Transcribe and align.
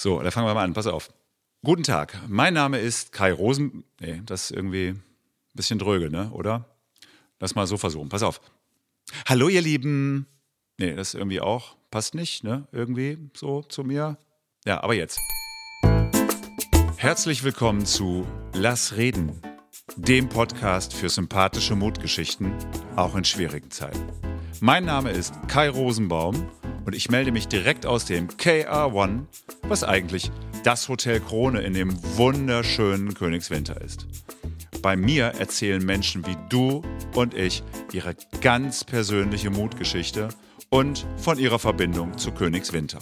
So, 0.00 0.22
da 0.22 0.30
fangen 0.30 0.46
wir 0.46 0.54
mal 0.54 0.62
an. 0.62 0.74
Pass 0.74 0.86
auf. 0.86 1.12
Guten 1.64 1.82
Tag. 1.82 2.16
Mein 2.28 2.54
Name 2.54 2.78
ist 2.78 3.10
Kai 3.10 3.32
Rosen. 3.32 3.82
Nee, 3.98 4.22
das 4.24 4.44
ist 4.44 4.50
irgendwie 4.52 4.90
ein 4.90 5.02
bisschen 5.54 5.80
dröge, 5.80 6.08
ne? 6.08 6.30
Oder? 6.30 6.66
Lass 7.40 7.56
mal 7.56 7.66
so 7.66 7.76
versuchen. 7.76 8.08
Pass 8.08 8.22
auf. 8.22 8.40
Hallo, 9.28 9.48
ihr 9.48 9.60
Lieben. 9.60 10.28
Nee, 10.78 10.94
das 10.94 11.14
irgendwie 11.14 11.40
auch. 11.40 11.76
Passt 11.90 12.14
nicht, 12.14 12.44
ne? 12.44 12.68
Irgendwie 12.70 13.18
so 13.34 13.62
zu 13.62 13.82
mir. 13.82 14.18
Ja, 14.64 14.84
aber 14.84 14.94
jetzt. 14.94 15.18
Herzlich 16.96 17.42
willkommen 17.42 17.84
zu 17.84 18.24
Lass 18.54 18.94
reden, 18.96 19.42
dem 19.96 20.28
Podcast 20.28 20.94
für 20.94 21.08
sympathische 21.08 21.74
Mutgeschichten, 21.74 22.54
auch 22.94 23.16
in 23.16 23.24
schwierigen 23.24 23.72
Zeiten. 23.72 24.06
Mein 24.60 24.84
Name 24.84 25.10
ist 25.10 25.34
Kai 25.48 25.68
Rosenbaum 25.68 26.48
und 26.88 26.94
ich 26.94 27.10
melde 27.10 27.32
mich 27.32 27.48
direkt 27.48 27.84
aus 27.84 28.06
dem 28.06 28.28
KR1, 28.28 29.24
was 29.64 29.84
eigentlich 29.84 30.30
das 30.64 30.88
Hotel 30.88 31.20
Krone 31.20 31.60
in 31.60 31.74
dem 31.74 31.94
wunderschönen 32.16 33.12
Königswinter 33.12 33.78
ist. 33.82 34.06
Bei 34.80 34.96
mir 34.96 35.26
erzählen 35.38 35.84
Menschen 35.84 36.26
wie 36.26 36.38
du 36.48 36.80
und 37.14 37.34
ich 37.34 37.62
ihre 37.92 38.16
ganz 38.40 38.84
persönliche 38.84 39.50
Mutgeschichte 39.50 40.28
und 40.70 41.06
von 41.18 41.38
ihrer 41.38 41.58
Verbindung 41.58 42.16
zu 42.16 42.32
Königswinter. 42.32 43.00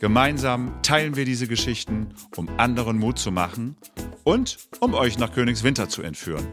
Gemeinsam 0.00 0.74
teilen 0.82 1.16
wir 1.16 1.24
diese 1.24 1.46
Geschichten, 1.46 2.08
um 2.36 2.46
anderen 2.58 2.98
Mut 2.98 3.18
zu 3.18 3.32
machen 3.32 3.74
und 4.22 4.58
um 4.80 4.92
euch 4.92 5.16
nach 5.16 5.32
Königswinter 5.32 5.88
zu 5.88 6.02
entführen, 6.02 6.46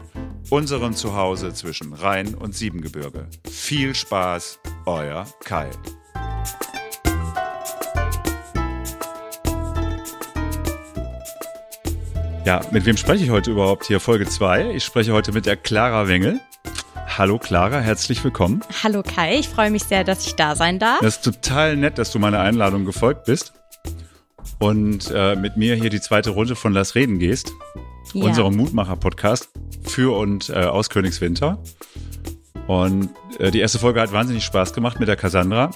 unserem 0.48 0.94
Zuhause 0.94 1.52
zwischen 1.52 1.92
Rhein 1.92 2.34
und 2.34 2.54
Siebengebirge. 2.54 3.28
Viel 3.46 3.94
Spaß, 3.94 4.58
euer 4.86 5.26
Kai. 5.44 5.68
Ja, 12.44 12.62
mit 12.72 12.84
wem 12.84 12.96
spreche 12.96 13.22
ich 13.22 13.30
heute 13.30 13.50
überhaupt 13.50 13.86
hier? 13.86 14.00
Folge 14.00 14.26
2. 14.26 14.72
Ich 14.74 14.84
spreche 14.84 15.12
heute 15.12 15.30
mit 15.30 15.46
der 15.46 15.56
Clara 15.56 16.08
Wengel. 16.08 16.40
Hallo 17.18 17.38
Clara, 17.38 17.80
herzlich 17.80 18.24
willkommen. 18.24 18.62
Hallo 18.82 19.02
Kai, 19.02 19.38
ich 19.38 19.48
freue 19.48 19.70
mich 19.70 19.84
sehr, 19.84 20.04
dass 20.04 20.26
ich 20.26 20.36
da 20.36 20.56
sein 20.56 20.78
darf. 20.78 21.00
Das 21.00 21.16
ist 21.16 21.24
total 21.24 21.76
nett, 21.76 21.98
dass 21.98 22.12
du 22.12 22.18
meiner 22.18 22.40
Einladung 22.40 22.86
gefolgt 22.86 23.26
bist 23.26 23.52
und 24.58 25.10
äh, 25.14 25.36
mit 25.36 25.56
mir 25.56 25.74
hier 25.74 25.90
die 25.90 26.00
zweite 26.00 26.30
Runde 26.30 26.56
von 26.56 26.72
Lass 26.72 26.94
Reden 26.94 27.18
gehst. 27.18 27.52
Ja. 28.14 28.24
Unserem 28.24 28.56
Mutmacher-Podcast 28.56 29.50
für 29.84 30.16
und 30.16 30.48
äh, 30.50 30.54
aus 30.64 30.90
Königswinter. 30.90 31.62
Und 32.66 33.10
äh, 33.38 33.50
die 33.50 33.60
erste 33.60 33.78
Folge 33.78 34.00
hat 34.00 34.12
wahnsinnig 34.12 34.44
Spaß 34.44 34.72
gemacht 34.72 34.98
mit 34.98 35.08
der 35.08 35.16
Cassandra. 35.16 35.70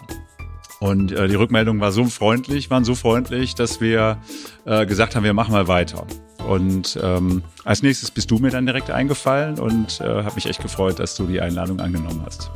Und 0.85 1.13
äh, 1.13 1.29
die 1.29 1.35
Rückmeldungen 1.35 1.81
war 1.81 1.93
so 1.93 2.05
freundlich, 2.05 2.69
waren 2.69 2.85
so 2.85 2.95
freundlich, 2.95 3.55
dass 3.55 3.81
wir 3.81 4.21
äh, 4.67 4.85
gesagt 4.85 5.17
haben, 5.17 5.25
wir 5.25 5.33
machen 5.33 5.53
mal 5.53 5.67
weiter. 5.67 6.07
Und 6.47 6.99
ähm, 7.03 7.43
als 7.65 7.83
nächstes 7.83 8.11
bist 8.11 8.31
du 8.31 8.37
mir 8.37 8.51
dann 8.51 8.67
direkt 8.67 8.91
eingefallen 8.91 9.59
und 9.59 10.03
äh, 10.03 10.05
habe 10.05 10.35
mich 10.35 10.45
echt 10.45 10.61
gefreut, 10.61 10.99
dass 10.99 11.17
du 11.17 11.27
die 11.27 11.41
Einladung 11.41 11.81
angenommen 11.81 12.23
hast. 12.27 12.51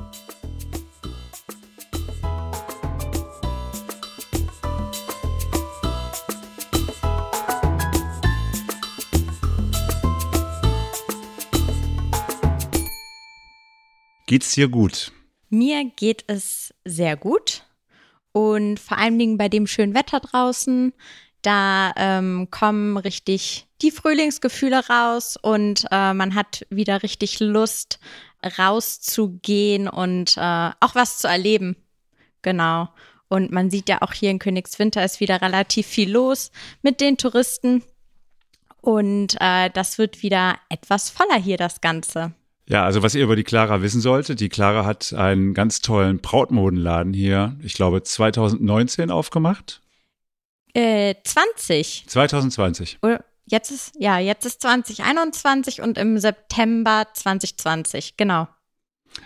Geht's 14.26 14.52
dir 14.52 14.68
gut? 14.68 15.12
Mir 15.48 15.90
geht 15.96 16.24
es 16.26 16.74
sehr 16.84 17.16
gut 17.16 17.64
und 18.32 18.78
vor 18.78 18.98
allen 18.98 19.18
Dingen 19.18 19.38
bei 19.38 19.48
dem 19.48 19.66
schönen 19.66 19.94
Wetter 19.94 20.20
draußen 20.20 20.92
da 21.42 21.92
ähm, 21.96 22.48
kommen 22.50 22.96
richtig 22.96 23.66
die 23.80 23.90
Frühlingsgefühle 23.90 24.88
raus 24.88 25.36
und 25.40 25.84
äh, 25.90 26.12
man 26.12 26.34
hat 26.34 26.66
wieder 26.68 27.02
richtig 27.02 27.38
Lust, 27.38 28.00
rauszugehen 28.58 29.88
und 29.88 30.36
äh, 30.36 30.70
auch 30.80 30.94
was 30.94 31.18
zu 31.18 31.28
erleben. 31.28 31.76
Genau. 32.42 32.88
Und 33.28 33.52
man 33.52 33.70
sieht 33.70 33.88
ja 33.88 34.02
auch 34.02 34.12
hier 34.12 34.30
in 34.30 34.38
Königswinter 34.38 35.04
ist 35.04 35.20
wieder 35.20 35.40
relativ 35.42 35.86
viel 35.86 36.10
los 36.10 36.50
mit 36.82 37.00
den 37.00 37.18
Touristen. 37.18 37.84
Und 38.80 39.36
äh, 39.40 39.70
das 39.70 39.98
wird 39.98 40.22
wieder 40.22 40.56
etwas 40.70 41.10
voller 41.10 41.36
hier, 41.36 41.56
das 41.56 41.80
Ganze. 41.80 42.32
Ja, 42.68 42.84
also 42.84 43.02
was 43.02 43.14
ihr 43.14 43.24
über 43.24 43.34
die 43.34 43.44
Clara 43.44 43.80
wissen 43.80 44.02
solltet, 44.02 44.40
die 44.40 44.50
Clara 44.50 44.84
hat 44.84 45.14
einen 45.14 45.54
ganz 45.54 45.80
tollen 45.80 46.18
Brautmodenladen 46.18 47.14
hier, 47.14 47.56
ich 47.62 47.72
glaube 47.72 48.02
2019 48.02 49.10
aufgemacht. 49.10 49.80
Äh, 50.74 51.14
20. 51.24 52.04
2020. 52.06 52.98
Oder 53.02 53.24
jetzt 53.46 53.70
ist, 53.70 53.92
ja, 53.98 54.18
jetzt 54.18 54.44
ist 54.44 54.60
2021 54.60 55.80
und 55.80 55.96
im 55.96 56.18
September 56.18 57.06
2020, 57.14 58.18
genau. 58.18 58.48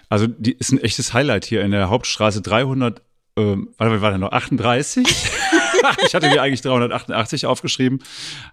Also 0.09 0.29
die 0.29 0.53
ist 0.53 0.71
ein 0.71 0.79
echtes 0.79 1.13
Highlight 1.13 1.45
hier 1.45 1.63
in 1.63 1.73
der 1.73 1.91
Hauptstraße 1.91 2.43
300, 2.43 3.03
ähm, 3.37 3.75
warte, 3.77 4.01
war 4.01 4.13
da 4.13 4.19
noch 4.19 4.31
38? 4.31 5.05
ich 6.07 6.15
hatte 6.15 6.29
mir 6.29 6.41
eigentlich 6.41 6.63
388 6.63 7.47
aufgeschrieben, 7.47 8.05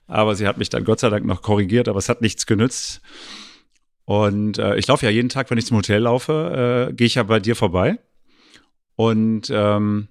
aber 0.08 0.34
sie 0.34 0.48
hat 0.48 0.58
mich 0.58 0.70
dann 0.70 0.84
Gott 0.84 1.00
sei 1.00 1.10
Dank 1.10 1.26
noch 1.26 1.44
korrigiert, 1.44 1.88
aber 1.88 2.00
es 2.00 2.10
hat 2.10 2.22
nichts 2.22 2.48
genützt. 2.48 3.02
Und 4.10 4.58
äh, 4.58 4.76
ich 4.78 4.88
laufe 4.88 5.06
ja 5.06 5.12
jeden 5.12 5.30
Tag, 5.30 5.52
wenn 5.52 5.60
ich 5.60 5.68
zum 5.68 5.78
Hotel 5.78 6.02
laufe, 6.02 6.88
äh, 6.90 6.94
gehe 6.94 7.06
ich 7.06 7.14
ja 7.14 7.22
bei 7.22 7.40
dir 7.40 7.56
vorbei. 7.56 8.00
Und 8.96 9.52
ähm, 9.52 10.08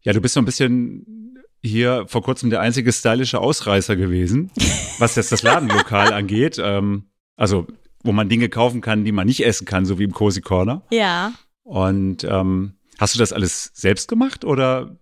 ja, 0.00 0.14
du 0.14 0.22
bist 0.22 0.32
so 0.32 0.40
ein 0.40 0.46
bisschen 0.46 1.36
hier 1.60 2.06
vor 2.08 2.22
kurzem 2.22 2.48
der 2.48 2.62
einzige 2.62 2.90
stylische 2.90 3.38
Ausreißer 3.38 3.96
gewesen, 3.96 4.50
was 4.98 5.16
jetzt 5.16 5.32
das 5.32 5.42
Ladenlokal 5.42 6.14
angeht. 6.14 6.58
Ähm, 6.64 7.10
also, 7.36 7.66
wo 8.02 8.12
man 8.12 8.30
Dinge 8.30 8.48
kaufen 8.48 8.80
kann, 8.80 9.04
die 9.04 9.12
man 9.12 9.26
nicht 9.26 9.44
essen 9.44 9.66
kann, 9.66 9.84
so 9.84 9.98
wie 9.98 10.04
im 10.04 10.12
Cozy 10.12 10.40
Corner. 10.40 10.80
Ja. 10.90 11.34
Und 11.62 12.24
ähm, 12.24 12.78
hast 12.98 13.16
du 13.16 13.18
das 13.18 13.34
alles 13.34 13.70
selbst 13.74 14.08
gemacht 14.08 14.46
oder? 14.46 14.96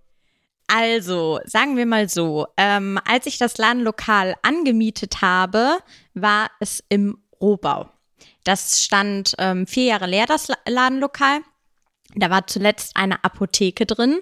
Also, 0.67 1.39
sagen 1.45 1.77
wir 1.77 1.87
mal 1.87 2.09
so, 2.09 2.49
ähm, 2.57 2.99
als 3.05 3.27
ich 3.27 3.39
das 3.39 3.59
Ladenlokal 3.59 4.35
angemietet 4.43 5.23
habe, 5.23 5.79
war 6.15 6.51
es 6.59 6.83
im 6.89 7.19
Rohbau. 7.41 7.93
Das 8.45 8.83
stand 8.83 9.35
ähm, 9.39 9.67
vier 9.67 9.85
Jahre 9.85 10.07
leer, 10.07 10.27
das 10.27 10.49
Ladenlokal. 10.67 11.41
Da 12.15 12.31
war 12.31 12.47
zuletzt 12.47 12.97
eine 12.97 13.23
Apotheke 13.23 13.85
drin 13.85 14.21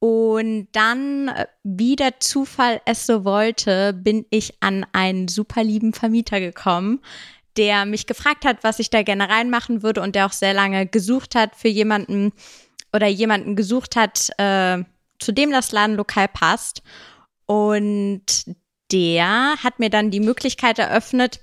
und 0.00 0.68
dann, 0.72 1.28
äh, 1.28 1.46
wie 1.64 1.96
der 1.96 2.20
Zufall 2.20 2.80
es 2.84 3.06
so 3.06 3.24
wollte, 3.24 3.92
bin 3.92 4.24
ich 4.30 4.54
an 4.60 4.86
einen 4.92 5.28
super 5.28 5.64
lieben 5.64 5.92
Vermieter 5.92 6.40
gekommen, 6.40 7.00
der 7.56 7.84
mich 7.84 8.06
gefragt 8.06 8.44
hat, 8.44 8.62
was 8.62 8.78
ich 8.78 8.90
da 8.90 9.02
gerne 9.02 9.28
reinmachen 9.28 9.82
würde 9.82 10.00
und 10.00 10.14
der 10.14 10.26
auch 10.26 10.32
sehr 10.32 10.54
lange 10.54 10.86
gesucht 10.86 11.34
hat 11.34 11.56
für 11.56 11.68
jemanden 11.68 12.32
oder 12.92 13.08
jemanden 13.08 13.56
gesucht 13.56 13.96
hat, 13.96 14.30
äh, 14.38 14.84
zu 15.18 15.32
dem 15.32 15.50
das 15.50 15.72
Ladenlokal 15.72 16.28
passt. 16.28 16.82
Und 17.46 18.22
der 18.92 19.56
hat 19.62 19.80
mir 19.80 19.90
dann 19.90 20.12
die 20.12 20.20
Möglichkeit 20.20 20.78
eröffnet, 20.78 21.40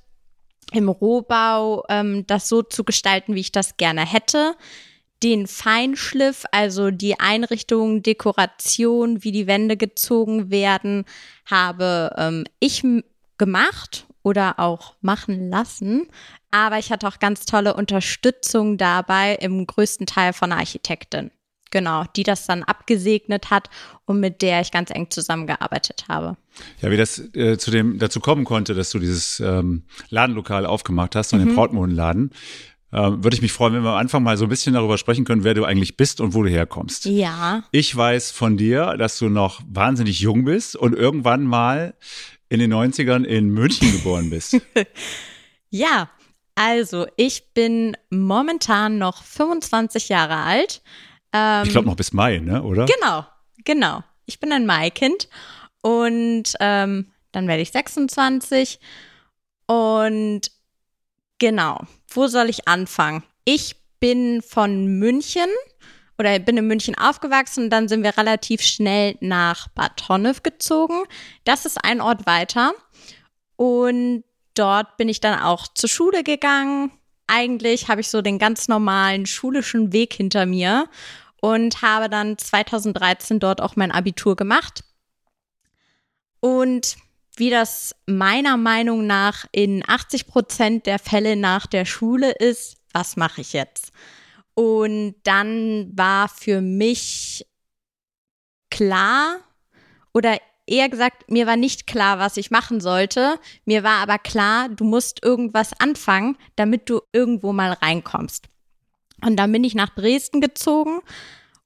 im 0.72 0.90
Rohbau 0.90 1.84
ähm, 1.90 2.26
das 2.28 2.50
so 2.50 2.62
zu 2.62 2.84
gestalten, 2.84 3.36
wie 3.36 3.42
ich 3.42 3.52
das 3.52 3.78
gerne 3.78 4.06
hätte 4.06 4.56
den 5.24 5.48
Feinschliff, 5.48 6.46
also 6.52 6.92
die 6.92 7.20
Einrichtung, 7.20 8.04
Dekoration, 8.04 9.24
wie 9.24 9.32
die 9.32 9.48
Wände 9.48 9.78
gezogen 9.78 10.52
werden, 10.52 11.06
habe 11.46 12.14
ähm, 12.18 12.44
ich 12.60 12.84
gemacht 13.38 14.06
oder 14.24 14.60
auch 14.60 14.94
machen 15.02 15.50
lassen. 15.50 16.08
Aber 16.52 16.78
ich 16.78 16.92
hatte 16.92 17.08
auch 17.08 17.20
ganz 17.20 17.46
tolle 17.46 17.74
Unterstützung 17.74 18.78
dabei, 18.78 19.36
im 19.36 19.66
größten 19.66 20.06
Teil 20.06 20.34
von 20.34 20.52
Architektin. 20.52 21.32
Genau, 21.76 22.06
die 22.16 22.24
das 22.24 22.46
dann 22.46 22.64
abgesegnet 22.64 23.50
hat 23.50 23.70
und 24.06 24.22
mit 24.22 24.42
der 24.42 24.62
ich 24.62 24.72
ganz 24.72 24.92
eng 24.92 25.10
zusammengearbeitet 25.10 26.06
habe. 26.08 26.38
Ja, 26.82 26.90
wie 26.90 26.96
das 26.96 27.20
äh, 27.36 27.58
zu 27.58 27.70
dem 27.70 28.00
dazu 28.00 28.22
kommen 28.22 28.46
konnte, 28.46 28.76
dass 28.76 28.92
du 28.92 29.00
dieses 29.00 29.42
ähm, 29.42 29.84
Ladenlokal 30.10 30.66
aufgemacht 30.66 31.18
hast, 31.18 31.32
so 31.32 31.36
einen 31.36 31.50
mhm. 31.50 31.56
Brautmodenladen. 31.56 32.32
Ähm, 32.94 33.22
würde 33.26 33.36
ich 33.36 33.42
mich 33.42 33.52
freuen, 33.52 33.74
wenn 33.74 33.84
wir 33.84 33.90
am 33.90 33.98
Anfang 33.98 34.24
mal 34.24 34.38
so 34.38 34.46
ein 34.46 34.50
bisschen 34.50 34.74
darüber 34.74 34.98
sprechen 34.98 35.26
können, 35.26 35.44
wer 35.44 35.54
du 35.54 35.66
eigentlich 35.66 35.98
bist 35.98 36.22
und 36.22 36.34
wo 36.34 36.44
du 36.44 36.50
herkommst. 36.50 37.08
Ja. 37.08 37.66
Ich 37.72 37.94
weiß 37.94 38.32
von 38.32 38.56
dir, 38.56 38.96
dass 38.98 39.20
du 39.20 39.28
noch 39.28 39.62
wahnsinnig 39.68 40.22
jung 40.22 40.46
bist 40.46 40.78
und 40.78 40.96
irgendwann 40.96 41.44
mal 41.44 41.96
in 42.48 42.62
den 42.62 42.74
90ern 42.74 43.26
in 43.26 43.50
München 43.50 43.92
geboren 43.92 44.30
bist. 44.30 44.62
ja, 45.70 46.10
also 46.56 47.06
ich 47.18 47.54
bin 47.54 47.98
momentan 48.10 48.98
noch 48.98 49.24
25 49.24 50.08
Jahre 50.08 50.38
alt. 50.38 50.82
Ähm, 51.36 51.64
ich 51.66 51.72
glaube 51.72 51.88
noch 51.88 51.96
bis 51.96 52.14
Mai, 52.14 52.40
ne? 52.40 52.64
Oder? 52.64 52.86
Genau, 52.86 53.26
genau. 53.64 54.04
Ich 54.26 54.40
bin 54.40 54.52
ein 54.52 54.66
Maikind 54.66 55.30
und 55.82 56.54
ähm, 56.60 57.12
dann 57.32 57.48
werde 57.48 57.62
ich 57.62 57.72
26 57.72 58.80
und 59.68 60.50
Genau. 61.40 61.82
Wo 62.10 62.28
soll 62.28 62.50
ich 62.50 62.68
anfangen? 62.68 63.24
Ich 63.44 63.76
bin 64.00 64.42
von 64.42 64.86
München 65.00 65.48
oder 66.18 66.40
bin 66.40 66.58
in 66.58 66.68
München 66.68 66.98
aufgewachsen 66.98 67.66
und 67.66 67.70
dann 67.70 67.88
sind 67.88 68.04
wir 68.04 68.18
relativ 68.18 68.62
schnell 68.62 69.18
nach 69.20 69.68
Bad 69.70 70.08
Honnef 70.08 70.44
gezogen. 70.44 71.04
Das 71.44 71.66
ist 71.66 71.84
ein 71.84 72.00
Ort 72.00 72.26
weiter. 72.26 72.74
Und 73.58 74.24
dort 74.54 74.98
bin 74.98 75.10
ich 75.10 75.20
dann 75.20 75.40
auch 75.40 75.68
zur 75.74 75.90
Schule 75.90 76.24
gegangen. 76.24 76.92
Eigentlich 77.28 77.90
habe 77.90 78.02
ich 78.02 78.10
so 78.10 78.22
den 78.22 78.40
ganz 78.40 78.68
normalen 78.68 79.26
schulischen 79.26 79.92
Weg 79.92 80.14
hinter 80.14 80.46
mir 80.46 80.88
und 81.46 81.84
habe 81.84 82.10
dann 82.10 82.40
2013 82.40 83.40
dort 83.40 83.62
auch 83.62 83.76
mein 83.76 83.92
Abitur 83.92 84.36
gemacht. 84.36 84.84
Und 86.40 86.98
wie 87.38 87.52
das 87.52 87.94
meiner 88.08 88.58
Meinung 88.58 89.06
nach 89.06 89.46
in 89.52 89.88
80 89.88 90.26
Prozent 90.26 90.88
der 90.88 90.98
Fälle 90.98 91.36
nach 91.36 91.68
der 91.68 91.86
Schule 91.86 92.32
ist, 92.32 92.78
was 92.94 93.16
mache 93.16 93.42
ich 93.42 93.54
jetzt? 93.54 93.92
Und 94.56 95.18
dann 95.22 95.92
war 95.96 96.30
für 96.30 96.62
mich 96.62 97.46
klar 98.72 99.38
oder 100.16 100.40
eher 100.66 100.90
gesagt, 100.90 101.30
mir 101.30 101.46
war 101.46 101.58
nicht 101.58 101.86
klar, 101.86 102.18
was 102.18 102.38
ich 102.38 102.50
machen 102.50 102.82
sollte. 102.82 103.38
Mir 103.66 103.84
war 103.84 104.02
aber 104.02 104.18
klar, 104.18 104.68
du 104.70 104.84
musst 104.84 105.24
irgendwas 105.24 105.80
anfangen, 105.80 106.40
damit 106.56 106.90
du 106.90 107.02
irgendwo 107.14 107.54
mal 107.54 107.74
reinkommst. 107.74 108.50
Und 109.22 109.38
dann 109.38 109.52
bin 109.52 109.64
ich 109.64 109.76
nach 109.76 109.90
Dresden 109.90 110.42
gezogen 110.42 111.00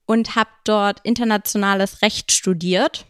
und 0.05 0.35
habe 0.35 0.49
dort 0.63 0.99
internationales 1.03 2.01
Recht 2.01 2.31
studiert 2.31 3.05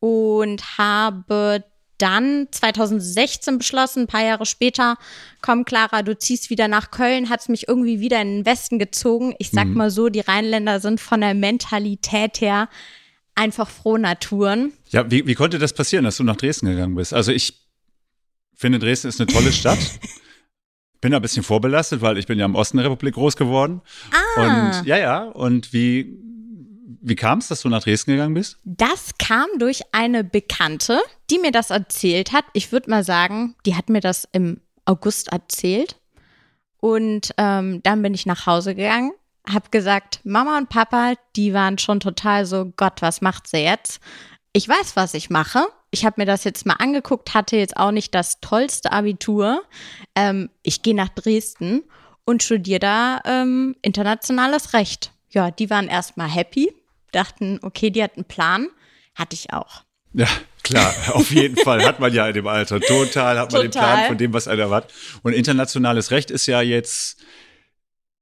und 0.00 0.78
habe 0.78 1.64
dann 1.98 2.46
2016 2.50 3.58
beschlossen, 3.58 4.04
ein 4.04 4.06
paar 4.06 4.24
Jahre 4.24 4.46
später, 4.46 4.96
komm 5.42 5.64
Clara, 5.64 6.02
du 6.02 6.16
ziehst 6.16 6.48
wieder 6.48 6.68
nach 6.68 6.90
Köln, 6.90 7.28
hat 7.28 7.40
es 7.40 7.48
mich 7.48 7.66
irgendwie 7.68 8.00
wieder 8.00 8.22
in 8.22 8.38
den 8.38 8.46
Westen 8.46 8.78
gezogen. 8.78 9.34
Ich 9.38 9.50
sag 9.50 9.66
mhm. 9.66 9.74
mal 9.74 9.90
so, 9.90 10.08
die 10.08 10.20
Rheinländer 10.20 10.80
sind 10.80 11.00
von 11.00 11.20
der 11.20 11.34
Mentalität 11.34 12.40
her 12.40 12.68
einfach 13.34 13.68
Frohnaturen. 13.68 14.72
Ja, 14.90 15.10
wie, 15.10 15.26
wie 15.26 15.34
konnte 15.34 15.58
das 15.58 15.72
passieren, 15.72 16.04
dass 16.04 16.16
du 16.16 16.24
nach 16.24 16.36
Dresden 16.36 16.66
gegangen 16.66 16.94
bist? 16.94 17.12
Also 17.12 17.32
ich 17.32 17.54
finde, 18.54 18.78
Dresden 18.78 19.08
ist 19.08 19.20
eine 19.20 19.30
tolle 19.30 19.52
Stadt. 19.52 19.78
bin 21.00 21.14
ein 21.14 21.22
bisschen 21.22 21.42
vorbelastet, 21.42 22.00
weil 22.00 22.18
ich 22.18 22.26
bin 22.26 22.38
ja 22.38 22.44
im 22.44 22.54
Osten 22.54 22.78
der 22.78 22.86
Republik 22.86 23.14
groß 23.14 23.36
geworden. 23.36 23.82
Ah. 24.10 24.42
Und 24.42 24.86
ja, 24.86 24.98
ja. 24.98 25.24
Und 25.24 25.72
wie, 25.72 26.18
wie 27.00 27.16
kam 27.16 27.38
es, 27.38 27.48
dass 27.48 27.62
du 27.62 27.68
nach 27.68 27.82
Dresden 27.82 28.12
gegangen 28.12 28.34
bist? 28.34 28.58
Das 28.64 29.12
kam 29.18 29.46
durch 29.58 29.82
eine 29.92 30.24
Bekannte, 30.24 31.00
die 31.30 31.38
mir 31.38 31.52
das 31.52 31.70
erzählt 31.70 32.32
hat. 32.32 32.44
Ich 32.52 32.72
würde 32.72 32.90
mal 32.90 33.04
sagen, 33.04 33.54
die 33.66 33.76
hat 33.76 33.88
mir 33.88 34.00
das 34.00 34.28
im 34.32 34.60
August 34.84 35.32
erzählt. 35.32 35.96
Und 36.80 37.32
ähm, 37.36 37.82
dann 37.82 38.02
bin 38.02 38.14
ich 38.14 38.26
nach 38.26 38.46
Hause 38.46 38.74
gegangen, 38.74 39.12
habe 39.48 39.70
gesagt, 39.70 40.20
Mama 40.24 40.58
und 40.58 40.68
Papa, 40.68 41.14
die 41.34 41.52
waren 41.52 41.78
schon 41.78 42.00
total 42.00 42.46
so, 42.46 42.72
Gott, 42.76 43.02
was 43.02 43.20
macht 43.20 43.48
sie 43.48 43.58
jetzt? 43.58 44.00
Ich 44.52 44.68
weiß, 44.68 44.94
was 44.94 45.14
ich 45.14 45.30
mache. 45.30 45.66
Ich 45.90 46.04
habe 46.04 46.20
mir 46.20 46.26
das 46.26 46.44
jetzt 46.44 46.66
mal 46.66 46.74
angeguckt, 46.74 47.34
hatte 47.34 47.56
jetzt 47.56 47.76
auch 47.76 47.90
nicht 47.90 48.14
das 48.14 48.40
tollste 48.40 48.92
Abitur. 48.92 49.62
Ähm, 50.14 50.50
ich 50.62 50.82
gehe 50.82 50.94
nach 50.94 51.08
Dresden 51.08 51.82
und 52.24 52.42
studiere 52.42 52.80
da 52.80 53.20
ähm, 53.24 53.74
internationales 53.80 54.74
Recht. 54.74 55.12
Ja, 55.30 55.50
die 55.50 55.70
waren 55.70 55.88
erstmal 55.88 56.28
happy, 56.28 56.72
dachten, 57.12 57.58
okay, 57.62 57.90
die 57.90 58.02
hat 58.02 58.16
einen 58.16 58.26
Plan. 58.26 58.68
Hatte 59.14 59.34
ich 59.34 59.52
auch. 59.52 59.82
Ja, 60.12 60.28
klar, 60.62 60.94
auf 61.12 61.30
jeden 61.30 61.56
Fall 61.56 61.84
hat 61.84 62.00
man 62.00 62.12
ja 62.12 62.28
in 62.28 62.34
dem 62.34 62.46
Alter. 62.46 62.80
Total 62.80 63.38
hat 63.38 63.52
man 63.52 63.62
Total. 63.62 63.68
den 63.68 63.70
Plan 63.70 64.06
von 64.08 64.18
dem, 64.18 64.32
was 64.32 64.48
einer 64.48 64.70
hat. 64.70 64.92
Und 65.22 65.32
internationales 65.32 66.10
Recht 66.10 66.30
ist 66.30 66.46
ja 66.46 66.60
jetzt, 66.60 67.18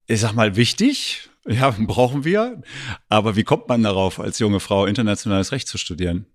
ich 0.06 0.20
sag 0.20 0.34
mal, 0.34 0.56
wichtig. 0.56 1.28
Ja, 1.46 1.70
brauchen 1.78 2.24
wir. 2.24 2.62
Aber 3.08 3.36
wie 3.36 3.44
kommt 3.44 3.68
man 3.68 3.82
darauf, 3.82 4.20
als 4.20 4.38
junge 4.38 4.60
Frau 4.60 4.86
internationales 4.86 5.52
Recht 5.52 5.68
zu 5.68 5.78
studieren? 5.78 6.26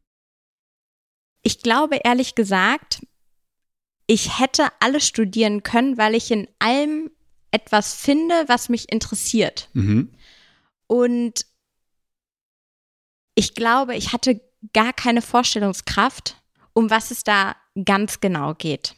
Ich 1.43 1.59
glaube 1.59 1.99
ehrlich 2.03 2.35
gesagt, 2.35 3.05
ich 4.07 4.39
hätte 4.39 4.67
alles 4.79 5.07
studieren 5.07 5.63
können, 5.63 5.97
weil 5.97 6.15
ich 6.15 6.31
in 6.31 6.47
allem 6.59 7.11
etwas 7.51 7.95
finde, 7.95 8.45
was 8.47 8.69
mich 8.69 8.91
interessiert. 8.91 9.69
Mhm. 9.73 10.13
Und 10.87 11.45
ich 13.35 13.55
glaube, 13.55 13.95
ich 13.95 14.13
hatte 14.13 14.41
gar 14.73 14.93
keine 14.93 15.21
Vorstellungskraft, 15.21 16.35
um 16.73 16.89
was 16.89 17.11
es 17.11 17.23
da 17.23 17.55
ganz 17.85 18.19
genau 18.19 18.53
geht. 18.53 18.95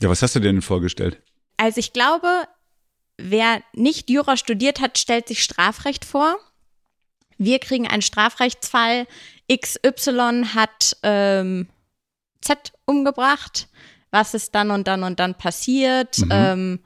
Ja, 0.00 0.08
was 0.08 0.22
hast 0.22 0.34
du 0.34 0.40
dir 0.40 0.52
denn 0.52 0.62
vorgestellt? 0.62 1.20
Also 1.56 1.78
ich 1.78 1.92
glaube, 1.92 2.28
wer 3.18 3.62
nicht 3.72 4.10
Jura 4.10 4.36
studiert 4.36 4.80
hat, 4.80 4.98
stellt 4.98 5.28
sich 5.28 5.42
Strafrecht 5.42 6.04
vor. 6.04 6.36
Wir 7.38 7.58
kriegen 7.58 7.86
einen 7.86 8.02
Strafrechtsfall. 8.02 9.06
XY 9.52 10.44
hat 10.54 10.96
ähm, 11.02 11.68
Z 12.42 12.72
umgebracht. 12.84 13.68
Was 14.10 14.34
ist 14.34 14.54
dann 14.54 14.70
und 14.70 14.86
dann 14.86 15.04
und 15.04 15.18
dann 15.20 15.36
passiert? 15.36 16.18
Mhm. 16.18 16.28
Ähm, 16.30 16.80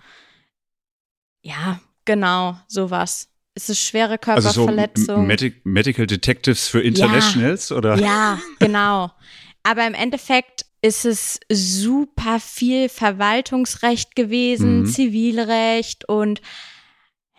ja, 1.42 1.80
genau, 2.04 2.56
sowas. 2.68 3.28
Es 3.54 3.68
ist 3.68 3.80
schwere 3.80 4.18
Körperverletzung. 4.18 5.08
Also 5.08 5.14
so 5.14 5.18
Medi 5.18 5.54
Medical 5.64 6.06
Detectives 6.06 6.68
für 6.68 6.82
Internationals, 6.82 7.70
ja, 7.70 7.76
oder? 7.76 7.96
Ja, 7.96 8.38
genau. 8.58 9.10
Aber 9.62 9.86
im 9.86 9.94
Endeffekt 9.94 10.66
ist 10.82 11.04
es 11.04 11.40
super 11.50 12.38
viel 12.38 12.88
Verwaltungsrecht 12.88 14.14
gewesen, 14.14 14.80
mhm. 14.80 14.86
Zivilrecht 14.86 16.08
und 16.08 16.40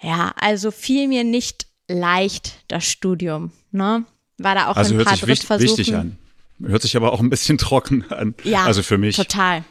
ja, 0.01 0.33
also 0.35 0.71
fiel 0.71 1.07
mir 1.07 1.23
nicht 1.23 1.67
leicht 1.87 2.63
das 2.67 2.83
Studium. 2.85 3.51
Ne? 3.71 4.05
War 4.37 4.55
da 4.55 4.67
auch 4.67 4.75
also 4.75 4.93
ein 4.93 4.97
hört 4.97 5.07
paar 5.07 5.17
sich 5.17 5.27
wichtig, 5.27 5.49
wichtig 5.59 5.95
an. 5.95 6.17
Hört 6.63 6.81
sich 6.81 6.95
aber 6.95 7.13
auch 7.13 7.19
ein 7.19 7.29
bisschen 7.29 7.57
trocken 7.57 8.05
an. 8.11 8.35
Ja, 8.43 8.65
also 8.65 8.83
für 8.83 8.97
mich. 8.97 9.15
Total. 9.15 9.63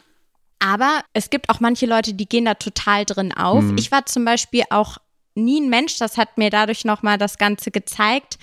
Aber 0.59 1.03
es 1.13 1.31
gibt 1.31 1.49
auch 1.51 1.61
manche 1.61 1.87
Leute, 1.87 2.15
die 2.15 2.29
gehen 2.29 2.47
da 2.47 2.55
total 2.55 3.05
drin 3.05 3.33
auf. 3.33 3.63
Mhm. 3.63 3.79
Ich 3.79 3.93
war 3.93 4.07
zum 4.07 4.25
Beispiel 4.25 4.65
auch 4.71 4.99
nie 5.35 5.61
ein 5.61 5.69
Mensch, 5.69 5.99
das 5.99 6.17
hat 6.17 6.39
mir 6.39 6.51
dadurch 6.51 6.85
nochmal 6.85 7.19
das 7.19 7.37
Ganze 7.37 7.71
gezeigt, 7.71 8.39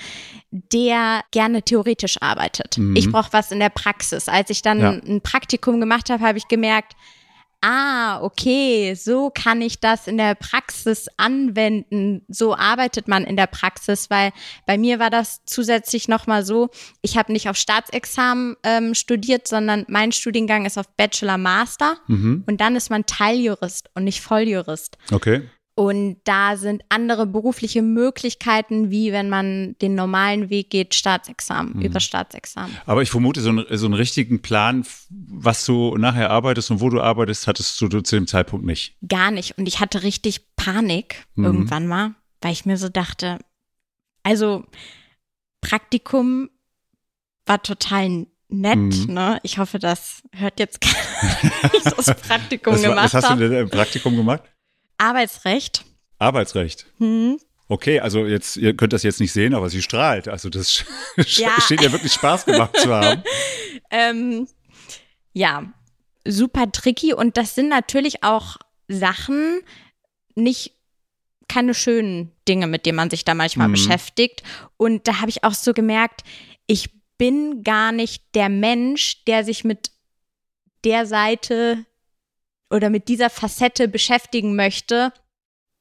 der 0.51 1.21
gerne 1.31 1.63
theoretisch 1.63 2.21
arbeitet. 2.21 2.77
Mhm. 2.77 2.95
Ich 2.95 3.11
brauche 3.11 3.33
was 3.33 3.51
in 3.51 3.59
der 3.59 3.69
Praxis. 3.69 4.29
Als 4.29 4.51
ich 4.51 4.61
dann 4.61 4.79
ja. 4.79 4.89
ein 4.91 5.21
Praktikum 5.21 5.79
gemacht 5.79 6.11
habe, 6.11 6.23
habe 6.23 6.37
ich 6.37 6.47
gemerkt, 6.47 6.93
ah, 7.63 8.21
okay, 8.21 8.93
so 8.93 9.31
kann 9.33 9.61
ich 9.61 9.79
das 9.79 10.07
in 10.07 10.17
der 10.17 10.35
Praxis 10.35 11.07
anwenden. 11.15 12.23
So 12.27 12.55
arbeitet 12.55 13.07
man 13.07 13.23
in 13.23 13.37
der 13.37 13.47
Praxis, 13.47 14.09
weil 14.09 14.31
bei 14.67 14.77
mir 14.77 14.99
war 14.99 15.09
das 15.09 15.45
zusätzlich 15.45 16.09
nochmal 16.09 16.45
so, 16.45 16.69
ich 17.01 17.17
habe 17.17 17.31
nicht 17.31 17.47
auf 17.47 17.55
Staatsexamen 17.55 18.57
ähm, 18.63 18.93
studiert, 18.93 19.47
sondern 19.47 19.85
mein 19.87 20.11
Studiengang 20.11 20.65
ist 20.65 20.77
auf 20.77 20.89
Bachelor 20.97 21.37
Master 21.37 21.95
mhm. 22.07 22.43
und 22.45 22.59
dann 22.59 22.75
ist 22.75 22.89
man 22.89 23.05
Teiljurist 23.05 23.89
und 23.95 24.03
nicht 24.03 24.21
Volljurist. 24.21 24.97
Okay. 25.11 25.43
Und 25.75 26.17
da 26.23 26.55
sind 26.55 26.83
andere 26.89 27.25
berufliche 27.25 27.81
Möglichkeiten, 27.81 28.91
wie 28.91 29.11
wenn 29.11 29.27
man 29.27 29.75
den 29.81 29.95
normalen 29.95 30.51
Weg 30.51 30.69
geht, 30.69 30.93
Staatsexamen, 30.93 31.77
mhm. 31.77 31.81
über 31.81 31.99
Staatsexamen. 31.99 32.77
Aber 32.85 33.01
ich 33.01 33.09
vermute, 33.09 33.41
so, 33.41 33.51
ein, 33.51 33.65
so 33.71 33.87
einen 33.87 33.95
richtigen 33.95 34.43
Plan, 34.43 34.85
was 35.09 35.65
du 35.65 35.97
nachher 35.97 36.29
arbeitest 36.29 36.69
und 36.69 36.79
wo 36.79 36.89
du 36.89 37.01
arbeitest, 37.01 37.47
hattest 37.47 37.81
du, 37.81 37.87
zu 37.87 38.15
dem 38.15 38.27
Zeitpunkt 38.27 38.65
nicht. 38.65 38.95
Gar 39.07 39.31
nicht. 39.31 39.57
Und 39.57 39.67
ich 39.67 39.79
hatte 39.79 40.03
richtig 40.03 40.55
Panik 40.55 41.25
mhm. 41.33 41.45
irgendwann 41.45 41.87
mal, 41.87 42.13
weil 42.41 42.51
ich 42.51 42.65
mir 42.65 42.77
so 42.77 42.89
dachte, 42.89 43.39
also 44.21 44.65
Praktikum 45.61 46.51
war 47.47 47.63
total 47.63 48.27
nett, 48.47 48.77
mhm. 48.77 49.13
ne? 49.13 49.39
Ich 49.41 49.57
hoffe, 49.57 49.79
das 49.79 50.21
hört 50.33 50.59
jetzt 50.59 50.81
keiner, 50.81 51.71
das 51.83 52.21
Praktikum 52.21 52.73
was, 52.75 52.81
gemacht 52.83 53.13
Was 53.13 53.23
hast 53.23 53.31
du 53.31 53.35
denn 53.37 53.53
im 53.53 53.69
Praktikum 53.69 54.15
gemacht? 54.15 54.43
Arbeitsrecht. 54.97 55.85
Arbeitsrecht. 56.19 56.85
Hm. 56.97 57.39
Okay, 57.67 57.99
also 57.99 58.25
jetzt, 58.25 58.57
ihr 58.57 58.75
könnt 58.75 58.93
das 58.93 59.03
jetzt 59.03 59.19
nicht 59.19 59.31
sehen, 59.31 59.53
aber 59.55 59.69
sie 59.69 59.81
strahlt. 59.81 60.27
Also 60.27 60.49
das 60.49 60.83
ja. 61.17 61.49
steht 61.61 61.81
ja 61.81 61.91
wirklich 61.91 62.13
Spaß 62.13 62.45
gemacht 62.45 62.77
zu 62.77 62.93
haben. 62.93 63.23
ähm, 63.89 64.47
ja, 65.33 65.73
super 66.27 66.71
tricky 66.71 67.13
und 67.13 67.37
das 67.37 67.55
sind 67.55 67.69
natürlich 67.69 68.23
auch 68.23 68.57
Sachen, 68.87 69.61
nicht 70.35 70.73
keine 71.47 71.73
schönen 71.73 72.31
Dinge, 72.47 72.67
mit 72.67 72.85
denen 72.85 72.95
man 72.95 73.09
sich 73.09 73.25
da 73.25 73.33
manchmal 73.33 73.67
mhm. 73.67 73.73
beschäftigt. 73.73 74.43
Und 74.77 75.07
da 75.07 75.19
habe 75.19 75.29
ich 75.29 75.43
auch 75.43 75.53
so 75.53 75.73
gemerkt, 75.73 76.23
ich 76.67 76.89
bin 77.17 77.63
gar 77.63 77.91
nicht 77.91 78.23
der 78.35 78.49
Mensch, 78.49 79.23
der 79.25 79.43
sich 79.43 79.63
mit 79.63 79.91
der 80.83 81.05
Seite 81.05 81.85
oder 82.73 82.89
mit 82.89 83.07
dieser 83.07 83.29
Facette 83.29 83.87
beschäftigen 83.87 84.55
möchte, 84.55 85.13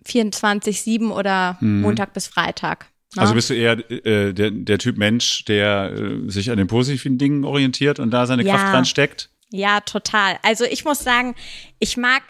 24-7 0.07 1.11
oder 1.11 1.57
mhm. 1.61 1.81
Montag 1.81 2.13
bis 2.13 2.27
Freitag. 2.27 2.87
Ne? 3.15 3.23
Also 3.23 3.35
bist 3.35 3.51
du 3.51 3.55
eher 3.55 3.73
äh, 3.91 4.33
der, 4.33 4.51
der 4.51 4.79
Typ 4.79 4.97
Mensch, 4.97 5.45
der 5.45 5.93
äh, 5.93 6.31
sich 6.31 6.51
an 6.51 6.57
den 6.57 6.67
positiven 6.67 7.19
Dingen 7.19 7.45
orientiert 7.45 7.99
und 7.99 8.11
da 8.11 8.27
seine 8.27 8.45
ja. 8.45 8.57
Kraft 8.57 8.75
reinsteckt? 8.75 9.31
Ja, 9.51 9.81
total. 9.81 10.39
Also 10.43 10.65
ich 10.65 10.85
muss 10.85 11.01
sagen, 11.01 11.35
ich 11.79 11.97
mag 11.97 12.23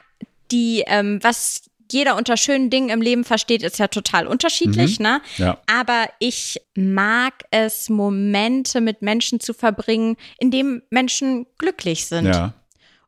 die, 0.50 0.82
ähm, 0.86 1.18
was 1.22 1.62
jeder 1.90 2.16
unter 2.16 2.36
schönen 2.36 2.70
Dingen 2.70 2.88
im 2.88 3.02
Leben 3.02 3.22
versteht, 3.24 3.62
ist 3.62 3.78
ja 3.78 3.86
total 3.88 4.26
unterschiedlich, 4.26 4.98
Mhm. 4.98 5.04
ne? 5.04 5.20
Ja. 5.36 5.58
Aber 5.66 6.08
ich 6.18 6.60
mag 6.74 7.44
es, 7.50 7.90
Momente 7.90 8.80
mit 8.80 9.02
Menschen 9.02 9.40
zu 9.40 9.52
verbringen, 9.54 10.16
in 10.38 10.50
denen 10.50 10.82
Menschen 10.90 11.46
glücklich 11.58 12.06
sind. 12.06 12.26
Ja. 12.26 12.54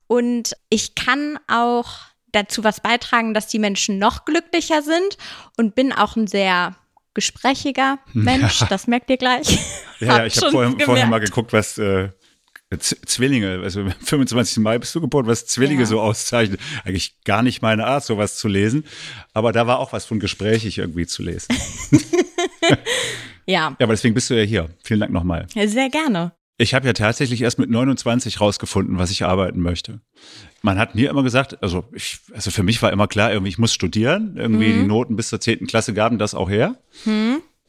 Und 0.07 0.55
ich 0.71 0.95
kann 0.95 1.39
auch 1.49 1.99
dazu 2.33 2.65
was 2.65 2.81
beitragen, 2.81 3.33
dass 3.35 3.47
die 3.47 3.59
Menschen 3.59 3.99
noch 3.99 4.25
glücklicher 4.25 4.83
sind 4.83 5.17
und 5.57 5.75
bin 5.75 5.93
auch 5.93 6.17
ein 6.17 6.27
sehr 6.27 6.75
gesprächiger 7.15 7.99
Mensch. 8.13 8.61
Das 8.69 8.87
merkt 8.87 9.11
ihr 9.11 9.17
gleich. 9.17 9.59
Ja, 10.01 10.19
ja 10.19 10.27
ich 10.27 10.37
habe 10.39 10.51
vorher, 10.51 10.75
vorher 10.85 11.07
mal 11.07 11.21
geguckt, 11.21 11.53
was 11.53 11.79
äh, 11.79 12.09
Zwillinge, 12.79 13.61
also 13.63 13.81
am 13.83 13.93
25. 13.93 14.59
Mai 14.59 14.77
bist 14.79 14.93
du 14.95 15.01
geboren, 15.01 15.27
was 15.27 15.47
Zwillinge 15.47 15.83
Ja. 15.83 15.87
so 15.87 16.01
auszeichnet. 16.01 16.61
Eigentlich 16.85 17.23
gar 17.25 17.43
nicht 17.43 17.63
meine 17.63 17.87
Art, 17.87 18.05
sowas 18.05 18.37
zu 18.37 18.49
lesen. 18.49 18.85
Aber 19.33 19.53
da 19.53 19.69
war 19.69 19.79
auch 19.79 19.93
was 19.93 20.05
von 20.05 20.19
gesprächig 20.19 20.79
irgendwie 20.79 21.07
zu 21.07 21.23
lesen. 21.23 21.57
Ja, 23.47 23.77
Ja, 23.79 23.85
aber 23.85 23.93
deswegen 23.93 24.15
bist 24.15 24.31
du 24.31 24.35
ja 24.35 24.43
hier. 24.43 24.71
Vielen 24.83 25.01
Dank 25.01 25.13
nochmal. 25.13 25.47
sehr 25.55 25.91
gerne. 25.91 26.33
Ich 26.57 26.73
habe 26.73 26.87
ja 26.87 26.93
tatsächlich 26.93 27.43
erst 27.43 27.59
mit 27.59 27.69
29 27.69 28.41
rausgefunden, 28.41 28.97
was 28.97 29.11
ich 29.11 29.25
arbeiten 29.25 29.61
möchte. 29.61 30.01
Man 30.63 30.79
hat 30.79 30.95
mir 30.95 31.11
immer 31.11 31.25
gesagt, 31.25 31.61
also 31.63 31.85
ich, 31.93 32.19
also 32.33 32.53
für 32.53 32.63
mich 32.63 32.81
war 32.81 32.93
immer 32.93 33.09
klar, 33.09 33.33
irgendwie 33.33 33.51
ich 33.51 33.59
muss 33.59 33.75
studieren. 33.75 34.37
Irgendwie 34.37 34.73
die 34.73 34.85
Noten 34.85 35.17
bis 35.17 35.31
zur 35.31 35.41
10. 35.41 35.67
Klasse 35.67 35.95
gaben 35.95 36.19
das 36.19 36.35
auch 36.35 36.49
her. 36.49 36.77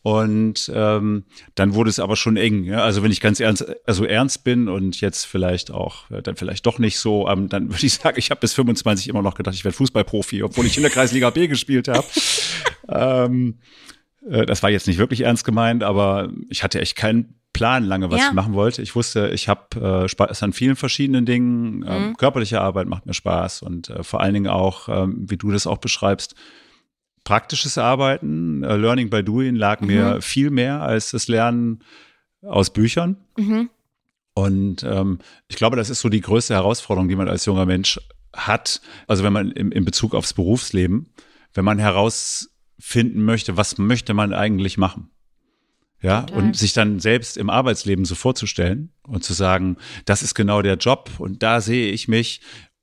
Und 0.05 0.71
ähm, 0.71 1.23
dann 1.55 1.73
wurde 1.73 1.89
es 1.89 1.97
aber 1.97 2.15
schon 2.15 2.37
eng. 2.37 2.63
Ja? 2.63 2.83
Also 2.83 3.01
wenn 3.01 3.11
ich 3.11 3.21
ganz 3.21 3.39
ernst, 3.39 3.65
also 3.87 4.05
ernst 4.05 4.43
bin 4.43 4.69
und 4.69 5.01
jetzt 5.01 5.25
vielleicht 5.25 5.71
auch, 5.71 6.11
äh, 6.11 6.21
dann 6.21 6.35
vielleicht 6.35 6.63
doch 6.67 6.77
nicht 6.77 6.99
so, 6.99 7.27
ähm, 7.27 7.49
dann 7.49 7.69
würde 7.71 7.83
ich 7.83 7.95
sagen, 7.95 8.19
ich 8.19 8.29
habe 8.29 8.39
bis 8.39 8.53
25 8.53 9.07
immer 9.07 9.23
noch 9.23 9.33
gedacht, 9.33 9.55
ich 9.55 9.65
werde 9.65 9.75
Fußballprofi, 9.75 10.43
obwohl 10.43 10.67
ich 10.67 10.77
in 10.77 10.83
der 10.83 10.91
Kreisliga 10.91 11.31
B 11.31 11.47
gespielt 11.47 11.87
habe. 11.87 12.05
ähm, 12.87 13.57
äh, 14.29 14.45
das 14.45 14.61
war 14.61 14.69
jetzt 14.69 14.85
nicht 14.85 14.99
wirklich 14.99 15.21
ernst 15.21 15.43
gemeint, 15.43 15.81
aber 15.81 16.31
ich 16.49 16.61
hatte 16.61 16.79
echt 16.79 16.95
keinen 16.95 17.39
Plan 17.55 17.83
lange, 17.85 18.11
was 18.11 18.19
Ja. 18.19 18.27
ich 18.27 18.33
machen 18.33 18.53
wollte. 18.53 18.81
Ich 18.81 18.95
wusste, 18.95 19.29
ich 19.33 19.47
habe 19.47 20.03
äh, 20.03 20.07
Spaß 20.09 20.43
an 20.43 20.51
vielen 20.53 20.75
verschiedenen 20.75 21.25
Dingen. 21.25 21.85
Ähm, 21.87 22.17
körperliche 22.17 22.59
Arbeit 22.59 22.87
macht 22.87 23.05
mir 23.05 23.13
Spaß 23.13 23.61
und 23.61 23.89
äh, 23.89 24.03
vor 24.03 24.19
allen 24.19 24.33
Dingen 24.33 24.47
auch, 24.47 24.89
ähm, 24.89 25.25
wie 25.29 25.37
du 25.37 25.51
das 25.51 25.65
auch 25.65 25.77
beschreibst, 25.77 26.35
praktisches 27.23 27.77
Arbeiten, 27.77 28.63
äh, 28.63 28.75
Learning 28.75 29.09
by 29.09 29.23
Doing 29.23 29.55
lag 29.55 29.79
mir 29.81 30.21
viel 30.21 30.49
mehr 30.49 30.81
als 30.81 31.11
das 31.11 31.27
Lernen 31.27 31.79
aus 32.41 32.71
Büchern. 32.71 33.17
Mhm. 33.37 33.69
Und 34.33 34.83
ähm, 34.83 35.19
ich 35.47 35.55
glaube, 35.55 35.77
das 35.77 35.89
ist 35.89 36.01
so 36.01 36.09
die 36.09 36.21
größte 36.21 36.53
Herausforderung, 36.53 37.07
die 37.07 37.15
man 37.15 37.29
als 37.29 37.45
junger 37.45 37.65
Mensch 37.65 37.99
hat. 38.35 38.81
Also 39.07 39.23
wenn 39.23 39.31
man 39.33 39.51
im, 39.51 39.71
in 39.71 39.85
Bezug 39.85 40.13
aufs 40.13 40.33
Berufsleben, 40.33 41.07
wenn 41.53 41.63
man 41.63 41.79
herausfinden 41.79 43.23
möchte, 43.23 43.55
was 43.55 43.77
möchte 43.77 44.13
man 44.13 44.33
eigentlich 44.33 44.77
machen? 44.77 45.09
Ja, 46.01 46.21
Total. 46.21 46.43
und 46.43 46.57
sich 46.57 46.73
dann 46.73 46.99
selbst 46.99 47.37
im 47.37 47.49
Arbeitsleben 47.49 48.05
so 48.05 48.15
vorzustellen 48.15 48.91
und 49.07 49.23
zu 49.23 49.33
sagen, 49.33 49.77
das 50.05 50.21
ist 50.21 50.35
genau 50.35 50.61
der 50.61 50.75
Job 50.75 51.09
und 51.17 51.41
da 51.41 51.61
sehe 51.61 51.91
ich 51.91 52.07
mich 52.07 52.41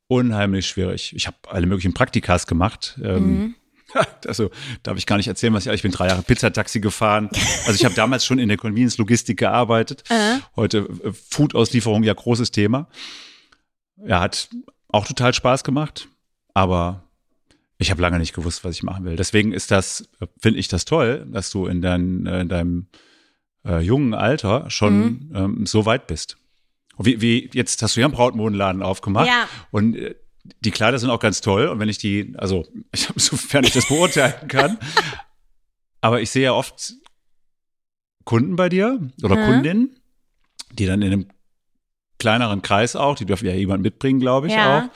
unheimlich 0.09 0.66
schwierig. 0.66 1.12
Ich 1.14 1.26
habe 1.26 1.37
alle 1.49 1.66
möglichen 1.66 1.95
Praktikas 1.95 2.47
gemacht. 2.47 2.99
Ähm, 3.02 3.54
Also 4.26 4.50
darf 4.83 4.97
ich 4.97 5.07
gar 5.07 5.16
nicht 5.16 5.28
erzählen, 5.28 5.52
was 5.52 5.66
ich 5.66 5.73
ich 5.73 5.83
bin 5.83 5.92
drei 5.92 6.09
Jahre 6.09 6.23
Pizzataxi 6.23 6.81
gefahren. 6.81 7.28
Also 7.66 7.75
ich 7.75 7.85
habe 7.85 7.95
damals 7.95 8.25
schon 8.25 8.38
in 8.38 8.49
der 8.49 8.57
Convenience 8.57 8.99
Logistik 8.99 9.38
gearbeitet. 9.38 10.04
Heute 10.57 10.88
äh, 11.04 11.12
Food-Auslieferung 11.12 12.02
ja 12.02 12.14
großes 12.14 12.50
Thema. 12.50 12.88
Ja, 14.04 14.21
hat 14.21 14.49
auch 14.88 15.07
total 15.07 15.35
Spaß 15.35 15.64
gemacht, 15.64 16.09
aber 16.54 17.04
ich 17.83 17.91
habe 17.91 18.01
lange 18.03 18.19
nicht 18.19 18.33
gewusst, 18.35 18.65
was 18.65 18.75
ich 18.77 18.83
machen 18.83 19.05
will. 19.05 19.17
Deswegen 19.17 19.53
ist 19.53 19.71
das, 19.71 20.09
finde 20.41 20.59
ich 20.61 20.69
das 20.69 20.85
toll, 20.85 21.27
dass 21.31 21.51
du 21.51 21.67
in, 21.67 21.83
dein, 21.83 22.27
äh, 22.27 22.41
in 22.41 22.49
deinem 22.49 22.87
äh, 23.67 23.81
jungen 23.81 24.15
Alter 24.15 24.71
schon 24.71 25.31
ähm, 25.35 25.67
so 25.67 25.85
weit 25.87 26.07
bist. 26.07 26.39
Wie, 26.99 27.21
wie 27.21 27.51
jetzt 27.55 27.83
hast 27.83 27.97
du 27.97 28.01
ja 28.01 28.07
einen 28.07 28.15
Brautmodenladen 28.15 28.83
aufgemacht 28.83 29.27
Ja. 29.29 29.49
und 29.71 29.97
äh, 29.97 30.15
die 30.61 30.71
Kleider 30.73 30.99
sind 30.99 31.11
auch 31.11 31.21
ganz 31.21 31.41
toll 31.41 31.67
und 31.69 31.79
wenn 31.79 31.89
ich 31.89 31.99
die, 31.99 32.35
also 32.37 32.67
ich 32.93 33.09
sofern 33.17 33.65
ich 33.65 33.73
das 33.73 33.87
beurteilen 33.89 34.49
kann, 34.49 34.79
aber 36.01 36.21
ich 36.21 36.31
sehe 36.31 36.45
ja 36.45 36.53
oft 36.53 36.95
Kunden 38.25 38.57
bei 38.57 38.69
dir 38.69 39.01
oder 39.23 39.37
Mhm. 39.37 39.45
Kundinnen, 39.45 39.97
die 40.73 40.87
dann 40.87 41.03
in 41.03 41.12
einem 41.12 41.27
kleineren 42.19 42.62
Kreis 42.62 42.95
auch, 42.95 43.17
die 43.17 43.27
dürfen 43.27 43.47
ja 43.47 43.55
jemand 43.55 43.83
mitbringen, 43.83 44.21
glaube 44.21 44.47
ich 44.47 44.55
Ja. 44.55 44.79
auch. 44.79 44.91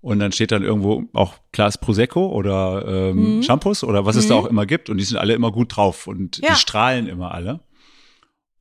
Und 0.00 0.20
dann 0.20 0.30
steht 0.32 0.52
dann 0.52 0.62
irgendwo 0.62 1.04
auch 1.12 1.34
Glas 1.52 1.78
Prosecco 1.78 2.28
oder 2.28 2.84
ähm, 3.10 3.36
Mhm. 3.38 3.42
Shampoos 3.42 3.82
oder 3.82 4.04
was 4.06 4.14
es 4.16 4.28
da 4.28 4.34
Mhm. 4.34 4.40
auch 4.40 4.46
immer 4.46 4.64
gibt. 4.66 4.90
Und 4.90 4.98
die 4.98 5.04
sind 5.04 5.16
alle 5.18 5.34
immer 5.34 5.50
gut 5.50 5.74
drauf 5.76 6.06
und 6.06 6.38
Ja. 6.38 6.50
die 6.50 6.56
strahlen 6.60 7.08
immer 7.08 7.32
alle. 7.34 7.60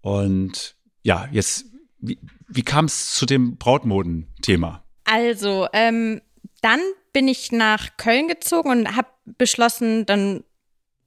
Und 0.01 0.75
ja, 1.03 1.27
jetzt, 1.31 1.65
wie, 1.99 2.19
wie 2.47 2.63
kam 2.63 2.85
es 2.85 3.13
zu 3.15 3.25
dem 3.25 3.57
Brautmoden-Thema? 3.57 4.83
Also, 5.05 5.67
ähm, 5.73 6.21
dann 6.61 6.79
bin 7.13 7.27
ich 7.27 7.51
nach 7.51 7.97
Köln 7.97 8.27
gezogen 8.27 8.69
und 8.69 8.95
habe 8.95 9.07
beschlossen, 9.37 10.05
dann 10.05 10.43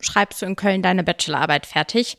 schreibst 0.00 0.40
du 0.40 0.46
in 0.46 0.56
Köln 0.56 0.82
deine 0.82 1.04
Bachelorarbeit 1.04 1.66
fertig. 1.66 2.16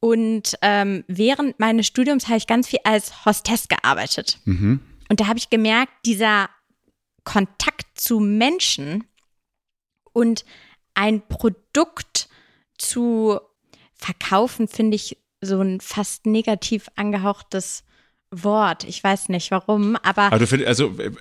Und 0.00 0.58
ähm, 0.62 1.04
während 1.08 1.58
meines 1.58 1.86
Studiums 1.86 2.26
habe 2.28 2.36
ich 2.36 2.46
ganz 2.46 2.68
viel 2.68 2.80
als 2.84 3.24
Hostess 3.24 3.68
gearbeitet. 3.68 4.38
Mhm. 4.44 4.80
Und 5.08 5.20
da 5.20 5.26
habe 5.28 5.38
ich 5.38 5.48
gemerkt, 5.48 5.92
dieser 6.04 6.50
Kontakt 7.24 7.86
zu 8.00 8.20
Menschen 8.20 9.04
und 10.12 10.44
ein 10.94 11.26
Produkt 11.26 12.28
zu 12.78 13.40
verkaufen, 13.94 14.68
finde 14.68 14.96
ich 14.96 15.18
so 15.40 15.60
ein 15.60 15.80
fast 15.80 16.26
negativ 16.26 16.88
angehauchtes 16.96 17.84
Wort. 18.30 18.84
Ich 18.84 19.02
weiß 19.02 19.28
nicht 19.28 19.50
warum, 19.50 19.96
aber 19.96 20.24
Aber 20.24 20.38
du 20.38 20.46
find, 20.46 20.64
also 20.66 20.98
äh, 20.98 21.12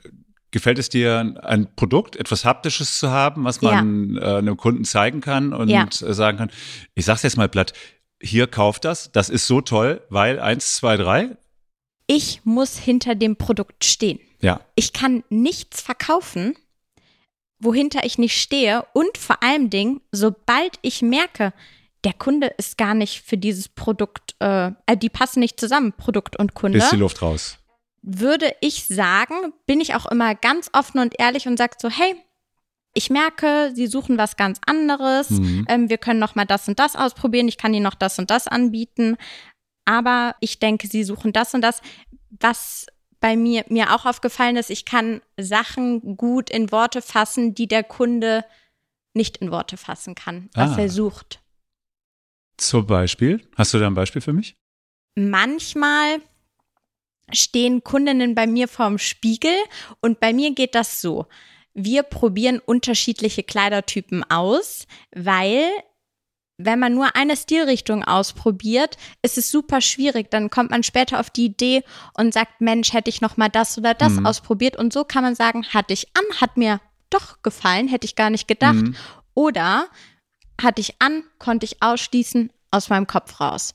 gefällt 0.51 0.79
es 0.79 0.89
dir, 0.89 1.35
ein 1.43 1.75
Produkt, 1.75 2.15
etwas 2.15 2.45
Haptisches 2.45 2.97
zu 2.99 3.09
haben, 3.09 3.43
was 3.43 3.61
man 3.61 4.17
äh, 4.17 4.21
einem 4.21 4.57
Kunden 4.57 4.85
zeigen 4.85 5.21
kann 5.21 5.53
und 5.53 5.69
Ja. 5.69 5.83
äh, 5.85 6.13
sagen 6.13 6.37
kann, 6.37 6.51
ich 6.95 7.05
sag's 7.05 7.23
jetzt 7.23 7.37
mal 7.37 7.49
platt, 7.49 7.73
hier 8.21 8.47
kauft 8.47 8.85
das, 8.85 9.11
das 9.11 9.29
ist 9.29 9.47
so 9.47 9.61
toll, 9.61 10.05
weil 10.09 10.39
eins, 10.39 10.75
zwei, 10.75 10.97
drei, 10.97 11.37
ich 12.07 12.41
muss 12.43 12.77
hinter 12.77 13.15
dem 13.15 13.37
Produkt 13.37 13.85
stehen. 13.85 14.19
Ja. 14.41 14.59
Ich 14.75 14.93
kann 14.93 15.23
nichts 15.29 15.81
verkaufen, 15.81 16.55
wohinter 17.59 18.03
ich 18.03 18.17
nicht 18.17 18.41
stehe. 18.41 18.85
Und 18.93 19.17
vor 19.17 19.43
allem 19.43 19.69
Dingen, 19.69 20.01
sobald 20.11 20.79
ich 20.81 21.01
merke, 21.01 21.53
der 22.03 22.13
Kunde 22.13 22.47
ist 22.57 22.77
gar 22.77 22.93
nicht 22.93 23.21
für 23.21 23.37
dieses 23.37 23.69
Produkt, 23.69 24.35
äh, 24.39 24.71
äh, 24.87 24.97
die 24.97 25.09
passen 25.09 25.39
nicht 25.39 25.59
zusammen, 25.59 25.93
Produkt 25.93 26.37
und 26.37 26.53
Kunde, 26.55 26.79
ist 26.79 26.91
die 26.91 26.97
Luft 26.97 27.21
raus. 27.21 27.57
würde 28.01 28.51
ich 28.61 28.85
sagen, 28.87 29.53
bin 29.67 29.79
ich 29.79 29.93
auch 29.93 30.07
immer 30.07 30.33
ganz 30.33 30.69
offen 30.73 30.99
und 30.99 31.19
ehrlich 31.19 31.47
und 31.47 31.57
sage 31.57 31.75
so, 31.79 31.89
hey, 31.89 32.15
ich 32.93 33.09
merke, 33.09 33.71
Sie 33.73 33.87
suchen 33.87 34.17
was 34.17 34.35
ganz 34.35 34.59
anderes. 34.65 35.29
Mhm. 35.29 35.65
Ähm, 35.69 35.89
wir 35.89 35.97
können 35.97 36.19
noch 36.19 36.35
mal 36.35 36.45
das 36.45 36.67
und 36.67 36.77
das 36.79 36.95
ausprobieren. 36.95 37.47
Ich 37.47 37.57
kann 37.57 37.73
Ihnen 37.73 37.83
noch 37.83 37.95
das 37.95 38.19
und 38.19 38.29
das 38.29 38.47
anbieten. 38.47 39.15
Aber 39.85 40.35
ich 40.41 40.59
denke, 40.59 40.87
Sie 40.87 41.03
suchen 41.03 41.31
das 41.31 41.53
und 41.53 41.61
das. 41.61 41.81
Was 42.39 42.87
bei 43.21 43.37
mir, 43.37 43.63
mir 43.69 43.95
auch 43.95 44.05
aufgefallen 44.05 44.57
ist, 44.57 44.69
ich 44.69 44.83
kann 44.83 45.21
Sachen 45.39 46.17
gut 46.17 46.49
in 46.49 46.71
Worte 46.73 47.01
fassen, 47.01 47.53
die 47.55 47.67
der 47.67 47.83
Kunde 47.85 48.43
nicht 49.13 49.37
in 49.37 49.51
Worte 49.51 49.77
fassen 49.77 50.15
kann, 50.15 50.49
was 50.53 50.71
Ah. 50.77 50.81
er 50.81 50.89
sucht. 50.89 51.39
Zum 52.57 52.85
Beispiel, 52.85 53.41
hast 53.55 53.73
du 53.73 53.79
da 53.79 53.87
ein 53.87 53.93
Beispiel 53.95 54.21
für 54.21 54.33
mich? 54.33 54.57
manchmal 55.15 56.21
stehen 57.33 57.83
Kundinnen 57.83 58.33
bei 58.35 58.47
mir 58.47 58.67
vorm 58.69 58.97
Spiegel 58.97 59.53
und 60.01 60.19
bei 60.19 60.31
mir 60.33 60.53
geht 60.53 60.73
das 60.75 61.01
so. 61.01 61.27
Wir 61.73 62.03
probieren 62.03 62.59
unterschiedliche 62.59 63.43
Kleidertypen 63.43 64.23
aus, 64.29 64.87
weil 65.13 65.69
wenn 66.65 66.79
man 66.79 66.93
nur 66.93 67.15
eine 67.15 67.35
Stilrichtung 67.37 68.03
ausprobiert, 68.03 68.97
ist 69.21 69.37
es 69.37 69.51
super 69.51 69.81
schwierig. 69.81 70.29
Dann 70.31 70.49
kommt 70.49 70.71
man 70.71 70.83
später 70.83 71.19
auf 71.19 71.29
die 71.29 71.45
Idee 71.45 71.83
und 72.17 72.33
sagt, 72.33 72.61
Mensch, 72.61 72.93
hätte 72.93 73.09
ich 73.09 73.21
noch 73.21 73.37
mal 73.37 73.49
das 73.49 73.77
oder 73.77 73.93
das 73.93 74.13
Mhm. 74.13 74.25
ausprobiert. 74.25 74.75
Und 74.77 74.93
so 74.93 75.03
kann 75.03 75.23
man 75.23 75.35
sagen, 75.35 75.65
hatte 75.73 75.93
ich 75.93 76.07
an, 76.15 76.41
hat 76.41 76.57
mir 76.57 76.79
doch 77.09 77.41
gefallen, 77.43 77.87
hätte 77.87 78.05
ich 78.05 78.15
gar 78.15 78.29
nicht 78.29 78.47
gedacht. 78.47 78.75
Mhm. 78.75 78.95
Oder 79.33 79.87
hatte 80.61 80.81
ich 80.81 80.95
an, 81.01 81.23
konnte 81.39 81.65
ich 81.65 81.81
ausschließen 81.81 82.51
aus 82.71 82.89
meinem 82.89 83.07
Kopf 83.07 83.39
raus. 83.41 83.73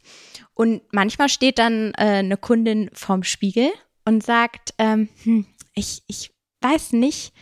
Und 0.54 0.82
manchmal 0.92 1.28
steht 1.28 1.58
dann 1.58 1.92
äh, 1.98 2.18
eine 2.20 2.36
Kundin 2.36 2.88
vorm 2.94 3.24
Spiegel 3.24 3.70
und 4.04 4.22
sagt, 4.24 4.72
ähm, 4.78 5.08
hm, 5.24 5.46
ich, 5.74 6.02
ich 6.06 6.30
weiß 6.62 6.92
nicht, 6.92 7.32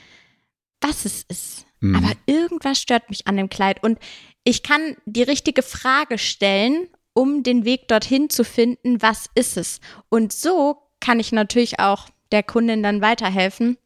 was 0.80 1.04
es 1.04 1.22
ist, 1.28 1.66
Mhm. 1.80 1.96
aber 1.96 2.12
irgendwas 2.26 2.80
stört 2.80 3.08
mich 3.10 3.26
an 3.26 3.36
dem 3.36 3.48
Kleid. 3.50 3.82
Und 3.84 3.98
ich 4.44 4.62
kann 4.62 4.96
die 5.06 5.22
richtige 5.22 5.62
Frage 5.62 6.18
stellen, 6.18 6.86
um 7.14 7.42
den 7.42 7.64
Weg 7.64 7.88
dorthin 7.88 8.28
zu 8.28 8.44
finden, 8.44 9.00
was 9.00 9.26
ist 9.34 9.56
es. 9.56 9.80
Und 10.08 10.32
so 10.32 10.76
kann 11.00 11.18
ich 11.18 11.32
natürlich 11.32 11.80
auch 11.80 12.08
der 12.32 12.42
Kundin 12.42 12.82
dann 12.82 13.00
weiterhelfen. 13.00 13.78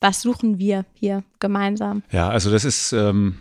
Was 0.00 0.20
suchen 0.20 0.58
wir 0.58 0.84
hier 0.94 1.22
gemeinsam? 1.38 2.02
Ja, 2.10 2.28
also 2.28 2.50
das 2.50 2.64
ist, 2.64 2.92
ähm, 2.92 3.38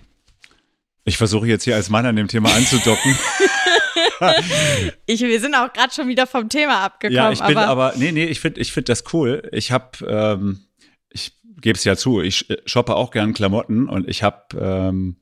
Ich 1.04 1.18
versuche 1.18 1.48
jetzt 1.48 1.64
hier 1.64 1.76
als 1.76 1.90
Mann 1.90 2.06
an 2.06 2.16
dem 2.16 2.28
Thema 2.28 2.54
anzudocken. 2.54 3.18
ich, 5.08 5.22
wir 5.22 5.40
sind 5.40 5.56
auch 5.56 5.74
gerade 5.74 5.92
schon 5.92 6.08
wieder 6.08 6.28
vom 6.28 6.48
Thema 6.48 6.82
abgekommen. 6.82 7.16
Ja, 7.16 7.32
ich 7.32 7.42
bin 7.44 7.58
aber, 7.58 7.90
aber 7.90 7.94
nee, 7.98 8.12
nee, 8.12 8.26
ich 8.26 8.40
finde 8.40 8.62
ich 8.62 8.72
find 8.72 8.88
das 8.88 9.04
cool. 9.12 9.50
Ich 9.52 9.72
habe, 9.72 10.06
ähm, 10.08 10.60
ich 11.10 11.34
gebe 11.60 11.76
es 11.78 11.84
ja 11.84 11.96
zu, 11.96 12.22
ich 12.22 12.46
shoppe 12.66 12.96
auch 12.96 13.10
gern 13.10 13.34
Klamotten 13.34 13.90
und 13.90 14.08
ich 14.08 14.22
habe 14.22 14.58
ähm, 14.60 15.18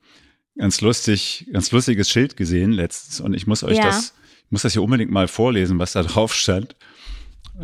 ganz 0.60 0.82
lustig, 0.82 1.46
ganz 1.52 1.72
lustiges 1.72 2.10
Schild 2.10 2.36
gesehen 2.36 2.72
letztens 2.72 3.20
und 3.20 3.32
ich 3.32 3.46
muss 3.46 3.64
euch 3.64 3.78
ja. 3.78 3.84
das, 3.84 4.12
ich 4.44 4.50
muss 4.50 4.60
das 4.60 4.74
hier 4.74 4.82
unbedingt 4.82 5.10
mal 5.10 5.26
vorlesen, 5.26 5.78
was 5.78 5.92
da 5.92 6.02
drauf 6.04 6.34
stand. 6.34 6.76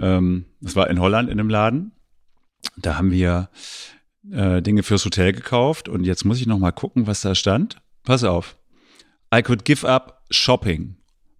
Ähm, 0.01 0.47
das 0.61 0.77
war 0.77 0.89
in 0.89 0.99
Holland 0.99 1.29
in 1.29 1.39
einem 1.39 1.51
Laden. 1.51 1.93
Da 2.79 2.97
haben 2.97 3.11
wir 3.11 3.51
äh, 4.33 4.63
Dinge 4.63 4.83
fürs 4.83 5.05
Hotel 5.05 5.35
gekauft 5.35 5.91
und 5.91 6.05
jetzt 6.05 6.25
muss 6.25 6.41
ich 6.41 6.47
noch 6.47 6.59
mal 6.59 6.73
gucken, 6.73 7.07
was 7.07 7.21
da 7.21 7.35
stand. 7.35 7.77
Pass 8.03 8.25
auf. 8.25 8.57
I 9.35 9.43
could 9.43 9.67
give 9.67 9.87
up 9.87 10.23
shopping, 10.31 10.97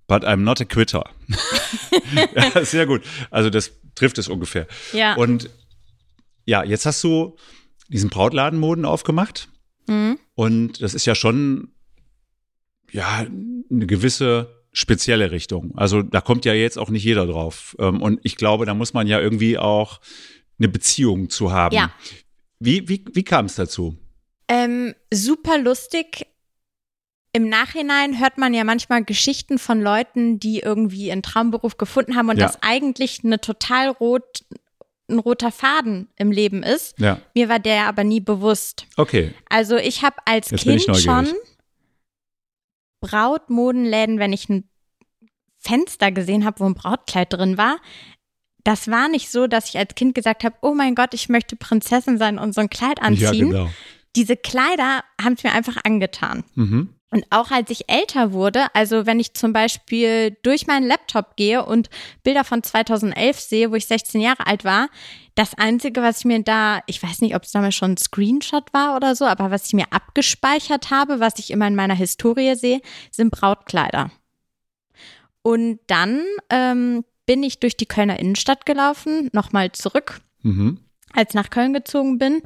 but 0.07 0.25
I'm 0.25 0.43
not 0.43 0.61
a 0.61 0.65
quitter. 0.65 1.09
ja, 2.35 2.65
sehr 2.67 2.85
gut. 2.85 3.03
Also 3.31 3.49
das 3.49 3.73
trifft 3.95 4.19
es 4.19 4.29
ungefähr. 4.29 4.67
Ja. 4.93 5.15
Und 5.15 5.49
ja, 6.45 6.63
jetzt 6.65 6.85
hast 6.85 7.03
du 7.03 7.37
diesen 7.89 8.11
Brautladenmoden 8.11 8.85
aufgemacht. 8.85 9.49
Mhm. 9.87 10.19
Und 10.35 10.83
das 10.83 10.95
ist 10.95 11.07
ja 11.07 11.15
schon 11.15 11.73
ja 12.91 13.27
eine 13.71 13.87
gewisse 13.87 14.65
spezielle 14.73 15.31
Richtung. 15.31 15.73
Also 15.77 16.03
da 16.03 16.21
kommt 16.21 16.45
ja 16.45 16.53
jetzt 16.53 16.79
auch 16.79 16.91
nicht 16.91 17.05
jeder 17.05 17.27
drauf. 17.27 17.77
Ähm, 17.79 18.03
und 18.03 18.21
ich 18.23 18.37
glaube, 18.37 18.67
da 18.67 18.75
muss 18.75 18.93
man 18.93 19.07
ja 19.07 19.21
irgendwie 19.21 19.59
auch 19.59 20.01
eine 20.59 20.69
Beziehung 20.69 21.31
zu 21.31 21.51
haben. 21.51 21.75
Ja. 21.75 21.93
Wie, 22.59 22.89
wie, 22.89 23.05
wie 23.13 23.25
kam 23.25 23.47
es 23.47 23.55
dazu? 23.55 23.97
Ähm, 24.49 24.95
super 25.13 25.59
lustig. 25.59 26.27
Im 27.33 27.49
Nachhinein 27.49 28.19
hört 28.19 28.39
man 28.39 28.55
ja 28.55 28.65
manchmal 28.65 29.05
Geschichten 29.05 29.59
von 29.59 29.81
Leuten, 29.81 30.41
die 30.41 30.61
irgendwie 30.61 31.13
einen 31.13 31.23
Traumberuf 31.23 31.77
gefunden 31.77 32.17
haben 32.17 32.29
und 32.31 32.39
ja. 32.39 32.47
das 32.47 32.63
eigentlich 32.63 33.25
eine 33.25 33.41
total 33.41 33.89
rot, 33.89 34.45
ein 35.09 35.19
roter 35.19 35.53
Faden 35.53 36.09
im 36.17 36.33
Leben 36.33 36.63
ist. 36.63 36.99
Ja. 36.99 37.21
Mir 37.35 37.49
war 37.49 37.59
der 37.59 37.87
aber 37.87 38.05
nie 38.05 38.21
bewusst. 38.21 38.87
Okay. 38.97 39.35
Also 39.49 39.77
ich 39.77 40.03
habe 40.03 40.17
als 40.25 40.51
Jetzt 40.51 40.63
Kind 40.63 40.83
schon 40.99 41.33
Brautmodenläden, 43.01 44.19
wenn 44.19 44.33
ich 44.33 44.49
ein 44.49 44.69
Fenster 45.59 46.13
gesehen 46.13 46.45
habe, 46.45 46.61
wo 46.61 46.65
ein 46.65 46.75
Brautkleid 46.75 47.33
drin 47.33 47.59
war. 47.59 47.79
Das 48.65 48.89
war 48.89 49.09
nicht 49.09 49.31
so, 49.31 49.47
dass 49.47 49.69
ich 49.69 49.79
als 49.79 49.95
Kind 49.95 50.15
gesagt 50.15 50.43
habe, 50.43 50.57
oh 50.63 50.75
mein 50.75 50.95
Gott, 50.95 51.15
ich 51.15 51.29
möchte 51.29 51.55
Prinzessin 51.55 52.19
sein 52.19 52.39
und 52.39 52.53
so 52.53 52.61
ein 52.61 52.71
Kleid 52.71 53.01
anziehen. 53.01 53.53
Ja, 53.53 53.59
genau. 53.65 53.71
Diese 54.17 54.37
Kleider 54.37 55.05
haben 55.23 55.35
es 55.35 55.45
mir 55.45 55.53
einfach 55.53 55.77
angetan. 55.85 56.43
Mhm. 56.55 56.96
Und 57.11 57.25
auch 57.31 57.53
als 57.53 57.71
ich 57.71 57.89
älter 57.89 58.33
wurde, 58.33 58.67
also 58.75 59.07
wenn 59.07 59.21
ich 59.21 59.35
zum 59.35 59.53
Beispiel 59.53 60.37
durch 60.43 60.67
meinen 60.67 60.87
Laptop 60.87 61.37
gehe 61.37 61.65
und 61.65 61.89
Bilder 62.25 62.43
von 62.43 62.65
2011 62.65 63.39
sehe, 63.39 63.71
wo 63.71 63.77
ich 63.77 63.87
16 63.87 64.21
Jahre 64.21 64.47
alt 64.47 64.65
war, 64.65 64.89
das 65.37 65.55
Einzige, 65.55 66.03
was 66.03 66.21
ich 66.21 66.25
mir 66.25 66.43
da, 66.43 66.81
ich 66.87 67.01
weiß 67.01 67.21
nicht, 67.21 67.37
ob 67.37 67.45
es 67.45 67.53
damals 67.53 67.77
schon 67.77 67.93
ein 67.93 67.97
Screenshot 67.97 68.73
war 68.73 68.97
oder 68.97 69.15
so, 69.15 69.25
aber 69.25 69.53
was 69.53 69.67
ich 69.67 69.75
mir 69.75 69.87
abgespeichert 69.91 70.91
habe, 70.91 71.21
was 71.21 71.39
ich 71.39 71.51
immer 71.53 71.69
in 71.69 71.77
meiner 71.77 71.95
Historie 71.95 72.57
sehe, 72.57 72.81
sind 73.13 73.31
Brautkleider. 73.31 74.11
Und 75.43 75.79
dann 75.87 76.25
ähm, 76.51 77.05
bin 77.25 77.45
ich 77.45 77.61
durch 77.61 77.77
die 77.77 77.87
Kölner 77.87 78.19
Innenstadt 78.19 78.67
gelaufen, 78.67 79.31
nochmal 79.33 79.71
zurück, 79.71 80.23
mhm. 80.43 80.81
als 81.13 81.35
nach 81.35 81.51
Köln 81.51 81.73
gezogen 81.73 82.19
bin 82.19 82.43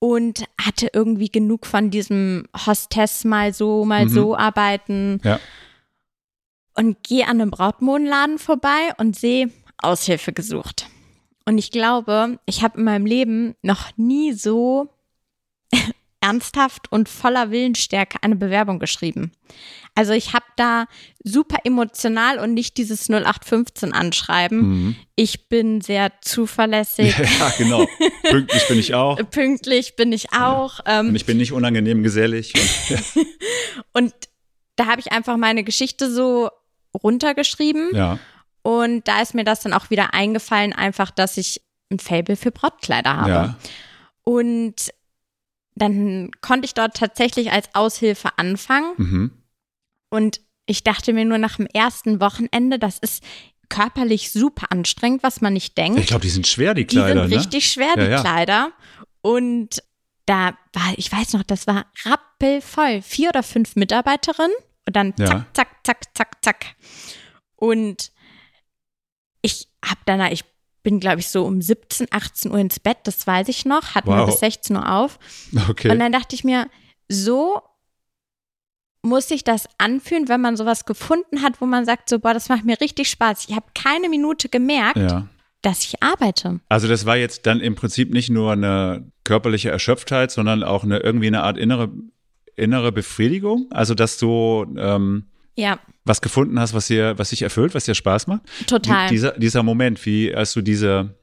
und 0.00 0.44
hatte 0.60 0.90
irgendwie 0.92 1.28
genug 1.28 1.66
von 1.66 1.90
diesem 1.90 2.48
Hostess 2.66 3.24
mal 3.24 3.54
so, 3.54 3.84
mal 3.84 4.06
mhm. 4.06 4.08
so 4.08 4.36
arbeiten. 4.36 5.20
Ja. 5.22 5.38
Und 6.74 7.04
gehe 7.04 7.28
an 7.28 7.40
einem 7.40 7.50
Brautmodenladen 7.50 8.38
vorbei 8.38 8.92
und 8.96 9.14
sehe 9.14 9.50
Aushilfe 9.78 10.32
gesucht. 10.32 10.86
Und 11.44 11.58
ich 11.58 11.70
glaube, 11.70 12.38
ich 12.46 12.62
habe 12.62 12.78
in 12.78 12.84
meinem 12.84 13.06
Leben 13.06 13.54
noch 13.62 13.96
nie 13.96 14.32
so 14.32 14.88
ernsthaft 16.30 16.90
und 16.92 17.08
voller 17.08 17.50
Willensstärke 17.50 18.18
eine 18.22 18.36
Bewerbung 18.36 18.78
geschrieben. 18.78 19.32
Also 19.96 20.12
ich 20.12 20.32
habe 20.32 20.44
da 20.56 20.86
super 21.24 21.58
emotional 21.64 22.38
und 22.38 22.54
nicht 22.54 22.76
dieses 22.76 23.08
0815 23.10 23.92
anschreiben. 23.92 24.58
Mhm. 24.60 24.96
Ich 25.16 25.48
bin 25.48 25.80
sehr 25.80 26.12
zuverlässig. 26.22 27.16
Ja, 27.40 27.52
genau. 27.58 27.86
Pünktlich 28.22 28.68
bin 28.68 28.78
ich 28.78 28.94
auch. 28.94 29.16
Pünktlich 29.30 29.96
bin 29.96 30.12
ich 30.12 30.32
auch. 30.32 30.80
Ja. 30.86 31.00
und 31.00 31.14
ich 31.16 31.26
bin 31.26 31.36
nicht 31.36 31.52
unangenehm 31.52 32.02
gesellig. 32.02 32.52
Und, 33.92 34.12
da 34.76 34.86
habe 34.86 35.00
ich 35.00 35.12
einfach 35.12 35.36
meine 35.36 35.62
Geschichte 35.62 36.10
so 36.10 36.48
runtergeschrieben. 36.94 37.90
Ja. 37.94 38.18
Und 38.62 39.06
da 39.08 39.20
ist 39.20 39.34
mir 39.34 39.44
das 39.44 39.60
dann 39.60 39.72
auch 39.72 39.90
wieder 39.90 40.14
eingefallen, 40.14 40.72
einfach, 40.72 41.10
dass 41.10 41.36
ich 41.36 41.60
ein 41.90 41.98
Fable 41.98 42.36
für 42.36 42.50
Brautkleider 42.50 43.16
habe. 43.16 43.30
Ja. 43.30 43.56
Und 44.24 44.90
dann 45.80 46.30
konnte 46.42 46.66
ich 46.66 46.74
dort 46.74 46.96
tatsächlich 46.96 47.52
als 47.52 47.74
Aushilfe 47.74 48.30
anfangen. 48.36 48.92
Mhm. 48.96 49.30
Und 50.10 50.40
ich 50.66 50.84
dachte 50.84 51.12
mir 51.12 51.24
nur 51.24 51.38
nach 51.38 51.56
dem 51.56 51.66
ersten 51.66 52.20
Wochenende, 52.20 52.78
das 52.78 52.98
ist 52.98 53.24
körperlich 53.70 54.30
super 54.30 54.66
anstrengend, 54.70 55.22
was 55.22 55.40
man 55.40 55.54
nicht 55.54 55.78
denkt. 55.78 55.98
Ich 55.98 56.08
glaube, 56.08 56.22
die 56.22 56.30
sind 56.30 56.46
schwer, 56.46 56.74
die 56.74 56.84
Kleider. 56.84 57.26
Die 57.26 57.28
sind 57.28 57.30
ne? 57.30 57.36
richtig 57.36 57.70
schwer, 57.70 57.94
die 57.96 58.02
ja, 58.02 58.10
ja. 58.10 58.20
Kleider. 58.20 58.72
Und 59.22 59.82
da 60.26 60.52
war, 60.72 60.92
ich 60.96 61.10
weiß 61.10 61.32
noch, 61.32 61.44
das 61.44 61.66
war 61.66 61.86
rappelvoll. 62.04 63.00
Vier 63.02 63.30
oder 63.30 63.42
fünf 63.42 63.76
Mitarbeiterinnen 63.76 64.56
und 64.86 64.96
dann 64.96 65.16
zack, 65.16 65.28
ja. 65.28 65.46
zack, 65.54 65.68
zack, 65.84 66.04
zack, 66.14 66.44
zack. 66.44 66.66
Und 67.56 68.12
ich 69.40 69.68
habe 69.84 70.00
danach, 70.04 70.30
ich 70.30 70.44
bin, 70.82 71.00
glaube 71.00 71.20
ich, 71.20 71.28
so 71.28 71.44
um 71.44 71.60
17, 71.60 72.08
18 72.10 72.50
Uhr 72.50 72.58
ins 72.58 72.80
Bett, 72.80 72.98
das 73.04 73.26
weiß 73.26 73.48
ich 73.48 73.64
noch, 73.64 73.94
hatten 73.94 74.08
wow. 74.08 74.18
wir 74.18 74.26
bis 74.26 74.40
16 74.40 74.76
Uhr 74.76 74.92
auf. 74.92 75.18
Okay. 75.68 75.90
Und 75.90 75.98
dann 75.98 76.12
dachte 76.12 76.34
ich 76.34 76.44
mir, 76.44 76.68
so 77.08 77.60
muss 79.02 79.28
sich 79.28 79.44
das 79.44 79.68
anfühlen, 79.78 80.28
wenn 80.28 80.40
man 80.40 80.56
sowas 80.56 80.84
gefunden 80.84 81.42
hat, 81.42 81.60
wo 81.60 81.66
man 81.66 81.84
sagt, 81.84 82.08
so, 82.08 82.18
boah, 82.18 82.34
das 82.34 82.48
macht 82.48 82.64
mir 82.64 82.80
richtig 82.80 83.08
Spaß. 83.08 83.46
Ich 83.48 83.56
habe 83.56 83.66
keine 83.74 84.08
Minute 84.08 84.48
gemerkt, 84.48 84.98
ja. 84.98 85.26
dass 85.62 85.84
ich 85.84 86.02
arbeite. 86.02 86.60
Also 86.68 86.86
das 86.86 87.06
war 87.06 87.16
jetzt 87.16 87.46
dann 87.46 87.60
im 87.60 87.74
Prinzip 87.74 88.12
nicht 88.12 88.30
nur 88.30 88.52
eine 88.52 89.10
körperliche 89.24 89.70
Erschöpftheit, 89.70 90.30
sondern 90.30 90.62
auch 90.62 90.84
eine 90.84 90.98
irgendwie 90.98 91.28
eine 91.28 91.42
Art 91.42 91.56
innere, 91.56 91.90
innere 92.56 92.92
Befriedigung. 92.92 93.68
Also 93.70 93.94
dass 93.94 94.18
du 94.18 94.66
ähm, 94.76 95.26
ja. 95.60 95.78
was 96.04 96.20
gefunden 96.20 96.58
hast, 96.58 96.74
was 96.74 96.86
dir, 96.86 97.18
was 97.18 97.30
dich 97.30 97.42
erfüllt, 97.42 97.74
was 97.74 97.84
dir 97.84 97.94
Spaß 97.94 98.26
macht. 98.26 98.42
Total. 98.66 99.08
Dieser, 99.08 99.32
dieser 99.32 99.62
Moment, 99.62 100.04
wie 100.06 100.34
als 100.34 100.52
du 100.52 100.62
diese 100.62 101.14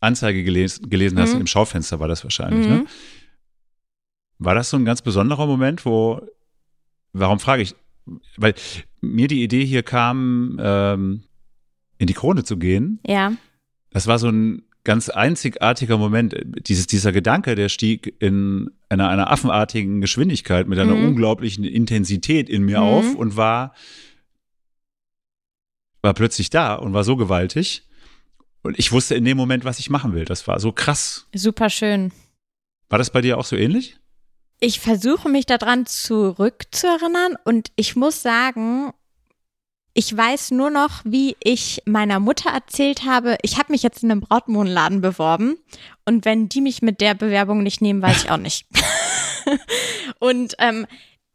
Anzeige 0.00 0.42
gelesen, 0.44 0.88
gelesen 0.88 1.18
hast, 1.18 1.34
mhm. 1.34 1.42
im 1.42 1.46
Schaufenster 1.46 2.00
war 2.00 2.08
das 2.08 2.24
wahrscheinlich, 2.24 2.66
ne? 2.66 2.74
mhm. 2.74 2.80
ne? 2.82 2.86
War 4.38 4.54
das 4.54 4.68
so 4.68 4.76
ein 4.76 4.84
ganz 4.84 5.00
besonderer 5.00 5.46
Moment, 5.46 5.86
wo, 5.86 6.20
warum 7.12 7.40
frage 7.40 7.62
ich? 7.62 7.74
Weil 8.36 8.54
mir 9.00 9.28
die 9.28 9.42
Idee 9.42 9.64
hier 9.64 9.82
kam, 9.82 10.58
ähm, 10.60 11.22
in 11.98 12.06
die 12.06 12.12
Krone 12.12 12.44
zu 12.44 12.58
gehen. 12.58 13.00
Ja. 13.06 13.32
Das 13.90 14.06
war 14.06 14.18
so 14.18 14.28
ein 14.28 14.65
ganz 14.86 15.10
einzigartiger 15.10 15.98
Moment. 15.98 16.34
Dieses, 16.68 16.86
dieser 16.86 17.12
Gedanke, 17.12 17.56
der 17.56 17.68
stieg 17.68 18.14
in 18.20 18.70
einer, 18.88 19.10
einer 19.10 19.30
affenartigen 19.30 20.00
Geschwindigkeit 20.00 20.68
mit 20.68 20.78
einer 20.78 20.94
mhm. 20.94 21.08
unglaublichen 21.08 21.64
Intensität 21.64 22.48
in 22.48 22.62
mir 22.62 22.78
mhm. 22.78 22.84
auf 22.84 23.14
und 23.16 23.36
war, 23.36 23.74
war 26.00 26.14
plötzlich 26.14 26.48
da 26.48 26.76
und 26.76 26.94
war 26.94 27.04
so 27.04 27.16
gewaltig. 27.16 27.82
Und 28.62 28.78
ich 28.78 28.92
wusste 28.92 29.16
in 29.16 29.24
dem 29.24 29.36
Moment, 29.36 29.64
was 29.64 29.80
ich 29.80 29.90
machen 29.90 30.14
will. 30.14 30.24
Das 30.24 30.48
war 30.48 30.60
so 30.60 30.72
krass. 30.72 31.26
Super 31.34 31.68
schön. 31.68 32.12
War 32.88 32.98
das 32.98 33.10
bei 33.10 33.20
dir 33.20 33.38
auch 33.38 33.44
so 33.44 33.56
ähnlich? 33.56 33.98
Ich 34.60 34.80
versuche 34.80 35.28
mich 35.28 35.46
daran 35.46 35.86
zurückzuerinnern 35.86 37.36
und 37.44 37.72
ich 37.74 37.96
muss 37.96 38.22
sagen, 38.22 38.92
ich 39.96 40.14
weiß 40.14 40.50
nur 40.50 40.68
noch, 40.68 41.00
wie 41.04 41.36
ich 41.42 41.82
meiner 41.86 42.20
Mutter 42.20 42.50
erzählt 42.50 43.04
habe, 43.04 43.38
ich 43.40 43.56
habe 43.56 43.72
mich 43.72 43.82
jetzt 43.82 44.02
in 44.02 44.10
einem 44.10 44.20
Brautmodenladen 44.20 45.00
beworben 45.00 45.56
und 46.04 46.26
wenn 46.26 46.50
die 46.50 46.60
mich 46.60 46.82
mit 46.82 47.00
der 47.00 47.14
Bewerbung 47.14 47.62
nicht 47.62 47.80
nehmen, 47.80 48.02
weiß 48.02 48.24
ich 48.24 48.30
auch 48.30 48.36
nicht. 48.36 48.66
und 50.18 50.54
ähm, 50.58 50.86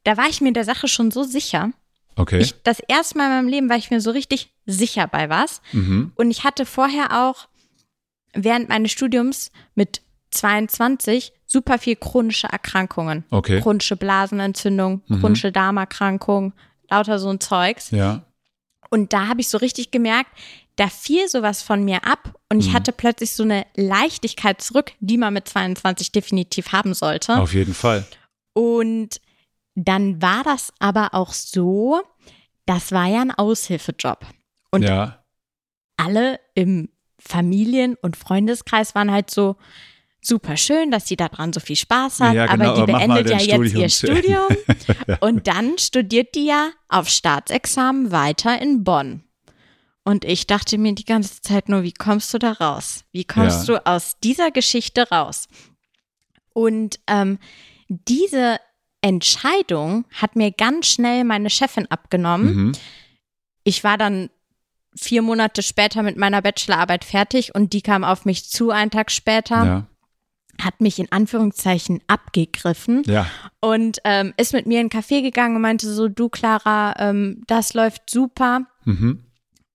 da 0.04 0.16
war 0.16 0.30
ich 0.30 0.42
mir 0.42 0.54
der 0.54 0.64
Sache 0.64 0.88
schon 0.88 1.10
so 1.10 1.24
sicher. 1.24 1.72
Okay. 2.16 2.38
Ich, 2.38 2.62
das 2.62 2.80
erste 2.88 3.18
Mal 3.18 3.26
in 3.26 3.32
meinem 3.32 3.48
Leben 3.48 3.70
war 3.70 3.78
ich 3.78 3.90
mir 3.90 4.00
so 4.00 4.12
richtig 4.12 4.54
sicher 4.68 5.08
bei 5.08 5.28
was. 5.28 5.64
Mhm. 5.72 6.12
Und 6.14 6.30
ich 6.30 6.44
hatte 6.44 6.68
vorher 6.68 7.24
auch 7.26 7.48
während 8.34 8.70
meines 8.70 8.92
Studiums 8.92 9.52
mit 9.74 10.02
22 10.30 11.34
super 11.48 11.80
viel 11.80 11.96
chronische 11.96 12.48
Erkrankungen. 12.48 13.24
Okay. 13.32 13.60
Chronische 13.60 13.96
Blasenentzündung, 13.96 15.02
mhm. 15.08 15.20
chronische 15.20 15.52
Darmerkrankung, 15.52 16.54
lauter 16.92 17.18
so 17.18 17.30
ein 17.30 17.40
Zeugs. 17.40 17.90
Ja. 17.90 18.24
Und 18.92 19.14
da 19.14 19.28
habe 19.28 19.42
ich 19.42 19.48
so 19.48 19.58
richtig 19.58 19.90
gemerkt, 19.90 20.30
da 20.76 20.88
fiel 20.88 21.28
sowas 21.28 21.62
von 21.62 21.84
mir 21.84 22.06
ab 22.06 22.38
und 22.50 22.60
ich 22.60 22.70
mhm. 22.70 22.74
hatte 22.74 22.92
plötzlich 22.92 23.32
so 23.32 23.44
eine 23.44 23.66
Leichtigkeit 23.76 24.62
zurück, 24.62 24.92
die 25.00 25.18
man 25.18 25.34
mit 25.34 25.48
22 25.48 26.12
definitiv 26.12 26.74
haben 26.74 26.94
sollte. 26.94 27.38
Auf 27.38 27.54
jeden 27.54 27.74
Fall. 27.74 28.06
Und 28.54 29.22
dann 29.76 30.22
war 30.22 30.44
das 30.44 30.74
aber 30.80 31.14
auch 31.14 31.32
so, 31.34 32.02
das 32.66 32.92
war 32.92 33.08
ja 33.08 33.22
ein 33.22 33.32
Aushilfejob. 33.32 34.26
Und 34.72 34.84
ja. 34.84 35.24
alle 35.98 36.40
im 36.54 36.90
Familien- 37.18 37.98
und 38.02 38.18
Freundeskreis 38.18 38.94
waren 38.94 39.12
halt 39.12 39.32
so, 39.32 39.56
super 40.24 40.56
schön, 40.58 40.92
dass 40.92 41.08
sie 41.08 41.16
daran 41.16 41.52
so 41.54 41.60
viel 41.60 41.76
Spaß 41.76 42.20
hat, 42.20 42.34
Ja, 42.36 42.46
genau, 42.48 42.72
aber 42.72 42.76
die 42.76 42.82
aber 42.94 43.00
beendet 43.00 43.30
ja 43.30 43.38
dein 43.38 43.64
jetzt 43.64 43.76
ihr 43.76 43.90
Studium 43.90 44.48
Studium 44.50 45.18
und 45.22 45.48
dann 45.48 45.78
studiert 45.78 46.36
die 46.36 46.46
ja 46.46 46.70
auf 46.90 47.10
Staatsexamen 47.10 48.12
weiter 48.12 48.62
in 48.62 48.84
Bonn. 48.84 49.24
Und 50.04 50.26
ich 50.26 50.48
dachte 50.48 50.78
mir 50.80 50.94
die 50.96 51.06
ganze 51.06 51.42
Zeit 51.42 51.70
nur, 51.70 51.84
wie 51.84 51.92
kommst 51.94 52.34
du 52.34 52.40
da 52.40 52.54
raus? 52.54 53.04
Wie 53.12 53.24
kommst 53.24 53.68
Ja. 53.68 53.76
du 53.76 53.86
aus 53.86 54.16
dieser 54.24 54.50
Geschichte 54.52 55.08
raus? 55.10 55.48
Und 56.54 57.00
ähm, 57.08 57.38
diese 57.88 58.58
Entscheidung 59.02 60.06
hat 60.12 60.36
mir 60.36 60.52
ganz 60.52 60.88
schnell 60.88 61.24
meine 61.24 61.50
Chefin 61.50 61.90
abgenommen 61.90 62.56
Mhm. 62.56 62.72
ich 63.64 63.84
war 63.84 63.98
dann 63.98 64.30
vier 64.96 65.22
Monate 65.22 65.64
später 65.64 66.04
mit 66.04 66.18
meiner 66.18 66.42
Bachelorarbeit 66.42 67.04
fertig 67.06 67.56
und 67.56 67.74
die 67.74 67.82
kam 67.82 68.04
auf 68.04 68.26
mich 68.26 68.50
zu 68.50 68.72
einen 68.72 68.92
Tag 68.92 69.10
später, 69.12 69.66
Ja. 69.66 69.88
Hat 70.60 70.82
mich 70.82 71.00
in 71.00 71.12
Anführungszeichen 71.12 72.02
abgegriffen 72.08 73.04
Ja. 73.06 73.26
und 73.60 74.00
ähm, 74.04 74.34
ist 74.38 74.54
mit 74.54 74.66
mir 74.66 74.80
in 74.82 74.90
einen 74.92 75.04
Café 75.04 75.22
gegangen 75.22 75.56
und 75.56 75.62
meinte 75.62 75.92
so, 75.92 76.08
du 76.08 76.30
Clara, 76.30 76.96
ähm, 77.00 77.44
das 77.48 77.74
läuft 77.74 78.10
super 78.10 78.62
Mhm. 78.86 79.24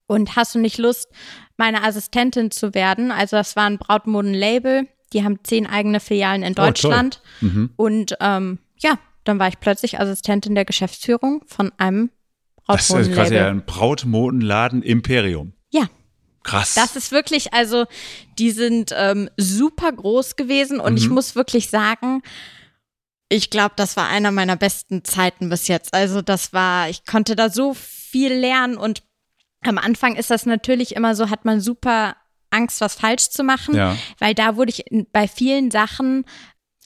und 0.06 0.36
hast 0.36 0.54
du 0.54 0.58
nicht 0.58 0.78
Lust, 0.78 1.08
meine 1.56 1.82
Assistentin 1.84 2.50
zu 2.50 2.74
werden? 2.74 3.10
Also 3.10 3.36
das 3.36 3.56
war 3.56 3.64
ein 3.64 3.78
Brautmoden-Label, 3.78 4.86
die 5.12 5.24
haben 5.24 5.38
zehn 5.44 5.66
eigene 5.66 6.00
Filialen 6.00 6.42
in 6.42 6.52
Oh. 6.52 6.62
Deutschland 6.62 7.22
Mhm. 7.40 7.70
und 7.76 8.14
ähm, 8.20 8.58
ja, 8.80 8.98
dann 9.24 9.38
war 9.38 9.48
ich 9.48 9.58
plötzlich 9.60 9.98
Assistentin 10.00 10.54
der 10.54 10.64
Geschäftsführung 10.64 11.42
von 11.46 11.72
einem 11.78 12.10
Das 12.68 12.90
ist 12.90 13.12
quasi 13.12 13.36
ein 13.38 13.64
Brautmodenladen 13.64 14.82
Imperium. 14.82 15.52
Ja. 15.72 15.86
Krass. 16.46 16.74
Das 16.74 16.96
ist 16.96 17.12
wirklich, 17.12 17.52
also 17.52 17.86
die 18.38 18.50
sind 18.52 18.92
ähm, 18.96 19.28
super 19.36 19.92
groß 19.92 20.36
gewesen 20.36 20.80
und 20.80 20.96
ich 20.96 21.08
Mhm. 21.08 21.14
muss 21.14 21.34
wirklich 21.34 21.68
sagen, 21.70 22.22
ich 23.28 23.50
glaube, 23.50 23.72
das 23.76 23.96
war 23.96 24.06
einer 24.08 24.30
meiner 24.30 24.56
besten 24.56 25.04
Zeiten 25.04 25.48
bis 25.48 25.66
jetzt. 25.68 25.92
Also 25.94 26.22
das 26.22 26.52
war, 26.52 26.88
ich 26.88 27.04
konnte 27.04 27.34
da 27.36 27.50
so 27.50 27.74
viel 27.74 28.32
lernen 28.32 28.76
und 28.76 29.02
am 29.62 29.78
Anfang 29.78 30.14
ist 30.14 30.30
das 30.30 30.46
natürlich 30.46 30.94
immer 30.94 31.16
so, 31.16 31.28
hat 31.30 31.44
man 31.44 31.60
super 31.60 32.14
Angst, 32.50 32.80
was 32.80 32.94
falsch 32.94 33.30
zu 33.30 33.42
machen, 33.42 33.74
ja. 33.74 33.96
weil 34.20 34.32
da 34.34 34.56
wurde 34.56 34.70
ich 34.70 34.86
in, 34.90 35.06
bei 35.10 35.26
vielen 35.26 35.72
Sachen 35.72 36.24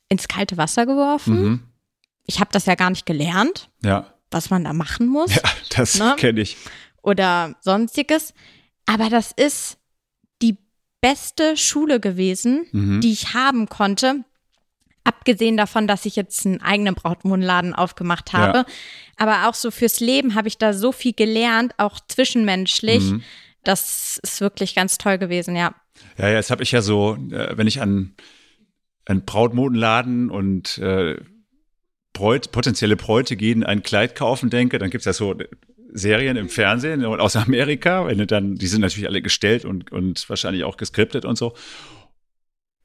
ins 0.09 0.27
kalte 0.29 0.57
Wasser 0.57 0.87
geworfen. 0.87 1.42
Mhm. 1.42 1.62
Ich 2.25 2.40
habe 2.40 2.51
das 2.53 2.64
ja 2.64 2.75
gar 2.77 2.88
nicht 2.90 3.05
gelernt, 3.05 3.68
Ja. 3.83 4.07
was 4.31 4.49
man 4.49 4.64
da 4.64 4.73
machen 4.73 5.07
muss 5.07 5.35
Ja, 5.35 5.42
das 5.77 5.99
Ne? 5.99 6.14
kenne 6.16 6.40
ich. 6.40 6.57
oder 7.03 7.57
sonstiges. 7.61 8.33
Aber 8.92 9.09
das 9.09 9.31
ist 9.31 9.79
die 10.42 10.57
beste 11.00 11.57
Schule 11.57 12.00
gewesen, 12.00 12.66
Mhm. 12.72 13.00
die 13.00 13.12
ich 13.12 13.35
haben 13.35 13.68
konnte. 13.68 14.24
Abgesehen 15.05 15.57
davon, 15.57 15.87
dass 15.87 16.07
ich 16.07 16.16
jetzt 16.16 16.44
einen 16.44 16.61
eigenen 16.61 16.94
Brautmodenladen 16.94 17.74
aufgemacht 17.74 18.33
habe. 18.33 18.59
Ja. 18.59 18.66
Aber 19.16 19.48
auch 19.48 19.55
so 19.55 19.70
fürs 19.70 20.00
Leben 20.00 20.35
habe 20.35 20.48
ich 20.48 20.59
da 20.59 20.72
so 20.72 20.90
viel 20.92 21.12
gelernt, 21.12 21.72
auch 21.79 22.00
zwischenmenschlich. 22.09 23.03
Mhm. 23.12 23.22
Das 23.62 24.18
ist 24.22 24.40
wirklich 24.40 24.74
ganz 24.74 24.98
toll 24.98 25.18
gewesen, 25.18 25.55
ja. 25.55 25.74
Ja, 26.18 26.29
ja, 26.29 26.35
jetzt 26.35 26.50
habe 26.50 26.62
ich 26.62 26.72
ja 26.72 26.83
so, 26.83 27.14
äh, 27.31 27.57
wenn 27.57 27.66
ich 27.66 27.81
an 27.81 28.14
einen 29.05 29.24
Brautmodenladen 29.24 30.31
und 30.31 30.79
äh, 30.79 31.16
Bräut, 32.12 32.50
potenzielle 32.53 32.96
Bräute 32.96 33.37
gehen 33.37 33.62
ein 33.64 33.83
Kleid 33.83 34.14
kaufen 34.16 34.50
denke, 34.50 34.79
dann 34.79 34.90
gibt's 34.90 35.07
ja 35.07 35.12
so 35.12 35.35
Serien 35.92 36.37
im 36.37 36.48
Fernsehen 36.48 37.05
und 37.05 37.20
aus 37.20 37.37
Amerika, 37.37 38.07
wenn 38.07 38.18
du 38.18 38.26
dann, 38.26 38.57
die 38.57 38.66
sind 38.66 38.81
natürlich 38.81 39.09
alle 39.09 39.22
gestellt 39.22 39.64
und, 39.64 39.92
und 39.92 40.29
wahrscheinlich 40.29 40.64
auch 40.64 40.76
geskriptet 40.76 41.24
und 41.24 41.37
so. 41.37 41.55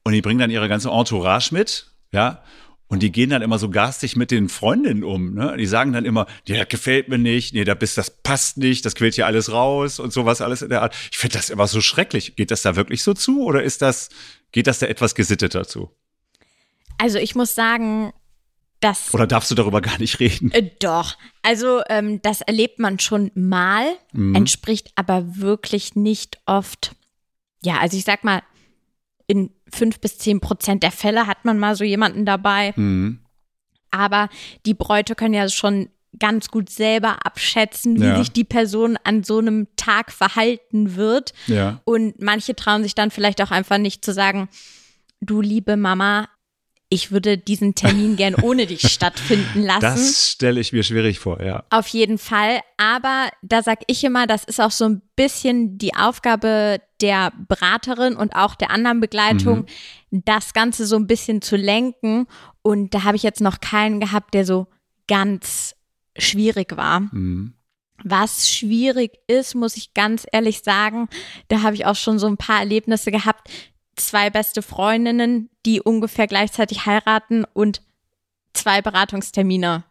Und 0.04 0.12
die 0.12 0.22
bringen 0.22 0.38
dann 0.38 0.50
ihre 0.50 0.68
ganze 0.68 0.90
Entourage 0.90 1.52
mit, 1.52 1.90
ja. 2.12 2.42
Und 2.88 3.02
die 3.02 3.10
gehen 3.10 3.30
dann 3.30 3.42
immer 3.42 3.58
so 3.58 3.68
garstig 3.68 4.14
mit 4.14 4.30
den 4.30 4.48
Freundinnen 4.48 5.02
um. 5.02 5.34
Ne? 5.34 5.56
Die 5.58 5.66
sagen 5.66 5.92
dann 5.92 6.04
immer, 6.04 6.26
das 6.46 6.68
gefällt 6.68 7.08
mir 7.08 7.18
nicht, 7.18 7.52
nee, 7.52 7.64
da 7.64 7.74
bist, 7.74 7.98
das 7.98 8.10
passt 8.10 8.58
nicht, 8.58 8.84
das 8.84 8.94
quillt 8.94 9.16
hier 9.16 9.26
alles 9.26 9.50
raus 9.50 9.98
und 9.98 10.12
sowas 10.12 10.40
alles 10.40 10.62
in 10.62 10.68
der 10.68 10.82
Art. 10.82 10.94
Ich 11.10 11.18
finde 11.18 11.36
das 11.36 11.50
immer 11.50 11.66
so 11.66 11.80
schrecklich. 11.80 12.36
Geht 12.36 12.52
das 12.52 12.62
da 12.62 12.76
wirklich 12.76 13.02
so 13.02 13.12
zu 13.12 13.42
oder 13.42 13.64
ist 13.64 13.82
das, 13.82 14.10
geht 14.52 14.68
das 14.68 14.78
da 14.78 14.86
etwas 14.86 15.16
gesitteter 15.16 15.66
zu? 15.66 15.90
Also 16.98 17.18
ich 17.18 17.34
muss 17.34 17.56
sagen, 17.56 18.12
das 18.80 19.12
Oder 19.14 19.26
darfst 19.26 19.50
du 19.50 19.54
darüber 19.54 19.80
gar 19.80 19.98
nicht 19.98 20.20
reden? 20.20 20.50
Äh, 20.52 20.70
doch. 20.80 21.16
Also 21.42 21.80
ähm, 21.88 22.20
das 22.22 22.40
erlebt 22.42 22.78
man 22.78 22.98
schon 22.98 23.30
mal, 23.34 23.84
Mhm. 24.12 24.34
entspricht 24.34 24.90
aber 24.96 25.36
wirklich 25.36 25.94
nicht 25.96 26.38
oft. 26.46 26.94
Ja, 27.62 27.78
also 27.78 27.96
ich 27.96 28.04
sag 28.04 28.22
mal, 28.24 28.42
in 29.26 29.50
fünf 29.72 29.98
bis 30.00 30.18
zehn 30.18 30.40
Prozent 30.40 30.82
der 30.82 30.92
Fälle 30.92 31.26
hat 31.26 31.44
man 31.44 31.58
mal 31.58 31.74
so 31.74 31.84
jemanden 31.84 32.24
dabei. 32.26 32.72
Mhm. 32.76 33.20
Aber 33.90 34.28
die 34.66 34.74
Bräute 34.74 35.14
können 35.14 35.34
ja 35.34 35.48
schon 35.48 35.88
ganz 36.18 36.48
gut 36.48 36.70
selber 36.70 37.24
abschätzen, 37.26 38.00
wie 38.00 38.04
Ja. 38.06 38.18
sich 38.18 38.30
die 38.32 38.44
Person 38.44 38.96
an 39.04 39.22
so 39.24 39.38
einem 39.38 39.68
Tag 39.76 40.12
verhalten 40.12 40.96
wird. 40.96 41.32
Ja. 41.46 41.80
Und 41.84 42.20
manche 42.22 42.54
trauen 42.54 42.82
sich 42.82 42.94
dann 42.94 43.10
vielleicht 43.10 43.42
auch 43.42 43.50
einfach 43.50 43.78
nicht 43.78 44.04
zu 44.04 44.12
sagen, 44.12 44.48
du 45.20 45.40
liebe 45.40 45.76
Mama, 45.76 46.28
ich 46.96 47.12
würde 47.12 47.36
diesen 47.36 47.74
Termin 47.74 48.16
gern 48.16 48.34
ohne 48.34 48.66
dich 48.66 48.80
stattfinden 48.90 49.62
lassen. 49.62 49.80
Das 49.82 50.32
stelle 50.32 50.60
ich 50.60 50.72
mir 50.72 50.82
schwierig 50.82 51.18
vor, 51.18 51.42
ja. 51.42 51.64
Auf 51.70 51.88
jeden 51.88 52.16
Fall. 52.16 52.60
Aber 52.78 53.28
da 53.42 53.62
sag 53.62 53.80
ich 53.86 54.02
immer, 54.02 54.26
das 54.26 54.44
ist 54.44 54.60
auch 54.60 54.70
so 54.70 54.86
ein 54.86 55.02
bisschen 55.14 55.76
die 55.76 55.94
Aufgabe 55.94 56.80
der 57.02 57.32
Beraterin 57.48 58.16
und 58.16 58.34
auch 58.34 58.54
der 58.54 58.70
anderen 58.70 59.00
Begleitung, 59.00 59.66
das 60.10 60.54
Ganze 60.54 60.86
so 60.86 60.96
ein 60.96 61.06
bisschen 61.06 61.42
zu 61.42 61.56
lenken. 61.56 62.26
Und 62.62 62.94
da 62.94 63.04
habe 63.04 63.16
ich 63.16 63.22
jetzt 63.22 63.42
noch 63.42 63.60
keinen 63.60 64.00
gehabt, 64.00 64.32
der 64.32 64.46
so 64.46 64.66
ganz 65.06 65.76
schwierig 66.16 66.76
war. 66.76 67.00
Mhm. 67.00 67.52
Was 68.04 68.50
schwierig 68.50 69.12
ist, 69.26 69.54
muss 69.54 69.76
ich 69.76 69.92
ganz 69.92 70.26
ehrlich 70.32 70.60
sagen, 70.60 71.08
da 71.48 71.62
habe 71.62 71.74
ich 71.74 71.84
auch 71.84 71.96
schon 71.96 72.18
so 72.18 72.26
ein 72.26 72.38
paar 72.38 72.60
Erlebnisse 72.60 73.10
gehabt. 73.10 73.50
Zwei 73.96 74.30
beste 74.30 74.62
Freundinnen, 74.62 75.50
die 75.64 75.80
ungefähr 75.80 76.26
gleichzeitig 76.26 76.86
heiraten 76.86 77.44
und 77.52 77.82
zwei 78.52 78.82
Beratungstermine 78.82 79.84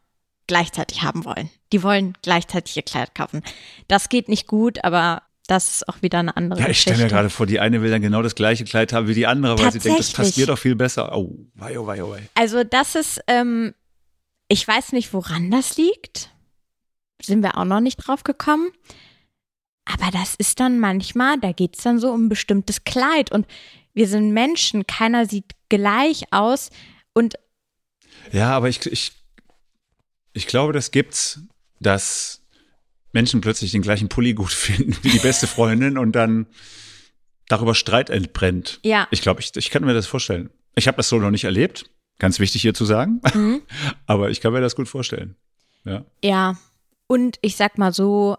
gleichzeitig 0.48 1.02
haben 1.02 1.26
wollen. 1.26 1.50
Die 1.72 1.82
wollen 1.84 2.18
gleichzeitig 2.22 2.78
ihr 2.78 2.84
Kleid 2.84 3.16
kaufen. 3.16 3.42
Das 3.88 4.10
geht 4.10 4.30
nicht 4.30 4.48
gut, 4.48 4.84
aber 4.84 5.24
das 5.48 5.76
ist 5.76 5.90
auch 5.90 6.02
wieder 6.02 6.20
eine 6.20 6.36
andere 6.36 6.62
Ja, 6.62 6.70
ich 6.70 6.82
stelle 6.82 7.04
mir 7.04 7.10
gerade 7.10 7.30
vor, 7.30 7.46
die 7.46 7.60
eine 7.60 7.82
will 7.82 7.92
dann 7.92 8.02
genau 8.02 8.22
das 8.22 8.36
gleiche 8.36 8.64
Kleid 8.64 8.94
haben 8.94 9.08
wie 9.08 9.14
die 9.14 9.28
andere, 9.28 9.60
weil 9.60 9.72
sie 9.72 9.80
denkt, 9.80 10.00
das 10.00 10.12
passt 10.12 10.38
mir 10.38 10.48
doch 10.48 10.58
viel 10.58 10.76
besser. 10.76 11.16
Oh, 11.16 11.36
wei, 11.54 11.78
oh, 11.80 11.86
wei, 11.86 12.04
oh, 12.04 12.12
wei. 12.12 12.28
Also 12.34 12.64
das 12.64 12.96
ist, 12.96 13.22
ähm, 13.28 13.74
ich 14.48 14.68
weiß 14.68 14.92
nicht, 14.92 15.14
woran 15.14 15.52
das 15.52 15.78
liegt. 15.78 16.32
Sind 17.22 17.44
wir 17.44 17.58
auch 17.58 17.66
noch 17.66 17.80
nicht 17.80 17.98
drauf 17.98 18.24
gekommen. 18.24 18.70
Aber 19.86 20.10
das 20.12 20.36
ist 20.36 20.60
dann 20.60 20.80
manchmal, 20.80 21.40
da 21.40 21.52
geht's 21.52 21.84
dann 21.84 22.00
so 22.00 22.12
um 22.12 22.26
ein 22.26 22.30
bestimmtes 22.30 22.84
Kleid. 22.84 23.32
Und 23.32 23.46
wir 23.96 24.08
sind 24.08 24.32
Menschen, 24.32 24.86
keiner 24.86 25.26
sieht 25.26 25.54
gleich 25.70 26.32
aus. 26.32 26.70
Und 27.14 27.36
Ja, 28.32 28.52
aber 28.52 28.70
ich, 28.70 28.86
ich, 28.86 29.14
ich 30.34 30.46
glaube, 30.46 30.74
das 30.74 30.92
gibt's, 30.92 31.40
dass 31.80 32.44
Menschen 33.14 33.42
plötzlich 33.42 33.72
den 33.72 33.82
gleichen 33.82 34.10
Pulli 34.10 34.34
gut 34.34 34.52
finden 34.52 34.96
wie 35.02 35.10
die 35.10 35.20
beste 35.20 35.48
Freundin 35.48 35.98
und 35.98 36.12
dann 36.12 36.46
darüber 37.48 37.74
Streit 37.74 38.10
entbrennt. 38.10 38.80
ja, 38.84 39.08
Ich 39.12 39.22
glaube, 39.22 39.40
ich, 39.40 39.56
ich 39.56 39.72
kann 39.72 39.84
mir 39.84 39.94
das 39.94 40.08
vorstellen. 40.08 40.50
Ich 40.76 40.88
habe 40.88 40.98
das 40.98 41.10
so 41.10 41.18
noch 41.18 41.32
nicht 41.32 41.46
erlebt. 41.46 41.90
Ganz 42.20 42.40
wichtig 42.40 42.62
hier 42.62 42.74
zu 42.74 42.86
sagen. 42.86 43.22
mhm. 43.34 43.62
Aber 44.06 44.30
ich 44.30 44.42
kann 44.42 44.54
mir 44.54 44.62
das 44.62 44.76
gut 44.76 44.88
vorstellen. 44.88 45.36
Ja. 45.86 46.06
ja. 46.24 46.58
Und 47.08 47.38
ich 47.42 47.56
sag 47.56 47.78
mal 47.78 47.94
so, 47.94 48.38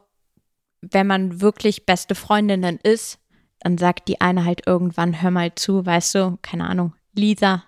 wenn 0.82 1.06
man 1.06 1.40
wirklich 1.40 1.86
beste 1.86 2.14
Freundinnen 2.14 2.78
ist, 2.82 3.18
dann 3.60 3.78
sagt 3.78 4.08
die 4.08 4.20
eine 4.20 4.44
halt 4.44 4.66
irgendwann, 4.66 5.20
hör 5.22 5.30
mal 5.30 5.54
zu, 5.54 5.84
weißt 5.84 6.14
du, 6.14 6.38
keine 6.42 6.68
Ahnung, 6.68 6.94
Lisa, 7.14 7.64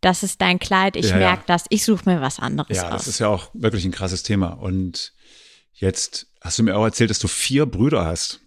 das 0.00 0.22
ist 0.22 0.40
dein 0.40 0.58
Kleid, 0.58 0.96
ich 0.96 1.06
Ja, 1.06 1.12
ja. 1.18 1.30
merk 1.30 1.46
das, 1.46 1.64
ich 1.70 1.84
suche 1.84 2.08
mir 2.08 2.20
was 2.20 2.38
anderes 2.38 2.76
Ja, 2.76 2.84
aus. 2.88 2.90
das 2.90 3.08
ist 3.08 3.18
ja 3.20 3.28
auch 3.28 3.48
wirklich 3.54 3.84
ein 3.84 3.92
krasses 3.92 4.22
Thema. 4.22 4.48
Und 4.48 5.12
jetzt 5.72 6.26
hast 6.42 6.58
du 6.58 6.62
mir 6.62 6.76
auch 6.76 6.84
erzählt, 6.84 7.10
dass 7.10 7.18
du 7.18 7.28
vier 7.28 7.66
Brüder 7.66 8.04
hast. 8.04 8.40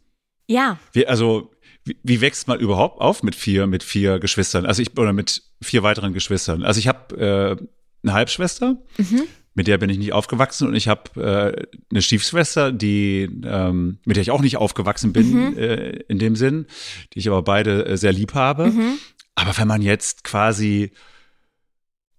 ja, 0.48 0.78
Wie, 0.94 1.08
also, 1.08 1.52
wie, 1.84 1.98
wie 2.04 2.22
wächst 2.22 2.48
man 2.48 2.60
überhaupt 2.60 3.02
auf 3.02 3.24
mit 3.24 3.34
vier, 3.36 3.66
mit 3.66 3.82
vier 3.84 4.20
Geschwistern? 4.20 4.66
Also 4.66 4.82
ich, 4.82 4.98
oder 4.98 5.14
mit 5.14 5.42
vier 5.62 5.84
weiteren 5.84 6.14
Geschwistern. 6.14 6.64
Also 6.64 6.80
ich 6.80 6.88
habe 6.88 7.16
äh, 7.18 7.66
eine 8.04 8.14
Halbschwester, 8.14 8.78
Mhm. 8.98 9.24
Mit 9.58 9.66
der 9.66 9.80
bin 9.80 9.90
ich 9.90 9.98
nicht 9.98 10.14
aufgewachsen 10.14 10.68
und 10.68 10.76
ich 10.76 10.88
habe 10.88 11.20
äh, 11.20 11.66
eine 11.90 12.02
Stiefschwester, 12.04 12.72
die, 12.72 13.24
ähm, 13.44 13.98
mit 14.06 14.16
der 14.16 14.22
ich 14.22 14.30
auch 14.30 14.42
nicht 14.42 14.58
aufgewachsen 14.58 15.14
bin, 15.14 15.32
Mhm. 15.32 15.58
äh, 15.58 15.90
in 16.08 16.20
dem 16.20 16.36
Sinn, 16.36 16.68
die 17.14 17.20
ich 17.20 17.28
aber 17.28 17.42
beide 17.42 17.84
äh, 17.88 17.98
sehr 17.98 18.14
lieb 18.14 18.36
habe. 18.36 18.68
Mhm. 18.68 19.00
Aber 19.34 19.58
wenn 19.58 19.68
man 19.68 19.82
jetzt 19.82 20.24
quasi, 20.24 20.92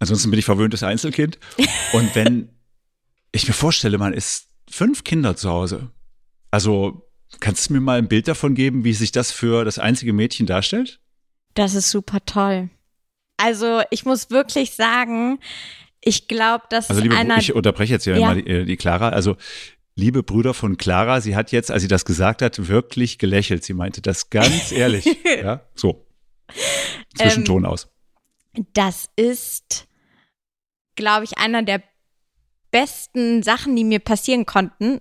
ansonsten 0.00 0.30
bin 0.30 0.40
ich 0.40 0.44
verwöhntes 0.44 0.82
Einzelkind. 0.82 1.38
Und 1.92 2.12
wenn 2.16 2.48
ich 3.30 3.46
mir 3.46 3.54
vorstelle, 3.54 3.98
man 3.98 4.14
ist 4.14 4.48
fünf 4.68 5.04
Kinder 5.04 5.36
zu 5.36 5.48
Hause. 5.48 5.90
Also 6.50 7.08
kannst 7.38 7.68
du 7.68 7.74
mir 7.74 7.80
mal 7.80 7.98
ein 7.98 8.08
Bild 8.08 8.26
davon 8.26 8.56
geben, 8.56 8.82
wie 8.82 8.94
sich 8.94 9.12
das 9.12 9.30
für 9.30 9.64
das 9.64 9.78
einzige 9.78 10.12
Mädchen 10.12 10.46
darstellt? 10.46 11.00
Das 11.54 11.76
ist 11.76 11.90
super 11.90 12.18
toll. 12.26 12.68
Also 13.36 13.82
ich 13.92 14.04
muss 14.04 14.30
wirklich 14.30 14.72
sagen, 14.74 15.38
ich 16.00 16.28
glaube, 16.28 16.64
dass 16.70 16.88
Also 16.90 17.02
liebe, 17.02 17.16
einer. 17.16 17.38
ich 17.38 17.54
unterbreche 17.54 17.92
jetzt 17.94 18.04
hier 18.04 18.16
Ja. 18.16 18.28
mal 18.34 18.42
die, 18.42 18.64
die 18.64 18.76
Clara. 18.76 19.08
Also 19.10 19.36
liebe 19.94 20.22
Brüder 20.22 20.54
von 20.54 20.76
Clara, 20.76 21.20
sie 21.20 21.34
hat 21.36 21.50
jetzt, 21.52 21.70
als 21.70 21.82
sie 21.82 21.88
das 21.88 22.04
gesagt 22.04 22.40
hat, 22.42 22.68
wirklich 22.68 23.18
gelächelt. 23.18 23.64
Sie 23.64 23.74
meinte 23.74 24.00
das 24.00 24.30
ganz 24.30 24.70
ehrlich. 24.72 25.06
ja, 25.24 25.62
so. 25.74 26.06
Zwischenton 27.16 27.64
Ähm, 27.64 27.70
aus. 27.70 27.88
das 28.72 29.08
ist, 29.16 29.86
glaube 30.94 31.24
ich, 31.24 31.36
einer 31.38 31.62
der 31.62 31.82
besten 32.70 33.42
Sachen, 33.42 33.74
die 33.76 33.84
mir 33.84 33.98
passieren 33.98 34.46
konnten, 34.46 35.00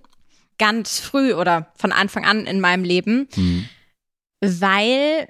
ganz 0.58 0.98
früh 0.98 1.32
oder 1.34 1.72
von 1.76 1.92
Anfang 1.92 2.24
an 2.24 2.46
in 2.46 2.60
meinem 2.60 2.82
Leben, 2.84 3.28
Mhm. 3.36 3.68
weil, 4.40 5.28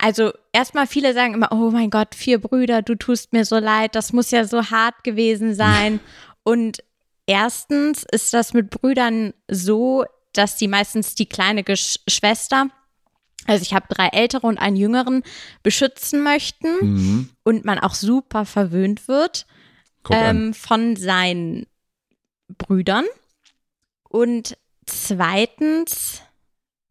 also 0.00 0.32
erstmal 0.52 0.86
viele 0.86 1.14
sagen 1.14 1.34
immer, 1.34 1.52
oh 1.52 1.70
mein 1.70 1.90
Gott, 1.90 2.14
vier 2.14 2.40
Brüder, 2.40 2.82
du 2.82 2.94
tust 2.94 3.32
mir 3.32 3.44
so 3.44 3.58
leid, 3.58 3.94
das 3.94 4.12
muss 4.12 4.30
ja 4.30 4.44
so 4.44 4.70
hart 4.70 5.04
gewesen 5.04 5.54
sein. 5.54 6.00
Und 6.42 6.82
erstens 7.26 8.04
ist 8.10 8.32
das 8.34 8.52
mit 8.54 8.70
Brüdern 8.70 9.32
so, 9.48 10.04
dass 10.32 10.56
die 10.56 10.68
meistens 10.68 11.14
die 11.14 11.26
kleine 11.26 11.64
Gesch 11.64 11.98
Schwester, 12.08 12.68
also 13.46 13.62
ich 13.62 13.74
habe 13.74 13.86
drei 13.88 14.08
ältere 14.08 14.46
und 14.46 14.58
einen 14.58 14.76
jüngeren, 14.76 15.22
beschützen 15.62 16.22
möchten 16.22 16.68
Mhm. 16.80 17.30
und 17.42 17.64
man 17.64 17.78
auch 17.78 17.94
super 17.94 18.44
verwöhnt 18.44 19.08
wird 19.08 19.46
ähm, 20.10 20.54
von 20.54 20.96
seinen 20.96 21.66
Brüdern. 22.58 23.04
Und 24.08 24.56
zweitens 24.86 26.22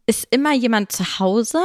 ist 0.06 0.28
immer 0.32 0.54
jemand 0.54 0.92
zu 0.92 1.20
Hause. 1.20 1.60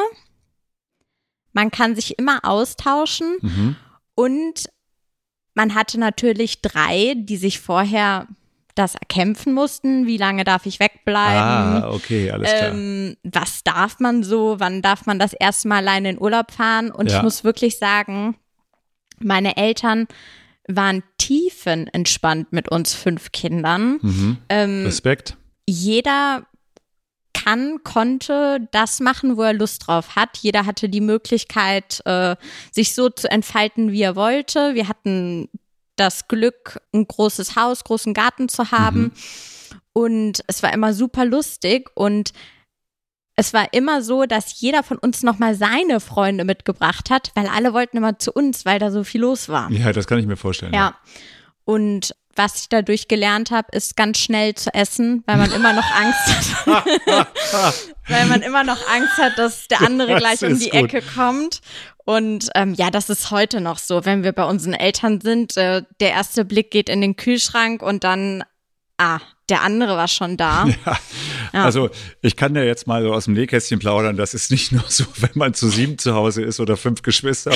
Man 1.55 1.71
kann 1.71 1.95
sich 1.97 2.19
immer 2.19 2.41
austauschen 2.45 3.37
Mhm. 3.41 3.77
und 4.15 4.69
man 5.55 5.75
hatte 5.75 5.99
natürlich 5.99 6.61
drei, 6.61 7.15
die 7.17 7.37
sich 7.39 7.61
vorher 7.61 8.27
das 8.75 8.97
erkämpfen 8.97 9.53
mussten. 9.55 10.07
Wie 10.09 10.17
lange 10.17 10.43
darf 10.43 10.67
ich 10.67 10.81
wegbleiben? 10.81 11.85
Ah, 11.85 11.91
okay, 11.93 12.31
alles 12.33 12.51
klar. 12.53 12.73
Ähm, 12.75 13.17
was 13.23 13.63
darf 13.63 14.01
man 14.01 14.25
so? 14.25 14.57
Wann 14.59 14.83
darf 14.83 15.07
man 15.07 15.21
das 15.21 15.33
erste 15.33 15.69
Mal 15.69 15.77
alleine 15.79 16.11
in 16.11 16.21
Urlaub 16.21 16.51
fahren? 16.51 16.91
Und 16.91 17.09
Ja. 17.09 17.19
ich 17.19 17.23
muss 17.23 17.45
wirklich 17.45 17.79
sagen, 17.79 18.37
meine 19.21 19.57
Eltern 19.57 20.09
waren 20.67 21.05
tiefenentspannt 21.19 22.53
mit 22.53 22.69
uns 22.69 22.95
fünf 22.95 23.31
Kindern. 23.31 23.99
Mhm. 24.03 24.37
Ähm, 24.49 24.85
Respekt. 24.87 25.37
jeder 25.69 26.47
kann, 27.45 27.83
konnte 27.85 28.67
das 28.73 29.01
machen, 29.01 29.37
wo 29.37 29.43
er 29.43 29.53
Lust 29.53 29.87
drauf 29.87 30.17
hat. 30.17 30.39
Jeder 30.39 30.67
hatte 30.67 30.89
die 30.89 31.01
Möglichkeit, 31.01 32.01
äh, 32.05 32.37
sich 32.73 32.95
so 32.95 33.11
zu 33.11 33.31
entfalten, 33.31 33.93
wie 33.93 34.03
er 34.03 34.17
wollte. 34.17 34.75
Wir 34.75 34.89
hatten 34.89 35.49
das 35.97 36.29
Glück, 36.29 36.81
ein 36.93 37.07
großes 37.07 37.57
Haus, 37.57 37.85
großen 37.85 38.15
Garten 38.15 38.49
zu 38.49 38.71
haben. 38.71 39.13
Und 39.93 40.43
es 40.47 40.63
war 40.63 40.73
immer 40.73 40.93
super 40.93 41.25
lustig 41.25 41.91
und 41.95 42.33
es 43.37 43.53
war 43.53 43.73
immer 43.73 44.03
so, 44.03 44.27
dass 44.27 44.61
jeder 44.61 44.83
von 44.83 44.97
uns 44.97 45.23
nochmal 45.23 45.55
seine 45.55 46.01
Freunde 46.01 46.45
mitgebracht 46.45 47.11
hat, 47.11 47.33
weil 47.35 47.49
alle 47.49 47.73
wollten 47.73 47.97
immer 47.97 48.19
zu 48.19 48.33
uns, 48.33 48.65
weil 48.65 48.79
da 48.79 48.91
so 48.91 49.05
viel 49.05 49.21
los 49.21 49.49
war. 49.49 49.71
Ja, 49.71 49.93
das 49.93 50.07
kann 50.07 50.19
ich 50.19 50.27
mir 50.27 50.37
vorstellen. 50.37 50.73
Ja. 50.73 50.97
Und 51.65 52.15
was 52.37 52.61
ich 52.61 52.69
dadurch 52.69 53.09
gelernt 53.09 53.51
habe, 53.51 53.69
ist 53.73 53.97
ganz 53.97 54.19
schnell 54.19 54.55
zu 54.55 54.73
essen, 54.75 55.23
weil 55.27 55.37
man 55.37 55.53
immer 55.53 55.73
noch 55.73 55.91
Angst 55.91 56.67
hat. 56.67 56.87
weil 58.09 58.27
man 58.27 58.43
immer 58.43 58.65
noch 58.65 58.79
Angst 58.89 59.17
hat, 59.19 59.39
dass 59.39 59.69
der 59.69 59.81
andere 59.83 60.13
Das 60.13 60.21
gleich 60.21 60.45
um 60.45 60.59
die 60.59 60.71
gut. 60.71 60.93
Ecke 60.93 61.03
kommt. 61.03 61.61
Und 62.05 62.51
ähm, 62.55 62.75
ja, 62.75 62.91
das 62.91 63.09
ist 63.09 63.31
heute 63.31 63.61
noch 63.61 63.79
so, 63.79 64.05
wenn 64.05 64.25
wir 64.25 64.33
bei 64.33 64.45
unseren 64.45 64.75
Eltern 64.75 65.21
sind. 65.21 65.57
Äh, 65.57 65.83
der 66.01 66.11
erste 66.11 66.45
Blick 66.45 66.71
geht 66.71 66.89
in 66.89 67.01
den 67.01 67.17
Kühlschrank 67.17 67.83
und 67.83 68.05
dann, 68.05 68.45
ah, 68.99 69.21
der 69.49 69.63
andere 69.63 69.97
war 69.97 70.09
schon 70.09 70.37
da. 70.37 70.67
Ja. 70.87 70.99
Ja. 71.53 71.65
Also 71.65 71.89
ich 72.21 72.35
kann 72.35 72.57
ja 72.57 72.65
jetzt 72.65 72.89
mal 72.89 73.05
so 73.05 73.13
aus 73.13 73.27
dem 73.27 73.35
Nähkästchen 73.35 73.79
plaudern, 73.79 74.17
das 74.17 74.35
ist 74.35 74.51
nicht 74.51 74.73
nur 74.73 74.83
so, 74.89 75.05
wenn 75.19 75.31
man 75.35 75.55
zu 75.55 75.69
sieben 75.69 75.99
zu 75.99 76.15
Hause 76.15 76.43
ist 76.43 76.59
oder 76.59 76.77
fünf 76.77 77.03
Geschwister. 77.03 77.53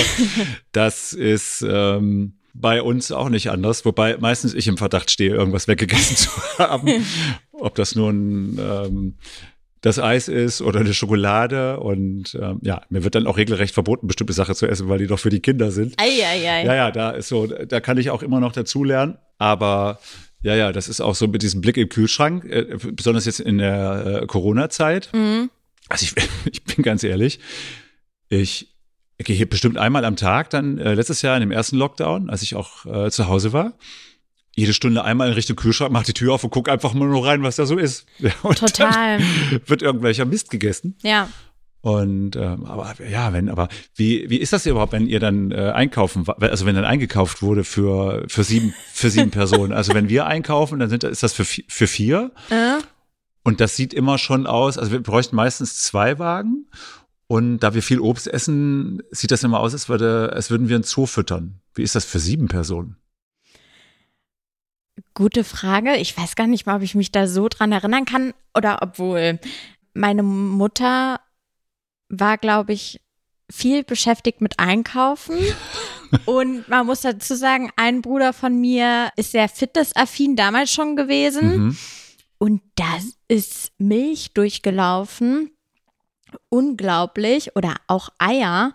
Das 0.71 1.11
ist 1.11 1.65
ähm, 1.67 2.38
bei 2.53 2.81
uns 2.81 3.11
auch 3.11 3.29
nicht 3.29 3.49
anders, 3.49 3.85
wobei 3.85 4.17
meistens 4.17 4.53
ich 4.53 4.67
im 4.67 4.77
Verdacht 4.77 5.11
stehe, 5.11 5.33
irgendwas 5.33 5.67
weggegessen 5.67 6.17
zu 6.17 6.29
haben. 6.57 7.05
Ob 7.51 7.75
das 7.75 7.95
nun 7.95 8.59
ähm, 8.59 9.15
das 9.81 9.99
Eis 9.99 10.27
ist 10.27 10.61
oder 10.61 10.81
eine 10.81 10.93
Schokolade. 10.93 11.79
Und 11.79 12.37
ähm, 12.41 12.59
ja, 12.61 12.81
mir 12.89 13.03
wird 13.03 13.15
dann 13.15 13.27
auch 13.27 13.37
regelrecht 13.37 13.73
verboten, 13.73 14.07
bestimmte 14.07 14.33
Sachen 14.33 14.55
zu 14.55 14.67
essen, 14.67 14.89
weil 14.89 14.99
die 14.99 15.07
doch 15.07 15.19
für 15.19 15.29
die 15.29 15.39
Kinder 15.39 15.71
sind. 15.71 15.95
Eieiei. 15.97 16.65
Ja, 16.65 16.75
ja, 16.75 16.91
da 16.91 17.11
ist 17.11 17.29
so, 17.29 17.47
da 17.47 17.79
kann 17.79 17.97
ich 17.97 18.09
auch 18.09 18.23
immer 18.23 18.39
noch 18.39 18.51
dazulernen. 18.51 19.17
Aber 19.37 19.99
ja, 20.41 20.55
ja, 20.55 20.71
das 20.71 20.89
ist 20.89 21.01
auch 21.01 21.15
so 21.15 21.27
mit 21.27 21.41
diesem 21.41 21.61
Blick 21.61 21.77
im 21.77 21.89
Kühlschrank, 21.89 22.45
äh, 22.45 22.77
besonders 22.91 23.25
jetzt 23.25 23.39
in 23.39 23.57
der 23.57 24.21
äh, 24.23 24.25
Corona-Zeit. 24.25 25.09
Mhm. 25.13 25.49
Also 25.87 26.05
ich, 26.05 26.25
ich 26.51 26.63
bin 26.63 26.83
ganz 26.83 27.03
ehrlich, 27.03 27.39
ich 28.29 28.68
gehe 29.25 29.35
hier 29.35 29.49
bestimmt 29.49 29.77
einmal 29.77 30.05
am 30.05 30.15
Tag, 30.15 30.49
dann 30.49 30.77
äh, 30.77 30.93
letztes 30.93 31.21
Jahr 31.21 31.35
in 31.35 31.41
dem 31.41 31.51
ersten 31.51 31.77
Lockdown, 31.77 32.29
als 32.29 32.41
ich 32.41 32.55
auch 32.55 32.85
äh, 32.85 33.11
zu 33.11 33.27
Hause 33.27 33.53
war. 33.53 33.73
Jede 34.55 34.73
Stunde 34.73 35.03
einmal 35.03 35.27
in 35.27 35.33
Richtung 35.33 35.55
Kühlschrank, 35.55 35.91
mach 35.91 36.03
die 36.03 36.13
Tür 36.13 36.33
auf 36.33 36.43
und 36.43 36.49
guck 36.49 36.69
einfach 36.69 36.93
mal 36.93 37.07
nur 37.07 37.25
rein, 37.25 37.43
was 37.43 37.57
da 37.57 37.65
so 37.65 37.77
ist. 37.77 38.05
Und 38.43 38.57
Total. 38.57 39.19
Wird 39.65 39.81
irgendwelcher 39.81 40.25
Mist 40.25 40.49
gegessen. 40.49 40.97
Ja. 41.01 41.29
Und 41.81 42.35
ähm, 42.35 42.65
aber 42.65 42.93
ja, 43.09 43.31
wenn, 43.31 43.47
aber 43.47 43.69
wie, 43.95 44.29
wie 44.29 44.37
ist 44.37 44.51
das 44.51 44.65
überhaupt, 44.65 44.91
wenn 44.91 45.07
ihr 45.07 45.21
dann 45.21 45.51
äh, 45.51 45.71
einkaufen, 45.73 46.25
also 46.27 46.65
wenn 46.65 46.75
dann 46.75 46.83
eingekauft 46.83 47.41
wurde 47.41 47.63
für, 47.63 48.25
für 48.27 48.43
sieben, 48.43 48.73
für 48.91 49.09
sieben 49.09 49.31
Personen? 49.31 49.71
Also 49.71 49.93
wenn 49.93 50.09
wir 50.09 50.25
einkaufen, 50.25 50.79
dann 50.79 50.89
sind, 50.89 51.05
ist 51.05 51.23
das 51.23 51.31
für, 51.31 51.45
für 51.45 51.87
vier. 51.87 52.31
Äh? 52.49 52.79
Und 53.43 53.61
das 53.61 53.77
sieht 53.77 53.93
immer 53.93 54.17
schon 54.17 54.45
aus, 54.45 54.77
also 54.77 54.91
wir 54.91 55.01
bräuchten 55.01 55.37
meistens 55.37 55.81
zwei 55.81 56.19
Wagen. 56.19 56.67
Und 57.31 57.59
da 57.59 57.75
wir 57.75 57.83
viel 57.83 57.99
Obst 57.99 58.25
essen, 58.25 59.03
sieht 59.11 59.29
das 59.29 59.43
immer 59.43 59.59
aus, 59.59 59.73
als, 59.73 59.87
würde, 59.87 60.31
als 60.33 60.49
würden 60.49 60.67
wir 60.67 60.75
ein 60.75 60.83
Zoo 60.83 61.05
füttern. 61.05 61.61
Wie 61.75 61.83
ist 61.83 61.93
das 61.93 62.03
für 62.03 62.17
sieben 62.17 62.47
Personen? 62.47 62.97
Gute 65.13 65.43
Frage. 65.43 65.95
Ich 65.97 66.17
weiß 66.17 66.35
gar 66.35 66.47
nicht 66.47 66.65
mal, 66.65 66.77
ob 66.77 66.81
ich 66.81 66.95
mich 66.95 67.11
da 67.11 67.27
so 67.27 67.47
dran 67.47 67.71
erinnern 67.71 68.05
kann. 68.05 68.33
Oder 68.57 68.79
obwohl 68.81 69.39
meine 69.93 70.23
Mutter 70.23 71.19
war, 72.09 72.39
glaube 72.39 72.73
ich, 72.73 72.99
viel 73.47 73.83
beschäftigt 73.83 74.41
mit 74.41 74.57
Einkaufen. 74.57 75.37
Und 76.25 76.67
man 76.67 76.87
muss 76.87 77.01
dazu 77.01 77.35
sagen, 77.35 77.69
ein 77.75 78.01
Bruder 78.01 78.33
von 78.33 78.59
mir 78.59 79.11
ist 79.17 79.33
sehr 79.33 79.49
fitnessaffin 79.49 80.35
damals 80.35 80.73
schon 80.73 80.95
gewesen. 80.95 81.65
Mhm. 81.67 81.77
Und 82.39 82.61
da 82.73 82.97
ist 83.27 83.71
Milch 83.77 84.33
durchgelaufen. 84.33 85.51
Unglaublich. 86.49 87.55
Oder 87.55 87.75
auch 87.87 88.09
Eier. 88.17 88.73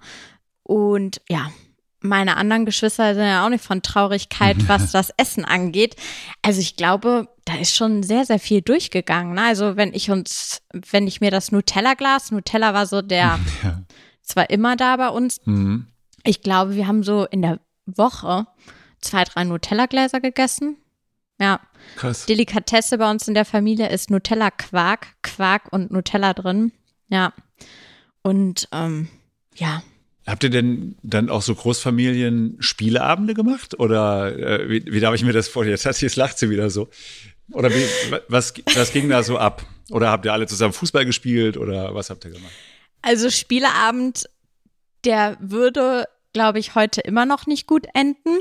Und 0.63 1.21
ja, 1.29 1.51
meine 2.01 2.37
anderen 2.37 2.65
Geschwister 2.67 3.15
sind 3.15 3.25
ja 3.25 3.45
auch 3.45 3.49
nicht 3.51 3.65
von 3.65 3.83
Traurigkeit, 3.83 4.57
was 4.69 4.93
das 4.93 5.11
Essen 5.17 5.45
angeht. 5.45 5.97
Also 6.43 6.61
ich 6.61 6.77
glaube, 6.77 7.29
da 7.45 7.57
ist 7.57 7.75
schon 7.75 8.03
sehr, 8.03 8.25
sehr 8.25 8.39
viel 8.39 8.63
durchgegangen. 8.63 9.35
ne? 9.35 9.43
Also 9.43 9.77
wenn 9.77 9.93
ich 9.95 10.11
uns, 10.11 10.63
wenn 10.73 11.07
ich 11.07 11.21
mir 11.21 11.31
das 11.31 11.53
Nutella-Glas, 11.53 12.31
Nutella 12.31 12.75
war 12.75 12.87
so 12.87 13.03
der, 13.03 13.39
Ja. 13.63 13.83
zwar 14.23 14.51
immer 14.51 14.77
da 14.77 14.97
bei 14.97 15.09
uns. 15.09 15.41
Mhm. 15.45 15.87
Ich 16.25 16.41
glaube, 16.41 16.75
wir 16.75 16.87
haben 16.87 17.03
so 17.03 17.25
in 17.27 17.43
der 17.43 17.61
Woche 17.87 18.47
zwei, 19.03 19.25
drei 19.25 19.45
Nutella-Gläser 19.45 20.21
gegessen. 20.21 20.79
Ja. 21.39 21.61
Krass. 21.97 22.25
Delikatesse 22.25 22.97
bei 22.97 23.11
uns 23.11 23.29
in 23.29 23.35
der 23.35 23.45
Familie 23.45 23.91
ist 23.91 24.09
Nutella-Quark, 24.11 25.09
Quark 25.23 25.71
und 25.71 25.91
Nutella 25.91 26.33
drin. 26.33 26.73
Ja. 27.15 27.33
Und 28.23 28.69
ähm, 28.73 29.09
ja, 29.55 29.83
Habt 30.27 30.43
ihr 30.43 30.49
denn 30.49 30.97
dann 31.03 31.29
auch 31.29 31.43
so 31.43 31.55
Großfamilien 31.55 32.57
Spieleabende 32.59 33.35
gemacht? 33.35 33.79
Oder 33.79 34.35
äh, 34.39 34.71
wie, 34.71 34.83
wie 34.87 35.01
darf 35.01 35.15
ich 35.15 35.23
mir 35.23 35.35
das 35.35 35.49
vorstellen? 35.49 35.77
Jetzt, 35.77 36.01
jetzt 36.01 36.17
lacht 36.17 36.39
sie 36.39 36.49
wieder 36.49 36.71
so. 36.71 36.89
Oder 37.53 37.69
wie, 37.69 37.85
was, 38.29 38.55
was 38.75 38.91
ging 38.91 39.11
da 39.11 39.23
so 39.23 39.37
ab? 39.37 39.67
Oder 39.91 40.11
habt 40.11 40.25
ihr 40.25 40.33
alle 40.33 40.47
zusammen 40.47 40.73
Fußball 40.73 41.05
gespielt 41.05 41.59
oder 41.59 41.95
was 41.95 42.09
habt 42.09 42.25
ihr 42.25 42.31
gemacht? 42.31 42.53
also 43.05 43.31
Spieleabend, 43.31 44.25
der 45.05 45.37
würde, 45.41 46.09
glaube 46.33 46.59
ich, 46.59 46.75
heute 46.75 47.03
immer 47.03 47.27
noch 47.27 47.47
nicht 47.47 47.67
gut 47.67 47.87
enden. 47.93 48.39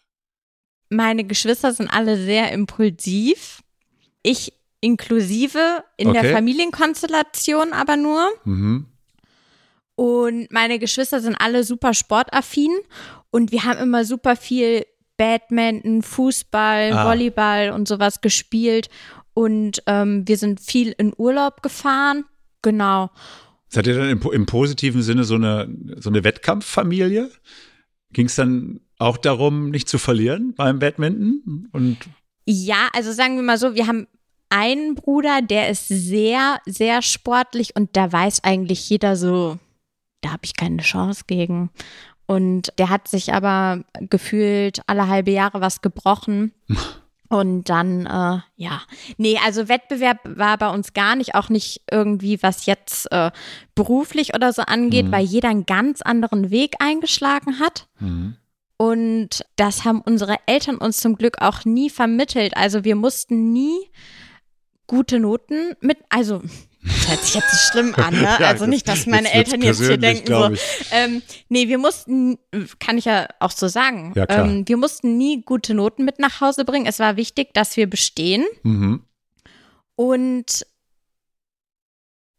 Meine 0.88 1.24
Geschwister 1.24 1.72
sind 1.74 1.88
alle 1.88 2.16
sehr 2.16 2.52
impulsiv. 2.52 3.62
Ich 4.22 4.54
inklusive 4.86 5.82
in 5.96 6.08
Okay. 6.08 6.22
der 6.22 6.32
Familienkonstellation 6.32 7.72
aber 7.72 7.96
nur. 7.96 8.28
Mhm. 8.44 8.86
Und 9.96 10.50
meine 10.52 10.78
Geschwister 10.78 11.20
sind 11.20 11.36
alle 11.36 11.64
super 11.64 11.94
sportaffin 11.94 12.70
und 13.30 13.50
wir 13.52 13.64
haben 13.64 13.78
immer 13.80 14.04
super 14.04 14.36
viel 14.36 14.84
Badminton, 15.16 16.02
Fußball, 16.02 16.92
Ah. 16.92 17.04
Volleyball 17.08 17.70
und 17.70 17.88
sowas 17.88 18.20
gespielt. 18.20 18.88
Und 19.32 19.82
ähm, 19.86 20.22
wir 20.26 20.36
sind 20.36 20.60
viel 20.60 20.94
in 20.98 21.12
Urlaub 21.16 21.62
gefahren. 21.62 22.24
Genau. 22.62 23.10
Seid 23.68 23.86
ihr 23.86 23.94
dann 23.96 24.10
im, 24.10 24.20
im 24.32 24.46
positiven 24.46 25.02
Sinne 25.02 25.24
so 25.24 25.34
eine, 25.36 25.68
so 25.98 26.10
eine 26.10 26.22
Wettkampffamilie? 26.24 27.30
Ging 28.12 28.26
es 28.26 28.36
dann 28.36 28.80
auch 28.98 29.16
darum, 29.16 29.70
nicht 29.70 29.88
zu 29.88 29.98
verlieren 29.98 30.54
beim 30.54 30.78
Badminton? 30.78 31.68
Und 31.72 31.96
Ja, 32.46 32.88
also 32.94 33.12
sagen 33.12 33.36
wir 33.36 33.42
mal 33.42 33.58
so, 33.58 33.74
wir 33.74 33.86
haben 33.86 34.06
einen 34.50 34.94
Bruder, 34.94 35.42
der 35.42 35.68
ist 35.68 35.88
sehr, 35.88 36.58
sehr 36.66 37.02
sportlich 37.02 37.74
und 37.76 37.96
da 37.96 38.12
weiß 38.12 38.44
eigentlich 38.44 38.88
jeder 38.88 39.16
so, 39.16 39.58
da 40.20 40.30
habe 40.32 40.44
ich 40.44 40.56
keine 40.56 40.82
Chance 40.82 41.24
gegen. 41.26 41.70
Und 42.26 42.72
der 42.78 42.88
hat 42.88 43.06
sich 43.06 43.32
aber 43.32 43.84
gefühlt 44.00 44.80
alle 44.88 45.06
halbe 45.08 45.30
Jahre 45.30 45.60
was 45.60 45.80
gebrochen. 45.82 46.52
Und 47.28 47.64
dann, 47.70 48.06
äh, 48.06 48.38
ja, 48.54 48.82
nee, 49.16 49.36
also 49.44 49.68
Wettbewerb 49.68 50.20
war 50.24 50.56
bei 50.58 50.70
uns 50.70 50.92
gar 50.92 51.16
nicht, 51.16 51.34
auch 51.34 51.48
nicht 51.48 51.82
irgendwie, 51.90 52.40
was 52.40 52.66
jetzt 52.66 53.10
äh, 53.10 53.32
beruflich 53.74 54.32
oder 54.34 54.52
so 54.52 54.62
angeht, 54.62 55.06
Mhm. 55.06 55.10
weil 55.12 55.24
jeder 55.24 55.48
einen 55.48 55.66
ganz 55.66 56.02
anderen 56.02 56.50
Weg 56.50 56.76
eingeschlagen 56.78 57.58
hat. 57.58 57.88
Mhm. 57.98 58.36
Und 58.76 59.44
das 59.56 59.84
haben 59.84 60.02
unsere 60.02 60.36
Eltern 60.46 60.76
uns 60.76 60.98
zum 60.98 61.16
Glück 61.16 61.40
auch 61.42 61.64
nie 61.64 61.90
vermittelt. 61.90 62.56
Also 62.56 62.84
wir 62.84 62.94
mussten 62.94 63.52
nie 63.52 63.90
gute 64.86 65.18
Noten 65.18 65.74
mit, 65.80 65.98
also 66.08 66.42
das 66.82 67.08
hört 67.08 67.20
sich 67.24 67.34
jetzt 67.34 67.70
schlimm 67.72 67.94
an, 67.96 68.14
ne? 68.14 68.20
Ja, 68.40 68.46
also 68.48 68.66
nicht, 68.66 68.86
dass 68.86 69.06
meine 69.06 69.26
jetzt 69.26 69.34
Eltern 69.52 69.62
jetzt 69.62 69.78
hier 69.80 69.96
denken 69.96 70.26
so, 70.26 70.50
ähm, 70.92 71.22
nee, 71.48 71.66
wir 71.68 71.78
mussten, 71.78 72.38
kann 72.78 72.96
ich 72.96 73.06
ja 73.06 73.26
auch 73.40 73.50
so 73.50 73.66
sagen, 73.66 74.12
Ja, 74.14 74.26
ähm, 74.28 74.62
wir 74.68 74.76
mussten 74.76 75.16
nie 75.18 75.42
gute 75.42 75.74
Noten 75.74 76.04
mit 76.04 76.18
nach 76.20 76.40
Hause 76.40 76.64
bringen. 76.64 76.86
Es 76.86 77.00
war 77.00 77.16
wichtig, 77.16 77.54
dass 77.54 77.76
wir 77.76 77.88
bestehen 77.90 78.44
Mhm. 78.62 79.02
und 79.96 80.64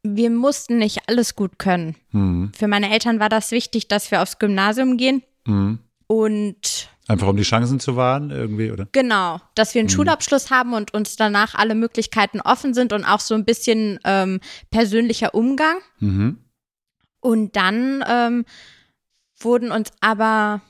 wir 0.03 0.29
mussten 0.29 0.77
nicht 0.77 0.99
alles 1.07 1.35
gut 1.35 1.59
können. 1.59 1.95
Mhm. 2.11 2.51
Für 2.57 2.67
meine 2.67 2.91
Eltern 2.91 3.19
war 3.19 3.29
das 3.29 3.51
wichtig, 3.51 3.87
dass 3.89 4.09
wir 4.11 4.21
aufs 4.21 4.39
Gymnasium 4.39 4.95
gehen 4.97 5.23
Mhm. 5.45 5.79
und 6.07 6.89
Einfach 7.07 7.27
um 7.27 7.37
die 7.37 7.43
Chancen 7.43 7.79
zu 7.79 7.95
wahren, 7.95 8.31
irgendwie, 8.31 8.71
oder? 8.71 8.87
Genau, 8.91 9.39
dass 9.55 9.73
wir 9.73 9.79
einen 9.79 9.87
Mhm. 9.87 9.93
Schulabschluss 9.93 10.51
haben 10.51 10.73
und 10.73 10.93
uns 10.93 11.15
danach 11.15 11.55
alle 11.55 11.73
Möglichkeiten 11.75 12.41
offen 12.41 12.73
sind 12.73 12.91
und 12.91 13.05
auch 13.05 13.21
so 13.21 13.33
ein 13.35 13.45
bisschen 13.45 13.99
ähm, 14.03 14.39
persönlicher 14.71 15.33
Umgang. 15.33 15.77
Mhm. 15.99 16.37
Und 17.21 17.55
dann 17.55 18.03
ähm, 18.07 18.45
wurden 19.39 19.71
uns 19.71 19.91
aber 20.01 20.61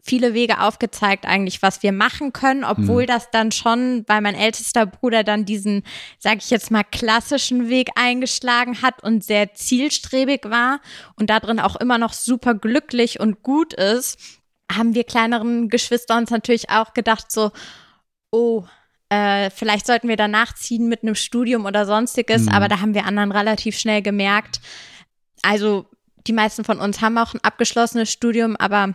viele 0.00 0.32
Wege 0.32 0.60
aufgezeigt, 0.60 1.26
eigentlich, 1.26 1.60
was 1.60 1.82
wir 1.82 1.92
machen 1.92 2.32
können, 2.32 2.64
obwohl 2.64 3.02
Mhm. 3.02 3.06
das 3.08 3.30
dann 3.30 3.52
schon, 3.52 4.04
weil 4.06 4.22
mein 4.22 4.34
ältester 4.34 4.86
Bruder 4.86 5.22
dann 5.22 5.44
diesen, 5.44 5.82
sag 6.18 6.38
ich 6.38 6.48
jetzt 6.50 6.70
mal, 6.70 6.82
klassischen 6.84 7.68
Weg 7.68 7.90
eingeschlagen 7.94 8.80
hat 8.80 9.02
und 9.02 9.22
sehr 9.22 9.52
zielstrebig 9.52 10.42
war 10.44 10.80
und 11.16 11.28
darin 11.28 11.60
auch 11.60 11.76
immer 11.76 11.98
noch 11.98 12.14
super 12.14 12.54
glücklich 12.54 13.20
und 13.20 13.42
gut 13.42 13.74
ist, 13.74 14.18
haben 14.70 14.94
wir 14.94 15.04
kleineren 15.04 15.68
Geschwister 15.68 16.16
uns 16.16 16.30
natürlich 16.30 16.70
auch 16.70 16.94
gedacht, 16.94 17.30
so, 17.30 17.50
oh, 18.30 18.64
äh, 19.08 19.48
vielleicht 19.50 19.86
sollten 19.86 20.08
wir 20.08 20.16
danach 20.16 20.54
ziehen 20.54 20.88
mit 20.88 21.02
einem 21.02 21.14
Studium 21.14 21.64
oder 21.64 21.86
sonstiges, 21.86 22.42
Mhm. 22.42 22.48
aber 22.50 22.68
da 22.68 22.80
haben 22.80 22.94
wir 22.94 23.06
anderen 23.06 23.32
relativ 23.32 23.78
schnell 23.78 24.02
gemerkt, 24.02 24.60
also 25.42 25.86
die 26.26 26.32
meisten 26.34 26.64
von 26.64 26.78
uns 26.78 27.00
haben 27.00 27.16
auch 27.16 27.32
ein 27.32 27.42
abgeschlossenes 27.42 28.12
Studium, 28.12 28.56
aber 28.56 28.94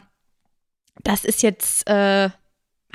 das 1.03 1.25
ist 1.25 1.41
jetzt, 1.41 1.87
äh, 1.89 2.29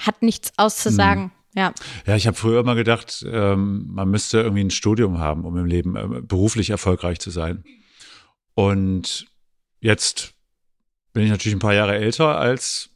hat 0.00 0.22
nichts 0.22 0.52
auszusagen. 0.56 1.32
Ja. 1.56 1.72
Ja, 2.06 2.14
ich 2.14 2.28
habe 2.28 2.36
früher 2.36 2.60
immer 2.60 2.76
gedacht, 2.76 3.26
ähm, 3.28 3.86
man 3.88 4.08
müsste 4.08 4.38
irgendwie 4.38 4.62
ein 4.62 4.70
Studium 4.70 5.18
haben, 5.18 5.44
um 5.44 5.56
im 5.56 5.64
Leben 5.64 5.96
äh, 5.96 6.20
beruflich 6.20 6.70
erfolgreich 6.70 7.18
zu 7.18 7.30
sein. 7.30 7.64
Und 8.54 9.26
jetzt 9.80 10.34
bin 11.12 11.24
ich 11.24 11.30
natürlich 11.30 11.56
ein 11.56 11.60
paar 11.60 11.74
Jahre 11.74 11.96
älter 11.96 12.38
als 12.38 12.90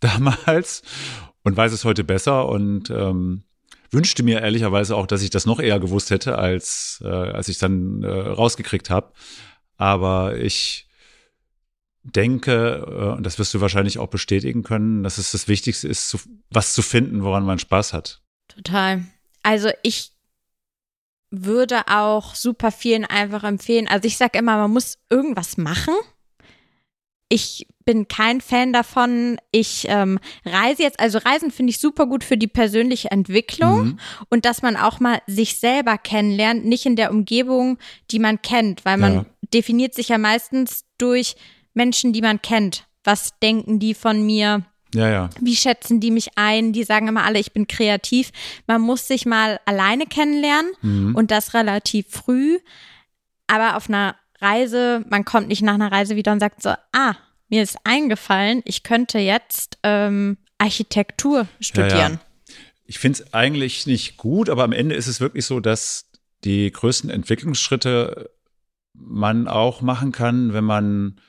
damals 0.00 0.82
und 1.42 1.56
weiß 1.56 1.72
es 1.72 1.84
heute 1.84 2.04
besser 2.04 2.48
und 2.48 2.90
ähm, 2.90 3.44
wünschte 3.90 4.22
mir 4.22 4.40
ehrlicherweise 4.40 4.96
auch, 4.96 5.06
dass 5.06 5.22
ich 5.22 5.30
das 5.30 5.46
noch 5.46 5.60
eher 5.60 5.78
gewusst 5.78 6.10
hätte, 6.10 6.38
als, 6.38 7.02
äh, 7.04 7.08
als 7.08 7.48
ich 7.48 7.58
dann 7.58 8.02
äh, 8.02 8.08
rausgekriegt 8.08 8.90
habe. 8.90 9.12
Aber 9.76 10.36
ich 10.36 10.88
denke, 12.02 12.86
äh, 12.86 13.16
und 13.16 13.24
das 13.24 13.38
wirst 13.38 13.54
du 13.54 13.60
wahrscheinlich 13.60 13.98
auch 13.98 14.08
bestätigen 14.08 14.62
können, 14.62 15.02
dass 15.02 15.18
es 15.18 15.32
das 15.32 15.46
Wichtigste 15.48 15.88
ist, 15.88 16.08
zu, 16.08 16.18
was 16.50 16.74
zu 16.74 16.82
finden, 16.82 17.22
woran 17.22 17.44
man 17.44 17.58
Spaß 17.58 17.92
hat. 17.92 18.22
Total. 18.48 19.04
Also 19.42 19.70
ich 19.82 20.12
würde 21.30 21.82
auch 21.88 22.34
super 22.34 22.70
vielen 22.70 23.04
einfach 23.04 23.44
empfehlen. 23.44 23.88
Also 23.88 24.06
ich 24.06 24.16
sage 24.16 24.38
immer, 24.38 24.58
man 24.58 24.70
muss 24.70 24.98
irgendwas 25.10 25.56
machen. 25.56 25.94
Ich 27.34 27.66
bin 27.86 28.08
kein 28.08 28.42
Fan 28.42 28.74
davon. 28.74 29.38
Ich 29.52 29.86
ähm, 29.88 30.18
reise 30.44 30.82
jetzt, 30.82 31.00
also 31.00 31.16
Reisen 31.16 31.50
finde 31.50 31.70
ich 31.70 31.80
super 31.80 32.04
gut 32.06 32.24
für 32.24 32.36
die 32.36 32.46
persönliche 32.46 33.10
Entwicklung 33.10 33.84
Mhm. 33.84 33.98
und 34.28 34.44
dass 34.44 34.60
man 34.60 34.76
auch 34.76 35.00
mal 35.00 35.22
sich 35.26 35.56
selber 35.58 35.96
kennenlernt, 35.96 36.66
nicht 36.66 36.84
in 36.84 36.94
der 36.94 37.10
Umgebung, 37.10 37.78
die 38.10 38.18
man 38.18 38.42
kennt, 38.42 38.84
weil 38.84 38.98
man 38.98 39.14
Ja. 39.14 39.24
definiert 39.54 39.94
sich 39.94 40.08
ja 40.08 40.18
meistens 40.18 40.84
durch 40.98 41.34
Menschen, 41.72 42.12
die 42.12 42.20
man 42.20 42.42
kennt. 42.42 42.86
Was 43.02 43.38
denken 43.40 43.78
die 43.78 43.94
von 43.94 44.24
mir? 44.26 44.66
Ja, 44.94 45.08
ja. 45.08 45.30
Wie 45.40 45.56
schätzen 45.56 46.00
die 46.00 46.10
mich 46.10 46.36
ein? 46.36 46.74
Die 46.74 46.84
sagen 46.84 47.08
immer 47.08 47.24
alle, 47.24 47.38
ich 47.38 47.52
bin 47.52 47.66
kreativ. 47.66 48.30
Man 48.66 48.82
muss 48.82 49.08
sich 49.08 49.24
mal 49.24 49.58
alleine 49.64 50.04
kennenlernen 50.04 50.70
Mhm. 50.82 51.14
und 51.14 51.30
das 51.30 51.54
relativ 51.54 52.08
früh. 52.10 52.58
Aber 53.46 53.76
auf 53.78 53.88
einer 53.88 54.16
Reise, 54.42 55.04
man 55.08 55.24
kommt 55.24 55.48
nicht 55.48 55.62
nach 55.62 55.74
einer 55.74 55.92
Reise 55.92 56.16
wieder 56.16 56.32
und 56.32 56.40
sagt 56.40 56.62
so, 56.62 56.70
ah, 56.92 57.14
mir 57.48 57.62
ist 57.62 57.76
eingefallen, 57.84 58.62
ich 58.64 58.82
könnte 58.82 59.18
jetzt 59.18 59.78
ähm, 59.82 60.38
Architektur 60.58 61.46
studieren. 61.60 62.18
Ich 62.84 62.98
finde 62.98 63.22
es 63.22 63.34
eigentlich 63.34 63.86
nicht 63.86 64.16
gut, 64.16 64.50
aber 64.50 64.64
am 64.64 64.72
Ende 64.72 64.94
ist 64.94 65.06
es 65.06 65.20
wirklich 65.20 65.46
so, 65.46 65.60
dass 65.60 66.10
die 66.44 66.70
größten 66.70 67.10
Entwicklungsschritte 67.10 68.30
man 68.94 69.48
auch 69.48 69.80
machen 69.80 70.12
kann, 70.12 70.52
wenn 70.52 70.64
man 70.64 71.20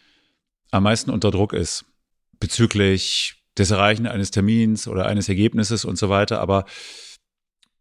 am 0.71 0.83
meisten 0.83 1.11
unter 1.11 1.31
Druck 1.31 1.53
ist. 1.53 1.85
Bezüglich 2.39 3.43
des 3.57 3.71
Erreichen 3.71 4.07
eines 4.07 4.31
Termins 4.31 4.87
oder 4.87 5.05
eines 5.05 5.29
Ergebnisses 5.29 5.85
und 5.85 5.97
so 5.97 6.09
weiter. 6.09 6.41
Aber 6.41 6.65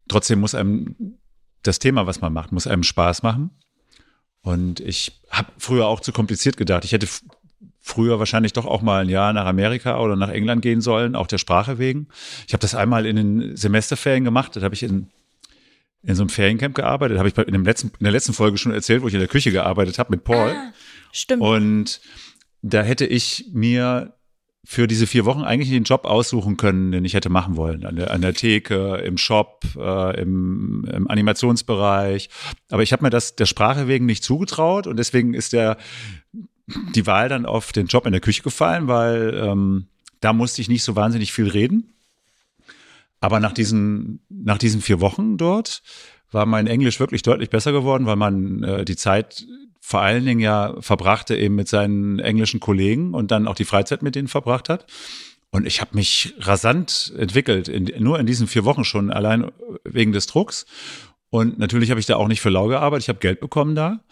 trotzdem 0.09 0.40
muss 0.40 0.55
einem 0.55 1.18
das 1.62 1.79
Thema, 1.79 2.07
was 2.07 2.21
man 2.21 2.33
macht, 2.33 2.53
muss 2.53 2.66
einem 2.66 2.83
Spaß 2.83 3.23
machen. 3.23 3.51
Und 4.42 4.81
ich 4.81 5.20
habe 5.31 5.52
früher 5.59 5.87
auch 5.87 6.00
zu 6.00 6.12
kompliziert 6.12 6.57
gedacht. 6.57 6.85
Ich 6.85 6.92
hätte 6.92 7.07
früher 7.81 8.18
wahrscheinlich 8.18 8.52
doch 8.52 8.66
auch 8.66 8.83
mal 8.83 9.02
ein 9.02 9.09
Jahr 9.09 9.33
nach 9.33 9.46
Amerika 9.46 10.00
oder 10.00 10.16
nach 10.16 10.28
England 10.28 10.62
gehen 10.62 10.81
sollen, 10.81 11.16
auch 11.16 11.26
der 11.26 11.38
Sprache 11.38 11.78
wegen. 11.78 12.09
Ich 12.46 12.52
habe 12.52 12.61
das 12.61 12.74
einmal 12.74 13.07
in 13.07 13.16
den 13.16 13.57
Semesterferien 13.57 14.24
gemacht. 14.24 14.55
Das 14.57 14.62
habe 14.62 14.74
ich 14.74 14.83
in, 14.83 15.09
in 16.02 16.14
so 16.14 16.22
einem 16.22 16.31
Feriencamp 16.31 16.74
gearbeitet. 16.74 17.18
Habe 17.18 17.28
ich 17.28 17.38
in, 17.38 17.52
dem 17.52 17.64
letzten, 17.64 17.88
in 17.88 18.05
der 18.05 18.12
letzten 18.12 18.33
Folge 18.33 18.59
schon 18.59 18.72
erzählt, 18.72 19.02
wo 19.02 19.09
ich 19.09 19.14
in 19.14 19.20
der 19.20 19.28
Küche 19.28 19.52
gearbeitet 19.52 19.98
habe 19.98 20.11
mit 20.11 20.24
Paul. 20.24 20.50
Ah, 20.50 20.72
stimmt. 21.12 21.42
Und 21.42 22.00
da 22.62 22.83
hätte 22.83 23.07
ich 23.07 23.46
mir 23.52 24.14
für 24.64 24.87
diese 24.87 25.07
vier 25.07 25.25
Wochen 25.25 25.42
eigentlich 25.42 25.70
den 25.70 25.83
Job 25.83 26.05
aussuchen 26.05 26.57
können, 26.57 26.92
den 26.92 27.05
ich 27.05 27.14
hätte 27.14 27.31
machen 27.31 27.57
wollen. 27.57 27.85
An 27.85 27.96
der, 27.96 28.12
an 28.12 28.20
der 28.20 28.35
Theke, 28.35 28.96
im 29.05 29.18
Shop, 29.18 29.64
äh, 29.77 30.20
im, 30.20 30.85
im 30.85 31.09
Animationsbereich. 31.09 32.31
Aber 32.70 32.83
ich 32.83 32.92
habe 32.92 33.03
mir 33.03 33.11
das 33.11 33.35
der 33.35 33.46
Sprache 33.46 33.88
wegen 33.88 34.07
nicht 34.07 34.22
zugetraut 34.22 34.87
und 34.87 34.98
deswegen 34.98 35.35
ist 35.35 35.53
der 35.53 35.79
die 36.94 37.07
Wahl 37.07 37.29
dann 37.29 37.44
auf 37.44 37.72
den 37.72 37.87
Job 37.87 38.07
in 38.07 38.12
der 38.12 38.20
Küche 38.20 38.42
gefallen, 38.42 38.87
weil 38.87 39.35
ähm, 39.35 39.87
da 40.20 40.33
musste 40.33 40.62
ich 40.62 40.68
nicht 40.68 40.85
so 40.85 40.94
wahnsinnig 40.94 41.33
viel 41.33 41.48
reden. 41.48 41.92
Aber 43.20 43.40
nach 43.40 43.53
diesen, 43.53 44.20
nach 44.29 44.59
diesen 44.59 44.81
vier 44.81 45.01
Wochen 45.01 45.37
dort 45.37 45.83
war 46.31 46.46
mein 46.46 46.67
Englisch 46.67 46.98
wirklich 46.98 47.23
deutlich 47.23 47.50
besser 47.50 47.73
geworden, 47.73 48.06
weil 48.06 48.17
man 48.17 48.63
äh, 48.63 48.85
die 48.85 48.96
Zeit 48.96 49.44
vor 49.85 50.00
allen 50.00 50.24
Dingen 50.24 50.38
ja 50.38 50.76
verbrachte 50.78 51.37
eben 51.37 51.56
mit 51.56 51.66
seinen 51.66 52.20
englischen 52.20 52.60
Kollegen 52.60 53.14
und 53.14 53.33
dann 53.33 53.48
auch 53.48 53.56
die 53.56 53.64
Freizeit 53.64 54.00
mit 54.00 54.14
denen 54.14 54.28
verbracht 54.28 54.68
hat. 54.68 54.87
Und 55.50 55.66
ich 55.66 55.80
habe 55.80 55.96
mich 55.96 56.35
rasant 56.38 57.12
entwickelt, 57.18 57.66
in, 57.66 57.90
nur 57.98 58.20
in 58.20 58.24
diesen 58.24 58.46
vier 58.46 58.64
Wochen 58.64 58.85
schon, 58.85 59.10
allein 59.10 59.50
wegen 59.83 60.12
des 60.12 60.28
Drucks. 60.28 60.66
Und 61.30 61.58
natürlich 61.58 61.90
habe 61.90 61.98
ich 61.98 62.06
da 62.06 62.14
auch 62.14 62.28
nicht 62.28 62.40
für 62.40 62.48
lau 62.48 62.68
gearbeitet. 62.68 63.04
Ich 63.04 63.08
habe 63.08 63.18
Geld 63.18 63.40
bekommen 63.40 63.74
da 63.74 64.04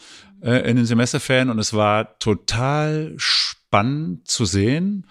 äh, 0.43 0.69
in 0.69 0.77
den 0.77 0.87
Semesterferien 0.87 1.51
und 1.51 1.61
es 1.61 1.73
war 1.73 2.19
total 2.19 3.15
spannend 3.17 4.27
zu 4.27 4.47
sehen 4.47 5.07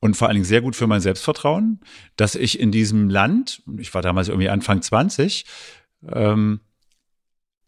und 0.00 0.16
vor 0.16 0.28
allen 0.28 0.36
Dingen 0.36 0.46
sehr 0.46 0.62
gut 0.62 0.76
für 0.76 0.86
mein 0.86 1.02
Selbstvertrauen, 1.02 1.80
dass 2.16 2.36
ich 2.36 2.58
in 2.58 2.72
diesem 2.72 3.10
Land, 3.10 3.62
ich 3.76 3.92
war 3.92 4.00
damals 4.00 4.28
irgendwie 4.28 4.48
Anfang 4.48 4.80
20, 4.80 5.44
ähm, 6.10 6.60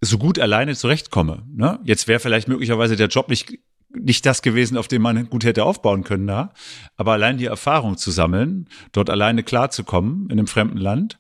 so 0.03 0.19
gut 0.19 0.39
alleine 0.39 0.75
zurechtkomme. 0.75 1.45
Ne? 1.55 1.79
Jetzt 1.85 2.09
wäre 2.09 2.21
vielleicht 2.21 2.49
möglicherweise 2.49 2.97
der 2.97 3.09
Job 3.09 3.29
nicht 3.29 3.59
nicht 3.95 4.25
das 4.25 4.41
gewesen, 4.41 4.79
auf 4.79 4.89
dem 4.89 5.03
man 5.03 5.29
gut 5.29 5.45
hätte 5.45 5.65
aufbauen 5.65 6.03
können 6.03 6.27
da. 6.27 6.55
Aber 6.97 7.13
allein 7.13 7.37
die 7.37 7.45
Erfahrung 7.45 7.99
zu 7.99 8.11
sammeln, 8.11 8.69
dort 8.93 9.11
alleine 9.11 9.43
klarzukommen 9.43 10.31
in 10.31 10.39
einem 10.39 10.47
fremden 10.47 10.79
Land, 10.79 11.19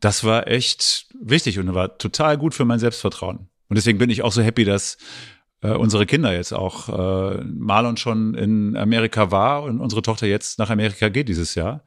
das 0.00 0.22
war 0.22 0.46
echt 0.46 1.08
wichtig 1.20 1.58
und 1.58 1.74
war 1.74 1.98
total 1.98 2.38
gut 2.38 2.54
für 2.54 2.64
mein 2.64 2.78
Selbstvertrauen. 2.78 3.48
Und 3.68 3.76
deswegen 3.76 3.98
bin 3.98 4.10
ich 4.10 4.22
auch 4.22 4.32
so 4.32 4.42
happy, 4.42 4.64
dass 4.64 4.96
äh, 5.62 5.70
unsere 5.70 6.06
Kinder 6.06 6.32
jetzt 6.32 6.52
auch 6.52 6.88
äh, 6.88 7.42
Marlon 7.44 7.96
schon 7.96 8.34
in 8.34 8.76
Amerika 8.76 9.30
war 9.30 9.62
und 9.62 9.80
unsere 9.80 10.02
Tochter 10.02 10.26
jetzt 10.26 10.58
nach 10.58 10.70
Amerika 10.70 11.08
geht 11.08 11.28
dieses 11.28 11.54
Jahr, 11.54 11.84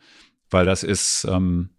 weil 0.49 0.65
das 0.65 0.83
ist 0.83 1.25
ähm, 1.29 1.69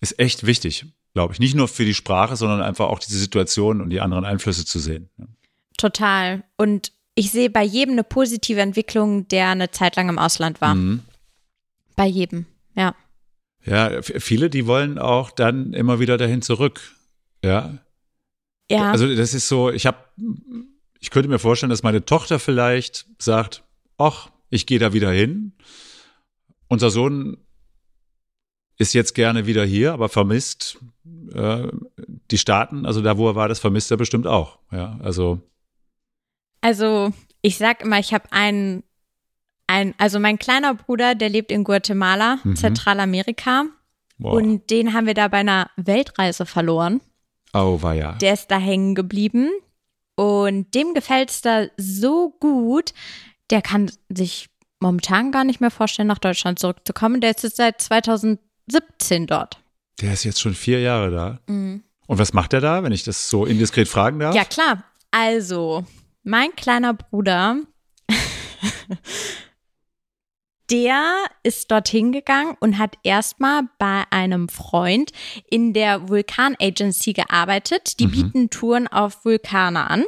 ist 0.00 0.18
echt 0.20 0.46
wichtig, 0.46 0.86
glaube 1.16 1.32
ich. 1.32 1.40
Nicht 1.40 1.54
nur 1.54 1.66
für 1.66 1.86
die 1.86 1.94
Sprache, 1.94 2.36
sondern 2.36 2.60
einfach 2.60 2.88
auch 2.88 2.98
diese 2.98 3.16
Situation 3.16 3.80
und 3.80 3.88
die 3.88 4.02
anderen 4.02 4.26
Einflüsse 4.26 4.66
zu 4.66 4.78
sehen. 4.78 5.08
Total. 5.78 6.44
Und 6.58 6.92
ich 7.14 7.30
sehe 7.30 7.48
bei 7.48 7.62
jedem 7.62 7.92
eine 7.92 8.04
positive 8.04 8.60
Entwicklung, 8.60 9.26
der 9.28 9.48
eine 9.48 9.70
Zeit 9.70 9.96
lang 9.96 10.10
im 10.10 10.18
Ausland 10.18 10.60
war. 10.60 10.74
Mhm. 10.74 11.00
Bei 11.96 12.04
jedem, 12.04 12.44
ja. 12.74 12.94
Ja, 13.64 14.02
viele, 14.02 14.50
die 14.50 14.66
wollen 14.66 14.98
auch 14.98 15.30
dann 15.30 15.72
immer 15.72 16.00
wieder 16.00 16.18
dahin 16.18 16.42
zurück. 16.42 16.82
Ja. 17.42 17.78
Ja. 18.70 18.90
Also 18.90 19.16
das 19.16 19.32
ist 19.32 19.48
so, 19.48 19.70
ich 19.70 19.86
habe, 19.86 19.96
ich 21.00 21.08
könnte 21.08 21.30
mir 21.30 21.38
vorstellen, 21.38 21.70
dass 21.70 21.82
meine 21.82 22.04
Tochter 22.04 22.38
vielleicht 22.38 23.06
sagt, 23.18 23.64
ach, 23.96 24.28
ich 24.50 24.66
gehe 24.66 24.78
da 24.78 24.92
wieder 24.92 25.12
hin. 25.12 25.52
Unser 26.68 26.90
Sohn 26.90 27.38
ist 28.78 28.92
jetzt 28.92 29.14
gerne 29.14 29.46
wieder 29.46 29.64
hier, 29.64 29.92
aber 29.92 30.08
vermisst 30.08 30.78
äh, 31.32 31.68
die 32.30 32.38
Staaten, 32.38 32.86
also 32.86 33.00
da, 33.00 33.16
wo 33.16 33.28
er 33.28 33.34
war, 33.34 33.48
das 33.48 33.58
vermisst 33.58 33.90
er 33.90 33.96
bestimmt 33.96 34.26
auch. 34.26 34.58
Ja, 34.70 34.98
also. 35.02 35.40
Also 36.60 37.12
ich 37.42 37.58
sag 37.58 37.82
immer, 37.82 37.98
ich 37.98 38.12
habe 38.12 38.32
einen 38.32 38.82
ein, 39.66 39.94
also 39.98 40.20
mein 40.20 40.38
kleiner 40.38 40.74
Bruder, 40.74 41.14
der 41.14 41.28
lebt 41.28 41.50
in 41.50 41.64
Guatemala, 41.64 42.38
mhm. 42.44 42.56
Zentralamerika. 42.56 43.64
Wow. 44.18 44.34
Und 44.34 44.70
den 44.70 44.94
haben 44.94 45.06
wir 45.06 45.14
da 45.14 45.28
bei 45.28 45.38
einer 45.38 45.70
Weltreise 45.76 46.46
verloren. 46.46 47.00
Oh, 47.52 47.82
war 47.82 47.94
ja. 47.94 48.12
Der 48.12 48.32
ist 48.32 48.50
da 48.50 48.58
hängen 48.58 48.94
geblieben. 48.94 49.50
Und 50.14 50.74
dem 50.74 50.94
gefällt 50.94 51.30
es 51.30 51.42
da 51.42 51.66
so 51.76 52.30
gut, 52.40 52.94
der 53.50 53.60
kann 53.60 53.90
sich 54.08 54.48
momentan 54.80 55.32
gar 55.32 55.44
nicht 55.44 55.60
mehr 55.60 55.70
vorstellen, 55.70 56.08
nach 56.08 56.18
Deutschland 56.18 56.58
zurückzukommen. 56.58 57.20
Der 57.20 57.32
ist 57.32 57.42
jetzt 57.42 57.56
seit 57.56 57.82
2017 58.70 59.26
dort. 59.26 59.58
Der 60.00 60.12
ist 60.12 60.24
jetzt 60.24 60.40
schon 60.40 60.54
vier 60.54 60.80
Jahre 60.80 61.10
da. 61.10 61.40
Mhm. 61.46 61.82
Und 62.06 62.18
was 62.18 62.32
macht 62.32 62.52
er 62.52 62.60
da, 62.60 62.82
wenn 62.82 62.92
ich 62.92 63.02
das 63.02 63.28
so 63.28 63.46
indiskret 63.46 63.88
fragen 63.88 64.18
darf? 64.18 64.34
Ja, 64.34 64.44
klar. 64.44 64.84
Also, 65.10 65.84
mein 66.22 66.54
kleiner 66.54 66.94
Bruder 66.94 67.58
der 70.70 71.26
ist 71.42 71.70
dorthin 71.70 72.12
gegangen 72.12 72.56
und 72.60 72.78
hat 72.78 72.96
erstmal 73.02 73.62
bei 73.78 74.04
einem 74.10 74.48
Freund 74.48 75.12
in 75.48 75.72
der 75.72 76.08
Vulkan 76.08 76.56
Agency 76.60 77.12
gearbeitet. 77.12 78.00
Die 78.00 78.06
mhm. 78.06 78.10
bieten 78.10 78.50
Touren 78.50 78.88
auf 78.88 79.24
Vulkane 79.24 79.88
an, 79.88 80.04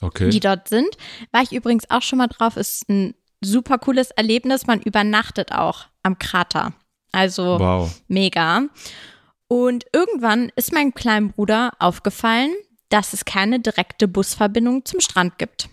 okay. 0.00 0.28
die 0.30 0.40
dort 0.40 0.68
sind. 0.68 0.96
War 1.32 1.42
ich 1.42 1.52
übrigens 1.52 1.88
auch 1.90 2.02
schon 2.02 2.18
mal 2.18 2.28
drauf, 2.28 2.56
ist 2.56 2.88
ein 2.88 3.14
super 3.40 3.78
cooles 3.78 4.10
Erlebnis. 4.10 4.66
Man 4.66 4.82
übernachtet 4.82 5.52
auch 5.52 5.86
am 6.02 6.18
Krater. 6.18 6.74
Also 7.12 7.58
wow. 7.58 8.00
mega. 8.08 8.62
Und 9.48 9.86
irgendwann 9.92 10.52
ist 10.56 10.72
meinem 10.72 10.94
kleinen 10.94 11.32
Bruder 11.32 11.72
aufgefallen, 11.78 12.54
dass 12.90 13.12
es 13.12 13.24
keine 13.24 13.60
direkte 13.60 14.08
Busverbindung 14.08 14.84
zum 14.84 15.00
Strand 15.00 15.38
gibt. 15.38 15.68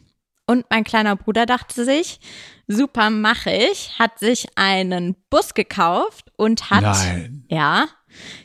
Und 0.48 0.66
mein 0.70 0.84
kleiner 0.84 1.16
Bruder 1.16 1.46
dachte 1.46 1.84
sich, 1.84 2.20
super 2.68 3.10
mache 3.10 3.52
ich, 3.52 3.98
hat 3.98 4.20
sich 4.20 4.48
einen 4.56 5.16
Bus 5.30 5.54
gekauft 5.54 6.32
und 6.38 6.70
hat, 6.70 6.84
Nein. 6.84 7.46
ja, 7.50 7.88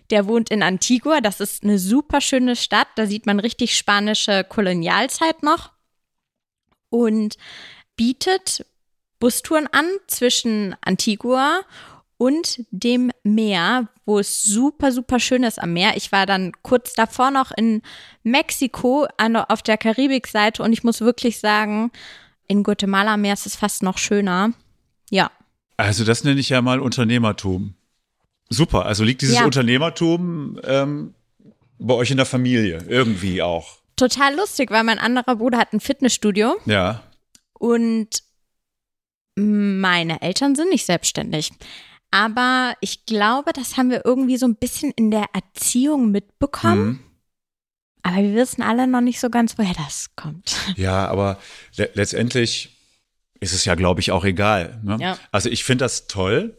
der 0.08 0.26
wohnt 0.26 0.50
in 0.50 0.62
Antigua, 0.62 1.20
das 1.20 1.40
ist 1.40 1.62
eine 1.62 1.78
super 1.78 2.20
schöne 2.20 2.56
Stadt, 2.56 2.88
da 2.96 3.06
sieht 3.06 3.26
man 3.26 3.38
richtig 3.38 3.76
spanische 3.76 4.44
Kolonialzeit 4.44 5.42
noch 5.42 5.72
und 6.88 7.36
bietet 7.96 8.64
Bustouren 9.18 9.68
an 9.70 9.86
zwischen 10.06 10.74
Antigua 10.80 11.60
und 12.20 12.66
dem 12.70 13.10
Meer, 13.22 13.88
wo 14.04 14.18
es 14.18 14.42
super, 14.42 14.92
super 14.92 15.18
schön 15.18 15.42
ist 15.42 15.58
am 15.58 15.72
Meer. 15.72 15.96
Ich 15.96 16.12
war 16.12 16.26
dann 16.26 16.52
kurz 16.60 16.92
davor 16.92 17.30
noch 17.30 17.50
in 17.50 17.80
Mexiko 18.24 19.08
auf 19.48 19.62
der 19.62 19.78
Karibikseite 19.78 20.62
und 20.62 20.74
ich 20.74 20.84
muss 20.84 21.00
wirklich 21.00 21.38
sagen, 21.38 21.90
in 22.46 22.62
Guatemala 22.62 23.16
Meer 23.16 23.32
ist 23.32 23.46
es 23.46 23.56
fast 23.56 23.82
noch 23.82 23.96
schöner. 23.96 24.52
Ja. 25.08 25.30
Also 25.78 26.04
das 26.04 26.22
nenne 26.22 26.40
ich 26.40 26.50
ja 26.50 26.60
mal 26.60 26.80
Unternehmertum. 26.80 27.72
Super. 28.50 28.84
Also 28.84 29.02
liegt 29.02 29.22
dieses 29.22 29.36
ja. 29.36 29.46
Unternehmertum 29.46 30.60
ähm, 30.64 31.14
bei 31.78 31.94
euch 31.94 32.10
in 32.10 32.18
der 32.18 32.26
Familie 32.26 32.84
irgendwie 32.86 33.40
auch? 33.40 33.78
Total 33.96 34.36
lustig, 34.36 34.70
weil 34.70 34.84
mein 34.84 34.98
anderer 34.98 35.36
Bruder 35.36 35.56
hat 35.56 35.72
ein 35.72 35.80
Fitnessstudio. 35.80 36.56
Ja. 36.66 37.02
Und 37.54 38.24
meine 39.36 40.20
Eltern 40.20 40.54
sind 40.54 40.68
nicht 40.68 40.84
selbstständig. 40.84 41.52
Aber 42.10 42.74
ich 42.80 43.06
glaube, 43.06 43.52
das 43.52 43.76
haben 43.76 43.90
wir 43.90 44.04
irgendwie 44.04 44.36
so 44.36 44.46
ein 44.46 44.56
bisschen 44.56 44.90
in 44.92 45.10
der 45.10 45.26
Erziehung 45.32 46.10
mitbekommen. 46.10 46.86
Mhm. 46.86 47.00
Aber 48.02 48.16
wir 48.16 48.34
wissen 48.34 48.62
alle 48.62 48.86
noch 48.86 49.00
nicht 49.00 49.20
so 49.20 49.30
ganz, 49.30 49.58
woher 49.58 49.74
das 49.74 50.10
kommt. 50.16 50.56
Ja, 50.76 51.06
aber 51.08 51.38
le 51.76 51.90
letztendlich 51.94 52.76
ist 53.40 53.52
es 53.52 53.64
ja, 53.64 53.74
glaube 53.74 54.00
ich, 54.00 54.10
auch 54.10 54.24
egal. 54.24 54.80
Ne? 54.82 54.96
Ja. 55.00 55.18
Also 55.32 55.48
ich 55.48 55.64
finde 55.64 55.84
das 55.84 56.06
toll. 56.06 56.56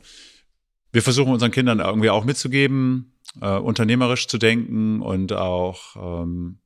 Wir 0.91 1.01
versuchen 1.01 1.31
unseren 1.31 1.51
Kindern 1.51 1.79
irgendwie 1.79 2.09
auch 2.09 2.25
mitzugeben, 2.25 3.13
äh, 3.39 3.57
unternehmerisch 3.57 4.27
zu 4.27 4.37
denken 4.37 5.01
und 5.01 5.31
auch 5.33 5.95
ähm, 5.95 6.59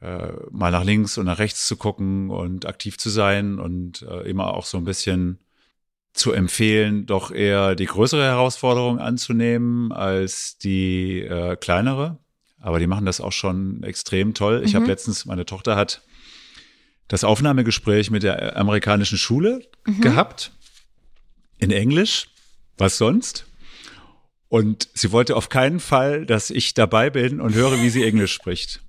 äh, 0.00 0.32
mal 0.50 0.70
nach 0.70 0.84
links 0.84 1.18
und 1.18 1.26
nach 1.26 1.38
rechts 1.38 1.66
zu 1.66 1.76
gucken 1.76 2.30
und 2.30 2.66
aktiv 2.66 2.98
zu 2.98 3.10
sein 3.10 3.58
und 3.58 4.02
äh, 4.02 4.28
immer 4.28 4.54
auch 4.54 4.64
so 4.64 4.78
ein 4.78 4.84
bisschen 4.84 5.38
zu 6.12 6.32
empfehlen, 6.32 7.06
doch 7.06 7.30
eher 7.30 7.74
die 7.74 7.86
größere 7.86 8.24
Herausforderung 8.24 8.98
anzunehmen 8.98 9.92
als 9.92 10.58
die 10.58 11.20
äh, 11.20 11.56
kleinere. 11.56 12.18
Aber 12.58 12.78
die 12.78 12.86
machen 12.86 13.06
das 13.06 13.20
auch 13.20 13.32
schon 13.32 13.82
extrem 13.82 14.34
toll. 14.34 14.62
Ich 14.64 14.72
mhm. 14.72 14.78
habe 14.78 14.86
letztens, 14.86 15.24
meine 15.24 15.46
Tochter 15.46 15.76
hat 15.76 16.02
das 17.08 17.24
Aufnahmegespräch 17.24 18.10
mit 18.10 18.22
der 18.22 18.56
amerikanischen 18.56 19.18
Schule 19.18 19.66
mhm. 19.86 20.00
gehabt 20.00 20.52
in 21.58 21.70
Englisch. 21.70 22.28
Was 22.76 22.98
sonst? 22.98 23.46
Und 24.48 24.88
sie 24.94 25.12
wollte 25.12 25.36
auf 25.36 25.48
keinen 25.48 25.80
Fall, 25.80 26.26
dass 26.26 26.50
ich 26.50 26.74
dabei 26.74 27.10
bin 27.10 27.40
und 27.40 27.54
höre, 27.54 27.80
wie 27.82 27.90
sie 27.90 28.04
Englisch 28.04 28.32
spricht. 28.32 28.82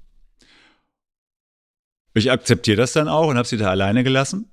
Ich 2.14 2.32
akzeptiere 2.32 2.78
das 2.78 2.94
dann 2.94 3.08
auch 3.08 3.28
und 3.28 3.38
habe 3.38 3.48
sie 3.48 3.58
da 3.58 3.70
alleine 3.70 4.04
gelassen. 4.04 4.52